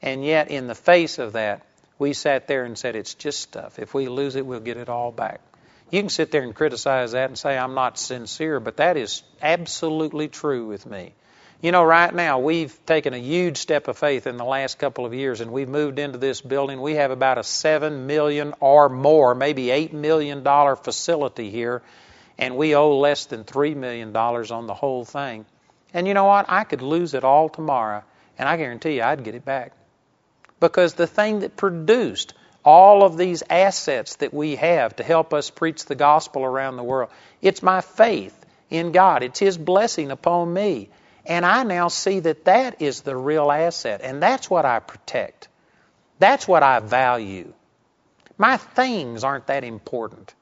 And 0.00 0.24
yet, 0.24 0.50
in 0.50 0.66
the 0.66 0.74
face 0.74 1.18
of 1.18 1.34
that, 1.34 1.64
we 2.02 2.12
sat 2.12 2.48
there 2.48 2.64
and 2.64 2.76
said, 2.76 2.96
it's 2.96 3.14
just 3.14 3.40
stuff. 3.40 3.78
If 3.78 3.94
we 3.94 4.08
lose 4.08 4.36
it, 4.36 4.44
we'll 4.44 4.60
get 4.60 4.76
it 4.76 4.90
all 4.90 5.10
back. 5.10 5.40
You 5.90 6.00
can 6.00 6.10
sit 6.10 6.30
there 6.30 6.42
and 6.42 6.54
criticize 6.54 7.12
that 7.12 7.30
and 7.30 7.38
say, 7.38 7.56
I'm 7.56 7.74
not 7.74 7.98
sincere, 7.98 8.60
but 8.60 8.78
that 8.78 8.96
is 8.96 9.22
absolutely 9.40 10.28
true 10.28 10.66
with 10.66 10.84
me. 10.84 11.14
You 11.60 11.70
know, 11.70 11.84
right 11.84 12.12
now, 12.12 12.40
we've 12.40 12.76
taken 12.86 13.14
a 13.14 13.18
huge 13.18 13.56
step 13.58 13.86
of 13.86 13.96
faith 13.96 14.26
in 14.26 14.36
the 14.36 14.44
last 14.44 14.80
couple 14.80 15.06
of 15.06 15.14
years, 15.14 15.40
and 15.40 15.52
we've 15.52 15.68
moved 15.68 16.00
into 16.00 16.18
this 16.18 16.40
building. 16.40 16.80
We 16.80 16.94
have 16.94 17.12
about 17.12 17.38
a 17.38 17.44
7 17.44 18.06
million 18.08 18.54
or 18.58 18.88
more, 18.88 19.34
maybe 19.36 19.66
$8 19.66 19.92
million 19.92 20.42
facility 20.76 21.50
here, 21.50 21.82
and 22.36 22.56
we 22.56 22.74
owe 22.74 22.98
less 22.98 23.26
than 23.26 23.44
$3 23.44 23.76
million 23.76 24.16
on 24.16 24.66
the 24.66 24.74
whole 24.74 25.04
thing. 25.04 25.46
And 25.94 26.08
you 26.08 26.14
know 26.14 26.24
what? 26.24 26.46
I 26.48 26.64
could 26.64 26.82
lose 26.82 27.14
it 27.14 27.22
all 27.22 27.48
tomorrow, 27.48 28.02
and 28.38 28.48
I 28.48 28.56
guarantee 28.56 28.96
you 28.96 29.02
I'd 29.02 29.22
get 29.22 29.36
it 29.36 29.44
back. 29.44 29.72
Because 30.62 30.94
the 30.94 31.08
thing 31.08 31.40
that 31.40 31.56
produced 31.56 32.34
all 32.64 33.02
of 33.02 33.16
these 33.16 33.42
assets 33.50 34.14
that 34.16 34.32
we 34.32 34.54
have 34.54 34.94
to 34.94 35.02
help 35.02 35.34
us 35.34 35.50
preach 35.50 35.86
the 35.86 35.96
gospel 35.96 36.44
around 36.44 36.76
the 36.76 36.84
world, 36.84 37.10
it's 37.40 37.64
my 37.64 37.80
faith 37.80 38.46
in 38.70 38.92
God. 38.92 39.24
It's 39.24 39.40
His 39.40 39.58
blessing 39.58 40.12
upon 40.12 40.54
me. 40.54 40.88
And 41.26 41.44
I 41.44 41.64
now 41.64 41.88
see 41.88 42.20
that 42.20 42.44
that 42.44 42.80
is 42.80 43.00
the 43.00 43.16
real 43.16 43.50
asset, 43.50 44.02
and 44.04 44.22
that's 44.22 44.48
what 44.48 44.64
I 44.64 44.78
protect. 44.78 45.48
That's 46.20 46.46
what 46.46 46.62
I 46.62 46.78
value. 46.78 47.52
My 48.38 48.56
things 48.56 49.24
aren't 49.24 49.48
that 49.48 49.64
important. 49.64 50.32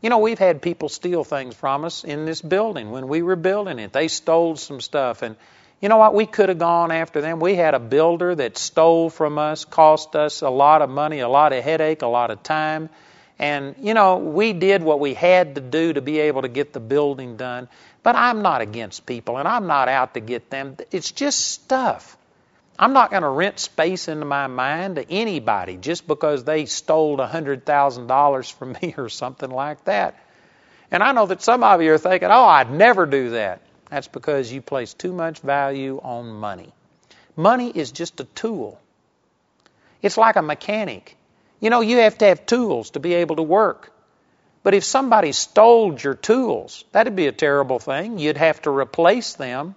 You 0.00 0.10
know, 0.10 0.18
we've 0.18 0.38
had 0.38 0.62
people 0.62 0.88
steal 0.88 1.24
things 1.24 1.56
from 1.56 1.84
us 1.84 2.04
in 2.04 2.24
this 2.24 2.40
building 2.40 2.92
when 2.92 3.08
we 3.08 3.22
were 3.22 3.34
building 3.34 3.80
it. 3.80 3.92
They 3.92 4.06
stole 4.06 4.54
some 4.54 4.80
stuff, 4.80 5.22
and 5.22 5.34
you 5.80 5.88
know 5.88 5.96
what? 5.96 6.14
We 6.14 6.26
could 6.26 6.50
have 6.50 6.58
gone 6.58 6.90
after 6.90 7.20
them. 7.20 7.40
We 7.40 7.54
had 7.54 7.74
a 7.74 7.78
builder 7.78 8.34
that 8.34 8.58
stole 8.58 9.08
from 9.08 9.38
us, 9.38 9.64
cost 9.64 10.14
us 10.14 10.42
a 10.42 10.50
lot 10.50 10.82
of 10.82 10.90
money, 10.90 11.20
a 11.20 11.28
lot 11.28 11.52
of 11.52 11.64
headache, 11.64 12.02
a 12.02 12.06
lot 12.06 12.30
of 12.30 12.42
time. 12.42 12.90
And, 13.38 13.74
you 13.80 13.94
know, 13.94 14.18
we 14.18 14.52
did 14.52 14.82
what 14.82 15.00
we 15.00 15.14
had 15.14 15.54
to 15.54 15.62
do 15.62 15.94
to 15.94 16.02
be 16.02 16.18
able 16.18 16.42
to 16.42 16.48
get 16.48 16.74
the 16.74 16.80
building 16.80 17.38
done. 17.38 17.68
But 18.02 18.14
I'm 18.14 18.42
not 18.42 18.60
against 18.60 19.06
people, 19.06 19.38
and 19.38 19.48
I'm 19.48 19.66
not 19.66 19.88
out 19.88 20.14
to 20.14 20.20
get 20.20 20.50
them. 20.50 20.76
It's 20.90 21.10
just 21.10 21.50
stuff. 21.50 22.18
I'm 22.78 22.92
not 22.92 23.10
going 23.10 23.22
to 23.22 23.28
rent 23.28 23.58
space 23.58 24.08
into 24.08 24.26
my 24.26 24.46
mind 24.46 24.96
to 24.96 25.10
anybody 25.10 25.78
just 25.78 26.06
because 26.06 26.44
they 26.44 26.66
stole 26.66 27.16
$100,000 27.16 28.52
from 28.52 28.72
me 28.82 28.94
or 28.98 29.08
something 29.08 29.50
like 29.50 29.84
that. 29.84 30.22
And 30.90 31.02
I 31.02 31.12
know 31.12 31.24
that 31.26 31.40
some 31.40 31.62
of 31.62 31.80
you 31.80 31.94
are 31.94 31.98
thinking, 31.98 32.28
oh, 32.30 32.44
I'd 32.44 32.70
never 32.70 33.06
do 33.06 33.30
that. 33.30 33.62
That's 33.90 34.08
because 34.08 34.52
you 34.52 34.62
place 34.62 34.94
too 34.94 35.12
much 35.12 35.40
value 35.40 36.00
on 36.02 36.30
money. 36.30 36.72
Money 37.36 37.70
is 37.70 37.90
just 37.90 38.20
a 38.20 38.24
tool. 38.24 38.80
It's 40.00 40.16
like 40.16 40.36
a 40.36 40.42
mechanic. 40.42 41.16
You 41.60 41.70
know, 41.70 41.80
you 41.80 41.98
have 41.98 42.18
to 42.18 42.26
have 42.26 42.46
tools 42.46 42.90
to 42.90 43.00
be 43.00 43.14
able 43.14 43.36
to 43.36 43.42
work. 43.42 43.92
But 44.62 44.74
if 44.74 44.84
somebody 44.84 45.32
stole 45.32 45.98
your 45.98 46.14
tools, 46.14 46.84
that'd 46.92 47.16
be 47.16 47.26
a 47.26 47.32
terrible 47.32 47.78
thing. 47.78 48.18
You'd 48.18 48.36
have 48.36 48.62
to 48.62 48.70
replace 48.70 49.34
them. 49.34 49.74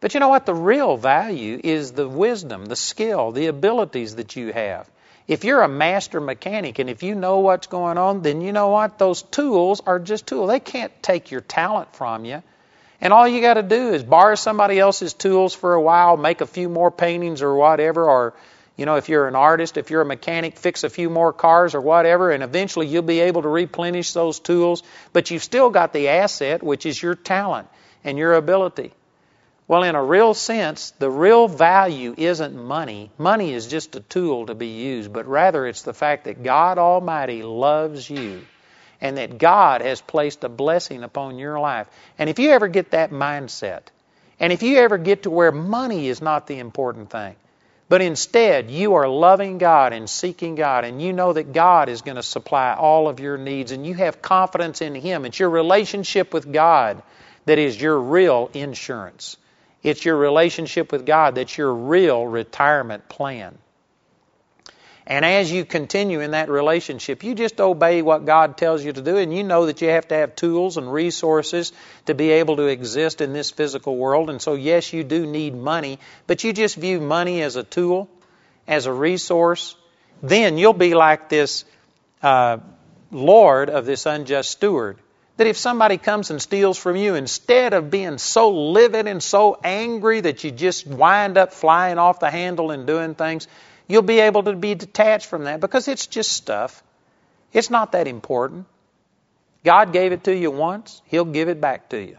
But 0.00 0.14
you 0.14 0.20
know 0.20 0.28
what? 0.28 0.46
The 0.46 0.54
real 0.54 0.96
value 0.96 1.60
is 1.62 1.92
the 1.92 2.08
wisdom, 2.08 2.66
the 2.66 2.76
skill, 2.76 3.32
the 3.32 3.46
abilities 3.46 4.16
that 4.16 4.36
you 4.36 4.52
have. 4.52 4.90
If 5.28 5.44
you're 5.44 5.62
a 5.62 5.68
master 5.68 6.20
mechanic 6.20 6.78
and 6.78 6.90
if 6.90 7.02
you 7.02 7.14
know 7.14 7.38
what's 7.38 7.68
going 7.68 7.96
on, 7.96 8.22
then 8.22 8.40
you 8.40 8.52
know 8.52 8.68
what? 8.68 8.98
Those 8.98 9.22
tools 9.22 9.80
are 9.86 9.98
just 9.98 10.26
tools. 10.26 10.50
They 10.50 10.60
can't 10.60 10.92
take 11.02 11.30
your 11.30 11.40
talent 11.40 11.94
from 11.94 12.24
you. 12.24 12.42
And 13.02 13.12
all 13.12 13.26
you 13.26 13.40
got 13.40 13.54
to 13.54 13.64
do 13.64 13.92
is 13.92 14.04
borrow 14.04 14.36
somebody 14.36 14.78
else's 14.78 15.12
tools 15.12 15.52
for 15.52 15.74
a 15.74 15.82
while, 15.82 16.16
make 16.16 16.40
a 16.40 16.46
few 16.46 16.68
more 16.68 16.92
paintings 16.92 17.42
or 17.42 17.56
whatever, 17.56 18.08
or, 18.08 18.32
you 18.76 18.86
know, 18.86 18.94
if 18.94 19.08
you're 19.08 19.26
an 19.26 19.34
artist, 19.34 19.76
if 19.76 19.90
you're 19.90 20.02
a 20.02 20.06
mechanic, 20.06 20.56
fix 20.56 20.84
a 20.84 20.88
few 20.88 21.10
more 21.10 21.32
cars 21.32 21.74
or 21.74 21.80
whatever, 21.80 22.30
and 22.30 22.44
eventually 22.44 22.86
you'll 22.86 23.02
be 23.02 23.18
able 23.18 23.42
to 23.42 23.48
replenish 23.48 24.12
those 24.12 24.38
tools. 24.38 24.84
But 25.12 25.32
you've 25.32 25.42
still 25.42 25.68
got 25.68 25.92
the 25.92 26.10
asset, 26.10 26.62
which 26.62 26.86
is 26.86 27.02
your 27.02 27.16
talent 27.16 27.66
and 28.04 28.16
your 28.16 28.34
ability. 28.34 28.92
Well, 29.66 29.82
in 29.82 29.96
a 29.96 30.04
real 30.04 30.32
sense, 30.32 30.92
the 30.92 31.10
real 31.10 31.48
value 31.48 32.14
isn't 32.16 32.54
money. 32.54 33.10
Money 33.18 33.52
is 33.52 33.66
just 33.66 33.96
a 33.96 34.00
tool 34.00 34.46
to 34.46 34.54
be 34.54 34.68
used, 34.68 35.12
but 35.12 35.26
rather 35.26 35.66
it's 35.66 35.82
the 35.82 35.94
fact 35.94 36.26
that 36.26 36.44
God 36.44 36.78
Almighty 36.78 37.42
loves 37.42 38.08
you 38.08 38.42
and 39.02 39.18
that 39.18 39.36
God 39.36 39.82
has 39.82 40.00
placed 40.00 40.44
a 40.44 40.48
blessing 40.48 41.02
upon 41.02 41.38
your 41.38 41.58
life. 41.58 41.88
And 42.18 42.30
if 42.30 42.38
you 42.38 42.52
ever 42.52 42.68
get 42.68 42.92
that 42.92 43.10
mindset, 43.10 43.82
and 44.38 44.52
if 44.52 44.62
you 44.62 44.78
ever 44.78 44.96
get 44.96 45.24
to 45.24 45.30
where 45.30 45.50
money 45.50 46.06
is 46.06 46.22
not 46.22 46.46
the 46.46 46.60
important 46.60 47.10
thing, 47.10 47.34
but 47.88 48.00
instead 48.00 48.70
you 48.70 48.94
are 48.94 49.08
loving 49.08 49.58
God 49.58 49.92
and 49.92 50.08
seeking 50.08 50.54
God, 50.54 50.84
and 50.84 51.02
you 51.02 51.12
know 51.12 51.32
that 51.32 51.52
God 51.52 51.88
is 51.88 52.02
going 52.02 52.16
to 52.16 52.22
supply 52.22 52.74
all 52.74 53.08
of 53.08 53.18
your 53.18 53.36
needs, 53.36 53.72
and 53.72 53.84
you 53.84 53.94
have 53.94 54.22
confidence 54.22 54.80
in 54.80 54.94
Him, 54.94 55.24
it's 55.24 55.38
your 55.38 55.50
relationship 55.50 56.32
with 56.32 56.50
God 56.52 57.02
that 57.44 57.58
is 57.58 57.78
your 57.78 57.98
real 57.98 58.50
insurance. 58.54 59.36
It's 59.82 60.04
your 60.04 60.16
relationship 60.16 60.92
with 60.92 61.04
God 61.04 61.34
that's 61.34 61.58
your 61.58 61.74
real 61.74 62.24
retirement 62.24 63.08
plan. 63.08 63.58
And 65.06 65.24
as 65.24 65.50
you 65.50 65.64
continue 65.64 66.20
in 66.20 66.30
that 66.30 66.48
relationship, 66.48 67.24
you 67.24 67.34
just 67.34 67.60
obey 67.60 68.02
what 68.02 68.24
God 68.24 68.56
tells 68.56 68.84
you 68.84 68.92
to 68.92 69.02
do, 69.02 69.16
and 69.16 69.36
you 69.36 69.42
know 69.42 69.66
that 69.66 69.82
you 69.82 69.88
have 69.88 70.06
to 70.08 70.14
have 70.14 70.36
tools 70.36 70.76
and 70.76 70.92
resources 70.92 71.72
to 72.06 72.14
be 72.14 72.30
able 72.30 72.56
to 72.56 72.66
exist 72.66 73.20
in 73.20 73.32
this 73.32 73.50
physical 73.50 73.96
world. 73.96 74.30
And 74.30 74.40
so, 74.40 74.54
yes, 74.54 74.92
you 74.92 75.02
do 75.02 75.26
need 75.26 75.56
money, 75.56 75.98
but 76.28 76.44
you 76.44 76.52
just 76.52 76.76
view 76.76 77.00
money 77.00 77.42
as 77.42 77.56
a 77.56 77.64
tool, 77.64 78.08
as 78.68 78.86
a 78.86 78.92
resource. 78.92 79.74
Then 80.22 80.56
you'll 80.56 80.72
be 80.72 80.94
like 80.94 81.28
this 81.28 81.64
uh, 82.22 82.58
Lord 83.10 83.70
of 83.70 83.86
this 83.86 84.06
unjust 84.06 84.52
steward. 84.52 84.98
That 85.38 85.48
if 85.48 85.56
somebody 85.56 85.96
comes 85.96 86.30
and 86.30 86.40
steals 86.40 86.78
from 86.78 86.94
you, 86.94 87.16
instead 87.16 87.74
of 87.74 87.90
being 87.90 88.18
so 88.18 88.50
livid 88.50 89.08
and 89.08 89.20
so 89.20 89.58
angry 89.64 90.20
that 90.20 90.44
you 90.44 90.52
just 90.52 90.86
wind 90.86 91.38
up 91.38 91.52
flying 91.52 91.98
off 91.98 92.20
the 92.20 92.30
handle 92.30 92.70
and 92.70 92.86
doing 92.86 93.14
things, 93.16 93.48
You'll 93.92 94.00
be 94.00 94.20
able 94.20 94.44
to 94.44 94.54
be 94.54 94.74
detached 94.74 95.26
from 95.26 95.44
that 95.44 95.60
because 95.60 95.86
it's 95.86 96.06
just 96.06 96.32
stuff. 96.32 96.82
It's 97.52 97.68
not 97.68 97.92
that 97.92 98.08
important. 98.08 98.64
God 99.66 99.92
gave 99.92 100.12
it 100.12 100.24
to 100.24 100.34
you 100.34 100.50
once, 100.50 101.02
He'll 101.04 101.26
give 101.26 101.50
it 101.50 101.60
back 101.60 101.90
to 101.90 102.00
you. 102.00 102.16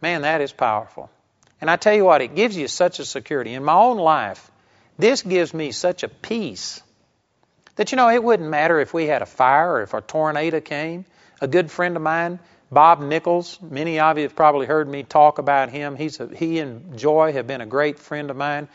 Man, 0.00 0.22
that 0.22 0.40
is 0.40 0.52
powerful. 0.52 1.10
And 1.60 1.68
I 1.68 1.74
tell 1.74 1.92
you 1.92 2.04
what, 2.04 2.22
it 2.22 2.36
gives 2.36 2.56
you 2.56 2.68
such 2.68 3.00
a 3.00 3.04
security. 3.04 3.54
In 3.54 3.64
my 3.64 3.74
own 3.74 3.96
life, 3.96 4.52
this 4.96 5.22
gives 5.22 5.52
me 5.52 5.72
such 5.72 6.04
a 6.04 6.08
peace 6.08 6.80
that, 7.74 7.90
you 7.90 7.96
know, 7.96 8.08
it 8.08 8.22
wouldn't 8.22 8.48
matter 8.48 8.78
if 8.78 8.94
we 8.94 9.08
had 9.08 9.20
a 9.20 9.26
fire 9.26 9.72
or 9.72 9.82
if 9.82 9.94
a 9.94 10.00
tornado 10.00 10.60
came. 10.60 11.06
A 11.40 11.48
good 11.48 11.72
friend 11.72 11.96
of 11.96 12.02
mine, 12.02 12.38
Bob 12.70 13.00
Nichols, 13.00 13.58
many 13.60 13.98
of 13.98 14.16
you 14.16 14.22
have 14.22 14.36
probably 14.36 14.66
heard 14.66 14.88
me 14.88 15.02
talk 15.02 15.38
about 15.38 15.70
him. 15.70 15.96
He's 15.96 16.20
a, 16.20 16.28
he 16.28 16.60
and 16.60 16.96
Joy 16.96 17.32
have 17.32 17.48
been 17.48 17.60
a 17.60 17.66
great 17.66 17.98
friend 17.98 18.30
of 18.30 18.36
mine. 18.36 18.68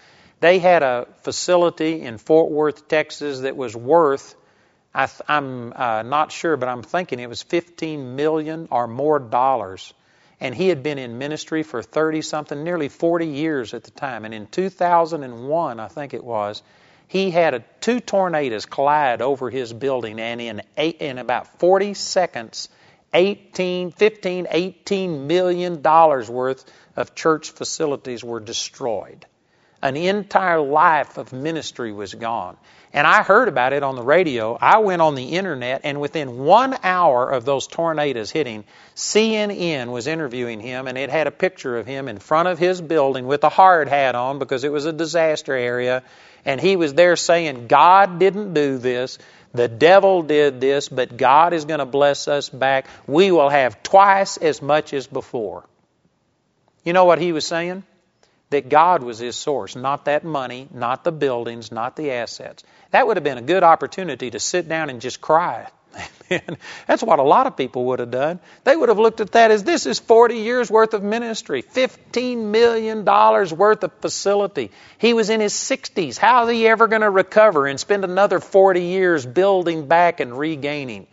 They 0.46 0.60
had 0.60 0.84
a 0.84 1.08
facility 1.24 2.04
in 2.04 2.20
Fort 2.20 2.52
Worth, 2.52 2.88
Texas 2.88 3.40
that 3.40 3.58
was 3.58 3.76
worth, 3.76 4.36
I 4.94 5.10
am 5.28 5.74
uh, 5.76 6.04
not 6.04 6.32
sure, 6.32 6.56
but 6.56 6.70
I'm 6.70 6.84
thinking 6.84 7.20
it 7.20 7.28
was 7.28 7.42
15 7.42 8.16
million 8.16 8.68
or 8.70 8.86
more 8.86 9.18
dollars. 9.18 9.92
And 10.40 10.54
he 10.54 10.68
had 10.68 10.84
been 10.84 11.00
in 11.00 11.18
ministry 11.18 11.64
for 11.64 11.82
30 11.82 12.22
something, 12.22 12.64
nearly 12.64 12.90
40 12.90 13.26
years 13.26 13.74
at 13.74 13.86
the 13.86 13.90
time. 13.90 14.24
And 14.24 14.36
in 14.36 14.46
2001, 14.46 15.80
I 15.80 15.88
think 15.88 16.14
it 16.14 16.24
was, 16.24 16.62
he 17.08 17.32
had 17.32 17.56
a, 17.56 17.64
two 17.82 18.00
tornadoes 18.00 18.68
collide 18.68 19.24
over 19.24 19.50
his 19.50 19.74
building, 19.74 20.20
and 20.20 20.40
in, 20.40 20.62
eight, 20.78 20.98
in 20.98 21.18
about 21.18 21.60
40 21.60 21.96
seconds, 21.96 22.70
18, 23.16 23.90
15, 23.90 24.46
18 24.52 25.26
million 25.26 25.82
dollars 25.82 26.30
worth 26.30 26.72
of 26.96 27.16
church 27.16 27.50
facilities 27.50 28.24
were 28.24 28.40
destroyed. 28.40 29.26
An 29.86 29.96
entire 29.96 30.62
life 30.62 31.20
of 31.20 31.32
ministry 31.32 31.92
was 31.92 32.12
gone. 32.12 32.58
And 32.92 33.06
I 33.06 33.22
heard 33.22 33.48
about 33.48 33.72
it 33.72 33.84
on 33.84 33.96
the 33.96 34.02
radio. 34.02 34.58
I 34.60 34.80
went 34.80 35.04
on 35.04 35.14
the 35.14 35.36
internet, 35.36 35.82
and 35.84 36.02
within 36.02 36.40
one 36.40 36.76
hour 36.82 37.30
of 37.30 37.46
those 37.46 37.68
tornadoes 37.68 38.32
hitting, 38.32 38.64
CNN 38.96 39.92
was 39.92 40.08
interviewing 40.08 40.60
him, 40.60 40.88
and 40.88 40.98
it 40.98 41.12
had 41.12 41.28
a 41.28 41.32
picture 41.32 41.78
of 41.78 41.86
him 41.86 42.08
in 42.08 42.18
front 42.18 42.48
of 42.48 42.58
his 42.58 42.82
building 42.82 43.28
with 43.28 43.44
a 43.44 43.50
hard 43.50 43.88
hat 43.88 44.16
on 44.16 44.40
because 44.40 44.64
it 44.64 44.72
was 44.72 44.86
a 44.88 44.92
disaster 44.92 45.54
area. 45.54 46.02
And 46.46 46.60
he 46.60 46.78
was 46.78 46.96
there 46.96 47.16
saying, 47.16 47.68
God 47.68 48.18
didn't 48.18 48.56
do 48.56 48.80
this. 48.80 49.20
The 49.54 49.68
devil 49.68 50.24
did 50.24 50.60
this, 50.60 50.90
but 50.90 51.16
God 51.16 51.54
is 51.54 51.66
going 51.66 51.78
to 51.78 51.86
bless 51.86 52.28
us 52.28 52.50
back. 52.50 52.88
We 53.06 53.32
will 53.32 53.50
have 53.50 53.84
twice 53.84 54.38
as 54.38 54.64
much 54.64 54.94
as 54.94 55.06
before. 55.06 55.64
You 56.84 56.94
know 56.94 57.06
what 57.06 57.22
he 57.22 57.34
was 57.34 57.46
saying? 57.46 57.84
That 58.50 58.70
God 58.70 59.04
was 59.04 59.20
his 59.20 59.36
source, 59.36 59.76
not 59.76 60.06
that 60.06 60.24
money, 60.24 60.68
not 60.74 61.04
the 61.04 61.12
buildings, 61.12 61.72
not 61.72 61.96
the 61.96 62.12
assets. 62.12 62.64
That 62.92 63.08
would 63.08 63.18
have 63.18 63.24
been 63.24 63.38
a 63.38 63.44
good 63.44 63.64
opportunity 63.64 64.32
to 64.32 64.40
sit 64.40 64.70
down 64.70 64.90
and 64.90 65.02
just 65.02 65.20
cry. 65.20 65.68
Amen. 66.32 66.58
That's 66.88 67.04
what 67.04 67.20
a 67.20 67.24
lot 67.24 67.48
of 67.48 67.58
people 67.58 67.86
would 67.86 68.00
have 68.00 68.12
done. 68.12 68.40
They 68.64 68.76
would 68.76 68.90
have 68.90 69.00
looked 69.00 69.22
at 69.22 69.32
that 69.34 69.52
as 69.52 69.64
this 69.64 69.86
is 69.86 70.00
40 70.00 70.38
years 70.38 70.70
worth 70.70 70.94
of 70.94 71.04
ministry, 71.04 71.64
$15 71.64 72.46
million 72.46 73.06
worth 73.06 73.84
of 73.84 73.94
facility. 74.02 74.72
He 74.98 75.14
was 75.14 75.30
in 75.30 75.40
his 75.40 75.54
60s. 75.54 76.18
How 76.18 76.48
is 76.48 76.52
he 76.52 76.68
ever 76.68 76.88
going 76.88 77.02
to 77.02 77.10
recover 77.10 77.68
and 77.68 77.80
spend 77.80 78.04
another 78.04 78.40
40 78.40 78.82
years 78.82 79.26
building 79.26 79.88
back 79.88 80.20
and 80.20 80.38
regaining? 80.38 81.08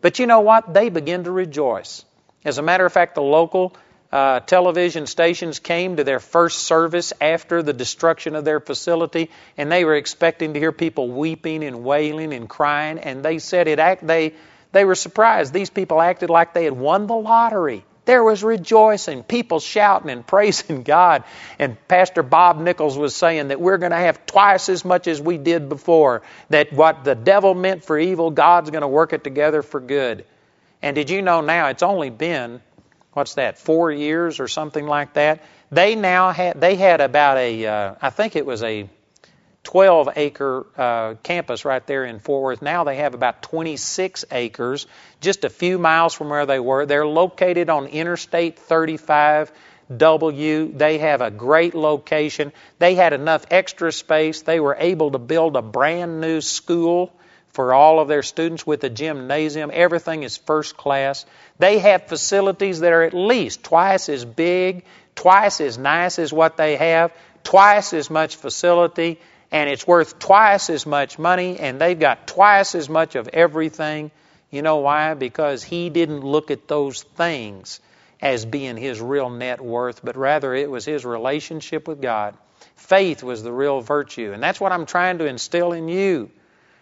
But 0.00 0.18
you 0.18 0.26
know 0.26 0.40
what? 0.40 0.74
They 0.74 0.90
begin 0.90 1.24
to 1.24 1.30
rejoice. 1.30 2.04
As 2.44 2.58
a 2.58 2.62
matter 2.62 2.86
of 2.86 2.92
fact, 2.92 3.14
the 3.14 3.22
local 3.22 3.76
uh, 4.10 4.40
television 4.40 5.06
stations 5.06 5.58
came 5.58 5.96
to 5.96 6.04
their 6.04 6.20
first 6.20 6.60
service 6.60 7.12
after 7.20 7.62
the 7.62 7.74
destruction 7.74 8.36
of 8.36 8.44
their 8.44 8.60
facility, 8.60 9.30
and 9.56 9.70
they 9.70 9.84
were 9.84 9.96
expecting 9.96 10.54
to 10.54 10.60
hear 10.60 10.72
people 10.72 11.08
weeping 11.08 11.62
and 11.62 11.84
wailing 11.84 12.32
and 12.32 12.48
crying. 12.48 12.98
And 12.98 13.22
they 13.22 13.38
said 13.38 13.68
it. 13.68 13.78
Act, 13.78 14.06
they 14.06 14.32
they 14.72 14.84
were 14.84 14.94
surprised. 14.94 15.52
These 15.52 15.70
people 15.70 16.00
acted 16.00 16.30
like 16.30 16.54
they 16.54 16.64
had 16.64 16.72
won 16.72 17.06
the 17.06 17.14
lottery. 17.14 17.84
There 18.04 18.24
was 18.24 18.42
rejoicing, 18.42 19.22
people 19.22 19.60
shouting 19.60 20.08
and 20.08 20.26
praising 20.26 20.82
God. 20.82 21.24
And 21.58 21.76
Pastor 21.88 22.22
Bob 22.22 22.58
Nichols 22.58 22.96
was 22.96 23.14
saying 23.14 23.48
that 23.48 23.60
we're 23.60 23.76
going 23.76 23.92
to 23.92 23.98
have 23.98 24.24
twice 24.24 24.70
as 24.70 24.84
much 24.86 25.06
as 25.06 25.20
we 25.20 25.36
did 25.36 25.68
before. 25.68 26.22
That 26.48 26.72
what 26.72 27.04
the 27.04 27.14
devil 27.14 27.54
meant 27.54 27.84
for 27.84 27.98
evil, 27.98 28.30
God's 28.30 28.70
going 28.70 28.80
to 28.80 28.88
work 28.88 29.12
it 29.12 29.24
together 29.24 29.62
for 29.62 29.80
good. 29.80 30.24
And 30.80 30.94
did 30.94 31.10
you 31.10 31.20
know 31.20 31.42
now 31.42 31.68
it's 31.68 31.82
only 31.82 32.08
been 32.08 32.62
what's 33.18 33.34
that, 33.34 33.58
four 33.58 33.90
years 33.90 34.38
or 34.38 34.46
something 34.46 34.86
like 34.86 35.14
that. 35.14 35.42
They 35.72 35.96
now 35.96 36.30
had 36.30 36.60
they 36.60 36.76
had 36.76 37.00
about 37.00 37.36
a 37.36 37.66
uh, 37.66 37.94
I 38.00 38.10
think 38.10 38.36
it 38.36 38.46
was 38.46 38.62
a 38.62 38.88
12 39.64 40.10
acre 40.14 40.66
uh, 40.76 41.14
campus 41.24 41.64
right 41.64 41.84
there 41.84 42.04
in 42.04 42.20
Fort 42.20 42.42
Worth. 42.44 42.62
Now 42.62 42.84
they 42.84 42.96
have 42.96 43.14
about 43.14 43.42
26 43.42 44.24
acres, 44.30 44.86
just 45.20 45.42
a 45.42 45.50
few 45.50 45.78
miles 45.78 46.14
from 46.14 46.28
where 46.28 46.46
they 46.46 46.60
were. 46.60 46.86
They're 46.86 47.06
located 47.06 47.68
on 47.68 47.86
Interstate 47.86 48.58
35. 48.58 49.50
W. 49.96 50.70
They 50.72 50.98
have 50.98 51.22
a 51.22 51.30
great 51.30 51.74
location. 51.74 52.52
They 52.78 52.94
had 52.94 53.14
enough 53.14 53.46
extra 53.50 53.90
space. 53.90 54.42
They 54.42 54.60
were 54.60 54.76
able 54.78 55.10
to 55.12 55.18
build 55.18 55.56
a 55.56 55.62
brand 55.62 56.20
new 56.20 56.42
school 56.42 57.10
for 57.50 57.74
all 57.74 58.00
of 58.00 58.08
their 58.08 58.22
students 58.22 58.66
with 58.66 58.84
a 58.84 58.90
gymnasium. 58.90 59.70
Everything 59.72 60.22
is 60.22 60.36
first 60.36 60.76
class. 60.76 61.26
They 61.58 61.78
have 61.78 62.06
facilities 62.06 62.80
that 62.80 62.92
are 62.92 63.02
at 63.02 63.14
least 63.14 63.64
twice 63.64 64.08
as 64.08 64.24
big, 64.24 64.84
twice 65.14 65.60
as 65.60 65.78
nice 65.78 66.18
as 66.18 66.32
what 66.32 66.56
they 66.56 66.76
have, 66.76 67.12
twice 67.42 67.92
as 67.92 68.10
much 68.10 68.36
facility, 68.36 69.18
and 69.50 69.68
it's 69.68 69.86
worth 69.86 70.18
twice 70.18 70.70
as 70.70 70.86
much 70.86 71.18
money, 71.18 71.58
and 71.58 71.80
they've 71.80 71.98
got 71.98 72.26
twice 72.26 72.74
as 72.74 72.88
much 72.88 73.14
of 73.14 73.28
everything. 73.28 74.10
You 74.50 74.62
know 74.62 74.76
why? 74.76 75.14
Because 75.14 75.64
he 75.64 75.90
didn't 75.90 76.20
look 76.20 76.50
at 76.50 76.68
those 76.68 77.02
things 77.02 77.80
as 78.20 78.44
being 78.44 78.76
his 78.76 79.00
real 79.00 79.30
net 79.30 79.60
worth, 79.60 80.04
but 80.04 80.16
rather 80.16 80.54
it 80.54 80.70
was 80.70 80.84
his 80.84 81.04
relationship 81.04 81.88
with 81.88 82.00
God. 82.00 82.36
Faith 82.76 83.22
was 83.22 83.42
the 83.42 83.52
real 83.52 83.80
virtue, 83.80 84.32
and 84.32 84.42
that's 84.42 84.60
what 84.60 84.72
I'm 84.72 84.86
trying 84.86 85.18
to 85.18 85.26
instill 85.26 85.72
in 85.72 85.88
you 85.88 86.30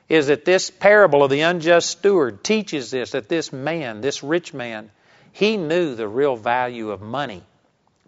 is 0.09 0.29
that 0.29 0.45
this 0.45 0.71
parable 0.71 1.23
of 1.23 1.31
the 1.31 1.41
unjust 1.41 1.91
steward 1.91 2.45
teaches 2.45 2.91
this 2.91 3.11
that 3.13 3.29
this 3.29 3.53
man, 3.53 4.01
this 4.01 4.23
rich 4.23 4.55
man, 4.55 4.91
he 5.33 5.57
knew 5.57 5.95
the 5.95 6.09
real 6.09 6.37
value 6.37 6.91
of 6.91 7.01
money. 7.01 7.43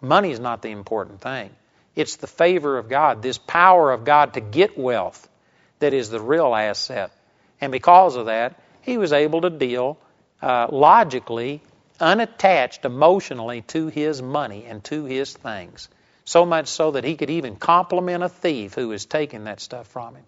Money 0.01 0.31
is 0.31 0.39
not 0.39 0.61
the 0.61 0.71
important 0.71 1.21
thing. 1.21 1.49
It's 1.95 2.15
the 2.15 2.27
favor 2.27 2.77
of 2.77 2.87
God, 2.87 3.21
this 3.21 3.37
power 3.37 3.91
of 3.91 4.05
God 4.05 4.33
to 4.33 4.41
get 4.41 4.77
wealth 4.77 5.27
that 5.79 5.93
is 5.93 6.09
the 6.09 6.21
real 6.21 6.55
asset. 6.55 7.11
And 7.59 7.71
because 7.71 8.15
of 8.15 8.27
that, 8.27 8.61
he 8.81 8.97
was 8.97 9.11
able 9.11 9.41
to 9.41 9.49
deal 9.49 9.97
uh, 10.41 10.67
logically, 10.71 11.61
unattached 11.99 12.85
emotionally 12.85 13.61
to 13.63 13.87
his 13.87 14.21
money 14.21 14.65
and 14.65 14.81
to 14.85 15.03
his 15.03 15.33
things. 15.33 15.89
So 16.23 16.45
much 16.45 16.67
so 16.67 16.91
that 16.91 17.03
he 17.03 17.15
could 17.15 17.29
even 17.29 17.57
compliment 17.57 18.23
a 18.23 18.29
thief 18.29 18.75
who 18.75 18.87
was 18.87 19.05
taking 19.05 19.45
that 19.45 19.59
stuff 19.59 19.87
from 19.87 20.15
him. 20.15 20.23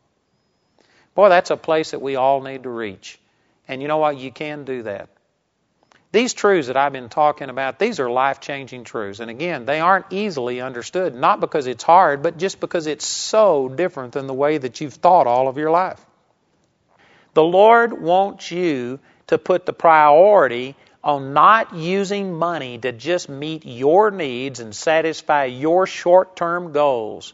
Boy, 1.16 1.30
that's 1.30 1.52
a 1.52 1.58
place 1.58 1.92
that 1.92 2.02
we 2.02 2.16
all 2.16 2.42
need 2.42 2.64
to 2.64 2.70
reach. 2.70 3.20
And 3.68 3.82
you 3.82 3.88
know 3.88 3.98
what? 3.98 4.18
You 4.18 4.32
can 4.32 4.66
do 4.66 4.84
that. 4.84 5.10
These 6.12 6.34
truths 6.34 6.68
that 6.68 6.76
I've 6.76 6.92
been 6.92 7.08
talking 7.08 7.50
about, 7.50 7.80
these 7.80 8.02
are 8.02 8.10
life 8.10 8.42
changing 8.42 8.84
truths. 8.84 9.22
And 9.22 9.32
again, 9.32 9.66
they 9.66 9.80
aren't 9.80 10.08
easily 10.12 10.60
understood, 10.60 11.16
not 11.16 11.40
because 11.40 11.68
it's 11.68 11.84
hard, 11.84 12.22
but 12.22 12.38
just 12.38 12.60
because 12.60 12.86
it's 12.86 13.06
so 13.06 13.70
different 13.70 14.12
than 14.14 14.28
the 14.28 14.34
way 14.34 14.58
that 14.58 14.82
you've 14.82 14.94
thought 14.94 15.26
all 15.26 15.48
of 15.48 15.58
your 15.58 15.72
life. 15.72 16.06
The 17.34 17.44
Lord 17.44 18.02
wants 18.02 18.52
you 18.52 19.00
to 19.28 19.38
put 19.38 19.66
the 19.66 19.72
priority 19.72 20.76
on 21.02 21.34
not 21.34 21.74
using 21.74 22.34
money 22.34 22.78
to 22.78 22.92
just 22.92 23.30
meet 23.30 23.66
your 23.66 24.12
needs 24.12 24.60
and 24.60 24.76
satisfy 24.76 25.46
your 25.46 25.88
short 25.88 26.36
term 26.36 26.74
goals, 26.74 27.34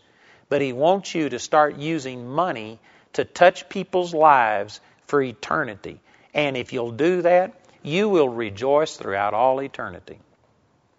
but 0.49 0.61
He 0.61 0.71
wants 0.71 1.15
you 1.15 1.29
to 1.29 1.39
start 1.39 1.77
using 1.77 2.27
money 2.27 2.79
to 3.17 3.25
touch 3.25 3.67
people's 3.67 4.13
lives 4.13 4.79
for 5.07 5.21
eternity. 5.23 5.99
And 6.35 6.55
if 6.55 6.71
you'll 6.71 6.91
do 6.91 7.23
that, 7.23 7.59
you 7.81 8.09
will 8.09 8.29
rejoice 8.29 8.95
throughout 8.95 9.33
all 9.33 9.59
eternity. 9.59 10.19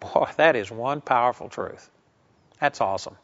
Boy, 0.01 0.29
that 0.35 0.57
is 0.57 0.69
one 0.69 0.99
powerful 0.99 1.47
truth. 1.47 1.89
That's 2.59 2.81
awesome. 2.81 3.15